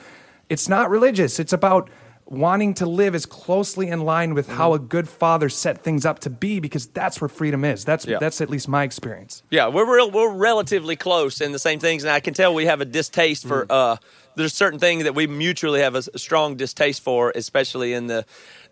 it's 0.50 0.68
not 0.68 0.90
religious. 0.90 1.40
It's 1.40 1.54
about 1.54 1.90
wanting 2.30 2.76
to 2.76 2.86
live 2.86 3.16
as 3.16 3.26
closely 3.26 3.88
in 3.88 4.02
line 4.02 4.36
with 4.36 4.48
how 4.48 4.74
a 4.74 4.80
good 4.80 5.10
father 5.10 5.50
set 5.50 5.84
things 5.84 6.06
up 6.06 6.20
to 6.20 6.30
be, 6.30 6.60
because 6.60 6.86
that's 6.88 7.20
where 7.20 7.28
freedom 7.28 7.66
is. 7.66 7.84
That's 7.84 8.06
Yeah. 8.06 8.20
that's 8.20 8.40
at 8.40 8.50
least 8.50 8.68
my 8.68 8.84
experience. 8.84 9.42
Yeah, 9.50 9.68
we're 9.68 9.92
real, 9.92 10.12
we're 10.12 10.32
relatively 10.32 10.96
close 10.96 11.42
in 11.42 11.52
the 11.54 11.60
same 11.60 11.80
things, 11.80 12.04
and 12.04 12.12
I 12.12 12.20
can 12.20 12.34
tell 12.36 12.54
we 12.54 12.66
have 12.68 12.82
a 12.82 12.86
distaste 12.86 13.48
for. 13.48 13.66
Uh, 13.70 13.98
there's 14.36 14.54
certain 14.54 14.80
things 14.80 15.04
that 15.04 15.16
we 15.16 15.28
mutually 15.28 15.82
have 15.82 15.96
a 15.96 16.04
strong 16.18 16.56
distaste 16.56 17.02
for, 17.04 17.32
especially 17.36 17.94
in 17.94 18.08
the 18.08 18.26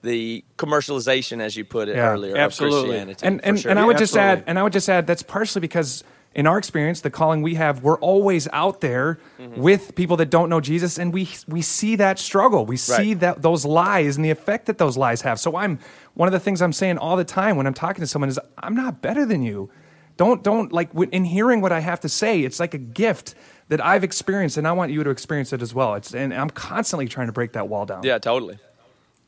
the 0.03 0.43
commercialization, 0.57 1.41
as 1.41 1.57
you 1.57 1.65
put 1.65 1.89
it 1.89 1.95
Yeah, 1.95 2.11
earlier, 2.11 2.37
absolutely. 2.37 2.97
of 2.99 3.05
Christianity. 3.07 3.25
and 3.25 3.43
and, 3.43 3.59
sure. 3.59 3.71
and 3.71 3.79
I 3.79 3.85
would 3.85 3.97
just 3.97 4.15
Absolutely. 4.15 4.41
add, 4.43 4.43
and 4.47 4.59
I 4.59 4.63
would 4.63 4.73
just 4.73 4.87
add 4.87 5.07
that's 5.07 5.23
partially 5.23 5.61
because 5.61 6.03
in 6.37 6.47
our 6.47 6.57
experience, 6.57 7.01
the 7.01 7.09
calling 7.09 7.41
we 7.41 7.55
have, 7.55 7.83
we're 7.83 7.99
always 7.99 8.47
out 8.53 8.79
there 8.79 9.19
Mm-hmm. 9.39 9.61
with 9.61 9.93
people 9.95 10.17
that 10.17 10.29
don't 10.31 10.49
know 10.49 10.59
Jesus, 10.61 10.97
and 10.97 11.13
we 11.13 11.29
we 11.47 11.61
see 11.61 11.95
that 11.97 12.17
struggle, 12.19 12.65
we 12.65 12.77
see 12.77 12.93
Right. 13.13 13.19
that 13.19 13.41
those 13.41 13.65
lies 13.65 14.15
and 14.15 14.23
the 14.25 14.31
effect 14.31 14.65
that 14.67 14.77
those 14.79 14.97
lies 14.97 15.21
have. 15.21 15.39
So 15.39 15.55
I'm 15.57 15.77
one 16.15 16.27
of 16.27 16.33
the 16.33 16.39
things 16.39 16.61
I'm 16.61 16.73
saying 16.73 16.97
all 16.97 17.15
the 17.17 17.23
time 17.25 17.55
when 17.57 17.67
I'm 17.67 17.73
talking 17.75 18.01
to 18.01 18.07
someone 18.07 18.29
is 18.29 18.39
I'm 18.57 18.73
not 18.75 19.01
better 19.01 19.25
than 19.25 19.41
you. 19.43 19.69
Don't 20.17 20.43
don't 20.43 20.71
like 20.73 20.89
in 21.11 21.23
hearing 21.25 21.61
what 21.61 21.71
I 21.71 21.79
have 21.81 21.99
to 22.01 22.09
say. 22.09 22.41
It's 22.41 22.59
like 22.59 22.73
a 22.73 22.79
gift 22.79 23.35
that 23.69 23.83
I've 23.85 24.03
experienced, 24.03 24.57
and 24.57 24.67
I 24.67 24.71
want 24.71 24.91
you 24.91 25.03
to 25.03 25.09
experience 25.11 25.53
it 25.53 25.61
as 25.61 25.73
well. 25.75 25.93
It's 25.95 26.13
and 26.15 26.33
I'm 26.33 26.49
constantly 26.49 27.07
trying 27.07 27.27
to 27.27 27.33
break 27.33 27.53
that 27.53 27.67
wall 27.69 27.85
down. 27.85 28.01
Yeah, 28.03 28.17
totally. 28.17 28.57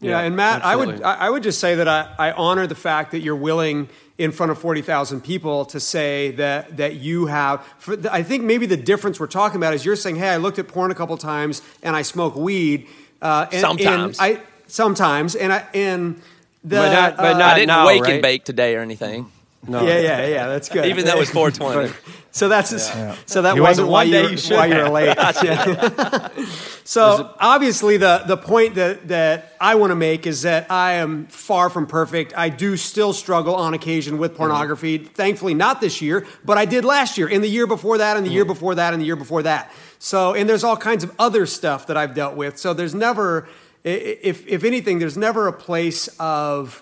Yeah, 0.02 0.12
Yeah, 0.12 0.20
and 0.28 0.36
Matt, 0.36 0.64
I 0.64 0.76
would. 0.76 1.02
I 1.02 1.14
I 1.16 1.30
would 1.30 1.44
just 1.44 1.60
say 1.60 1.76
that 1.76 1.88
I, 1.88 2.08
I 2.18 2.32
honor 2.32 2.68
the 2.68 2.76
fact 2.76 3.12
that 3.12 3.20
you're 3.20 3.36
willing 3.36 3.90
in 4.18 4.32
front 4.32 4.52
of 4.52 4.58
forty 4.58 4.82
thousand 4.82 5.22
people 5.22 5.66
to 5.66 5.80
say 5.80 6.32
that 6.32 6.78
that 6.78 6.96
you 6.96 7.26
have. 7.28 7.66
For 7.80 7.96
the, 7.96 8.14
I 8.14 8.24
think 8.24 8.44
maybe 8.44 8.66
the 8.66 8.78
difference 8.78 9.20
we're 9.20 9.28
talking 9.28 9.58
about 9.58 9.74
is 9.74 9.84
you're 9.86 9.96
saying, 9.98 10.16
hey, 10.16 10.30
I 10.30 10.38
looked 10.38 10.58
at 10.60 10.68
porn 10.68 10.92
a 10.92 10.96
couple 10.96 11.18
times 11.18 11.62
and 11.84 11.96
I 11.96 12.02
smoke 12.04 12.36
weed. 12.36 12.88
Uh, 13.22 13.48
and, 13.52 13.60
Sometimes. 13.62 14.20
and 14.20 14.38
I 14.38 14.42
sometimes 14.68 15.36
and 15.36 15.52
I 15.52 15.66
and 15.74 16.16
the 16.64 16.76
But 16.78 16.92
not- 16.94 17.18
but 17.18 17.36
uh, 17.36 17.38
not 17.38 17.42
I 17.52 17.56
didn't 17.56 17.68
now, 17.68 17.86
wake 17.88 18.04
right? 18.04 18.14
and 18.14 18.22
bake 18.22 18.46
today 18.46 18.76
or 18.76 18.82
anything. 18.82 19.30
No. 19.68 19.86
yeah, 19.86 20.00
yeah, 20.00 20.26
yeah. 20.28 20.48
That's 20.48 20.70
good. 20.70 20.86
Even 20.86 21.06
though 21.06 21.18
was 21.18 21.30
420. 21.30 21.94
So 22.32 22.48
that's 22.48 22.70
so 23.26 23.42
that 23.42 23.56
You 23.56 23.64
wasn't 23.64 23.88
why 23.88 24.06
one 24.06 24.08
you, 24.08 24.14
day, 24.14 24.24
were- 24.24 24.30
you 24.30 24.38
should 24.38 24.56
why 24.56 24.68
you 24.68 24.76
were 24.76 24.90
late. 24.90 25.18
So 26.90 27.36
obviously 27.40 27.98
the 27.98 28.24
the 28.26 28.36
point 28.36 28.74
that 28.74 29.10
that 29.10 29.54
I 29.62 29.76
want 29.76 29.92
to 29.92 29.96
make 29.96 30.26
is 30.26 30.42
that 30.42 30.72
I 30.72 30.94
am 30.94 31.28
far 31.28 31.70
from 31.70 31.86
perfect. 31.86 32.34
I 32.36 32.50
do 32.50 32.78
still 32.78 33.14
struggle 33.14 33.54
on 33.54 33.76
occasion 33.76 34.18
with 34.18 34.32
mm-hmm. 34.32 34.40
pornography. 34.40 34.98
Thankfully 34.98 35.54
not 35.54 35.82
this 35.82 36.02
year, 36.02 36.26
but 36.44 36.58
I 36.58 36.66
did 36.66 36.86
last 36.86 37.16
year 37.20 37.28
and 37.28 37.44
the 37.44 37.48
year 37.48 37.68
before 37.68 38.00
that 38.00 38.18
and 38.18 38.26
the 38.26 38.32
year 38.32 38.44
mm. 38.44 38.48
before 38.48 38.74
that 38.74 38.94
and 38.94 39.00
the 39.00 39.06
year 39.06 39.16
before 39.16 39.44
that. 39.44 39.72
So 40.00 40.34
and 40.34 40.50
there's 40.50 40.64
all 40.64 40.78
kinds 40.78 41.04
of 41.04 41.14
other 41.20 41.46
stuff 41.46 41.86
that 41.88 41.96
I've 41.96 42.16
dealt 42.16 42.36
with. 42.36 42.58
So 42.58 42.74
there's 42.74 42.96
never 42.96 43.48
i- 43.86 43.90
i- 43.90 44.18
if 44.24 44.48
if 44.48 44.64
anything 44.64 44.98
there's 44.98 45.18
never 45.18 45.48
a 45.48 45.54
place 45.54 46.10
of 46.20 46.82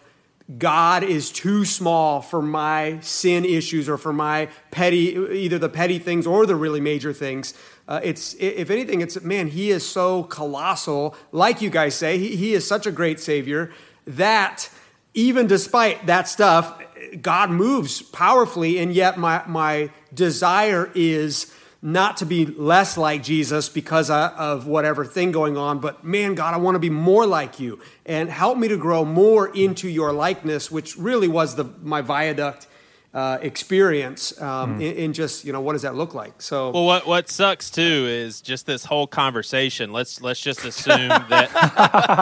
God 0.58 1.04
is 1.04 1.30
too 1.30 1.66
small 1.66 2.22
for 2.22 2.42
my 2.42 3.00
sin 3.02 3.44
issues 3.44 3.90
or 3.90 3.98
for 3.98 4.14
my 4.14 4.48
petty, 4.72 5.18
either 5.34 5.60
the 5.60 5.68
petty 5.68 6.00
things 6.00 6.26
or 6.26 6.46
the 6.46 6.56
really 6.56 6.80
major 6.80 7.12
things. 7.12 7.54
Uh, 7.86 8.00
it's 8.02 8.34
if 8.40 8.70
anything, 8.70 9.02
it's 9.02 9.20
man. 9.22 9.48
He 9.48 9.72
is 9.72 9.88
so 9.88 10.24
colossal, 10.24 11.16
like 11.34 11.62
you 11.62 11.70
guys 11.70 11.96
say. 11.96 12.18
He, 12.18 12.36
he 12.38 12.54
is 12.54 12.66
such 12.66 12.86
a 12.86 12.92
great 12.92 13.20
Savior 13.20 13.72
that 14.06 14.70
even 15.14 15.48
despite 15.48 16.06
that 16.06 16.30
stuff, 16.30 16.82
God 17.22 17.50
moves 17.50 18.02
powerfully, 18.02 18.78
and 18.78 18.94
yet 18.94 19.18
my 19.18 19.44
my 19.48 19.90
desire 20.14 20.90
is 20.96 21.54
not 21.82 22.18
to 22.18 22.26
be 22.26 22.46
less 22.46 22.98
like 22.98 23.24
Jesus 23.24 23.70
because 23.70 24.10
of- 24.10 24.66
whatever 24.66 25.06
thing 25.06 25.32
going 25.32 25.58
on, 25.58 25.80
but 25.80 26.04
man, 26.04 26.36
God, 26.36 26.54
I 26.54 26.58
want 26.58 26.76
to 26.76 26.80
be 26.80 26.90
more 26.90 27.26
like 27.26 27.60
you 27.60 27.80
and 28.06 28.30
help 28.30 28.58
me 28.58 28.68
to 28.68 28.78
grow 28.78 29.06
more 29.06 29.48
into 29.48 29.88
your 29.88 30.12
likeness, 30.12 30.72
which 30.72 30.98
really 30.98 31.28
was 31.28 31.56
the 31.56 31.66
my 31.84 32.02
viaduct 32.02 32.68
uh, 33.14 33.38
experience 33.42 34.40
um, 34.42 34.76
in, 34.82 34.94
in 34.96 35.14
just 35.14 35.44
you 35.46 35.52
know 35.54 35.62
what 35.62 35.74
does 35.74 35.82
that 35.82 35.96
look 35.96 36.14
like? 36.14 36.40
So 36.42 36.70
Well, 36.72 36.86
what 36.86 37.08
what 37.08 37.30
sucks 37.30 37.70
too 37.72 37.82
is 38.08 38.42
just 38.42 38.66
this 38.66 38.84
whole 38.86 39.08
conversation. 39.08 39.92
Let's 39.92 40.22
let's 40.22 40.40
just 40.40 40.64
assume 40.66 41.08
that 41.10 41.50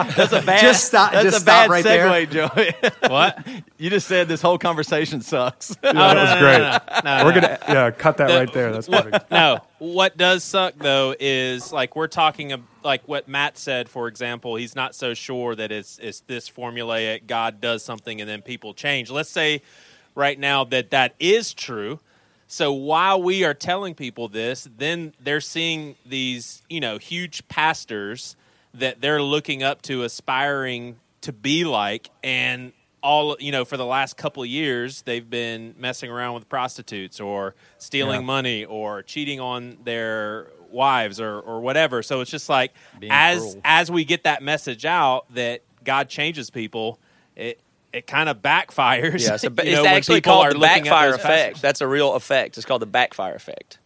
That's 0.16 0.32
a 0.32 0.42
bad. 0.42 0.62
Just 0.62 0.86
stop- 0.86 1.12
That's 1.12 1.24
just 1.26 1.38
a 1.38 1.42
stop 1.42 1.68
bad 1.68 1.70
right 1.70 1.84
there. 1.84 2.08
segue, 2.08 2.32
Joey. 2.32 2.92
what? 3.12 3.46
you 3.78 3.90
just 3.90 4.08
said 4.08 4.28
this 4.28 4.42
whole 4.42 4.58
conversation 4.58 5.22
sucks. 5.22 5.72
Oh, 5.72 5.76
that 5.82 5.96
no, 5.96 6.22
was 6.22 6.30
no, 6.30 6.40
great. 6.40 6.60
no, 6.60 6.80
no, 7.04 7.18
no, 7.18 7.26
We're 7.26 7.34
gonna 7.42 7.58
yeah 7.68 7.92
cut 7.92 8.18
that 8.18 8.28
The- 8.28 8.36
right 8.38 8.54
there. 8.54 8.72
That's 8.72 8.88
what, 8.88 9.04
perfect. 9.06 9.32
no. 9.32 9.60
What 9.80 10.16
does 10.18 10.44
suck 10.44 10.76
though 10.78 11.14
is 11.20 11.74
like 11.74 11.96
we're 11.96 12.08
talking 12.08 12.54
ab- 12.54 12.64
like 12.84 13.06
what 13.08 13.28
Matt 13.28 13.58
said, 13.58 13.90
for 13.90 14.08
example. 14.08 14.56
He's 14.56 14.76
not 14.76 14.96
so 14.96 15.14
sure 15.14 15.56
that 15.56 15.72
it's 15.72 15.98
it's 16.00 16.22
this 16.22 16.50
formulaic. 16.50 17.28
God 17.28 17.60
does 17.60 17.84
something 17.84 18.22
and 18.22 18.30
then 18.30 18.42
people 18.42 18.74
change. 18.74 19.10
Let's 19.12 19.30
say 19.30 19.62
right 20.16 20.40
now 20.40 20.64
that 20.66 20.90
that 20.92 21.14
is 21.20 21.54
true. 21.54 22.00
So 22.48 22.74
while 22.74 23.22
we 23.22 23.44
are 23.44 23.54
telling 23.54 23.96
people 23.96 24.28
this, 24.30 24.68
then 24.78 25.14
they're 25.20 25.42
seeing 25.42 25.96
these 26.06 26.62
you 26.70 26.80
know 26.80 26.98
huge 26.98 27.48
pastors 27.48 28.36
that 28.74 29.02
they're 29.02 29.22
looking 29.22 29.64
up 29.64 29.82
to, 29.84 30.04
aspiring 30.04 30.98
to 31.22 31.32
be 31.32 31.64
like, 31.66 32.10
and 32.24 32.72
all 33.02 33.38
you 33.40 33.52
know 33.52 33.64
for 33.66 33.78
the 33.78 33.86
last 33.86 34.18
couple 34.18 34.42
of 34.42 34.50
years 34.50 35.04
they've 35.04 35.30
been 35.30 35.76
messing 35.78 36.10
around 36.10 36.34
with 36.34 36.50
prostitutes 36.50 37.20
or 37.20 37.54
stealing 37.78 38.22
Yeah. 38.22 38.26
money 38.26 38.66
or 38.66 39.04
cheating 39.04 39.40
on 39.40 39.78
their 39.84 40.48
wives 40.72 41.20
or, 41.22 41.40
or 41.40 41.62
whatever 41.62 42.02
so 42.02 42.22
it's 42.22 42.32
just 42.32 42.50
like 42.50 42.74
Being 43.00 43.12
as 43.12 43.38
cruel. 43.40 43.62
as 43.64 43.92
we 43.92 44.06
get 44.06 44.24
that 44.24 44.42
message 44.42 44.86
out 44.86 45.32
that 45.36 45.62
god 45.84 46.10
changes 46.10 46.50
people 46.50 47.00
it 47.36 47.60
it 47.96 48.08
kind 48.08 48.30
of 48.30 48.42
backfires 48.42 49.22
Yeah, 49.28 49.38
so 49.38 49.48
you 49.50 49.56
it's 49.58 49.72
know, 49.84 49.86
actually 49.86 50.22
called 50.22 50.52
the 50.54 50.60
backfire 50.60 51.10
effect. 51.14 51.24
pastors. 51.26 51.62
That's 51.62 51.82
a 51.82 51.88
real 51.88 52.14
effect. 52.16 52.58
It's 52.58 52.66
called 52.66 52.82
the 52.82 52.86
backfire 52.88 53.36
effect. 53.36 53.80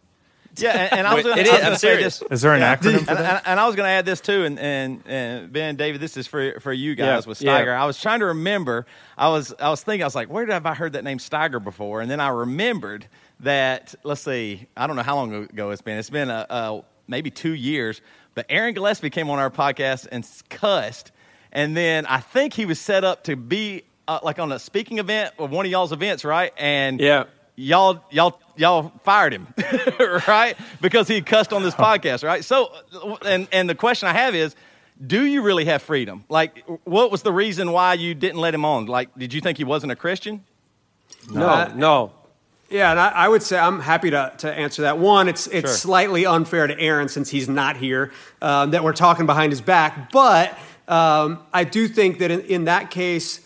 yeah, 0.56 0.70
and, 0.76 0.92
and 1.00 1.06
I 1.06 1.14
was 1.14 1.24
Wait, 1.24 1.30
gonna, 1.36 1.42
it 1.42 1.46
I 1.46 1.48
is, 1.48 1.52
was 1.52 1.60
gonna 1.60 1.70
I'm 1.72 1.76
say 1.78 1.88
serious. 1.94 2.18
this. 2.18 2.32
Is 2.32 2.42
there 2.42 2.54
an 2.54 2.60
acronym 2.62 3.04
for 3.04 3.10
And, 3.10 3.18
that? 3.20 3.36
and, 3.36 3.42
and 3.46 3.60
I 3.60 3.66
was 3.66 3.76
going 3.76 3.86
to 3.86 3.90
add 3.90 4.04
this 4.04 4.20
too, 4.20 4.44
and, 4.44 4.58
and 4.58 5.02
and 5.06 5.52
Ben, 5.52 5.76
David, 5.76 6.00
this 6.00 6.16
is 6.16 6.26
for 6.26 6.58
for 6.60 6.72
you 6.72 6.94
guys 6.96 7.24
Yeah, 7.24 7.28
with 7.28 7.40
yeah. 7.40 7.60
Steiger. 7.62 7.76
I 7.76 7.86
was 7.86 8.00
trying 8.00 8.18
to 8.20 8.26
remember. 8.26 8.84
I 9.16 9.28
was 9.28 9.54
I 9.60 9.70
was 9.70 9.82
thinking. 9.82 10.02
I 10.02 10.06
was 10.06 10.16
like, 10.16 10.28
where 10.28 10.44
have 10.46 10.66
I 10.66 10.74
heard 10.74 10.94
that 10.94 11.04
name 11.04 11.18
Steiger 11.18 11.62
before? 11.62 12.00
And 12.00 12.10
then 12.10 12.18
I 12.20 12.28
remembered 12.28 13.06
that. 13.40 13.94
Let's 14.02 14.22
see. 14.22 14.66
I 14.76 14.86
don't 14.88 14.96
know 14.96 15.02
how 15.02 15.14
long 15.16 15.32
ago 15.34 15.70
it's 15.70 15.82
been. 15.82 15.98
It's 15.98 16.10
been 16.10 16.30
a, 16.30 16.46
a 16.50 16.82
maybe 17.06 17.30
two 17.30 17.54
years. 17.54 18.00
But 18.34 18.46
Aaron 18.48 18.74
Gillespie 18.74 19.10
came 19.10 19.30
on 19.30 19.38
our 19.38 19.50
podcast 19.50 20.06
and 20.10 20.26
cussed, 20.50 21.10
and 21.52 21.76
then 21.76 22.06
I 22.06 22.18
think 22.18 22.54
he 22.54 22.64
was 22.66 22.80
set 22.80 23.02
up 23.04 23.24
to 23.24 23.36
be 23.36 23.82
uh, 24.08 24.18
like 24.22 24.38
on 24.38 24.52
a 24.52 24.58
speaking 24.58 24.98
event 24.98 25.34
or 25.38 25.48
one 25.48 25.64
of 25.66 25.72
y'all's 25.72 25.92
events, 25.92 26.24
right? 26.24 26.52
And 26.56 27.00
Yeah. 27.00 27.24
y'all 27.56 28.04
y'all 28.10 28.40
y'all 28.56 28.92
fired 29.04 29.32
him 29.32 29.46
right 30.28 30.56
because 30.80 31.06
he 31.08 31.20
cussed 31.20 31.52
on 31.52 31.62
this 31.62 31.74
podcast 31.74 32.22
right 32.24 32.42
so 32.44 32.70
and 33.26 33.48
and 33.52 33.68
the 33.68 33.74
question 33.74 34.08
i 34.08 34.12
have 34.12 34.34
is 34.34 34.54
do 35.06 35.24
you 35.26 35.42
really 35.42 35.64
have 35.66 35.82
freedom 35.82 36.24
like 36.30 36.64
what 36.84 37.10
was 37.10 37.20
the 37.22 37.32
reason 37.32 37.72
why 37.72 37.92
you 37.94 38.14
didn't 38.14 38.38
let 38.40 38.54
him 38.54 38.64
on 38.64 38.86
like 38.86 39.08
did 39.18 39.34
you 39.34 39.40
think 39.42 39.58
he 39.58 39.64
wasn't 39.64 39.90
a 39.92 39.96
christian 39.96 40.42
No, 41.30 41.48
Uh, 41.48 41.72
no. 41.74 42.12
Yeah, 42.70 42.92
and 42.92 43.00
I, 43.00 43.08
I 43.08 43.28
would 43.28 43.42
say 43.42 43.58
I'm 43.58 43.80
happy 43.80 44.10
to, 44.10 44.32
to 44.38 44.52
answer 44.52 44.82
that. 44.82 44.96
One, 44.98 45.28
it's 45.28 45.46
it's 45.48 45.68
Sure. 45.70 45.76
slightly 45.76 46.24
unfair 46.24 46.66
to 46.68 46.78
Aaron 46.78 47.08
since 47.08 47.28
he's 47.28 47.48
not 47.48 47.76
here 47.76 48.12
um, 48.40 48.70
that 48.70 48.84
we're 48.84 48.92
talking 48.94 49.26
behind 49.26 49.50
his 49.52 49.60
back. 49.60 50.12
But 50.12 50.56
um, 50.86 51.40
I 51.52 51.64
do 51.64 51.88
think 51.88 52.20
that 52.20 52.30
in, 52.30 52.40
in 52.42 52.64
that 52.66 52.90
case, 52.92 53.40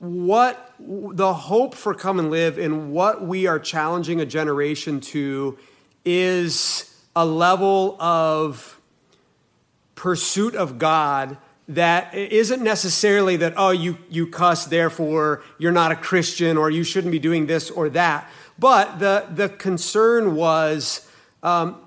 what 0.00 0.74
the 0.80 1.34
hope 1.34 1.74
for 1.74 1.94
come 1.94 2.18
and 2.18 2.30
live 2.30 2.58
and 2.58 2.90
what 2.90 3.22
we 3.22 3.46
are 3.46 3.58
challenging 3.58 4.20
a 4.20 4.26
generation 4.26 4.98
to 4.98 5.58
is 6.06 7.04
a 7.14 7.24
level 7.24 8.00
of 8.00 8.80
pursuit 9.94 10.54
of 10.54 10.78
God 10.78 11.36
that 11.68 12.14
isn't 12.14 12.62
necessarily 12.62 13.36
that 13.36 13.52
oh 13.58 13.70
you 13.70 13.98
you 14.08 14.26
cuss 14.26 14.64
therefore 14.64 15.42
you're 15.58 15.70
not 15.70 15.92
a 15.92 15.96
Christian 15.96 16.56
or 16.56 16.70
you 16.70 16.82
shouldn't 16.82 17.12
be 17.12 17.18
doing 17.18 17.46
this 17.46 17.70
or 17.70 17.90
that. 17.90 18.28
But 18.58 19.00
the 19.00 19.26
the 19.30 19.50
concern 19.50 20.34
was 20.34 21.06
um, 21.42 21.78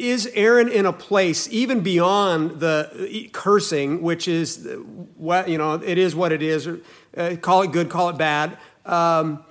is 0.00 0.30
Aaron 0.34 0.68
in 0.68 0.86
a 0.86 0.92
place 0.92 1.48
even 1.50 1.80
beyond 1.80 2.60
the 2.60 3.28
cursing 3.32 4.02
which 4.02 4.26
is 4.26 4.68
what 5.16 5.48
you 5.48 5.58
know 5.58 5.74
it 5.74 5.98
is 5.98 6.14
what 6.14 6.32
it 6.32 6.42
is 6.42 6.66
uh, 6.66 7.36
call 7.40 7.62
it 7.62 7.72
good 7.72 7.88
call 7.88 8.08
it 8.08 8.18
bad 8.18 8.58
um, 8.86 9.44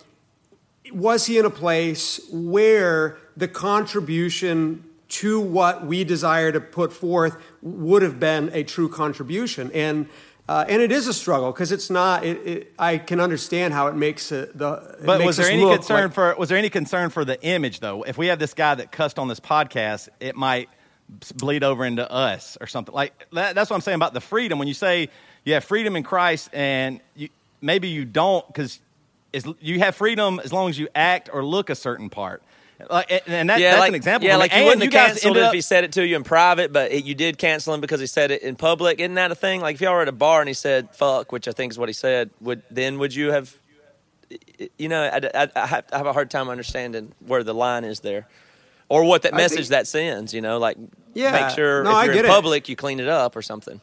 was 0.91 1.25
he 1.25 1.37
in 1.37 1.45
a 1.45 1.49
place 1.49 2.19
where 2.31 3.17
the 3.37 3.47
contribution 3.47 4.83
to 5.09 5.39
what 5.39 5.85
we 5.85 6.03
desire 6.03 6.51
to 6.51 6.61
put 6.61 6.93
forth 6.93 7.37
would 7.61 8.01
have 8.01 8.19
been 8.19 8.49
a 8.53 8.63
true 8.63 8.89
contribution? 8.89 9.71
And 9.73 10.07
uh, 10.49 10.65
and 10.67 10.81
it 10.81 10.91
is 10.91 11.07
a 11.07 11.13
struggle 11.13 11.51
because 11.51 11.71
it's 11.71 11.91
not 11.91 12.25
it, 12.25 12.37
it, 12.47 12.73
i 12.79 12.97
can 12.97 13.19
understand 13.19 13.71
how 13.71 13.85
it 13.85 13.95
makes 13.95 14.31
it, 14.31 14.57
the 14.57 14.73
it 14.99 15.05
but 15.05 15.19
makes 15.19 15.27
was 15.27 15.37
there 15.37 15.51
any 15.51 15.61
concern 15.61 16.05
like- 16.05 16.13
for 16.13 16.35
was 16.39 16.49
there 16.49 16.57
any 16.57 16.71
concern 16.71 17.11
for 17.11 17.23
the 17.23 17.39
image 17.43 17.81
though? 17.81 18.01
If 18.01 18.17
we 18.17 18.27
have 18.27 18.39
this 18.39 18.55
guy 18.55 18.73
that 18.73 18.91
cussed 18.91 19.19
on 19.19 19.27
this 19.27 19.39
podcast 19.39 20.09
it 20.19 20.35
might 20.35 20.67
bleed 21.35 21.63
over 21.63 21.85
into 21.85 22.09
us 22.11 22.57
or 22.59 22.65
something. 22.65 22.95
Like 22.95 23.27
that, 23.31 23.53
that's 23.53 23.69
what 23.69 23.75
i'm 23.75 23.81
saying 23.81 23.97
about 23.97 24.13
the 24.15 24.21
freedom. 24.21 24.57
When 24.57 24.67
you 24.67 24.73
say 24.73 25.09
you 25.45 25.53
have 25.53 25.63
freedom 25.63 25.95
in 25.95 26.01
christ 26.01 26.49
and 26.51 26.99
you, 27.15 27.29
maybe 27.61 27.89
you 27.89 28.03
don't 28.03 28.45
because 28.47 28.79
you 29.61 29.77
have 29.79 29.95
freedom 29.95 30.41
as 30.43 30.51
long 30.51 30.69
as 30.69 30.79
you 30.79 30.87
act 30.95 31.29
or 31.31 31.45
look 31.45 31.69
a 31.69 31.75
certain 31.75 32.09
part 32.09 32.41
like, 32.89 33.11
and- 33.11 33.21
and 33.27 33.49
that, 33.49 33.59
yeah, 33.59 33.71
that's 33.71 33.80
like, 33.82 33.89
an 33.89 33.95
example 33.95 34.27
Yeah, 34.27 34.34
for 34.36 34.39
like 34.39 34.51
you 34.51 34.57
And 34.57 34.65
wouldn't 34.65 34.84
have 34.84 34.91
guys 34.91 35.07
canceled 35.13 35.38
it 35.38 35.43
up- 35.43 35.47
if 35.49 35.53
he 35.55 35.61
said 35.61 35.84
it 35.84 35.91
to 35.93 36.05
you 36.05 36.15
in 36.15 36.23
private, 36.23 36.71
but 36.71 36.91
it, 36.91 37.03
you 37.05 37.15
did 37.15 37.38
cancel 37.38 37.73
him 37.73 37.82
because 37.82 37.99
he 37.99 38.07
said 38.07 38.32
it 38.32 38.41
in 38.43 38.55
public. 38.55 38.99
Isn't 38.99 39.15
that 39.15 39.32
a 39.32 39.36
thing? 39.36 39.61
Like 39.61 39.75
if 39.75 39.82
y'all 39.82 39.93
were 39.93 40.01
at 40.01 40.07
a 40.07 40.11
bar 40.13 40.39
and 40.41 40.47
he 40.47 40.53
said 40.53 40.89
"fuck," 40.95 41.32
which 41.32 41.47
I 41.47 41.51
think 41.51 41.73
is 41.73 41.77
what 41.80 41.89
he 41.89 41.93
said, 41.93 42.30
would 42.41 42.61
then 42.71 42.99
would 42.99 43.13
you 43.13 43.32
have? 43.32 43.53
You 44.77 44.89
know, 44.89 45.01
I, 45.03 45.17
I, 45.43 45.49
I 45.55 45.65
have 45.65 45.86
I 45.91 45.97
have 45.97 46.05
a 46.05 46.13
hard 46.13 46.30
time 46.30 46.49
understanding 46.49 47.11
where 47.25 47.43
the 47.43 47.53
line 47.53 47.84
is 47.84 48.01
there, 48.01 48.27
or 48.88 49.03
what 49.03 49.23
that 49.23 49.34
message 49.34 49.57
think- 49.57 49.69
that 49.69 49.88
sends. 49.88 50.34
You 50.34 50.41
know, 50.41 50.59
like 50.59 50.77
Yeah, 51.15 51.32
make 51.32 51.55
sure 51.55 51.84
no, 51.84 51.97
if 51.99 52.05
you're 52.05 52.13
get 52.13 52.25
in 52.25 52.32
it. 52.32 52.34
public, 52.34 52.69
you 52.69 52.75
clean 52.75 52.99
it 52.99 53.07
up 53.07 53.36
or 53.36 53.41
something. 53.41 53.82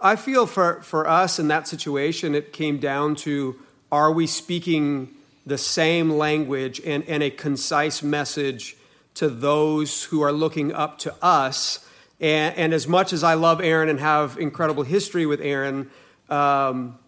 I 0.00 0.14
feel 0.16 0.46
for, 0.46 0.80
for 0.82 1.08
us 1.08 1.38
in 1.40 1.48
that 1.48 1.66
situation, 1.66 2.34
it 2.36 2.52
came 2.52 2.78
down 2.78 3.16
to 3.16 3.56
are 3.90 4.12
we 4.12 4.26
speaking 4.28 5.10
the 5.48 5.58
same 5.58 6.10
language 6.10 6.80
and, 6.84 7.04
and 7.08 7.22
a 7.22 7.30
concise 7.30 8.02
message 8.02 8.76
to 9.14 9.28
those 9.28 10.04
who 10.04 10.20
are 10.20 10.32
looking 10.32 10.72
up 10.72 10.98
to 10.98 11.14
us. 11.22 11.86
And, 12.20 12.56
and 12.56 12.74
as 12.74 12.86
much 12.86 13.12
as 13.12 13.24
I 13.24 13.34
love 13.34 13.60
Aaron 13.60 13.88
and 13.88 13.98
have 14.00 14.38
incredible 14.38 14.82
history 14.82 15.26
with 15.26 15.40
Aaron, 15.40 15.90
um, 16.28 16.98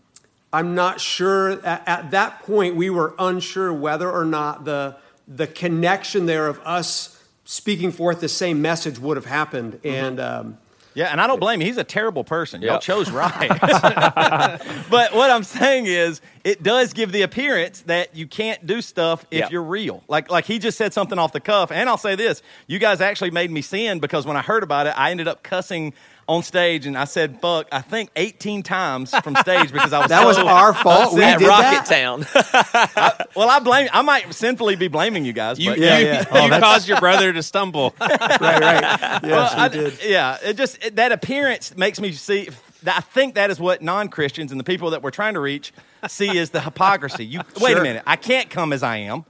I'm 0.53 0.75
not 0.75 1.01
sure. 1.01 1.65
At, 1.65 1.87
at, 1.87 2.11
that 2.11 2.41
point, 2.41 2.75
we 2.75 2.91
were 2.91 3.15
unsure 3.19 3.73
whether 3.73 4.11
or 4.11 4.25
not 4.25 4.65
the, 4.65 4.97
the 5.29 5.47
connection 5.47 6.27
there 6.27 6.49
of 6.49 6.59
us 6.65 7.23
speaking 7.45 7.93
forth 7.93 8.21
the 8.21 8.29
same 8.29 8.63
message 8.63 8.99
would 8.99 9.17
have 9.17 9.27
happened. 9.27 9.75
Mm-hmm. 9.75 9.89
And 9.89 10.21
um, 10.21 10.59
yeah, 10.95 11.07
and 11.07 11.21
I 11.21 11.27
don't 11.27 11.41
blame 11.41 11.61
him. 11.61 11.67
He's 11.67 11.77
a 11.77 11.85
terrible 11.85 12.25
person. 12.25 12.63
Y'all 12.63 12.79
chose 12.79 13.11
right. 13.13 13.49
but 14.91 15.15
what 15.15 15.31
I'm 15.31 15.45
saying 15.45 15.87
is, 15.87 16.21
it 16.43 16.63
does 16.63 16.93
give 16.93 17.13
the 17.13 17.23
appearance 17.23 17.83
that 17.83 18.17
you 18.17 18.27
can't 18.27 18.67
do 18.67 18.81
stuff 18.81 19.25
if 19.31 19.41
yep. 19.41 19.51
you're 19.53 19.63
real. 19.63 20.03
Like, 20.09 20.31
like 20.31 20.47
he 20.47 20.59
just 20.59 20.79
said 20.79 20.93
something 20.93 21.19
off 21.19 21.33
the 21.33 21.41
cuff. 21.41 21.71
And 21.71 21.89
I'll 21.89 21.99
say 21.99 22.17
this: 22.17 22.43
you 22.67 22.79
guys 22.79 23.01
actually 23.01 23.31
made 23.31 23.51
me 23.51 23.63
sin 23.63 24.01
because 24.01 24.27
when 24.27 24.37
I 24.37 24.43
heard 24.43 24.63
about 24.63 24.87
it, 24.87 24.95
I 24.97 25.11
ended 25.11 25.29
up 25.29 25.43
cussing 25.43 25.95
on 26.31 26.45
stage, 26.45 26.87
and 26.87 26.97
I 26.97 27.05
said 27.05 27.41
"fuck" 27.41 27.67
I 27.73 27.81
think 27.81 28.11
18 28.15 28.63
times 28.63 29.11
from 29.19 29.35
stage 29.37 29.73
because 29.73 29.93
I 29.93 29.99
was 29.99 30.09
that 30.11 30.21
so 30.21 30.27
was 30.29 30.39
our 30.39 30.73
fault. 30.73 31.15
We 31.15 31.25
at 31.25 31.41
did 31.41 31.49
Rocket 31.49 31.87
that? 31.87 31.87
Town. 31.87 32.25
I, 32.35 33.25
well, 33.35 33.51
I 33.51 33.59
blame. 33.59 33.89
I 33.93 34.03
might 34.03 34.33
sinfully 34.33 34.77
be 34.77 34.87
blaming 34.87 35.25
you 35.25 35.33
guys. 35.33 35.59
You, 35.59 35.71
but, 35.71 35.79
yeah, 35.79 35.99
you, 35.99 36.07
yeah. 36.07 36.25
Oh, 36.31 36.47
you 36.47 36.51
caused 36.53 36.89
your 36.89 37.01
brother 37.01 37.33
to 37.33 37.43
stumble. 37.43 37.95
right, 38.01 38.41
right. 38.41 38.81
Yes, 38.81 39.23
well, 39.25 39.51
I, 39.57 39.69
did. 39.69 39.99
Yeah, 40.05 40.39
it 40.43 40.57
just 40.57 40.85
it, 40.85 40.97
that 40.97 41.11
appearance 41.11 41.77
makes 41.77 42.01
me 42.01 42.13
see. 42.13 42.49
I 42.87 43.01
think 43.01 43.35
that 43.35 43.51
is 43.51 43.59
what 43.59 43.83
non 43.83 44.09
Christians 44.09 44.53
and 44.53 44.61
the 44.61 44.65
people 44.65 44.91
that 44.91 45.03
we're 45.03 45.11
trying 45.11 45.35
to 45.35 45.41
reach 45.41 45.73
see 46.09 46.39
is 46.39 46.51
the 46.51 46.61
hypocrisy. 46.61 47.27
You 47.27 47.41
sure. 47.57 47.67
wait 47.67 47.77
a 47.77 47.83
minute. 47.83 48.05
I 48.07 48.17
can't 48.17 48.49
come 48.49 48.73
as 48.73 48.85
I 48.85 48.99
am. 48.99 49.25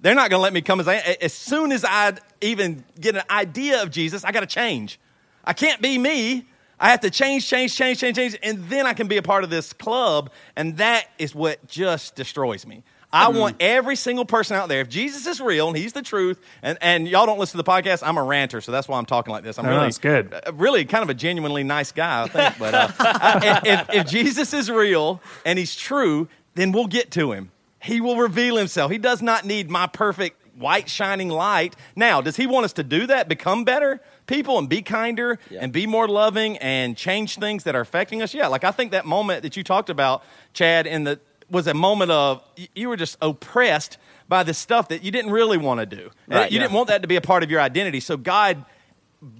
They're 0.00 0.14
not 0.14 0.30
going 0.30 0.38
to 0.38 0.42
let 0.42 0.52
me 0.52 0.60
come 0.60 0.80
as 0.80 0.86
I 0.86 0.94
am. 0.94 1.16
As 1.20 1.32
soon 1.32 1.72
as 1.72 1.84
I 1.84 2.14
even 2.40 2.84
get 3.00 3.16
an 3.16 3.22
idea 3.28 3.82
of 3.82 3.90
Jesus, 3.90 4.22
I 4.22 4.32
got 4.32 4.40
to 4.40 4.46
change. 4.46 5.00
I 5.44 5.52
can't 5.52 5.80
be 5.80 5.98
me. 5.98 6.46
I 6.78 6.90
have 6.90 7.00
to 7.00 7.10
change, 7.10 7.48
change, 7.48 7.74
change, 7.74 8.00
change, 8.00 8.16
change, 8.16 8.36
and 8.42 8.68
then 8.68 8.86
I 8.86 8.94
can 8.94 9.06
be 9.06 9.16
a 9.16 9.22
part 9.22 9.44
of 9.44 9.50
this 9.50 9.72
club. 9.72 10.30
And 10.56 10.76
that 10.78 11.06
is 11.18 11.34
what 11.34 11.66
just 11.66 12.16
destroys 12.16 12.66
me. 12.66 12.82
I 13.14 13.30
mm. 13.30 13.38
want 13.38 13.56
every 13.60 13.94
single 13.94 14.24
person 14.24 14.56
out 14.56 14.68
there. 14.68 14.80
If 14.80 14.88
Jesus 14.88 15.24
is 15.28 15.40
real 15.40 15.68
and 15.68 15.76
He's 15.76 15.92
the 15.92 16.02
truth, 16.02 16.40
and, 16.62 16.76
and 16.80 17.06
y'all 17.06 17.26
don't 17.26 17.38
listen 17.38 17.58
to 17.58 17.62
the 17.62 17.70
podcast, 17.70 18.06
I'm 18.06 18.18
a 18.18 18.22
ranter, 18.24 18.60
so 18.60 18.72
that's 18.72 18.88
why 18.88 18.98
I'm 18.98 19.06
talking 19.06 19.30
like 19.30 19.44
this. 19.44 19.56
I'm 19.56 19.66
no, 19.66 19.70
really 19.70 19.84
that's 19.84 19.98
good. 19.98 20.34
Uh, 20.34 20.52
really, 20.52 20.84
kind 20.84 21.04
of 21.04 21.10
a 21.10 21.14
genuinely 21.14 21.62
nice 21.62 21.92
guy, 21.92 22.24
I 22.24 22.26
think. 22.26 22.58
But 22.58 22.74
uh, 22.74 22.88
I, 22.98 23.60
if, 23.64 23.94
if 23.94 24.06
Jesus 24.08 24.52
is 24.52 24.68
real 24.68 25.22
and 25.46 25.60
He's 25.60 25.76
true, 25.76 26.28
then 26.56 26.72
we'll 26.72 26.88
get 26.88 27.12
to 27.12 27.30
Him. 27.30 27.52
He 27.80 28.00
will 28.00 28.16
reveal 28.16 28.56
Himself. 28.56 28.90
He 28.90 28.98
does 28.98 29.22
not 29.22 29.44
need 29.44 29.70
my 29.70 29.86
perfect 29.86 30.44
white 30.56 30.90
shining 30.90 31.28
light. 31.28 31.76
Now, 31.94 32.20
does 32.20 32.34
He 32.34 32.48
want 32.48 32.64
us 32.64 32.72
to 32.74 32.82
do 32.82 33.06
that? 33.06 33.28
Become 33.28 33.62
better? 33.62 34.00
People 34.26 34.58
and 34.58 34.68
be 34.68 34.82
kinder 34.82 35.38
yeah. 35.50 35.60
and 35.62 35.72
be 35.72 35.86
more 35.86 36.08
loving 36.08 36.56
and 36.58 36.96
change 36.96 37.36
things 37.36 37.64
that 37.64 37.74
are 37.74 37.80
affecting 37.80 38.22
us. 38.22 38.34
Yeah, 38.34 38.48
like 38.48 38.64
I 38.64 38.70
think 38.70 38.92
that 38.92 39.06
moment 39.06 39.42
that 39.42 39.56
you 39.56 39.64
talked 39.64 39.90
about, 39.90 40.22
Chad, 40.52 40.86
in 40.86 41.04
the 41.04 41.20
was 41.50 41.66
a 41.66 41.74
moment 41.74 42.10
of 42.10 42.42
you 42.74 42.88
were 42.88 42.96
just 42.96 43.18
oppressed 43.20 43.98
by 44.28 44.42
the 44.42 44.54
stuff 44.54 44.88
that 44.88 45.04
you 45.04 45.10
didn't 45.10 45.30
really 45.30 45.58
want 45.58 45.80
to 45.80 45.86
do. 45.86 46.10
Right, 46.26 46.50
you 46.50 46.56
yeah. 46.56 46.62
didn't 46.64 46.74
want 46.74 46.88
that 46.88 47.02
to 47.02 47.08
be 47.08 47.16
a 47.16 47.20
part 47.20 47.42
of 47.42 47.50
your 47.50 47.60
identity. 47.60 48.00
So 48.00 48.16
God 48.16 48.64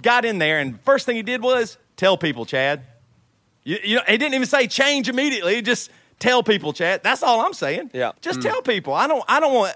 got 0.03 0.24
in 0.24 0.39
there, 0.39 0.59
and 0.59 0.80
first 0.82 1.07
thing 1.07 1.16
He 1.16 1.22
did 1.22 1.43
was 1.43 1.78
tell 1.97 2.16
people, 2.16 2.45
Chad. 2.45 2.82
You, 3.64 3.78
you 3.82 3.97
know, 3.97 4.03
he 4.07 4.18
didn't 4.18 4.35
even 4.35 4.47
say 4.47 4.66
change 4.66 5.09
immediately. 5.09 5.55
He 5.55 5.62
just 5.62 5.91
tell 6.18 6.43
people, 6.43 6.74
Chad. 6.74 7.03
That's 7.03 7.22
all 7.22 7.41
I'm 7.41 7.55
saying. 7.55 7.91
Yeah. 7.95 8.12
Just 8.20 8.41
mm. 8.41 8.43
tell 8.43 8.61
people. 8.61 8.93
I 8.93 9.07
don't. 9.07 9.24
I 9.26 9.41
don't 9.41 9.55
want. 9.55 9.74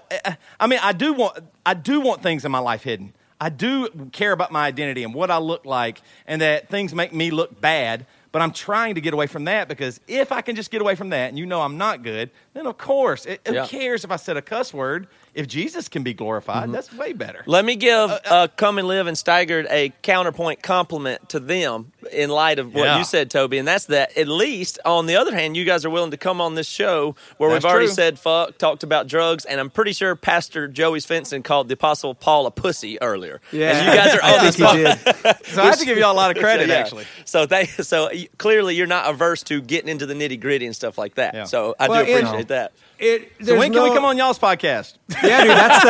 I 0.59 0.67
mean, 0.67 0.79
I 0.81 0.93
do 0.93 1.13
want. 1.13 1.39
I 1.65 1.73
do 1.73 1.99
want 1.99 2.21
things 2.21 2.45
in 2.45 2.51
my 2.51 2.59
life 2.59 2.83
hidden. 2.83 3.13
I 3.41 3.49
do 3.49 4.09
care 4.11 4.31
about 4.31 4.51
my 4.51 4.65
identity 4.65 5.03
and 5.03 5.13
what 5.13 5.31
I 5.31 5.37
look 5.37 5.65
like, 5.65 6.01
and 6.27 6.41
that 6.41 6.69
things 6.69 6.93
make 6.93 7.13
me 7.13 7.31
look 7.31 7.59
bad. 7.59 8.05
But 8.31 8.43
I'm 8.43 8.51
trying 8.51 8.93
to 8.95 9.01
get 9.01 9.13
away 9.15 9.25
from 9.25 9.45
that 9.45 9.67
because 9.67 9.99
if 10.07 10.31
I 10.31 10.41
can 10.41 10.55
just 10.55 10.69
get 10.69 10.81
away 10.81 10.93
from 10.93 11.09
that, 11.09 11.29
and 11.29 11.39
you 11.39 11.47
know 11.47 11.61
I'm 11.61 11.77
not 11.77 12.03
good, 12.03 12.29
then 12.53 12.67
of 12.67 12.77
course, 12.77 13.25
it, 13.25 13.41
who 13.47 13.53
cares 13.65 14.03
if 14.03 14.11
I 14.11 14.17
said 14.17 14.37
a 14.37 14.41
cuss 14.41 14.71
word? 14.71 15.07
If 15.39 15.47
Jesus 15.47 15.87
can 15.87 16.03
be 16.03 16.13
glorified, 16.13 16.63
mm-hmm. 16.63 16.73
that's 16.73 16.93
way 16.93 17.13
better. 17.13 17.43
Let 17.45 17.63
me 17.63 17.77
give 17.77 18.09
uh, 18.09 18.19
uh, 18.25 18.47
Come 18.57 18.77
and 18.77 18.87
Live 18.87 19.07
and 19.07 19.15
Steiger 19.15 19.65
a 19.69 19.93
counterpoint 20.01 20.61
compliment 20.61 21.29
to 21.29 21.39
them 21.39 21.93
in 22.11 22.29
light 22.29 22.59
of 22.59 22.73
what 22.73 22.83
yeah. 22.83 22.97
you 22.97 23.05
said, 23.05 23.31
Toby, 23.31 23.57
and 23.57 23.67
that's 23.67 23.85
that 23.85 24.17
at 24.17 24.27
least, 24.27 24.79
on 24.83 25.05
the 25.05 25.15
other 25.15 25.33
hand, 25.33 25.55
you 25.55 25.63
guys 25.63 25.85
are 25.85 25.89
willing 25.89 26.11
to 26.11 26.17
come 26.17 26.41
on 26.41 26.55
this 26.55 26.67
show 26.67 27.15
where 27.37 27.49
that's 27.49 27.63
we've 27.63 27.71
already 27.71 27.87
true. 27.87 27.95
said 27.95 28.19
fuck, 28.19 28.57
talked 28.57 28.83
about 28.83 29.07
drugs, 29.07 29.45
and 29.45 29.61
I'm 29.61 29.69
pretty 29.69 29.93
sure 29.93 30.13
Pastor 30.15 30.67
Joey's 30.67 31.05
fencing 31.05 31.41
called 31.41 31.69
the 31.69 31.75
Apostle 31.75 32.13
Paul 32.15 32.45
a 32.45 32.51
pussy 32.51 33.01
earlier. 33.01 33.39
Yeah. 33.53 33.77
And 33.77 33.87
you 33.87 33.93
guys 33.93 34.13
are 34.15 34.23
always 34.23 34.55
he 34.55 34.63
did. 34.63 34.99
so 35.45 35.61
I 35.61 35.65
have 35.67 35.79
to 35.79 35.85
give 35.85 35.97
you 35.97 36.03
all 36.03 36.13
a 36.13 36.17
lot 36.17 36.35
of 36.35 36.41
credit, 36.41 36.67
yeah. 36.67 36.75
actually. 36.75 37.05
So, 37.23 37.45
they, 37.45 37.65
so 37.65 38.09
clearly 38.37 38.75
you're 38.75 38.87
not 38.87 39.09
averse 39.09 39.43
to 39.43 39.61
getting 39.61 39.89
into 39.89 40.05
the 40.05 40.13
nitty 40.13 40.39
gritty 40.39 40.65
and 40.65 40.75
stuff 40.75 40.97
like 40.97 41.15
that. 41.15 41.33
Yeah. 41.33 41.43
So 41.45 41.75
I 41.79 41.87
well, 41.87 42.03
do 42.03 42.11
appreciate 42.11 42.49
that. 42.49 42.73
It, 42.99 43.31
so 43.41 43.57
when 43.57 43.71
can 43.71 43.83
we 43.83 43.89
come 43.89 44.03
on 44.03 44.17
y'all's 44.17 44.37
podcast? 44.37 44.95
Yeah, 45.23 45.43
dude, 45.43 45.51
that's 45.51 45.83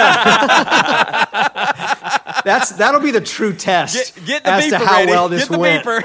the 2.36 2.42
that's 2.46 2.70
that'll 2.74 3.02
be 3.02 3.10
the 3.10 3.22
true 3.22 3.54
test 3.54 4.16
get, 4.16 4.26
get 4.26 4.44
the 4.44 4.52
as 4.52 4.70
to 4.70 4.78
how 4.78 4.98
ready. 4.98 5.12
well 5.12 5.28
this 5.28 5.50
get 5.50 5.52
the 5.52 5.58
went. 5.58 5.84
Beeper. 5.84 6.04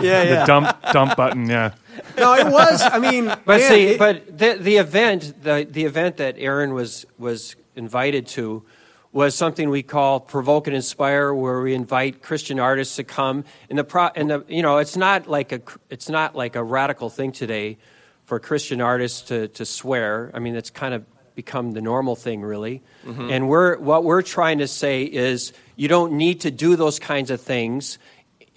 yeah, 0.00 0.22
yeah. 0.22 0.40
The 0.40 0.46
dump 0.46 0.80
dump 0.92 1.16
button. 1.16 1.48
Yeah. 1.48 1.72
No, 2.16 2.34
it 2.34 2.46
was. 2.46 2.80
I 2.82 3.00
mean, 3.00 3.26
but 3.44 3.46
man, 3.46 3.60
see, 3.68 3.86
it, 3.88 3.98
but 3.98 4.38
the 4.38 4.54
the 4.54 4.76
event 4.76 5.42
the 5.42 5.66
the 5.68 5.84
event 5.84 6.18
that 6.18 6.36
Aaron 6.38 6.72
was 6.72 7.04
was 7.18 7.56
invited 7.74 8.28
to 8.28 8.62
was 9.10 9.34
something 9.34 9.70
we 9.70 9.82
call 9.82 10.20
provoke 10.20 10.68
and 10.68 10.76
inspire, 10.76 11.34
where 11.34 11.60
we 11.60 11.74
invite 11.74 12.22
Christian 12.22 12.60
artists 12.60 12.94
to 12.96 13.02
come. 13.02 13.44
And 13.68 13.76
the 13.76 13.82
pro, 13.82 14.10
and 14.14 14.30
the 14.30 14.44
you 14.46 14.62
know, 14.62 14.78
it's 14.78 14.96
not 14.96 15.26
like 15.26 15.50
a 15.50 15.60
it's 15.90 16.08
not 16.08 16.36
like 16.36 16.54
a 16.54 16.62
radical 16.62 17.10
thing 17.10 17.32
today 17.32 17.78
for 18.28 18.38
Christian 18.38 18.82
artists 18.82 19.22
to, 19.28 19.48
to 19.48 19.64
swear. 19.64 20.30
I 20.34 20.38
mean, 20.38 20.54
it's 20.54 20.68
kind 20.68 20.92
of 20.92 21.02
become 21.34 21.72
the 21.72 21.80
normal 21.80 22.14
thing, 22.14 22.42
really. 22.42 22.82
Mm-hmm. 23.06 23.30
And 23.30 23.48
we're, 23.48 23.78
what 23.78 24.04
we're 24.04 24.20
trying 24.20 24.58
to 24.58 24.68
say 24.68 25.04
is 25.04 25.54
you 25.76 25.88
don't 25.88 26.12
need 26.12 26.42
to 26.42 26.50
do 26.50 26.76
those 26.76 26.98
kinds 26.98 27.30
of 27.30 27.40
things, 27.40 27.98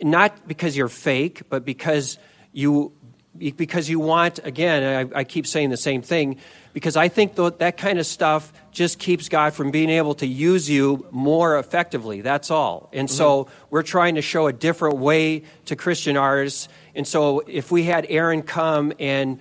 not 0.02 0.46
because 0.46 0.76
you're 0.76 0.90
fake, 0.90 1.44
but 1.48 1.64
because 1.64 2.18
you, 2.52 2.92
because 3.38 3.90
you 3.90 4.02
want, 4.02 4.42
again, 4.44 5.10
I, 5.14 5.20
I 5.20 5.24
keep 5.24 5.48
saying 5.48 5.70
the 5.70 5.78
same 5.78 6.02
thing, 6.02 6.36
because 6.74 6.98
I 6.98 7.08
think 7.08 7.36
that, 7.36 7.60
that 7.60 7.78
kind 7.78 7.98
of 7.98 8.06
stuff 8.06 8.52
just 8.74 9.00
keeps 9.00 9.30
God 9.30 9.54
from 9.54 9.72
being 9.72 9.90
able 9.90 10.16
to 10.16 10.28
use 10.28 10.70
you 10.70 11.08
more 11.12 11.58
effectively. 11.60 12.20
That's 12.20 12.52
all. 12.52 12.90
And 12.92 13.08
mm-hmm. 13.08 13.16
so 13.16 13.48
we're 13.70 13.84
trying 13.84 14.16
to 14.16 14.22
show 14.22 14.48
a 14.48 14.54
different 14.54 14.98
way 14.98 15.44
to 15.66 15.78
Christian 15.78 16.18
artists. 16.18 16.68
And 16.94 17.08
so 17.08 17.40
if 17.48 17.72
we 17.72 17.84
had 17.84 18.06
Aaron 18.10 18.42
come 18.42 18.92
and 19.00 19.40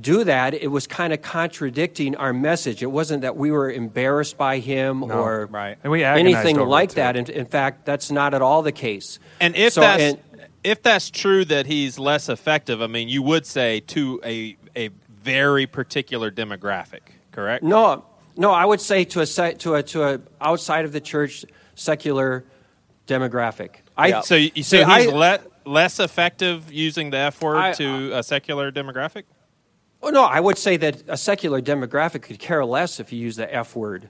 do 0.00 0.24
that, 0.24 0.54
it 0.54 0.68
was 0.68 0.86
kind 0.86 1.12
of 1.12 1.20
contradicting 1.20 2.16
our 2.16 2.32
message. 2.32 2.82
It 2.82 2.90
wasn't 2.90 3.22
that 3.22 3.36
we 3.36 3.50
were 3.50 3.70
embarrassed 3.70 4.38
by 4.38 4.58
him 4.58 5.00
no, 5.00 5.08
or 5.10 5.46
right. 5.46 5.76
and 5.82 5.90
we 5.90 6.02
anything 6.02 6.58
like 6.58 6.94
that. 6.94 7.16
In, 7.16 7.28
in, 7.30 7.46
fact, 7.46 7.84
that's 7.84 8.10
not 8.10 8.32
at 8.32 8.40
all 8.40 8.62
the 8.62 8.72
case. 8.72 9.18
And 9.40 9.54
if 9.54 9.74
so, 9.74 9.82
that's 9.82 10.02
and, 10.02 10.18
if 10.64 10.82
that's 10.82 11.10
true 11.10 11.44
that 11.46 11.66
he's 11.66 11.98
less 11.98 12.28
effective, 12.28 12.80
I 12.80 12.86
mean, 12.86 13.08
you 13.08 13.22
would 13.22 13.46
say 13.46 13.80
to 13.80 14.20
a 14.24 14.56
a 14.74 14.88
very 15.10 15.66
particular 15.66 16.30
demographic, 16.30 17.00
correct? 17.30 17.62
No, 17.62 18.04
no, 18.36 18.50
I 18.50 18.64
would 18.64 18.80
say 18.80 19.04
to 19.04 19.20
a 19.20 19.26
to 19.26 19.74
a 19.74 19.82
to 19.82 20.04
a 20.04 20.20
outside 20.40 20.84
of 20.84 20.92
the 20.92 21.00
church 21.00 21.44
secular 21.74 22.44
demographic. 23.06 23.76
I 23.96 24.08
yeah. 24.08 24.20
so 24.22 24.36
you, 24.36 24.62
so 24.62 24.78
he's 24.78 24.86
I, 24.86 25.10
le- 25.10 25.40
less 25.66 26.00
effective 26.00 26.72
using 26.72 27.10
the 27.10 27.18
F 27.18 27.42
word 27.42 27.56
I, 27.56 27.72
to 27.72 28.16
a 28.16 28.22
secular 28.22 28.72
demographic. 28.72 29.24
Well, 30.02 30.12
no, 30.12 30.24
I 30.24 30.40
would 30.40 30.58
say 30.58 30.76
that 30.78 31.02
a 31.06 31.16
secular 31.16 31.62
demographic 31.62 32.22
could 32.22 32.40
care 32.40 32.64
less 32.64 32.98
if 32.98 33.12
you 33.12 33.20
use 33.20 33.36
the 33.36 33.52
F 33.52 33.76
word. 33.76 34.08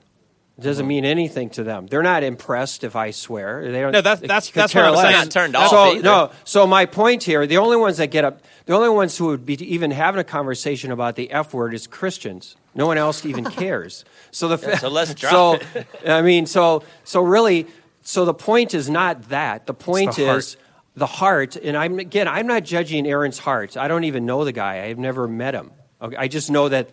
It 0.57 0.61
doesn't 0.61 0.85
mean 0.85 1.03
anything 1.03 1.49
to 1.51 1.63
them. 1.63 1.87
They're 1.87 2.03
not 2.03 2.21
impressed 2.21 2.83
if 2.83 2.95
I 2.95 3.09
swear. 3.09 3.71
They 3.71 3.81
don't. 3.81 3.91
No, 3.91 4.01
that's 4.01 4.21
that's 4.21 4.51
that's 4.51 4.75
what 4.75 4.83
I'm 4.85 4.95
saying. 4.95 5.11
Not 5.13 5.31
turned 5.31 5.55
off. 5.55 5.69
So 5.71 5.93
either. 5.93 6.01
no. 6.03 6.31
So 6.43 6.67
my 6.67 6.85
point 6.85 7.23
here: 7.23 7.47
the 7.47 7.57
only 7.57 7.75
ones 7.75 7.97
that 7.97 8.07
get 8.07 8.23
up, 8.23 8.41
the 8.65 8.73
only 8.73 8.89
ones 8.89 9.17
who 9.17 9.27
would 9.27 9.47
be 9.47 9.53
even 9.73 9.89
having 9.89 10.19
a 10.19 10.23
conversation 10.23 10.91
about 10.91 11.15
the 11.15 11.31
F 11.31 11.55
word 11.55 11.73
is 11.73 11.87
Christians. 11.87 12.55
No 12.75 12.85
one 12.85 12.99
else 12.99 13.25
even 13.25 13.45
cares. 13.51 14.05
So 14.29 14.47
the 14.47 14.67
yeah, 14.67 14.77
so 14.77 14.89
let's 14.89 15.13
drop 15.15 15.31
so 15.31 15.79
it. 15.79 15.87
I 16.07 16.21
mean, 16.21 16.45
so 16.45 16.83
so 17.03 17.21
really, 17.21 17.65
so 18.03 18.23
the 18.23 18.33
point 18.35 18.75
is 18.75 18.91
not 18.91 19.29
that. 19.29 19.65
The 19.65 19.73
point 19.73 20.17
the 20.17 20.35
is 20.35 20.57
the 20.95 21.07
heart. 21.07 21.55
And 21.55 21.75
I'm 21.75 21.97
again, 21.97 22.27
I'm 22.27 22.45
not 22.45 22.63
judging 22.63 23.07
Aaron's 23.07 23.39
heart. 23.39 23.75
I 23.75 23.87
don't 23.87 24.03
even 24.03 24.27
know 24.27 24.45
the 24.45 24.51
guy. 24.51 24.83
I've 24.83 24.99
never 24.99 25.27
met 25.27 25.55
him. 25.55 25.71
Okay, 26.03 26.15
I 26.17 26.27
just 26.27 26.51
know 26.51 26.69
that 26.69 26.89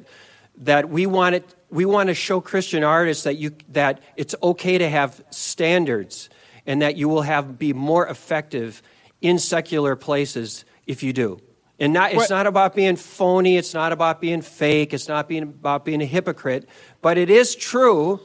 that 0.58 0.88
we 0.88 1.06
want 1.06 1.34
it. 1.34 1.54
We 1.70 1.84
want 1.84 2.08
to 2.08 2.14
show 2.14 2.40
Christian 2.40 2.84
artists 2.84 3.24
that 3.24 3.36
you 3.36 3.54
that 3.70 4.00
it's 4.16 4.34
okay 4.42 4.78
to 4.78 4.88
have 4.88 5.22
standards, 5.30 6.30
and 6.66 6.80
that 6.82 6.96
you 6.96 7.08
will 7.08 7.22
have 7.22 7.58
be 7.58 7.72
more 7.72 8.06
effective 8.06 8.82
in 9.20 9.38
secular 9.38 9.96
places 9.96 10.64
if 10.86 11.02
you 11.02 11.12
do. 11.12 11.40
And 11.80 11.94
not, 11.94 12.12
it's 12.12 12.28
not 12.28 12.46
about 12.46 12.74
being 12.74 12.96
phony. 12.96 13.56
It's 13.56 13.72
not 13.72 13.92
about 13.92 14.20
being 14.20 14.42
fake. 14.42 14.92
It's 14.92 15.08
not 15.08 15.28
being 15.28 15.44
about 15.44 15.86
being 15.86 16.02
a 16.02 16.06
hypocrite. 16.06 16.68
But 17.00 17.16
it 17.16 17.30
is 17.30 17.56
true. 17.56 18.20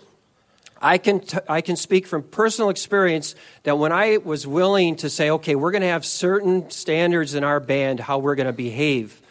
I 0.81 0.97
can, 0.97 1.21
t- 1.21 1.37
I 1.47 1.61
can 1.61 1.77
speak 1.77 2.05
from 2.05 2.23
personal 2.23 2.69
experience 2.69 3.33
that 3.63 3.77
when 3.77 3.93
I 3.93 4.17
was 4.17 4.45
willing 4.45 4.97
to 4.97 5.09
say, 5.09 5.29
okay, 5.31 5.55
we're 5.55 5.71
going 5.71 5.83
to 5.83 5.87
have 5.87 6.05
certain 6.05 6.69
standards 6.69 7.33
in 7.33 7.45
our 7.45 7.61
band, 7.61 8.01
how 8.01 8.17
we're 8.19 8.35
going 8.35 8.47
to 8.47 8.53
behave, 8.53 9.21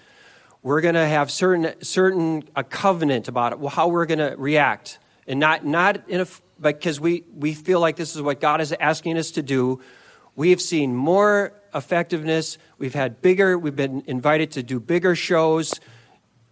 we're 0.65 0.81
going 0.81 0.95
to 0.95 1.07
have 1.07 1.31
certain, 1.31 1.75
certain 1.85 2.43
a 2.57 2.65
covenant 2.65 3.29
about 3.29 3.53
it, 3.53 3.69
how 3.69 3.89
we're 3.89 4.07
going 4.07 4.19
to 4.19 4.35
react, 4.39 4.99
and 5.29 5.39
not, 5.39 5.65
not 5.65 6.09
in 6.09 6.23
a, 6.23 6.27
because 6.61 6.99
we, 6.99 7.23
we 7.37 7.53
feel 7.53 7.81
like 7.81 7.97
this 7.97 8.17
is 8.17 8.23
what 8.23 8.41
God 8.41 8.61
is 8.63 8.75
asking 8.81 9.19
us 9.19 9.31
to 9.33 9.43
do. 9.43 9.81
We've 10.35 10.61
seen 10.61 10.97
more 10.97 11.53
effectiveness. 11.75 12.57
We've 12.79 12.95
had 12.95 13.21
bigger, 13.21 13.59
we've 13.59 13.77
been 13.77 14.05
invited 14.07 14.53
to 14.53 14.63
do 14.63 14.81
bigger 14.81 15.15
shows. 15.15 15.75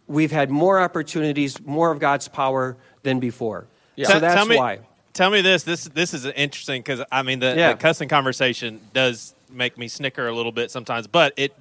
We've 0.06 0.30
had 0.30 0.50
more 0.50 0.78
opportunities, 0.78 1.58
more 1.64 1.90
of 1.90 1.98
God's 1.98 2.28
power 2.28 2.76
than 3.02 3.18
before. 3.18 3.66
So 3.96 4.04
Tell- 4.04 4.20
that's 4.20 4.34
tell 4.34 4.46
me, 4.46 4.56
why. 4.58 4.80
Tell 5.14 5.30
me 5.30 5.40
this. 5.40 5.62
This 5.62 5.84
this 5.84 6.12
is 6.14 6.24
interesting 6.26 6.80
because 6.80 7.02
I 7.10 7.22
mean 7.22 7.38
the, 7.38 7.54
Yeah. 7.56 7.72
the 7.72 7.78
cussing 7.78 8.08
conversation 8.08 8.80
does 8.92 9.34
make 9.50 9.78
me 9.78 9.88
snicker 9.88 10.26
a 10.26 10.34
little 10.34 10.52
bit 10.52 10.70
sometimes, 10.70 11.06
but 11.06 11.32
it 11.36 11.54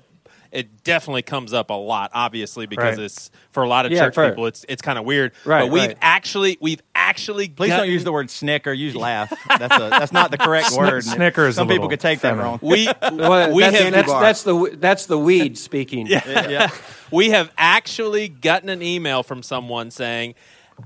it 0.51 0.83
definitely 0.83 1.21
comes 1.21 1.53
up 1.53 1.69
a 1.69 1.73
lot, 1.73 2.11
obviously, 2.13 2.65
because 2.65 2.97
Right. 2.97 3.05
it's 3.05 3.31
for 3.51 3.63
a 3.63 3.67
lot 3.69 3.85
of 3.85 3.91
Yeah, 3.91 4.05
church 4.05 4.15
fair. 4.15 4.29
people, 4.29 4.45
it's 4.47 4.65
it's 4.67 4.81
kind 4.81 4.99
of 4.99 5.05
weird. 5.05 5.31
Right, 5.45 5.61
but 5.61 5.71
we've 5.71 5.87
right. 5.87 5.97
actually 6.01 6.57
we've 6.61 6.81
actually 6.93 7.49
Please 7.49 7.69
don't 7.69 7.87
use 7.89 8.03
the 8.03 8.11
word 8.11 8.29
snicker. 8.29 8.71
Use 8.73 8.95
laugh. 8.95 9.29
That's 9.59 9.75
a, 9.75 9.89
that's 9.89 10.11
not 10.11 10.31
the 10.31 10.37
correct 10.37 10.71
word. 10.71 11.03
snicker 11.03 11.47
is 11.47 11.55
Some 11.55 11.69
a 11.69 11.73
people 11.73 11.89
could 11.89 11.99
take 11.99 12.19
that 12.21 12.37
wrong. 12.37 12.59
we 12.61 12.87
Well, 13.01 13.53
we 13.53 13.63
that's, 13.63 13.79
have 13.79 13.93
that's, 13.93 14.11
that's 14.11 14.43
the 14.43 14.75
that's 14.79 15.05
the 15.07 15.17
weed 15.17 15.57
speaking. 15.57 16.07
yeah. 16.07 16.69
we 17.11 17.29
have 17.31 17.51
actually 17.57 18.27
gotten 18.29 18.69
an 18.69 18.81
email 18.81 19.23
from 19.23 19.43
someone 19.43 19.91
saying, 19.91 20.35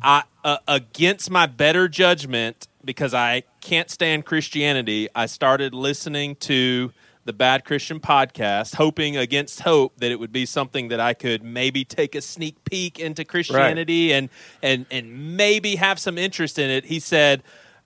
I, 0.01 0.24
uh, 0.43 0.57
against 0.68 1.30
my 1.30 1.45
better 1.45 1.88
judgment, 1.88 2.68
because 2.84 3.13
I 3.13 3.43
can't 3.61 3.89
stand 3.89 4.26
Christianity, 4.26 5.07
I 5.16 5.26
started 5.28 5.74
listening 5.74 6.36
to 6.38 6.91
the 7.26 7.34
Bad 7.34 7.66
Christian 7.66 8.00
podcast, 8.00 8.76
hoping 8.76 9.18
against 9.18 9.62
hope 9.62 9.98
that 9.98 10.12
it 10.12 10.20
would 10.20 10.32
be 10.32 10.46
something 10.46 10.90
that 10.90 11.00
I 11.00 11.14
could 11.16 11.44
maybe 11.44 11.84
take 11.84 12.14
a 12.16 12.22
sneak 12.22 12.64
peek 12.66 13.00
into 13.00 13.26
Christianity 13.26 14.14
and, 14.14 14.30
and, 14.62 14.86
and 14.92 15.36
maybe 15.36 15.76
have 15.76 16.00
some 16.00 16.18
interest 16.20 16.60
in 16.60 16.70
it. 16.70 16.86
He 16.86 17.00
said, 17.00 17.42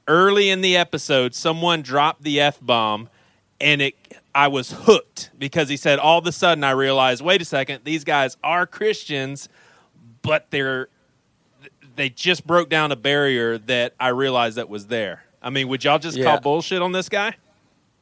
early 0.08 0.50
in 0.50 0.60
the 0.60 0.76
episode, 0.76 1.34
someone 1.34 1.82
dropped 1.82 2.24
the 2.24 2.42
F 2.42 2.60
bomb 2.62 3.10
and 3.62 3.82
it 3.82 3.96
I 4.36 4.48
was 4.48 4.72
hooked 4.72 5.32
because 5.38 5.70
he 5.70 5.76
said 5.78 6.00
all 6.00 6.20
of 6.20 6.28
a 6.28 6.32
sudden 6.32 6.64
I 6.64 6.72
realized, 6.72 7.22
wait 7.22 7.42
a 7.42 7.46
second, 7.46 7.82
these 7.84 8.04
guys 8.04 8.38
are 8.44 8.66
Christians, 8.68 9.50
but 10.22 10.52
they're 10.52 10.90
they 11.96 12.10
just 12.10 12.46
broke 12.48 12.70
down 12.70 12.92
a 12.92 12.96
barrier 12.96 13.58
that 13.58 13.94
I 14.00 14.10
realized 14.10 14.58
that 14.58 14.70
was 14.70 14.88
there. 14.88 15.24
I 15.42 15.50
mean, 15.50 15.68
would 15.70 15.84
y'all 15.84 16.00
just 16.00 16.18
Yeah. 16.18 16.26
call 16.26 16.40
bullshit 16.40 16.82
on 16.82 16.92
this 16.92 17.10
guy? 17.10 17.36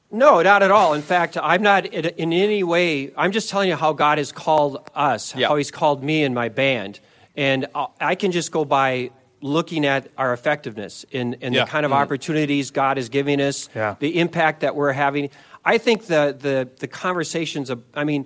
No, 0.10 0.41
not 0.41 0.64
at 0.64 0.72
all. 0.72 0.93
In 0.93 1.01
fact, 1.01 1.38
I'm 1.41 1.62
not 1.62 1.86
in, 1.86 2.05
in 2.05 2.32
any 2.34 2.64
way. 2.64 3.12
I'm 3.18 3.32
just 3.32 3.49
telling 3.49 3.68
you 3.70 3.76
how 3.76 3.91
God 3.93 4.18
has 4.18 4.32
called 4.32 4.89
us, 4.95 5.36
Yeah. 5.36 5.49
how 5.49 5.58
He's 5.58 5.72
called 5.72 6.03
me 6.03 6.24
and 6.24 6.34
my 6.34 6.47
band, 6.49 6.99
and 7.36 7.66
I- 7.76 7.88
I 7.99 8.16
can 8.16 8.32
just 8.32 8.51
go 8.51 8.64
by 8.64 9.12
looking 9.41 9.86
at 9.86 10.08
our 10.18 10.34
effectiveness 10.34 11.05
in, 11.12 11.34
in 11.41 11.53
Yeah. 11.53 11.66
the 11.66 11.70
kind 11.70 11.86
of 11.86 11.91
opportunities 11.91 12.72
God 12.72 12.97
is 12.97 13.10
giving 13.10 13.39
us, 13.41 13.70
Yeah. 13.76 13.95
the 13.99 14.18
impact 14.20 14.62
that 14.62 14.76
we're 14.76 14.93
having. 14.93 15.30
I 15.66 15.78
think 15.78 16.05
the 16.05 16.36
the 16.39 16.70
the 16.80 16.88
conversations 16.88 17.70
of, 17.70 17.84
I 17.93 18.05
mean, 18.05 18.26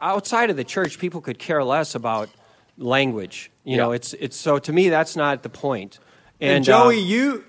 outside 0.00 0.50
of 0.50 0.56
the 0.56 0.64
church, 0.64 0.98
people 0.98 1.20
could 1.20 1.38
care 1.38 1.62
less 1.64 1.94
about 1.96 2.28
language. 2.78 3.50
You 3.64 3.76
know, 3.76 3.90
it's 3.92 4.14
it's 4.14 4.36
so 4.36 4.58
to 4.60 4.72
me 4.72 4.88
that's 4.88 5.16
not 5.16 5.42
the 5.42 5.48
point. 5.50 5.98
And, 6.40 6.56
And, 6.56 6.64
Joey, 6.64 6.96
uh, 6.96 7.00
you 7.00 7.44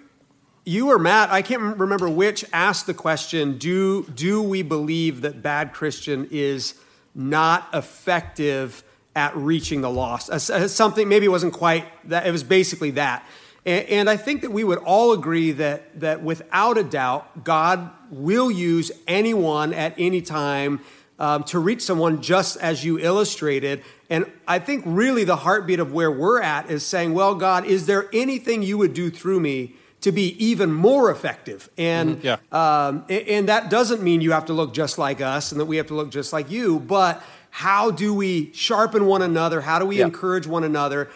you 0.64 0.91
or 0.91 0.99
Matt, 0.99 1.32
I 1.32 1.41
can't 1.41 1.78
remember 1.78 2.09
which 2.09 2.45
asked 2.53 2.86
the 2.86 2.93
question, 2.93 3.57
do 3.57 4.03
do 4.03 4.41
we 4.41 4.62
believe 4.62 5.22
that 5.22 5.41
bad 5.41 5.74
Christian 5.74 6.28
is 6.32 6.76
not 7.16 7.68
effective 7.74 8.84
at 9.16 9.36
reaching 9.36 9.82
the 9.82 9.89
lost? 9.89 10.30
As- 10.30 10.74
Something 10.74 11.09
maybe 11.09 11.26
it 11.26 11.30
wasn't 11.30 11.53
quite 11.53 11.86
that 12.09 12.28
it 12.28 12.32
was 12.32 12.43
basically 12.43 12.91
that. 12.91 13.26
And, 13.66 13.86
and 13.88 14.09
I 14.09 14.18
think 14.18 14.41
that 14.41 14.51
we 14.51 14.64
would 14.64 14.80
all 14.80 15.14
agree 15.14 15.51
that 15.53 15.99
that 15.99 16.22
without 16.22 16.78
a 16.78 16.84
doubt, 16.84 17.43
God 17.43 17.89
will 18.12 18.51
use 18.51 18.91
anyone 19.07 19.74
at 19.74 19.95
any 19.97 20.22
time 20.22 20.82
um, 21.18 21.43
to 21.45 21.59
reach 21.59 21.82
someone 21.82 22.22
just 22.22 22.57
as 22.57 22.84
you 22.84 22.99
illustrated. 22.99 23.84
And 24.09 24.30
I 24.47 24.59
think 24.59 24.84
really 24.86 25.24
the 25.24 25.38
heartbeat 25.38 25.80
of 25.80 25.93
where 25.93 26.12
we're 26.12 26.41
at 26.41 26.70
is 26.70 26.86
saying, 26.86 27.14
well, 27.14 27.36
God, 27.36 27.66
is 27.66 27.86
there 27.86 28.09
anything 28.12 28.64
you 28.64 28.78
would 28.78 28.93
do 28.93 29.09
through 29.09 29.39
me 29.39 29.76
to 30.02 30.12
be 30.12 30.36
even 30.43 30.72
more 30.72 31.12
effective? 31.12 31.70
And, 31.78 32.24
Yeah. 32.24 32.38
um, 32.52 33.06
a- 33.10 33.34
and 33.34 33.47
that 33.49 33.70
doesn't 33.70 34.02
mean 34.02 34.22
you 34.22 34.32
have 34.32 34.45
to 34.45 34.54
look 34.54 34.74
just 34.74 34.97
like 34.97 35.22
us 35.22 35.52
and 35.52 35.60
that 35.62 35.66
we 35.66 35.78
have 35.78 35.88
to 35.88 35.93
look 35.95 36.10
just 36.10 36.34
like 36.34 36.49
you, 36.52 36.80
but 36.80 37.22
how 37.52 37.91
do 37.91 38.14
we 38.14 38.49
sharpen 38.54 39.06
one 39.06 39.22
another? 39.22 39.62
How 39.62 39.78
do 39.80 39.86
we 39.86 39.97
Yeah. 39.97 40.06
encourage 40.06 40.47
one 40.47 40.64
another? 40.64 41.10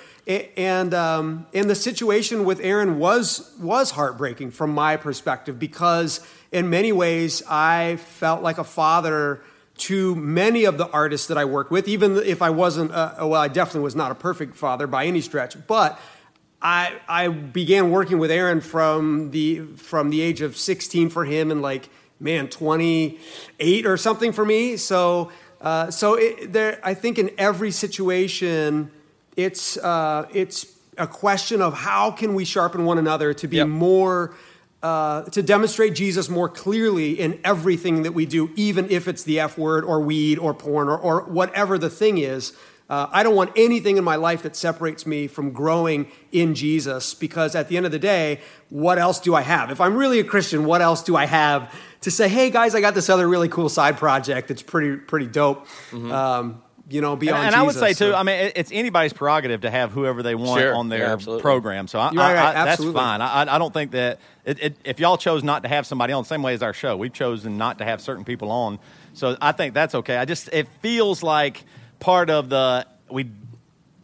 And 0.58 0.94
um, 0.94 1.46
and 1.54 1.70
the 1.70 1.76
situation 1.76 2.46
with 2.46 2.60
Aaron 2.62 2.98
was 2.98 3.52
was 3.62 3.92
heartbreaking 3.92 4.52
from 4.52 4.72
my 4.72 4.98
perspective 4.98 5.60
because 5.60 6.20
in 6.52 6.70
many 6.70 6.92
ways 6.92 7.44
I 7.48 7.98
felt 7.98 8.42
like 8.42 8.58
a 8.58 8.64
father 8.64 9.42
to 9.78 10.16
many 10.16 10.64
of 10.64 10.78
the 10.78 10.88
artists 10.90 11.28
that 11.28 11.38
I 11.38 11.46
work 11.46 11.70
with, 11.70 11.88
even 11.88 12.18
if 12.18 12.42
I 12.42 12.50
wasn't, 12.50 12.92
uh, 12.92 13.12
well, 13.20 13.36
I 13.36 13.50
definitely 13.50 13.82
was 13.82 13.96
not 13.96 14.10
a 14.10 14.16
perfect 14.16 14.56
father 14.56 14.88
by 14.88 15.06
any 15.06 15.22
stretch, 15.22 15.56
but 15.68 16.00
I, 16.66 16.94
I 17.08 17.28
began 17.28 17.92
working 17.92 18.18
with 18.18 18.32
Aaron 18.32 18.60
from 18.60 19.30
the, 19.30 19.60
from 19.76 20.10
the 20.10 20.20
age 20.22 20.42
of 20.42 20.58
16 20.58 21.12
for 21.12 21.24
him 21.24 21.52
and 21.52 21.62
like, 21.62 21.90
man, 22.20 22.48
28 22.48 23.86
or 23.86 23.98
something 23.98 24.32
for 24.32 24.44
me. 24.44 24.76
So, 24.76 25.32
uh, 25.62 25.92
so 25.92 26.16
it, 26.16 26.54
there, 26.54 26.80
I 26.84 26.96
think 26.96 27.20
in 27.20 27.30
every 27.38 27.70
situation, 27.70 28.90
it's, 29.38 29.78
uh, 29.78 30.28
it's 30.34 30.66
a 30.98 31.06
question 31.06 31.62
of 31.62 31.76
how 31.76 32.10
can 32.10 32.34
we 32.34 32.46
sharpen 32.46 32.84
one 32.84 32.98
another 32.98 33.32
to 33.36 33.48
be 33.48 33.58
Yep. 33.58 33.68
more 33.68 34.36
uh, 34.82 35.24
to 35.24 35.44
demonstrate 35.44 35.94
Jesus 35.94 36.30
more 36.30 36.50
clearly 36.50 37.20
in 37.20 37.40
everything 37.44 38.04
that 38.04 38.14
we 38.14 38.26
do, 38.26 38.52
even 38.56 38.90
if 38.90 39.08
it's 39.08 39.24
the 39.24 39.40
F 39.40 39.58
word 39.58 39.84
or 39.84 40.00
weed 40.00 40.40
or 40.40 40.54
porn 40.54 40.88
or, 40.88 40.98
or 40.98 41.22
whatever 41.26 41.78
the 41.78 41.90
thing 41.92 42.18
is. 42.18 42.54
Uh, 42.88 43.08
I 43.12 43.24
don't 43.24 43.36
want 43.36 43.52
anything 43.56 43.98
in 43.98 44.04
my 44.04 44.16
life 44.16 44.44
that 44.44 44.56
separates 44.56 45.08
me 45.08 45.26
from 45.26 45.52
growing 45.52 46.12
in 46.32 46.54
Jesus 46.54 47.16
because 47.16 47.56
at 47.56 47.68
the 47.68 47.78
end 47.78 47.88
of 47.88 47.92
the 47.92 47.98
day, 47.98 48.42
what 48.70 49.00
else 49.00 49.20
do 49.20 49.34
I 49.34 49.42
have? 49.42 49.72
If 49.72 49.82
I'm 49.82 49.96
really 49.96 50.20
a 50.20 50.24
Christian, 50.24 50.66
what 50.66 50.82
else 50.82 51.02
do 51.04 51.16
I 51.16 51.26
have 51.26 51.74
to 52.02 52.12
say, 52.12 52.30
hey 52.30 52.52
guys, 52.52 52.76
I 52.76 52.82
got 52.82 52.94
this 52.94 53.10
other 53.10 53.28
really 53.28 53.50
cool 53.50 53.70
side 53.70 53.98
project 53.98 54.50
that's 54.50 54.62
pretty, 54.62 54.98
pretty 54.98 55.26
dope, 55.26 55.66
um, 55.94 56.62
you 56.88 57.02
know, 57.02 57.14
And, 57.14 57.20
beyond 57.20 57.48
and 57.48 57.56
I 57.56 57.64
would 57.64 57.74
say 57.74 57.90
too. 57.90 58.12
So- 58.12 58.16
I 58.16 58.22
mean, 58.22 58.52
it's 58.56 58.72
anybody's 58.72 59.14
prerogative 59.14 59.62
to 59.62 59.72
have 59.72 59.92
whoever 59.92 60.22
they 60.22 60.36
want 60.36 60.62
Sure. 60.62 60.76
on 60.76 60.90
their 60.90 61.06
absolutely. 61.08 61.42
program. 61.42 61.88
So 61.88 61.98
I, 61.98 62.12
You're 62.12 62.22
I- 62.22 62.34
right, 62.36 62.56
I- 62.56 62.66
that's 62.66 62.84
fine. 62.86 63.22
I, 63.22 63.44
I- 63.46 63.56
I 63.56 63.58
don't 63.58 63.74
think 63.74 63.90
that 63.92 64.20
it, 64.46 64.60
it, 64.62 64.78
if 64.86 65.00
y'all 65.00 65.18
chose 65.18 65.44
not 65.44 65.64
to 65.64 65.70
have 65.70 65.88
somebody 65.88 66.14
on, 66.14 66.22
the 66.22 66.28
same 66.30 66.44
way 66.44 66.54
as 66.54 66.62
our 66.62 66.74
show, 66.74 66.96
we've 66.96 67.12
chosen 67.14 67.58
not 67.58 67.80
to 67.80 67.86
have 67.86 68.00
certain 68.02 68.24
people 68.24 68.52
on. 68.52 68.78
So 69.14 69.36
I 69.42 69.54
think 69.54 69.74
that's 69.74 69.96
okay. 69.96 70.18
I 70.18 70.26
just 70.26 70.50
it 70.54 70.68
feels 70.84 71.24
like 71.24 71.64
part 72.06 72.30
of 72.30 72.50
the 72.50 72.86
we 73.10 73.32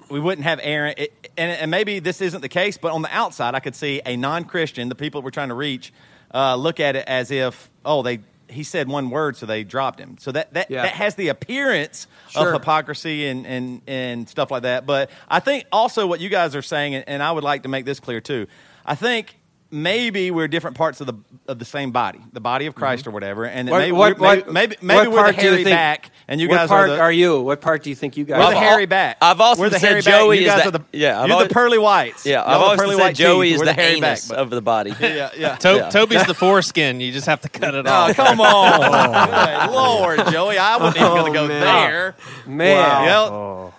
we 0.10 0.20
wouldn't 0.20 0.46
have 0.46 0.60
Aaron, 0.64 0.96
it, 0.98 1.14
and, 1.38 1.52
and 1.52 1.70
maybe 1.72 2.00
this 2.00 2.20
isn't 2.20 2.42
the 2.42 2.50
case, 2.50 2.78
but 2.78 2.92
on 2.92 3.04
the 3.04 3.16
outside, 3.16 3.54
I 3.54 3.60
could 3.60 3.76
see 3.76 4.02
a 4.06 4.18
non-Christian, 4.18 4.90
the 4.90 4.96
people 4.96 5.22
we're 5.22 5.30
trying 5.30 5.50
to 5.50 5.54
reach, 5.56 5.94
uh, 6.34 6.56
look 6.56 6.80
at 6.82 6.96
it 6.98 7.06
as 7.08 7.30
if, 7.32 7.70
oh, 7.86 8.02
they 8.02 8.20
he 8.50 8.64
said 8.64 8.90
one 8.90 9.10
word, 9.12 9.38
so 9.38 9.46
they 9.46 9.64
dropped 9.64 10.00
him. 10.00 10.18
So 10.20 10.32
that 10.34 10.52
that, 10.56 10.72
Yeah. 10.72 10.82
that 10.82 10.94
has 10.94 11.14
the 11.16 11.28
appearance 11.30 12.08
Sure. 12.30 12.48
of 12.48 12.54
hypocrisy 12.60 13.28
and, 13.28 13.46
and 13.46 13.82
and 13.88 14.28
stuff 14.28 14.50
like 14.50 14.64
that. 14.64 14.86
But 14.88 15.12
I 15.30 15.40
think 15.40 15.66
also 15.72 16.08
what 16.08 16.20
you 16.20 16.30
guys 16.30 16.56
are 16.56 16.62
saying, 16.64 16.96
and 16.96 17.22
I 17.22 17.32
would 17.32 17.44
like 17.44 17.64
to 17.64 17.70
make 17.70 17.86
this 17.86 18.00
clear 18.00 18.20
too. 18.20 18.48
I 18.84 18.96
think. 18.96 19.38
Maybe 19.74 20.32
we're 20.32 20.50
different 20.50 20.76
parts 20.76 21.00
of 21.00 21.08
the 21.08 21.14
of 21.48 21.58
the 21.58 21.64
same 21.66 21.92
body, 21.92 22.20
the 22.34 22.42
body 22.42 22.66
of 22.66 22.76
Christ 22.76 23.04
mm-hmm. 23.04 23.10
or 23.10 23.14
whatever, 23.14 23.46
and 23.46 23.70
What- 23.70 23.78
maybe, 23.80 23.92
what- 23.94 24.20
we're, 24.20 24.28
maybe 24.28 24.42
what- 24.44 24.54
maybe 24.54 24.76
maybe 24.82 24.98
what 24.98 25.10
we're 25.12 25.16
the 25.16 25.22
part 25.24 25.36
do 25.38 25.42
hairy 25.42 25.64
think- 25.64 25.76
back, 25.76 26.12
and 26.28 26.42
you 26.42 26.50
what 26.50 26.56
guys 26.56 26.68
part 26.70 26.90
are 26.90 26.96
the 26.96 27.02
are 27.02 27.12
you? 27.12 27.40
What 27.42 27.62
part 27.62 27.82
do 27.84 27.90
you 27.90 27.96
think 27.96 28.18
you 28.18 28.26
guys? 28.26 28.38
we're 28.40 28.44
are? 28.46 28.52
the 28.52 28.58
I've 28.58 28.64
hairy 28.64 28.86
back. 28.86 29.18
I've 29.22 29.40
also 29.40 29.62
we're 29.62 29.70
the 29.70 29.80
said 29.80 29.88
hairy 29.90 30.02
Joey 30.02 30.38
back. 30.38 30.42
You 30.42 30.48
is 30.48 30.54
guys 30.54 30.64
the- 30.64 30.68
are 30.68 30.72
the 30.72 30.98
yeah, 30.98 31.22
I've 31.22 31.28
You're 31.28 31.34
always- 31.36 31.48
the 31.48 31.54
pearly 31.54 31.78
whites. 31.78 32.26
Yeah, 32.26 32.44
I've 32.46 32.62
always 32.62 32.80
pearly 32.80 32.96
said 32.96 33.02
white 33.02 33.16
Joey 33.16 33.46
teeth. 33.48 33.54
is 33.56 33.60
We're 33.60 33.66
the 33.66 33.74
hairy 33.74 33.96
anus 33.98 34.28
back, 34.28 34.38
of 34.38 34.50
the 34.50 34.62
body. 34.62 34.94
yeah, 35.00 35.30
yeah. 35.38 35.56
To- 35.56 35.76
Yeah. 35.76 35.90
Toby's 35.90 36.26
the 36.26 36.34
foreskin. 36.44 37.00
You 37.00 37.14
just 37.14 37.28
have 37.28 37.40
to 37.42 37.50
cut 37.50 37.74
it 37.74 37.88
Oh, 37.88 37.92
off. 37.92 38.16
come 38.16 38.42
on. 38.42 39.72
Lord, 39.72 40.20
Joey. 40.32 40.58
I 40.58 40.76
wasn't 40.78 40.98
even 40.98 41.12
going 41.16 41.32
to 41.34 41.40
go 41.40 41.46
Oh, 41.46 41.48
man. 41.48 41.62
there. 41.62 42.16
Man. 42.46 43.08
Oh. 43.10 43.74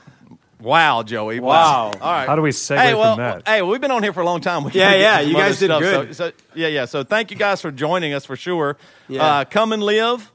Wow. 0.62 0.82
Wow, 0.82 1.02
Joey. 1.02 1.40
Wow. 1.40 1.92
All 2.00 2.12
right. 2.12 2.26
How 2.26 2.34
do 2.36 2.42
we 2.42 2.50
segue 2.50 2.78
hey, 2.78 2.94
well, 2.94 3.16
from 3.16 3.24
that? 3.24 3.48
Hey, 3.48 3.62
well, 3.62 3.70
we've 3.70 3.80
been 3.80 3.90
on 3.90 4.02
here 4.02 4.12
for 4.12 4.20
a 4.20 4.24
long 4.24 4.40
time. 4.40 4.64
We 4.64 4.72
Yeah, 4.72 4.94
yeah, 4.94 5.20
you 5.20 5.34
guys 5.34 5.58
did 5.58 5.66
stuff. 5.66 5.80
good. 5.80 6.14
So, 6.14 6.30
so, 6.30 6.32
yeah, 6.54 6.68
yeah. 6.68 6.84
So 6.86 7.04
thank 7.04 7.30
you 7.30 7.36
guys 7.36 7.60
for 7.60 7.70
joining 7.70 8.14
us 8.14 8.24
for 8.24 8.36
sure. 8.36 8.76
Yeah. 9.08 9.24
Uh, 9.24 9.44
come 9.44 9.72
and 9.72 9.82
live. 9.82 10.31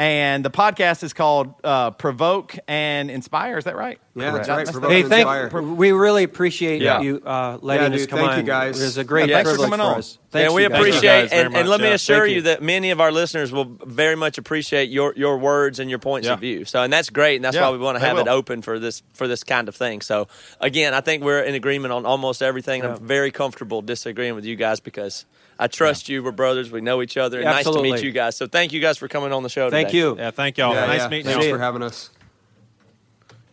And 0.00 0.44
the 0.44 0.50
podcast 0.50 1.02
is 1.02 1.12
called 1.12 1.54
uh, 1.64 1.90
Provoke 1.90 2.54
and 2.68 3.10
Inspire. 3.10 3.58
Is 3.58 3.64
that 3.64 3.74
right? 3.74 3.98
Yeah, 4.14 4.30
that's 4.30 4.46
That- 4.46 4.56
right. 4.56 4.66
the- 4.66 4.72
Provoke 4.72 4.90
Hey, 4.92 5.00
and 5.00 5.08
thank 5.10 5.26
Inspire. 5.28 5.62
we 5.62 5.90
really 5.90 6.22
appreciate 6.22 6.80
Yeah. 6.80 7.00
you 7.00 7.20
uh, 7.26 7.58
letting 7.60 7.90
Yeah, 7.90 7.94
us 7.96 8.00
dude, 8.02 8.10
come 8.10 8.18
thank 8.20 8.30
on. 8.30 8.38
you, 8.38 8.44
guys. 8.44 8.80
It 8.80 8.84
was 8.84 8.96
a 8.98 9.02
great 9.02 9.28
Yeah, 9.28 9.36
thanks 9.38 9.50
for 9.50 9.54
privilege 9.56 9.70
coming 9.72 9.84
for 9.84 9.92
on. 9.94 9.98
us. 9.98 10.18
Thanks 10.30 10.44
and 10.46 10.54
we 10.54 10.62
you 10.62 10.68
guys. 10.68 10.78
appreciate 10.78 11.02
guys 11.02 11.30
very 11.30 11.46
and, 11.46 11.56
and 11.56 11.68
let 11.68 11.80
me 11.80 11.88
assure 11.90 12.18
Thank 12.20 12.28
you. 12.30 12.34
you. 12.36 12.42
that 12.42 12.62
many 12.62 12.90
of 12.92 13.00
our 13.00 13.10
listeners 13.10 13.50
will 13.50 13.64
very 13.86 14.14
much 14.14 14.38
appreciate 14.38 14.88
your 14.88 15.14
your 15.16 15.36
words 15.36 15.80
and 15.80 15.90
your 15.90 15.98
points 15.98 16.26
Yeah. 16.28 16.34
of 16.34 16.40
view. 16.40 16.64
So 16.64 16.80
and 16.82 16.92
that's 16.92 17.10
great, 17.10 17.34
and 17.36 17.44
that's 17.44 17.56
Yeah, 17.56 17.62
why 17.62 17.70
we 17.72 17.78
want 17.78 17.96
to 17.96 18.00
they 18.00 18.06
have 18.06 18.18
it 18.18 18.28
open 18.28 18.62
for 18.62 18.78
this 18.78 19.02
for 19.14 19.26
this 19.26 19.42
kind 19.42 19.68
of 19.68 19.74
thing. 19.74 20.00
So 20.00 20.28
again, 20.60 20.94
I 20.94 21.00
think 21.00 21.24
we're 21.24 21.42
in 21.42 21.56
agreement 21.56 21.92
on 21.92 22.06
almost 22.06 22.40
everything. 22.40 22.84
I'm 22.84 22.98
very 23.04 23.32
comfortable 23.32 23.82
disagreeing 23.82 24.36
with 24.36 24.44
you 24.44 24.54
guys 24.54 24.78
because 24.78 25.24
I 25.58 25.66
trust 25.66 26.08
you. 26.08 26.22
We're 26.22 26.30
brothers. 26.32 26.70
We 26.70 26.80
know 26.80 27.02
each 27.02 27.16
other. 27.16 27.38
And 27.38 27.46
nice 27.46 27.64
to 27.64 27.82
meet 27.82 28.02
you 28.02 28.12
guys. 28.12 28.36
So 28.36 28.46
thank 28.46 28.72
you 28.72 28.80
guys 28.80 28.96
for 28.96 29.08
coming 29.08 29.32
on 29.32 29.42
the 29.42 29.48
show. 29.48 29.70
Thank 29.70 29.88
today. 29.88 29.98
you. 29.98 30.16
Yeah, 30.16 30.30
thank 30.30 30.56
y'all. 30.58 30.74
Yeah, 30.74 30.86
nice 30.86 31.00
yeah. 31.00 31.08
meeting 31.08 31.26
Thanks 31.32 31.46
y'all. 31.46 31.54
for 31.56 31.60
having 31.60 31.82
us. 31.82 32.10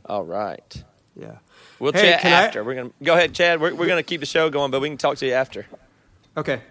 All 0.05 0.23
right. 0.23 0.83
Yeah. 1.15 1.37
We'll 1.79 1.93
Hey, 1.93 2.11
chat 2.11 2.21
can 2.21 2.31
I- 2.33 2.45
after. 2.45 2.63
We're 2.63 2.75
gonna 2.75 2.91
go 3.01 3.13
ahead, 3.13 3.33
Chad. 3.33 3.59
We're, 3.59 3.73
we're 3.73 3.87
gonna 3.87 4.03
keep 4.03 4.19
the 4.19 4.25
show 4.25 4.49
going, 4.49 4.71
but 4.71 4.81
we 4.81 4.89
can 4.89 4.97
talk 4.97 5.17
to 5.17 5.25
you 5.25 5.33
after. 5.33 5.65
Okay. 6.37 6.61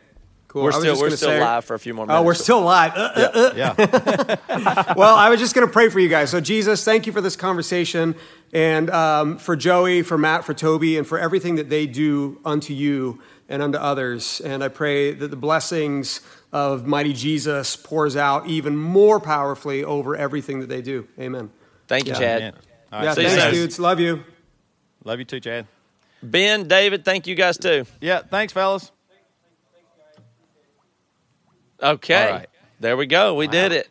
Cool. 0.49 0.63
We're 0.63 0.73
still 0.73 1.01
we're 1.01 1.11
still 1.11 1.31
say- 1.31 1.41
live 1.41 1.65
for 1.65 1.75
a 1.75 1.79
few 1.81 1.95
more 1.95 2.07
minutes. 2.07 2.21
Oh, 2.21 2.23
we're 2.23 2.35
still 2.35 2.61
live. 2.61 2.93
Uh, 2.95 3.11
uh, 3.17 3.31
uh. 3.35 3.53
Yeah. 3.57 4.95
well, 4.97 5.17
I 5.17 5.29
was 5.29 5.41
just 5.41 5.53
going 5.53 5.67
to 5.67 5.73
pray 5.73 5.89
for 5.89 5.99
you 5.99 6.09
guys. 6.09 6.31
So, 6.31 6.41
Jesus, 6.41 6.85
thank 6.85 7.09
you 7.09 7.13
for 7.13 7.21
this 7.21 7.35
conversation 7.35 8.15
and 8.53 8.89
um, 8.91 9.39
for 9.39 9.57
Joey, 9.57 10.03
for 10.03 10.17
Matt, 10.17 10.45
for 10.45 10.55
Toby, 10.55 10.97
and 10.97 11.05
for 11.05 11.19
everything 11.19 11.57
that 11.57 11.71
they 11.71 11.87
do 11.89 12.39
unto 12.45 12.73
you 12.73 13.21
and 13.49 13.63
unto 13.63 13.79
others. 13.79 14.41
And 14.41 14.63
I 14.65 14.69
pray 14.69 15.13
that 15.13 15.29
the 15.29 15.37
blessings 15.37 16.21
of 16.53 16.87
mighty 16.87 17.13
Jesus 17.13 17.77
pours 17.77 18.17
out 18.17 18.47
even 18.47 18.77
more 18.77 19.21
powerfully 19.21 19.85
over 19.85 20.17
everything 20.17 20.61
that 20.61 20.69
they 20.69 20.83
do. 20.83 21.07
Amen. 21.19 21.51
Thank 21.89 22.07
you, 22.07 22.13
Yeah. 22.13 22.19
Chad. 22.19 22.41
Man. 22.41 22.53
All 22.55 22.99
right. 22.99 23.05
Yeah, 23.05 23.15
see 23.15 23.23
thanks, 23.25 23.43
soon. 23.43 23.53
dudes. 23.53 23.79
Love 23.79 24.01
you. 24.01 24.25
Love 25.05 25.19
you 25.19 25.25
too, 25.25 25.41
Chad. 25.41 25.67
Ben, 26.23 26.67
David, 26.69 27.05
thank 27.05 27.27
you 27.27 27.35
guys 27.35 27.59
too. 27.59 27.85
Yeah. 28.01 28.21
Thanks, 28.21 28.53
fellas. 28.53 28.91
Okay. 31.83 32.27
All 32.27 32.31
right. 32.39 32.49
There 32.81 32.97
we 32.97 33.07
go. 33.07 33.35
We 33.35 33.47
did 33.47 33.73
it. 33.73 33.89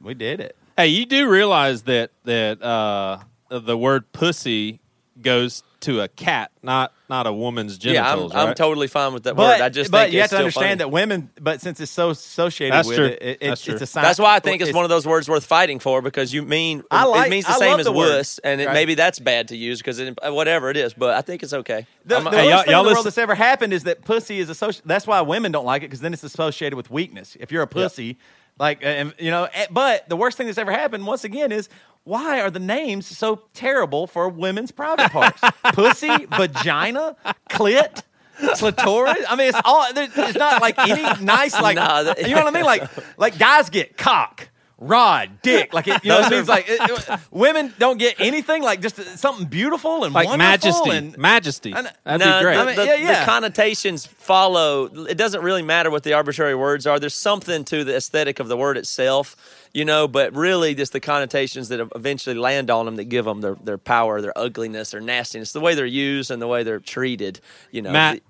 We 0.00 0.14
did 0.14 0.40
it. 0.40 0.56
Hey, 0.76 0.88
you 0.88 1.06
do 1.06 1.28
realize 1.28 1.82
that 1.82 2.10
that 2.24 2.62
uh, 2.62 3.18
the 3.48 3.76
word 3.76 4.10
pussy 4.12 4.80
goes 5.20 5.62
to 5.84 6.00
a 6.02 6.08
cat, 6.08 6.50
not 6.62 6.92
not 7.08 7.26
a 7.26 7.32
woman's 7.32 7.82
Yeah, 7.84 8.00
I'm, 8.02 8.06
genitals, 8.18 8.32
I'm 8.34 8.54
totally 8.54 8.86
fine 8.88 9.12
with 9.12 9.24
that 9.24 9.36
But, 9.36 9.58
word. 9.58 9.64
I 9.64 9.68
just 9.68 9.90
but 9.90 10.04
think 10.04 10.14
you 10.14 10.20
have 10.22 10.30
to 10.30 10.38
understand 10.38 10.64
funny. 10.66 10.74
that 10.78 10.90
women, 10.90 11.30
but 11.40 11.60
since 11.60 11.78
it's 11.80 11.92
so 11.92 12.10
associated 12.10 12.72
That's 12.74 12.88
with 12.88 12.96
true. 12.96 13.06
it, 13.06 13.18
it, 13.22 13.40
That's 13.40 13.52
it's, 13.60 13.64
true. 13.64 13.74
a 13.76 13.86
sign. 13.86 14.02
That's 14.02 14.18
why 14.18 14.34
I 14.34 14.40
think 14.40 14.62
it's, 14.62 14.72
one 14.72 14.84
of 14.84 14.88
those 14.88 15.06
words 15.06 15.28
worth 15.28 15.44
fighting 15.44 15.78
for 15.78 16.00
because 16.02 16.32
you 16.32 16.42
mean 16.42 16.82
I 16.90 17.04
like- 17.04 17.26
it 17.26 17.30
means 17.30 17.44
the 17.44 17.52
I 17.52 17.58
same 17.58 17.78
as 17.78 17.84
the 17.86 17.92
word. 17.92 18.16
wuss, 18.16 18.38
and 18.42 18.60
it, 18.60 18.66
Right. 18.66 18.72
maybe 18.74 18.94
that's 18.94 19.18
bad 19.18 19.48
to 19.48 19.56
use 19.56 19.80
because 19.80 20.00
whatever 20.24 20.70
it 20.70 20.76
is. 20.78 20.94
But 20.94 21.14
I 21.14 21.20
think 21.20 21.42
it's 21.42 21.52
okay. 21.52 21.86
The, 22.06 22.14
I'm- 22.16 22.24
the 22.24 22.30
Hey, 22.30 22.46
worst 22.46 22.64
thing 22.64 22.72
in 22.72 22.78
the 22.78 22.82
world 22.82 22.86
listen- 22.88 23.04
that's 23.04 23.18
ever 23.18 23.34
happened 23.34 23.72
is 23.74 23.84
that 23.84 24.02
pussy 24.04 24.38
is 24.40 24.48
associated. 24.48 24.88
That's 24.88 25.06
why 25.06 25.20
women 25.20 25.52
don't 25.52 25.66
like 25.66 25.82
it 25.82 25.86
because 25.86 26.00
then 26.00 26.12
it's 26.14 26.24
associated 26.24 26.76
with 26.76 26.90
weakness. 26.90 27.36
If 27.38 27.52
you're 27.52 27.62
a 27.62 27.66
pussy, 27.68 28.16
like, 28.58 28.82
uh, 28.84 28.88
and, 28.88 29.14
you 29.18 29.30
know, 29.30 29.48
eh, 29.52 29.66
but 29.70 30.08
the 30.08 30.16
worst 30.16 30.36
thing 30.36 30.46
that's 30.46 30.58
ever 30.58 30.72
happened, 30.72 31.06
once 31.06 31.24
again, 31.24 31.52
is 31.52 31.68
why 32.04 32.40
are 32.40 32.50
the 32.50 32.58
names 32.60 33.06
so 33.06 33.42
terrible 33.54 34.06
for 34.06 34.28
women's 34.28 34.70
private 34.70 35.10
parts? 35.10 35.40
pussy, 35.72 36.14
vagina, 36.36 37.16
clit. 37.50 38.02
Clitoris. 38.56 39.24
I 39.28 39.36
mean, 39.36 39.48
it's 39.50 39.60
all. 39.64 39.86
It's 39.94 40.36
not 40.38 40.60
like 40.60 40.76
any 40.78 41.02
nice, 41.24 41.58
like 41.60 41.76
that- 41.76 42.20
you 42.22 42.34
know 42.34 42.42
what 42.44 42.48
I 42.48 42.56
mean. 42.56 42.64
Like, 42.64 42.82
like 43.16 43.38
guys 43.38 43.70
get 43.70 43.96
cock, 43.96 44.48
rod, 44.86 45.42
dick. 45.42 45.72
Like, 45.74 45.88
it, 45.88 46.04
you 46.04 46.10
know, 46.10 46.20
what 46.20 46.32
I 46.32 46.36
mean? 46.36 46.46
Like 46.46 46.66
it, 46.68 46.78
it- 46.80 47.20
women 47.30 47.72
don't 47.78 47.98
get 47.98 48.20
anything. 48.20 48.62
Like, 48.62 48.80
just 48.80 48.96
something 49.18 49.46
beautiful 49.46 50.04
and 50.04 50.14
like 50.14 50.26
wonderful 50.26 50.48
majesty, 50.50 50.90
and 50.90 51.18
majesty. 51.18 51.74
I 51.74 51.80
know- 51.82 51.90
That'd 52.04 52.26
No, 52.26 52.38
be 52.38 52.42
great. 52.44 52.54
The, 52.54 52.60
I 52.62 52.66
mean, 52.66 52.76
the- 52.76 52.84
yeah, 52.86 52.94
yeah. 52.94 53.20
the 53.20 53.26
connotations 53.26 54.06
follow. 54.06 54.84
It 55.06 55.16
doesn't 55.16 55.42
really 55.42 55.62
matter 55.62 55.90
what 55.90 56.02
the 56.02 56.12
arbitrary 56.12 56.54
words 56.54 56.86
are. 56.86 56.98
There's 57.00 57.14
something 57.14 57.64
to 57.66 57.84
the 57.84 57.96
aesthetic 57.96 58.40
of 58.40 58.48
the 58.48 58.56
word 58.56 58.76
itself, 58.76 59.36
you 59.72 59.84
know. 59.84 60.06
But 60.08 60.34
really, 60.34 60.74
just 60.74 60.92
the 60.92 61.00
connotations 61.00 61.68
that 61.68 61.80
eventually 61.94 62.36
land 62.36 62.70
on 62.70 62.84
them 62.86 62.96
that 62.96 63.04
give 63.04 63.24
them 63.24 63.40
their, 63.40 63.54
their 63.56 63.78
power, 63.78 64.20
their 64.20 64.36
ugliness, 64.38 64.90
their 64.90 65.00
nastiness, 65.00 65.52
the 65.52 65.60
way 65.60 65.74
they're 65.74 65.86
used 65.86 66.30
and 66.30 66.40
the 66.42 66.46
way 66.48 66.62
they're 66.62 66.78
treated. 66.80 67.40
You 67.70 67.82
know, 67.82 67.92
Matt, 67.92 68.20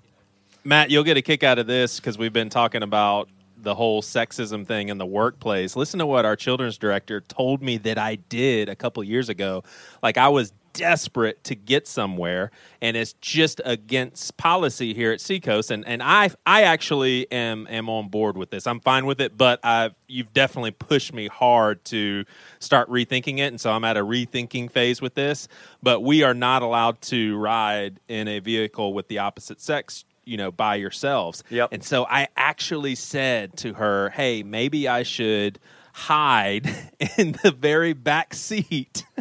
Matt, 0.63 0.89
you'll 0.89 1.03
get 1.03 1.17
a 1.17 1.21
kick 1.21 1.43
out 1.43 1.59
of 1.59 1.67
this 1.67 1.99
because 1.99 2.17
we've 2.17 2.33
been 2.33 2.49
talking 2.49 2.81
about 2.83 3.29
the 3.65 3.75
whole 3.75 4.01
sexism 4.01 4.65
thing 4.65 4.87
in 4.87 4.97
the 4.97 5.05
workplace. 5.05 5.75
Listen 5.75 5.99
to 5.99 6.05
what 6.05 6.23
our 6.23 6.37
children's 6.37 6.77
director 6.77 7.19
told 7.19 7.61
me 7.61 7.77
that 7.79 7.97
I 7.97 8.15
did 8.15 8.69
a 8.69 8.75
couple 8.75 9.03
years 9.03 9.27
ago. 9.27 9.63
Like 10.01 10.17
I 10.17 10.29
was 10.29 10.53
desperate 10.75 11.43
to 11.45 11.55
get 11.55 11.87
somewhere, 11.87 12.51
and 12.81 12.95
it's 12.95 13.13
just 13.13 13.61
against 13.65 14.37
policy 14.37 14.93
here 14.93 15.11
at 15.11 15.19
Seacoast. 15.21 15.71
And 15.71 15.85
and 15.87 16.03
I 16.03 16.29
I 16.45 16.63
actually 16.63 17.29
am 17.31 17.67
am 17.69 17.89
on 17.89 18.09
board 18.09 18.37
with 18.37 18.51
this. 18.51 18.67
I'm 18.67 18.79
fine 18.79 19.05
with 19.05 19.19
it, 19.19 19.37
but 19.37 19.59
I've 19.63 19.95
you've 20.07 20.33
definitely 20.33 20.71
pushed 20.71 21.13
me 21.13 21.27
hard 21.27 21.83
to 21.85 22.25
start 22.59 22.89
rethinking 22.89 23.39
it, 23.39 23.47
and 23.47 23.59
so 23.59 23.71
I'm 23.71 23.83
at 23.83 23.97
a 23.97 24.05
rethinking 24.05 24.69
phase 24.69 25.01
with 25.01 25.15
this. 25.15 25.47
But 25.81 26.01
we 26.01 26.23
are 26.23 26.33
not 26.35 26.61
allowed 26.61 27.01
to 27.03 27.37
ride 27.37 27.99
in 28.07 28.27
a 28.27 28.39
vehicle 28.39 28.93
with 28.93 29.07
the 29.07 29.19
opposite 29.19 29.59
sex 29.59 30.05
you 30.25 30.37
know 30.37 30.51
by 30.51 30.75
yourselves 30.75 31.43
Yep. 31.49 31.69
and 31.71 31.83
so 31.83 32.05
i 32.09 32.27
actually 32.35 32.95
said 32.95 33.55
to 33.57 33.73
her 33.73 34.09
hey 34.09 34.43
maybe 34.43 34.87
i 34.87 35.03
should 35.03 35.59
hide 35.93 36.65
in 37.17 37.33
the 37.43 37.51
very 37.51 37.93
back 37.93 38.33
seat 38.33 39.05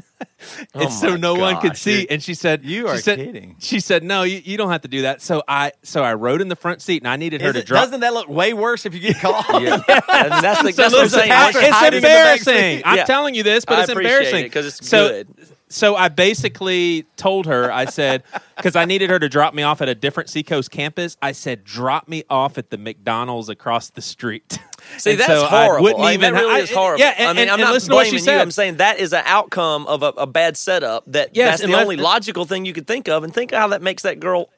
and 0.74 0.84
Oh 0.86 0.88
so 0.88 1.16
no 1.16 1.34
one 1.34 1.60
could 1.60 1.76
see 1.76 2.00
dude. 2.00 2.10
and 2.10 2.22
she 2.22 2.34
said 2.34 2.64
You 2.64 2.82
she 2.82 2.88
are 2.88 2.98
said- 2.98 3.18
kidding. 3.18 3.56
she 3.60 3.78
said 3.80 4.02
no 4.02 4.22
you, 4.24 4.40
you 4.44 4.56
don't 4.56 4.70
have 4.70 4.80
to 4.82 4.88
do 4.88 5.02
that 5.02 5.22
so 5.22 5.42
i 5.46 5.70
so 5.82 6.02
i 6.02 6.14
rode 6.14 6.40
in 6.40 6.48
the 6.48 6.56
front 6.56 6.82
seat 6.82 7.02
and 7.02 7.08
i 7.08 7.16
needed 7.16 7.42
her 7.42 7.48
Is 7.48 7.54
to 7.54 7.60
it- 7.60 7.66
drop 7.66 7.84
Doesn't 7.84 8.00
that 8.00 8.12
look 8.12 8.28
way 8.28 8.52
worse 8.54 8.86
if 8.86 8.94
you 8.94 9.00
get 9.00 9.18
caught? 9.20 9.46
yeah. 9.62 9.74
And 9.76 10.44
that's 10.44 10.62
the, 10.62 10.72
so 10.72 10.82
that's 10.82 10.94
what 10.94 11.02
I'm 11.02 11.08
saying. 11.10 11.30
it's 11.32 11.76
hiding 11.76 11.96
in 11.98 12.02
the 12.02 12.08
back 12.08 12.40
seat. 12.40 12.50
embarrassing. 12.50 12.82
I'm 12.84 12.96
Yeah. 12.96 13.04
telling 13.04 13.34
you 13.34 13.42
this, 13.44 13.64
but 13.64 13.78
I 13.78 13.82
it's 13.82 13.90
embarrassing 13.90 14.44
it 14.46 14.52
'cause 14.52 14.66
it's 14.66 14.88
so, 14.88 15.08
good. 15.08 15.28
So 15.74 15.96
I 15.96 16.08
basically 16.08 17.04
told 17.16 17.46
her, 17.46 17.72
I 17.72 17.86
said, 17.86 18.22
because 18.56 18.76
I 18.76 18.84
needed 18.84 19.10
her 19.10 19.18
to 19.18 19.28
drop 19.28 19.54
me 19.54 19.64
off 19.64 19.82
at 19.82 19.88
a 19.88 19.94
different 19.96 20.28
Seacoast 20.30 20.70
campus. 20.70 21.16
I 21.20 21.32
said, 21.32 21.64
drop 21.64 22.06
me 22.06 22.22
off 22.30 22.58
at 22.58 22.70
the 22.70 22.78
McDonald's 22.78 23.48
across 23.48 23.90
the 23.90 24.00
street. 24.00 24.60
See, 24.98 25.10
And 25.12 25.20
that's 25.20 25.32
so 25.32 25.44
I 25.46 25.64
horrible. 25.64 25.82
wouldn't 25.82 26.00
Like, 26.00 26.14
even- 26.14 26.32
that 26.34 26.40
really 26.40 26.54
I- 26.54 26.58
is 26.60 26.70
horrible. 26.70 27.00
Yeah, 27.00 27.14
and, 27.18 27.28
I 27.28 27.32
mean, 27.32 27.42
and- 27.42 27.50
I'm 27.50 27.60
not 27.60 27.72
listen 27.72 27.90
to 27.90 27.96
what 27.96 28.04
blaming 28.04 28.24
she 28.24 28.30
you. 28.30 28.36
I'm 28.38 28.52
saying 28.52 28.76
that 28.76 29.00
is 29.00 29.12
an 29.12 29.24
outcome 29.26 29.86
of 29.88 30.04
a, 30.04 30.08
a 30.10 30.26
bad 30.28 30.56
setup. 30.56 31.02
That 31.08 31.30
Yes, 31.34 31.58
that's 31.58 31.62
the 31.68 31.72
let- 31.76 31.82
only 31.82 31.96
logical 31.96 32.44
thing 32.44 32.64
you 32.64 32.72
could 32.72 32.86
think 32.86 33.08
of, 33.08 33.24
and 33.24 33.34
think 33.34 33.52
how 33.52 33.66
that 33.68 33.82
makes 33.82 34.04
that 34.04 34.20
girl, 34.20 34.50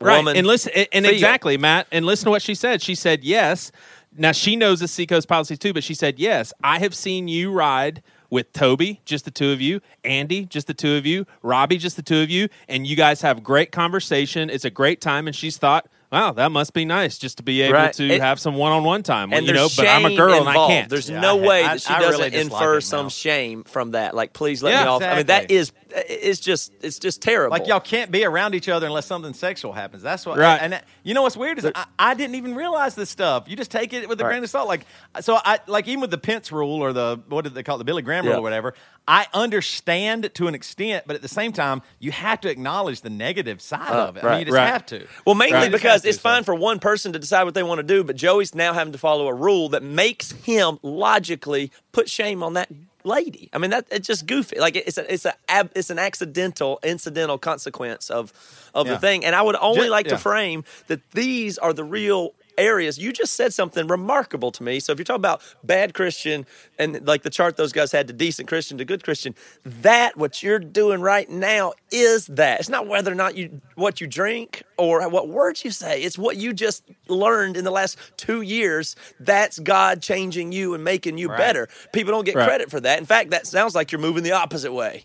right 0.00 0.16
woman, 0.16 0.36
and 0.36 0.46
listen 0.48 0.72
and, 0.74 0.88
and 0.92 1.06
exactly 1.06 1.56
matt 1.56 1.86
and 1.92 2.04
listen 2.04 2.24
to 2.26 2.30
what 2.30 2.42
she 2.42 2.54
said 2.54 2.82
she 2.82 2.94
said 2.94 3.24
yes 3.24 3.72
now 4.14 4.30
she 4.32 4.54
knows 4.54 4.80
the 4.80 4.88
seacoast 4.88 5.26
policies 5.26 5.58
too 5.58 5.72
but 5.72 5.82
she 5.82 5.94
said 5.94 6.18
yes 6.18 6.52
i 6.62 6.78
have 6.78 6.94
seen 6.94 7.28
you 7.28 7.50
ride 7.50 8.02
with 8.30 8.52
toby 8.52 9.00
just 9.04 9.24
the 9.24 9.30
two 9.30 9.50
of 9.50 9.60
you 9.60 9.80
andy 10.04 10.44
just 10.44 10.66
the 10.66 10.74
two 10.74 10.96
of 10.96 11.06
you 11.06 11.26
robbie 11.42 11.76
just 11.78 11.96
the 11.96 12.02
two 12.02 12.20
of 12.22 12.30
you 12.30 12.48
and 12.68 12.86
you 12.86 12.96
guys 12.96 13.20
have 13.22 13.42
great 13.42 13.72
conversation. 13.72 14.50
It's 14.50 14.64
a 14.64 14.70
great 14.70 15.00
time 15.00 15.26
and 15.26 15.34
she's 15.34 15.56
thought 15.56 15.88
wow 16.16 16.32
that 16.32 16.50
must 16.50 16.72
be 16.72 16.84
nice 16.84 17.18
just 17.18 17.36
to 17.38 17.42
be 17.42 17.62
able 17.62 17.74
Right. 17.74 17.92
to 17.94 18.10
And- 18.12 18.22
have 18.22 18.40
some 18.40 18.54
one-on-one 18.54 19.02
time 19.02 19.32
and 19.32 19.46
you 19.46 19.52
know 19.52 19.60
there's 19.60 19.76
but 19.76 19.86
i'm 19.88 20.04
a 20.04 20.08
shame 20.08 20.16
girl 20.16 20.34
and 20.34 20.48
i 20.48 20.52
involved. 20.52 20.70
can't 20.72 20.88
There's 20.90 21.10
Yeah, 21.10 21.20
no 21.20 21.38
I- 21.42 21.46
way 21.46 21.64
I- 21.64 21.68
that 21.74 21.80
she 21.82 21.92
I 21.94 22.00
doesn't 22.00 22.20
really 22.32 22.40
infer 22.40 22.80
some 22.80 23.06
now. 23.06 23.10
shame 23.10 23.64
from 23.64 23.90
that. 23.92 24.14
Like, 24.14 24.32
please 24.32 24.62
let 24.62 24.70
Yeah, 24.72 24.82
me 24.84 24.88
off. 24.88 25.02
I 25.02 25.16
mean, 25.16 25.26
that 25.26 25.50
is 25.50 25.72
it's 26.08 26.40
just 26.40 26.72
it's 26.82 26.98
just 26.98 27.22
terrible. 27.22 27.50
Like 27.56 27.66
y'all 27.66 27.80
can't 27.80 28.10
be 28.10 28.24
around 28.24 28.54
each 28.54 28.68
other 28.68 28.86
unless 28.86 29.06
something 29.06 29.32
sexual 29.34 29.72
happens. 29.72 30.02
That's 30.02 30.26
what. 30.26 30.38
Right. 30.38 30.58
And 30.60 30.72
that- 30.74 30.84
you 31.04 31.14
know 31.14 31.22
what's 31.22 31.36
weird 31.36 31.58
is 31.58 31.66
I, 31.74 31.84
I 31.98 32.14
didn't 32.14 32.34
even 32.36 32.54
realize 32.54 32.94
this 32.94 33.08
stuff. 33.10 33.44
You 33.46 33.56
just 33.56 33.70
take 33.70 33.92
it 33.92 34.08
with 34.08 34.20
a 34.20 34.24
Right. 34.24 34.30
grain 34.32 34.44
of 34.44 34.50
salt. 34.50 34.68
Like 34.68 34.86
so, 35.20 35.38
I 35.44 35.58
like 35.66 35.86
even 35.88 36.00
with 36.00 36.10
the 36.10 36.18
Pence 36.18 36.50
rule 36.52 36.82
or 36.82 36.92
the 36.92 37.20
what 37.28 37.44
did 37.44 37.54
they 37.54 37.62
call 37.62 37.76
it, 37.76 37.78
the 37.78 37.84
Billy 37.84 38.02
Graham 38.02 38.24
rule 38.24 38.34
Yeah. 38.34 38.38
or 38.38 38.42
whatever. 38.42 38.74
I 39.08 39.26
understand 39.32 40.28
to 40.34 40.48
an 40.48 40.54
extent, 40.54 41.04
but 41.06 41.14
at 41.16 41.22
the 41.22 41.28
same 41.28 41.52
time, 41.52 41.82
you 42.00 42.10
have 42.12 42.40
to 42.40 42.48
acknowledge 42.50 43.02
the 43.02 43.10
negative 43.10 43.60
side 43.62 43.90
Uh, 43.92 44.06
of 44.08 44.16
it. 44.16 44.24
I 44.24 44.30
mean, 44.30 44.38
you 44.40 44.44
just 44.46 44.56
right. 44.56 44.66
have 44.66 44.86
to. 44.86 45.06
Well, 45.24 45.34
mainly 45.36 45.54
Right. 45.58 45.70
because 45.72 46.04
You 46.04 46.08
it's 46.10 46.18
to, 46.18 46.22
fine 46.22 46.42
so. 46.42 46.46
for 46.46 46.54
one 46.56 46.80
person 46.80 47.12
to 47.12 47.18
decide 47.18 47.44
what 47.44 47.54
they 47.54 47.62
want 47.62 47.78
to 47.78 47.82
do, 47.84 48.02
but 48.02 48.16
Joey's 48.16 48.54
now 48.54 48.72
having 48.72 48.92
to 48.92 48.98
follow 48.98 49.28
a 49.28 49.34
rule 49.34 49.68
that 49.70 49.82
makes 49.82 50.32
him 50.32 50.78
logically 50.82 51.70
put 51.92 52.08
shame 52.10 52.42
on 52.42 52.54
that 52.54 52.68
lady. 53.04 53.48
I 53.52 53.58
mean, 53.58 53.70
that 53.70 53.86
it's 53.92 54.08
just 54.08 54.26
goofy. 54.26 54.58
Like 54.58 54.74
it's 54.74 54.98
a 54.98 55.12
it's 55.12 55.24
a 55.24 55.34
it's 55.76 55.90
an 55.90 55.98
accidental 56.00 56.80
incidental 56.82 57.38
consequence 57.38 58.10
of 58.10 58.32
of 58.74 58.86
Yeah. 58.88 58.94
the 58.94 58.98
thing. 58.98 59.24
And 59.24 59.36
I 59.36 59.42
would 59.42 59.56
only 59.60 59.84
Ju- 59.84 59.90
like 59.90 60.06
yeah. 60.06 60.12
to 60.14 60.18
frame 60.18 60.64
that 60.88 61.08
these 61.12 61.58
are 61.58 61.72
the 61.72 61.84
real 61.84 62.34
areas. 62.58 62.98
You 62.98 63.12
just 63.12 63.34
said 63.34 63.52
something 63.52 63.86
remarkable 63.86 64.50
to 64.52 64.62
me. 64.62 64.80
So 64.80 64.92
if 64.92 64.98
you're 64.98 65.04
talking 65.04 65.20
about 65.20 65.42
bad 65.64 65.94
Christian 65.94 66.46
and 66.78 67.06
like 67.06 67.22
the 67.22 67.30
chart 67.30 67.56
those 67.56 67.72
guys 67.72 67.92
had 67.92 68.06
to 68.08 68.12
decent 68.12 68.48
Christian 68.48 68.78
to 68.78 68.84
good 68.84 69.04
Christian, 69.04 69.34
that 69.64 70.16
what 70.16 70.42
you're 70.42 70.58
doing 70.58 71.00
right 71.00 71.28
now 71.28 71.72
is 71.90 72.26
that. 72.26 72.60
It's 72.60 72.68
not 72.68 72.86
whether 72.86 73.10
or 73.12 73.14
not 73.14 73.36
you 73.36 73.60
what 73.74 74.00
you 74.00 74.06
drink 74.06 74.62
or 74.76 75.08
what 75.08 75.28
words 75.28 75.64
you 75.64 75.70
say. 75.70 76.02
It's 76.02 76.18
what 76.18 76.36
you 76.36 76.52
just 76.52 76.84
learned 77.08 77.56
in 77.56 77.64
the 77.64 77.70
last 77.70 77.98
two 78.16 78.40
years. 78.42 78.96
That's 79.20 79.58
God 79.58 80.02
changing 80.02 80.52
you 80.52 80.74
and 80.74 80.82
making 80.84 81.18
you 81.18 81.28
better. 81.28 81.68
People 81.92 82.12
don't 82.12 82.24
get 82.24 82.36
Right. 82.36 82.46
credit 82.46 82.70
for 82.70 82.80
that. 82.80 82.98
In 82.98 83.06
fact, 83.06 83.30
that 83.30 83.46
sounds 83.46 83.74
like 83.74 83.92
you're 83.92 84.00
moving 84.00 84.22
the 84.22 84.32
opposite 84.32 84.72
way. 84.72 85.04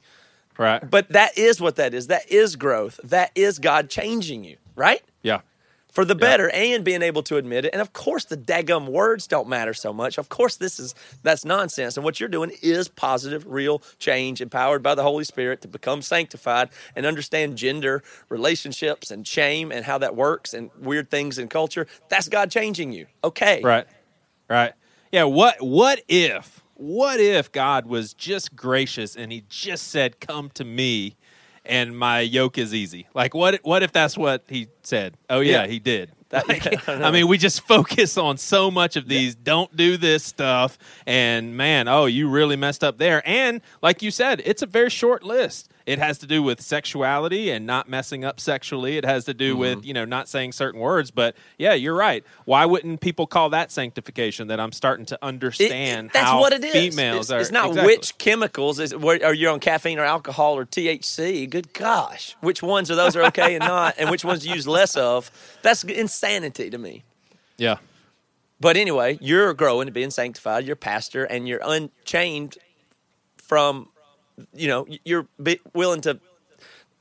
Right. 0.57 0.87
But 0.87 1.09
that 1.09 1.37
is 1.37 1.59
what 1.61 1.77
that 1.77 1.93
is. 1.93 2.07
That 2.07 2.29
is 2.29 2.55
growth. 2.55 2.99
That 3.03 3.31
is 3.35 3.57
God 3.57 3.89
changing 3.89 4.43
you, 4.43 4.57
right? 4.75 5.01
Yeah. 5.91 5.95
For 5.95 6.05
the 6.05 6.15
better 6.15 6.49
and 6.49 6.83
being 6.83 7.01
able 7.01 7.21
to 7.23 7.37
admit 7.37 7.65
it. 7.65 7.73
And 7.73 7.81
of 7.81 7.93
course 7.93 8.25
the 8.25 8.37
daggum 8.37 8.87
words 8.87 9.27
don't 9.27 9.47
matter 9.47 9.73
so 9.73 9.91
much. 9.93 10.17
Of 10.17 10.29
course 10.29 10.55
this 10.55 10.79
is 10.79 10.95
that's 11.23 11.43
nonsense. 11.45 11.97
And 11.97 12.03
what 12.03 12.19
you're 12.19 12.29
doing 12.29 12.51
is 12.61 12.87
positive, 12.87 13.45
real 13.45 13.81
change, 13.99 14.41
empowered 14.41 14.81
by 14.81 14.95
the 14.95 15.03
Holy 15.03 15.23
Spirit 15.23 15.61
to 15.61 15.67
become 15.67 16.01
sanctified 16.01 16.69
and 16.95 17.05
understand 17.05 17.57
gender, 17.57 18.03
relationships, 18.29 19.11
and 19.11 19.27
shame 19.27 19.71
and 19.71 19.85
how 19.85 19.97
that 19.97 20.15
works 20.15 20.53
and 20.53 20.69
weird 20.79 21.09
things 21.09 21.37
in 21.37 21.47
culture. 21.49 21.87
That's 22.09 22.29
God 22.29 22.51
changing 22.51 22.93
you. 22.93 23.07
Okay. 23.23 23.61
Right. 23.61 23.87
Right. 24.49 24.73
Yeah. 25.11 25.25
What 25.25 25.61
What 25.61 26.01
if 26.07 26.61
What 26.75 27.19
if 27.19 27.51
God 27.51 27.85
was 27.85 28.13
just 28.13 28.55
gracious 28.55 29.15
and 29.15 29.31
He 29.31 29.43
just 29.49 29.87
said, 29.89 30.19
"Come 30.19 30.49
to 30.55 30.63
me," 30.63 31.15
and 31.65 31.97
my 31.97 32.19
yoke 32.21 32.57
is 32.57 32.73
easy? 32.73 33.07
Like 33.13 33.33
what? 33.33 33.59
What 33.63 33.83
if 33.83 33.91
that's 33.91 34.17
what 34.17 34.43
He 34.47 34.67
said? 34.83 35.17
Oh 35.29 35.39
yeah, 35.39 35.63
Yeah. 35.63 35.67
He 35.67 35.79
did. 35.79 36.11
Like, 36.31 36.87
I 36.89 36.93
I, 37.07 37.11
mean, 37.11 37.27
we 37.27 37.37
just 37.37 37.61
focus 37.61 38.17
on 38.17 38.37
so 38.37 38.71
much 38.71 38.95
of 38.95 39.07
these. 39.07 39.35
Don't 39.35 39.75
do 39.75 39.97
this 39.97 40.23
stuff, 40.23 40.77
and 41.05 41.55
man, 41.57 41.87
oh, 41.87 42.05
you 42.05 42.29
really 42.29 42.55
messed 42.55 42.83
up 42.83 42.97
there. 42.97 43.21
And 43.27 43.61
like 43.81 44.01
you 44.01 44.11
said, 44.11 44.41
it's 44.45 44.61
a 44.61 44.65
very 44.67 44.89
short 44.89 45.23
list. 45.23 45.70
It 45.85 45.99
has 45.99 46.17
to 46.19 46.27
do 46.27 46.43
with 46.43 46.61
sexuality 46.61 47.49
and 47.51 47.65
not 47.65 47.89
messing 47.89 48.23
up 48.23 48.39
sexually. 48.39 48.97
It 48.97 49.05
has 49.05 49.25
to 49.25 49.33
do 49.33 49.51
Mm-hmm. 49.53 49.59
with 49.59 49.85
you 49.85 49.93
know 49.93 50.05
not 50.05 50.27
saying 50.29 50.51
certain 50.51 50.79
words. 50.79 51.11
But 51.11 51.35
yeah, 51.57 51.73
you're 51.73 51.95
right. 51.95 52.23
Why 52.45 52.65
wouldn't 52.65 53.01
people 53.01 53.27
call 53.27 53.49
that 53.49 53.71
sanctification? 53.71 54.47
That 54.47 54.59
I'm 54.59 54.71
starting 54.71 55.05
to 55.07 55.19
understand. 55.21 56.07
it- 56.07 56.13
that's 56.13 56.25
how 56.29 56.39
what 56.39 56.53
it 56.53 56.63
is. 56.63 56.71
Females 56.71 57.25
it's, 57.25 57.31
are. 57.31 57.39
it's 57.39 57.51
not 57.51 57.69
exactly. 57.69 57.93
which 57.95 58.17
chemicals 58.17 58.79
is 58.79 58.93
are 58.93 59.33
you 59.33 59.49
on 59.49 59.59
caffeine 59.59 59.99
or 59.99 60.03
alcohol 60.05 60.57
or 60.57 60.65
THC. 60.65 61.49
Good 61.49 61.73
gosh, 61.73 62.35
which 62.41 62.61
ones 62.63 62.89
of 62.89 62.97
those 62.97 63.15
are 63.15 63.23
okay 63.25 63.55
and 63.55 63.63
not, 63.65 63.95
and 63.97 64.09
which 64.09 64.23
ones 64.23 64.43
to 64.43 64.49
use 64.49 64.67
less 64.67 64.95
of? 64.95 65.31
That's 65.61 65.83
insanity 65.83 66.69
to 66.69 66.77
me. 66.77 67.03
Yeah. 67.57 67.77
But 68.59 68.77
anyway, 68.77 69.17
you're 69.21 69.53
growing 69.55 69.87
and 69.87 69.93
being 69.93 70.11
sanctified. 70.11 70.65
You're 70.65 70.75
pastor, 70.75 71.23
and 71.23 71.47
you're 71.47 71.61
unchained 71.63 72.57
from, 73.37 73.89
you 74.53 74.67
know, 74.67 74.87
you're 75.03 75.27
be 75.41 75.59
willing 75.73 76.01
to, 76.01 76.19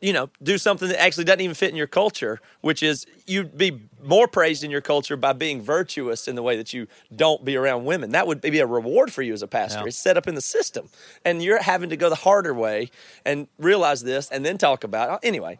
you 0.00 0.12
know, 0.12 0.30
do 0.42 0.56
something 0.56 0.88
that 0.88 1.00
actually 1.00 1.24
doesn't 1.24 1.42
even 1.42 1.54
fit 1.54 1.70
in 1.70 1.76
your 1.76 1.86
culture, 1.86 2.40
which 2.62 2.82
is 2.82 3.06
you'd 3.26 3.58
be 3.58 3.82
more 4.02 4.26
praised 4.26 4.64
in 4.64 4.70
your 4.70 4.80
culture 4.80 5.16
by 5.16 5.32
being 5.32 5.60
virtuous 5.60 6.26
in 6.26 6.36
the 6.36 6.42
way 6.42 6.56
that 6.56 6.72
you 6.72 6.86
don't 7.14 7.44
be 7.44 7.56
around 7.56 7.84
women. 7.84 8.12
That 8.12 8.26
would 8.26 8.40
be 8.40 8.60
a 8.60 8.66
reward 8.66 9.12
for 9.12 9.22
you 9.22 9.34
as 9.34 9.42
a 9.42 9.46
pastor. 9.46 9.80
Yeah. 9.80 9.86
It's 9.86 9.98
set 9.98 10.16
up 10.16 10.26
in 10.26 10.34
the 10.34 10.40
system, 10.40 10.88
and 11.24 11.42
you're 11.42 11.62
having 11.62 11.90
to 11.90 11.96
go 11.96 12.08
the 12.08 12.14
harder 12.14 12.54
way 12.54 12.90
and 13.26 13.46
realize 13.58 14.02
this, 14.02 14.30
and 14.30 14.44
then 14.44 14.56
talk 14.56 14.84
about. 14.84 15.22
it. 15.22 15.26
Anyway, 15.26 15.58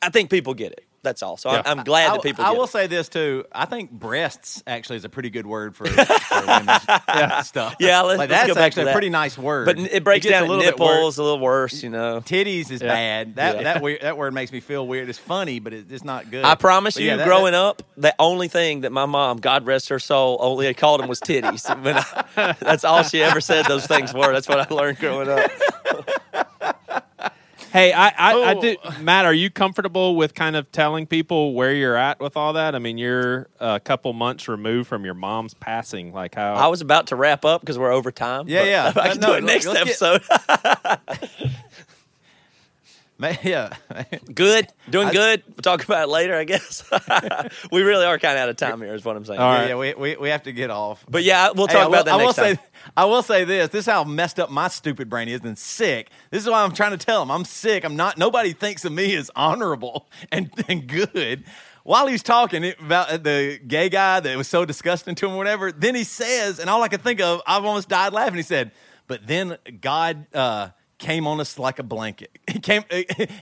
I 0.00 0.10
think 0.10 0.30
people 0.30 0.54
get 0.54 0.72
it. 0.72 0.84
That's 1.04 1.20
all. 1.22 1.36
So 1.36 1.50
Yeah. 1.50 1.62
I'm, 1.66 1.78
I'm 1.80 1.84
glad 1.84 2.10
I, 2.10 2.12
that 2.14 2.22
people. 2.22 2.44
I 2.44 2.50
get 2.50 2.56
will 2.56 2.64
it. 2.64 2.70
say 2.70 2.86
this 2.86 3.08
too. 3.08 3.44
I 3.50 3.64
think 3.64 3.90
breasts 3.90 4.62
actually 4.68 4.96
is 4.96 5.04
a 5.04 5.08
pretty 5.08 5.30
good 5.30 5.46
word 5.46 5.74
for, 5.74 5.84
for 5.86 6.46
women's 6.46 7.46
stuff. 7.48 7.74
Yeah, 7.80 8.02
let's- 8.02 8.18
like, 8.18 8.30
let's 8.30 8.42
that's 8.42 8.46
go 8.48 8.54
back 8.54 8.60
to 8.60 8.62
actually 8.64 8.84
that. 8.84 8.90
a 8.90 8.94
pretty 8.94 9.10
nice 9.10 9.36
word. 9.36 9.66
But 9.66 9.78
it 9.80 10.04
breaks 10.04 10.24
gets 10.24 10.32
down 10.32 10.44
a 10.44 10.46
little 10.46 10.62
bit 10.64 10.78
wor- 10.78 10.94
nipples, 10.94 11.18
a 11.18 11.22
little 11.24 11.40
worse, 11.40 11.82
you 11.82 11.90
know. 11.90 12.20
Titties 12.20 12.70
is 12.70 12.80
bad. 12.80 13.34
That 13.34 13.56
Yeah. 13.56 13.62
that 13.64 13.82
weird, 13.82 14.02
that 14.02 14.16
word 14.16 14.32
makes 14.32 14.52
me 14.52 14.60
feel 14.60 14.86
weird. 14.86 15.08
It's 15.08 15.18
funny, 15.18 15.58
but 15.58 15.72
it, 15.72 15.90
it's 15.90 16.04
not 16.04 16.30
good. 16.30 16.44
I 16.44 16.54
promise 16.54 16.94
But 16.94 17.02
you, 17.02 17.08
yeah, 17.08 17.16
that- 17.16 17.26
growing 17.26 17.54
up, 17.54 17.82
the 17.96 18.14
only 18.20 18.46
thing 18.46 18.82
that 18.82 18.92
my 18.92 19.06
mom, 19.06 19.38
God 19.38 19.66
rest 19.66 19.88
her 19.88 19.98
soul, 19.98 20.36
only 20.40 20.72
called 20.74 21.00
them 21.00 21.08
was 21.08 21.18
titties. 21.18 21.64
I- 22.36 22.52
that's 22.60 22.84
all 22.84 23.02
she 23.02 23.22
ever 23.24 23.40
said 23.40 23.66
those 23.66 23.86
things 23.88 24.14
were. 24.14 24.32
That's 24.32 24.46
what 24.48 24.70
I 24.70 24.72
learned 24.72 24.98
growing 24.98 25.28
up. 25.28 25.50
Hey, 27.72 27.92
I, 27.92 28.08
I, 28.08 28.12
I 28.50 28.54
Oh. 28.54 28.60
do, 28.60 28.76
Matt. 29.00 29.24
Are 29.24 29.32
you 29.32 29.48
comfortable 29.50 30.14
with 30.14 30.34
kind 30.34 30.56
of 30.56 30.70
telling 30.72 31.06
people 31.06 31.54
where 31.54 31.72
you're 31.72 31.96
at 31.96 32.20
with 32.20 32.36
all 32.36 32.52
that? 32.52 32.74
I 32.74 32.78
mean, 32.78 32.98
you're 32.98 33.48
a 33.60 33.80
couple 33.80 34.12
months 34.12 34.46
removed 34.46 34.88
from 34.88 35.04
your 35.06 35.14
mom's 35.14 35.54
passing. 35.54 36.12
Like 36.12 36.34
how? 36.34 36.54
I 36.54 36.66
was 36.66 36.82
about 36.82 37.06
to 37.08 37.16
wrap 37.16 37.44
up 37.46 37.62
because 37.62 37.78
we're 37.78 37.90
over 37.92 38.12
time. 38.12 38.46
Yeah, 38.46 38.92
but 38.92 38.96
yeah. 38.96 39.02
I 39.04 39.08
can 39.12 39.20
No, 39.20 39.26
do 39.28 39.32
it 39.34 39.44
next 39.44 39.66
let's 39.66 39.98
get- 39.98 40.20
episode. 40.20 40.22
Ma- 40.28 40.96
yeah. 43.42 43.70
good, 44.34 44.68
doing 44.90 45.08
I- 45.08 45.12
good. 45.12 45.42
We'll 45.46 45.56
talk 45.62 45.84
about 45.84 46.04
it 46.04 46.10
later, 46.10 46.34
I 46.34 46.44
guess. 46.44 46.82
we 47.72 47.82
really 47.82 48.04
are 48.04 48.18
kind 48.18 48.36
of 48.36 48.42
out 48.42 48.48
of 48.48 48.56
time 48.56 48.80
here, 48.80 48.94
is 48.94 49.04
what 49.04 49.16
I'm 49.16 49.24
saying. 49.24 49.40
All 49.40 49.54
yeah, 49.54 49.68
yeah, 49.68 49.76
we, 49.76 49.94
we, 49.94 50.16
we 50.16 50.28
have 50.30 50.42
to 50.44 50.52
get 50.52 50.70
off. 50.70 51.04
But 51.08 51.22
yeah, 51.24 51.50
we'll 51.54 51.66
Hey, 51.68 51.74
talk 51.74 51.88
will, 51.88 51.94
about 51.94 52.04
that 52.06 52.14
I 52.14 52.24
will 52.24 52.32
time. 52.32 52.56
say, 52.56 52.62
I 52.96 53.04
will 53.04 53.22
say 53.22 53.44
this. 53.44 53.68
This 53.68 53.86
is 53.86 53.92
how 53.92 54.04
messed 54.04 54.40
up 54.40 54.50
my 54.50 54.68
stupid 54.68 55.08
brain 55.08 55.28
is 55.28 55.42
and 55.42 55.56
sick. 55.56 56.10
This 56.30 56.42
is 56.42 56.48
why 56.50 56.62
I'm 56.62 56.72
trying 56.72 56.92
to 56.92 57.04
tell 57.04 57.22
him 57.22 57.30
I'm 57.30 57.44
sick. 57.44 57.84
I'm 57.84 57.96
not. 57.96 58.18
Nobody 58.18 58.52
thinks 58.52 58.84
of 58.84 58.92
me 58.92 59.14
as 59.16 59.30
honorable 59.36 60.08
and, 60.32 60.50
and 60.68 60.86
good. 60.86 61.44
While 61.84 62.06
he's 62.06 62.22
talking 62.22 62.64
about 62.78 63.24
the 63.24 63.58
gay 63.66 63.88
guy 63.88 64.20
that 64.20 64.36
was 64.36 64.46
so 64.46 64.64
disgusting 64.64 65.16
to 65.16 65.26
him, 65.26 65.32
or 65.34 65.36
whatever, 65.36 65.72
then 65.72 65.96
he 65.96 66.04
says, 66.04 66.60
and 66.60 66.70
all 66.70 66.80
I 66.82 66.88
could 66.88 67.02
think 67.02 67.20
of, 67.20 67.42
I've 67.44 67.64
almost 67.64 67.88
died 67.88 68.12
laughing. 68.12 68.36
He 68.36 68.42
said, 68.42 68.70
"But 69.08 69.26
then 69.26 69.58
God 69.80 70.26
uh, 70.32 70.68
came 71.02 71.26
on 71.26 71.40
us 71.40 71.58
like 71.58 71.78
a 71.78 71.82
blanket. 71.82 72.30
He 72.52 72.58
came. 72.58 72.84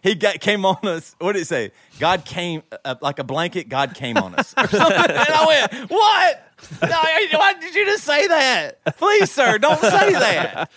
He 0.03 0.15
got 0.15 0.41
came 0.41 0.65
on 0.65 0.79
us. 0.85 1.17
What 1.19 1.33
did 1.33 1.43
it 1.43 1.47
say? 1.47 1.73
God 1.99 2.25
came 2.25 2.63
uh, 2.85 2.95
like 3.01 3.19
a 3.19 3.25
blanket. 3.25 3.69
God 3.69 3.95
came 3.95 4.17
on 4.17 4.35
us. 4.35 4.55
And 4.57 4.69
I 4.73 5.45
went, 5.47 5.91
"What? 5.91 6.51
Why 6.81 7.55
did 7.61 7.75
you 7.75 7.87
just 7.87 8.05
say 8.05 8.27
that? 8.27 8.85
Please, 8.97 9.31
sir, 9.31 9.59
don't 9.59 9.81
say 9.81 10.13
that. 10.13 10.71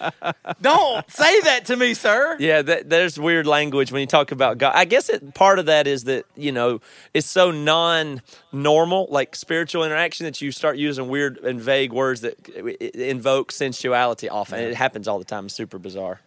Don't 0.62 1.10
say 1.12 1.42
that 1.42 1.66
to 1.66 1.76
me, 1.76 1.94
sir. 1.94 2.38
Yeah, 2.40 2.62
that, 2.62 2.90
there's 2.90 3.20
weird 3.20 3.46
language 3.46 3.92
when 3.92 4.02
you 4.02 4.08
talk 4.08 4.32
about 4.32 4.58
God. 4.58 4.74
I 4.76 4.86
guess 4.86 5.10
it, 5.10 5.34
part 5.34 5.60
of 5.60 5.66
that 5.68 5.86
is 5.88 6.06
that 6.06 6.26
you 6.36 6.52
know 6.52 6.80
it's 7.14 7.28
so 7.28 7.52
non-normal, 7.52 9.08
like 9.10 9.36
spiritual 9.36 9.84
interaction, 9.84 10.26
that 10.26 10.42
you 10.42 10.52
start 10.52 10.78
using 10.78 11.08
weird 11.08 11.38
and 11.40 11.62
vague 11.62 11.94
words 11.94 12.22
that 12.22 12.48
invoke 12.96 13.52
sensuality. 13.52 14.30
Often 14.30 14.60
it 14.60 14.76
happens 14.76 15.08
all 15.08 15.20
the 15.20 15.26
time. 15.26 15.46
It's 15.46 15.56
super 15.56 15.78
bizarre. 15.78 16.22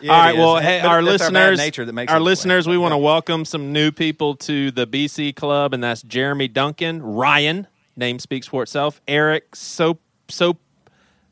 Yeah, 0.00 0.12
All 0.12 0.18
right. 0.18 0.36
Well, 0.36 0.56
hey, 0.58 0.80
our 0.80 0.96
our 0.96 1.02
listeners, 1.02 1.58
nature 1.58 1.84
that 1.84 1.92
makes 1.92 2.12
our 2.12 2.18
way. 2.18 2.24
listeners, 2.24 2.68
we 2.68 2.78
want 2.78 2.92
to 2.92 2.98
welcome 2.98 3.44
some 3.44 3.72
new 3.72 3.90
people 3.90 4.36
to 4.36 4.70
the 4.70 4.86
BC 4.86 5.34
Club, 5.34 5.74
and 5.74 5.82
that's 5.82 6.02
Jeremy 6.02 6.48
Duncan, 6.48 7.02
Ryan, 7.02 7.66
name 7.96 8.18
speaks 8.18 8.46
for 8.46 8.62
itself, 8.62 9.00
Eric 9.08 9.56
Soap 9.56 10.00
Soap 10.28 10.58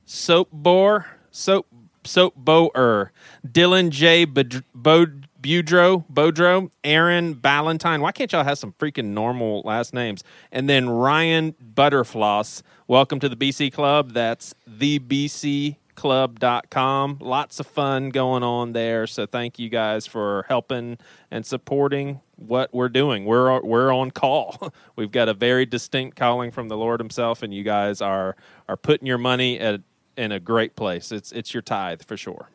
Soap 0.05 0.51
Soapbore 0.53 1.07
Soap 1.31 1.67
Soapboer, 2.05 3.13
Dylan 3.47 3.91
J. 3.91 4.25
Bod- 4.25 4.65
Bod- 4.75 5.29
Budro, 5.41 6.05
Bodro, 6.13 6.71
Aaron 6.83 7.35
Ballantyne. 7.35 8.01
Why 8.01 8.11
can't 8.13 8.33
y'all 8.33 8.43
have 8.45 8.59
some 8.59 8.73
freaking 8.81 9.07
normal 9.07 9.63
last 9.65 9.95
names? 9.95 10.25
And 10.51 10.69
then 10.69 10.89
Ryan 10.89 11.55
Butterfloss. 11.75 12.63
Welcome 12.89 13.21
to 13.21 13.29
the 13.29 13.37
BC 13.37 13.73
Club. 13.73 14.13
That's 14.13 14.55
the 14.67 14.99
BC 14.99 15.77
club.com 15.97 17.19
lots 17.21 17.59
of 17.61 17.67
fun 17.67 18.11
going 18.11 18.43
on 18.43 18.73
there 18.73 19.07
so 19.07 19.27
thank 19.27 19.59
you 19.59 19.69
guys 19.69 20.07
for 20.07 20.45
helping 20.49 20.99
and 21.31 21.45
supporting 21.45 22.21
what 22.37 22.73
we're 22.75 22.89
doing 22.89 23.25
we're 23.25 23.61
we're 23.63 23.93
on 23.93 24.11
call 24.11 24.73
we've 24.97 25.11
got 25.11 25.29
a 25.29 25.35
very 25.35 25.67
distinct 25.67 26.17
calling 26.17 26.51
from 26.51 26.69
the 26.69 26.77
lord 26.77 27.01
himself 27.01 27.43
and 27.43 27.53
you 27.55 27.63
guys 27.63 28.01
are 28.01 28.37
are 28.69 28.77
putting 28.77 29.07
your 29.07 29.19
money 29.19 29.59
at 29.59 29.81
in 30.17 30.33
a 30.33 30.39
great 30.41 30.77
place 30.77 31.11
it's 31.13 31.33
it's 31.33 31.53
your 31.55 31.63
tithe 31.63 32.03
for 32.03 32.17
sure 32.17 32.49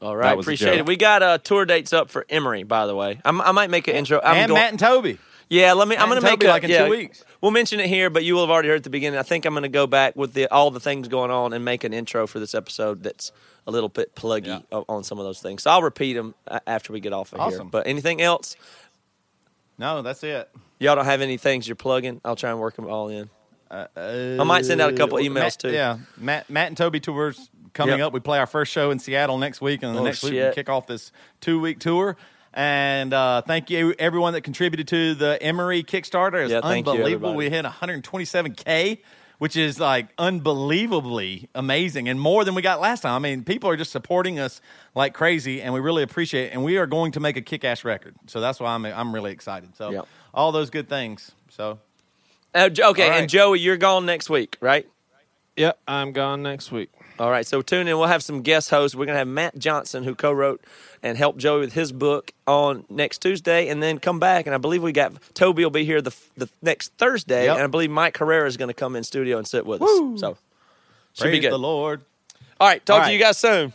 All 0.00 0.16
right, 0.16 0.22
That 0.24 0.28
right, 0.30 0.36
was 0.36 0.46
a 0.46 0.48
appreciate 0.48 0.78
it. 0.78 0.86
We 0.86 0.96
got 0.96 1.22
uh, 1.22 1.38
tour 1.38 1.64
dates 1.64 1.92
up 1.92 2.10
for 2.10 2.26
Emery, 2.28 2.64
by 2.64 2.86
the 2.86 2.94
way. 2.96 3.20
I'm, 3.24 3.40
I 3.40 3.52
might 3.52 3.70
make 3.70 3.86
an 3.86 3.94
intro. 3.94 4.20
I'm 4.20 4.34
and 4.36 4.48
going- 4.48 4.60
Matt 4.60 4.70
and 4.70 4.78
Toby. 4.80 5.18
Yeah, 5.48 5.72
let 5.74 5.86
me. 5.88 5.96
I'm 5.96 6.08
going 6.08 6.20
to 6.20 6.24
make 6.26 6.42
it 6.42 6.48
like 6.48 6.64
in 6.64 6.70
yeah, 6.70 6.84
two 6.84 6.90
weeks. 6.90 7.24
We'll 7.40 7.50
mention 7.50 7.78
it 7.80 7.88
here, 7.88 8.08
but 8.10 8.24
you 8.24 8.34
will 8.34 8.42
have 8.42 8.50
already 8.50 8.68
heard 8.68 8.76
at 8.76 8.84
the 8.84 8.90
beginning. 8.90 9.18
I 9.18 9.22
think 9.22 9.44
I'm 9.44 9.52
going 9.52 9.62
to 9.64 9.68
go 9.68 9.86
back 9.86 10.16
with 10.16 10.32
the 10.34 10.50
all 10.50 10.70
the 10.70 10.80
things 10.80 11.08
going 11.08 11.30
on 11.30 11.52
and 11.52 11.64
make 11.64 11.84
an 11.84 11.92
intro 11.92 12.26
for 12.26 12.38
this 12.40 12.54
episode 12.54 13.02
that's 13.02 13.32
a 13.66 13.70
little 13.70 13.88
bit 13.88 14.14
pluggy 14.14 14.46
Yeah. 14.46 14.78
on 14.88 15.04
some 15.04 15.18
of 15.18 15.24
those 15.24 15.40
things. 15.40 15.62
So 15.64 15.70
I'll 15.70 15.82
repeat 15.82 16.14
them 16.14 16.34
after 16.66 16.92
we 16.92 17.00
get 17.00 17.12
off 17.12 17.32
of 17.34 17.52
here. 17.52 17.64
But 17.64 17.86
anything 17.86 18.20
else? 18.22 18.56
No, 19.78 20.02
that's 20.02 20.22
it. 20.24 20.50
Y'all 20.78 20.94
don't 20.96 21.04
have 21.04 21.20
any 21.20 21.36
things 21.36 21.66
you're 21.68 21.76
plugging? 21.76 22.20
I'll 22.24 22.36
try 22.36 22.50
and 22.50 22.58
work 22.60 22.76
them 22.76 22.86
all 22.86 23.08
in. 23.08 23.30
Uh, 23.70 23.86
I 23.96 24.44
might 24.44 24.64
send 24.66 24.80
out 24.80 24.92
a 24.92 24.96
couple 24.96 25.18
emails 25.18 25.32
Matt- 25.34 25.58
too. 25.58 25.70
Yeah, 25.72 25.98
Matt, 26.18 26.50
Matt 26.50 26.68
and 26.68 26.76
Toby 26.76 27.00
tours 27.00 27.48
coming 27.72 27.98
Yep. 27.98 28.08
up. 28.08 28.12
We 28.12 28.20
play 28.20 28.38
our 28.38 28.46
first 28.46 28.70
show 28.70 28.90
in 28.90 28.98
Seattle 28.98 29.38
next 29.38 29.60
week, 29.62 29.82
and 29.82 29.94
the 29.96 30.00
Oh, 30.00 30.04
next 30.04 30.22
week 30.22 30.34
we 30.34 30.52
kick 30.52 30.68
off 30.68 30.86
this 30.86 31.10
two 31.40 31.58
week 31.60 31.78
tour. 31.78 32.16
And 32.54 33.14
uh, 33.14 33.42
thank 33.42 33.70
you 33.70 33.94
everyone 33.98 34.34
that 34.34 34.42
contributed 34.42 34.88
to 34.88 35.14
the 35.14 35.42
Emery 35.42 35.82
Kickstarter. 35.82 36.42
It's 36.44 36.52
Yeah, 36.52 36.60
thank 36.60 36.86
you, 36.86 36.92
unbelievable. 36.92 37.34
we 37.34 37.48
hit 37.48 37.64
127k, 37.64 38.98
which 39.38 39.56
is 39.56 39.80
like 39.80 40.08
unbelievably 40.18 41.48
amazing 41.54 42.08
and 42.08 42.20
more 42.20 42.44
than 42.44 42.54
we 42.54 42.60
got 42.62 42.80
last 42.80 43.00
time. 43.02 43.14
I 43.14 43.18
mean, 43.18 43.42
people 43.44 43.70
are 43.70 43.76
just 43.76 43.90
supporting 43.90 44.38
us 44.38 44.60
like 44.94 45.14
crazy, 45.14 45.62
and 45.62 45.72
we 45.72 45.80
really 45.80 46.02
appreciate 46.02 46.46
it. 46.46 46.52
And 46.52 46.62
we 46.62 46.76
are 46.76 46.86
going 46.86 47.12
to 47.12 47.20
make 47.20 47.36
a 47.36 47.42
kick-ass 47.42 47.84
record, 47.84 48.14
so 48.26 48.40
that's 48.40 48.60
why 48.60 48.74
I'm 48.74 48.84
I'm 48.84 49.14
really 49.14 49.32
excited. 49.32 49.74
So 49.76 49.90
Yep. 49.90 50.06
all 50.34 50.52
those 50.52 50.68
good 50.70 50.88
things. 50.88 51.32
So 51.48 51.78
Uh, 52.54 52.68
okay, 52.70 52.80
All 52.84 52.92
right. 52.92 53.20
and 53.20 53.28
Joey, 53.30 53.60
you're 53.60 53.78
gone 53.78 54.04
next 54.04 54.28
week, 54.28 54.58
right? 54.60 54.86
Yep, 55.56 55.78
I'm 55.88 56.12
gone 56.12 56.42
next 56.42 56.70
week. 56.70 56.90
All 57.22 57.30
right, 57.30 57.46
so 57.46 57.62
tune 57.62 57.86
in. 57.86 57.96
We'll 57.98 58.08
have 58.08 58.24
some 58.24 58.42
guest 58.42 58.68
hosts. 58.68 58.96
We're 58.96 59.06
going 59.06 59.14
to 59.14 59.20
have 59.20 59.28
Matt 59.28 59.56
Johnson, 59.56 60.02
who 60.02 60.16
co-wrote 60.16 60.60
and 61.04 61.16
helped 61.16 61.38
Joey 61.38 61.60
with 61.60 61.72
his 61.72 61.92
book, 61.92 62.32
on 62.48 62.84
next 62.90 63.18
Tuesday, 63.22 63.68
and 63.68 63.80
then 63.80 64.00
come 64.00 64.18
back. 64.18 64.46
And 64.46 64.54
I 64.56 64.58
believe 64.58 64.82
we 64.82 64.90
got 64.90 65.12
Toby 65.32 65.62
will 65.62 65.70
be 65.70 65.84
here 65.84 66.02
the 66.02 66.12
the 66.36 66.48
next 66.62 66.94
Thursday, 66.98 67.44
Yep. 67.44 67.54
and 67.54 67.62
I 67.62 67.66
believe 67.68 67.92
Mike 67.92 68.16
Herrera 68.16 68.48
is 68.48 68.56
going 68.56 68.70
to 68.70 68.74
come 68.74 68.96
in 68.96 69.04
studio 69.04 69.38
and 69.38 69.46
sit 69.46 69.64
with 69.64 69.82
us. 69.82 69.88
So 70.20 70.36
should 71.12 71.22
praise 71.22 71.32
be 71.32 71.38
good. 71.38 71.52
the 71.52 71.60
Lord. 71.60 72.00
All 72.58 72.66
right, 72.66 72.84
talk 72.84 73.02
All 73.02 73.06
to 73.06 73.12
you 73.12 73.20
guys 73.20 73.38
soon. 73.38 73.72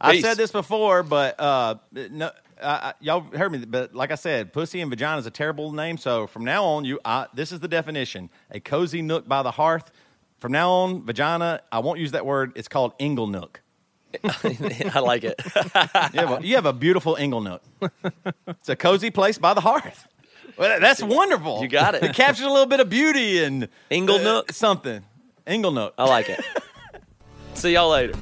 I've 0.00 0.22
said 0.22 0.38
this 0.38 0.50
before, 0.50 1.02
but 1.02 1.38
uh, 1.38 1.74
no, 1.92 2.30
I, 2.62 2.68
I, 2.68 2.92
y'all 3.00 3.20
heard 3.20 3.52
me. 3.52 3.58
But 3.58 3.94
like 3.94 4.10
I 4.10 4.14
said, 4.14 4.54
pussy 4.54 4.80
and 4.80 4.88
vagina 4.88 5.18
is 5.18 5.26
a 5.26 5.30
terrible 5.30 5.70
name. 5.70 5.98
So 5.98 6.26
from 6.26 6.46
now 6.46 6.64
on, 6.64 6.86
you 6.86 6.98
I, 7.04 7.26
this 7.34 7.52
is 7.52 7.60
the 7.60 7.68
definition: 7.68 8.30
a 8.50 8.58
cozy 8.58 9.02
nook 9.02 9.28
by 9.28 9.42
the 9.42 9.50
hearth. 9.50 9.90
From 10.46 10.52
now 10.52 10.70
on, 10.70 11.02
vagina. 11.02 11.60
I 11.72 11.80
won't 11.80 11.98
use 11.98 12.12
that 12.12 12.24
word. 12.24 12.52
It's 12.54 12.68
called 12.68 12.92
ingle 13.00 13.26
nook. 13.26 13.62
I 14.24 15.00
like 15.00 15.24
it. 15.24 15.42
You 16.14 16.20
have, 16.20 16.30
a, 16.30 16.46
you 16.46 16.54
have 16.54 16.66
a 16.66 16.72
beautiful 16.72 17.16
ingle 17.16 17.40
nook. 17.40 17.64
It's 18.46 18.68
a 18.68 18.76
cozy 18.76 19.10
place 19.10 19.38
by 19.38 19.54
the 19.54 19.60
hearth. 19.60 20.06
Well, 20.56 20.78
that's 20.78 21.02
wonderful. 21.02 21.62
You 21.62 21.68
got 21.68 21.96
it. 21.96 22.04
It 22.04 22.14
captures 22.14 22.46
a 22.46 22.48
little 22.48 22.66
bit 22.66 22.78
of 22.78 22.88
beauty 22.88 23.42
and 23.42 23.68
Ingle 23.90 24.24
uh, 24.24 24.42
something. 24.52 25.02
Ingle 25.48 25.72
nook. 25.72 25.94
I 25.98 26.04
like 26.04 26.28
it. 26.28 26.40
See 27.54 27.72
y'all 27.72 27.90
later. 27.90 28.14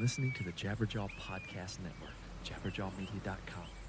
Listening 0.00 0.32
to 0.32 0.42
the 0.42 0.52
Jabberjaw 0.52 1.10
Podcast 1.20 1.78
Network, 1.80 2.16
jabberjawmedia.com. 2.42 3.79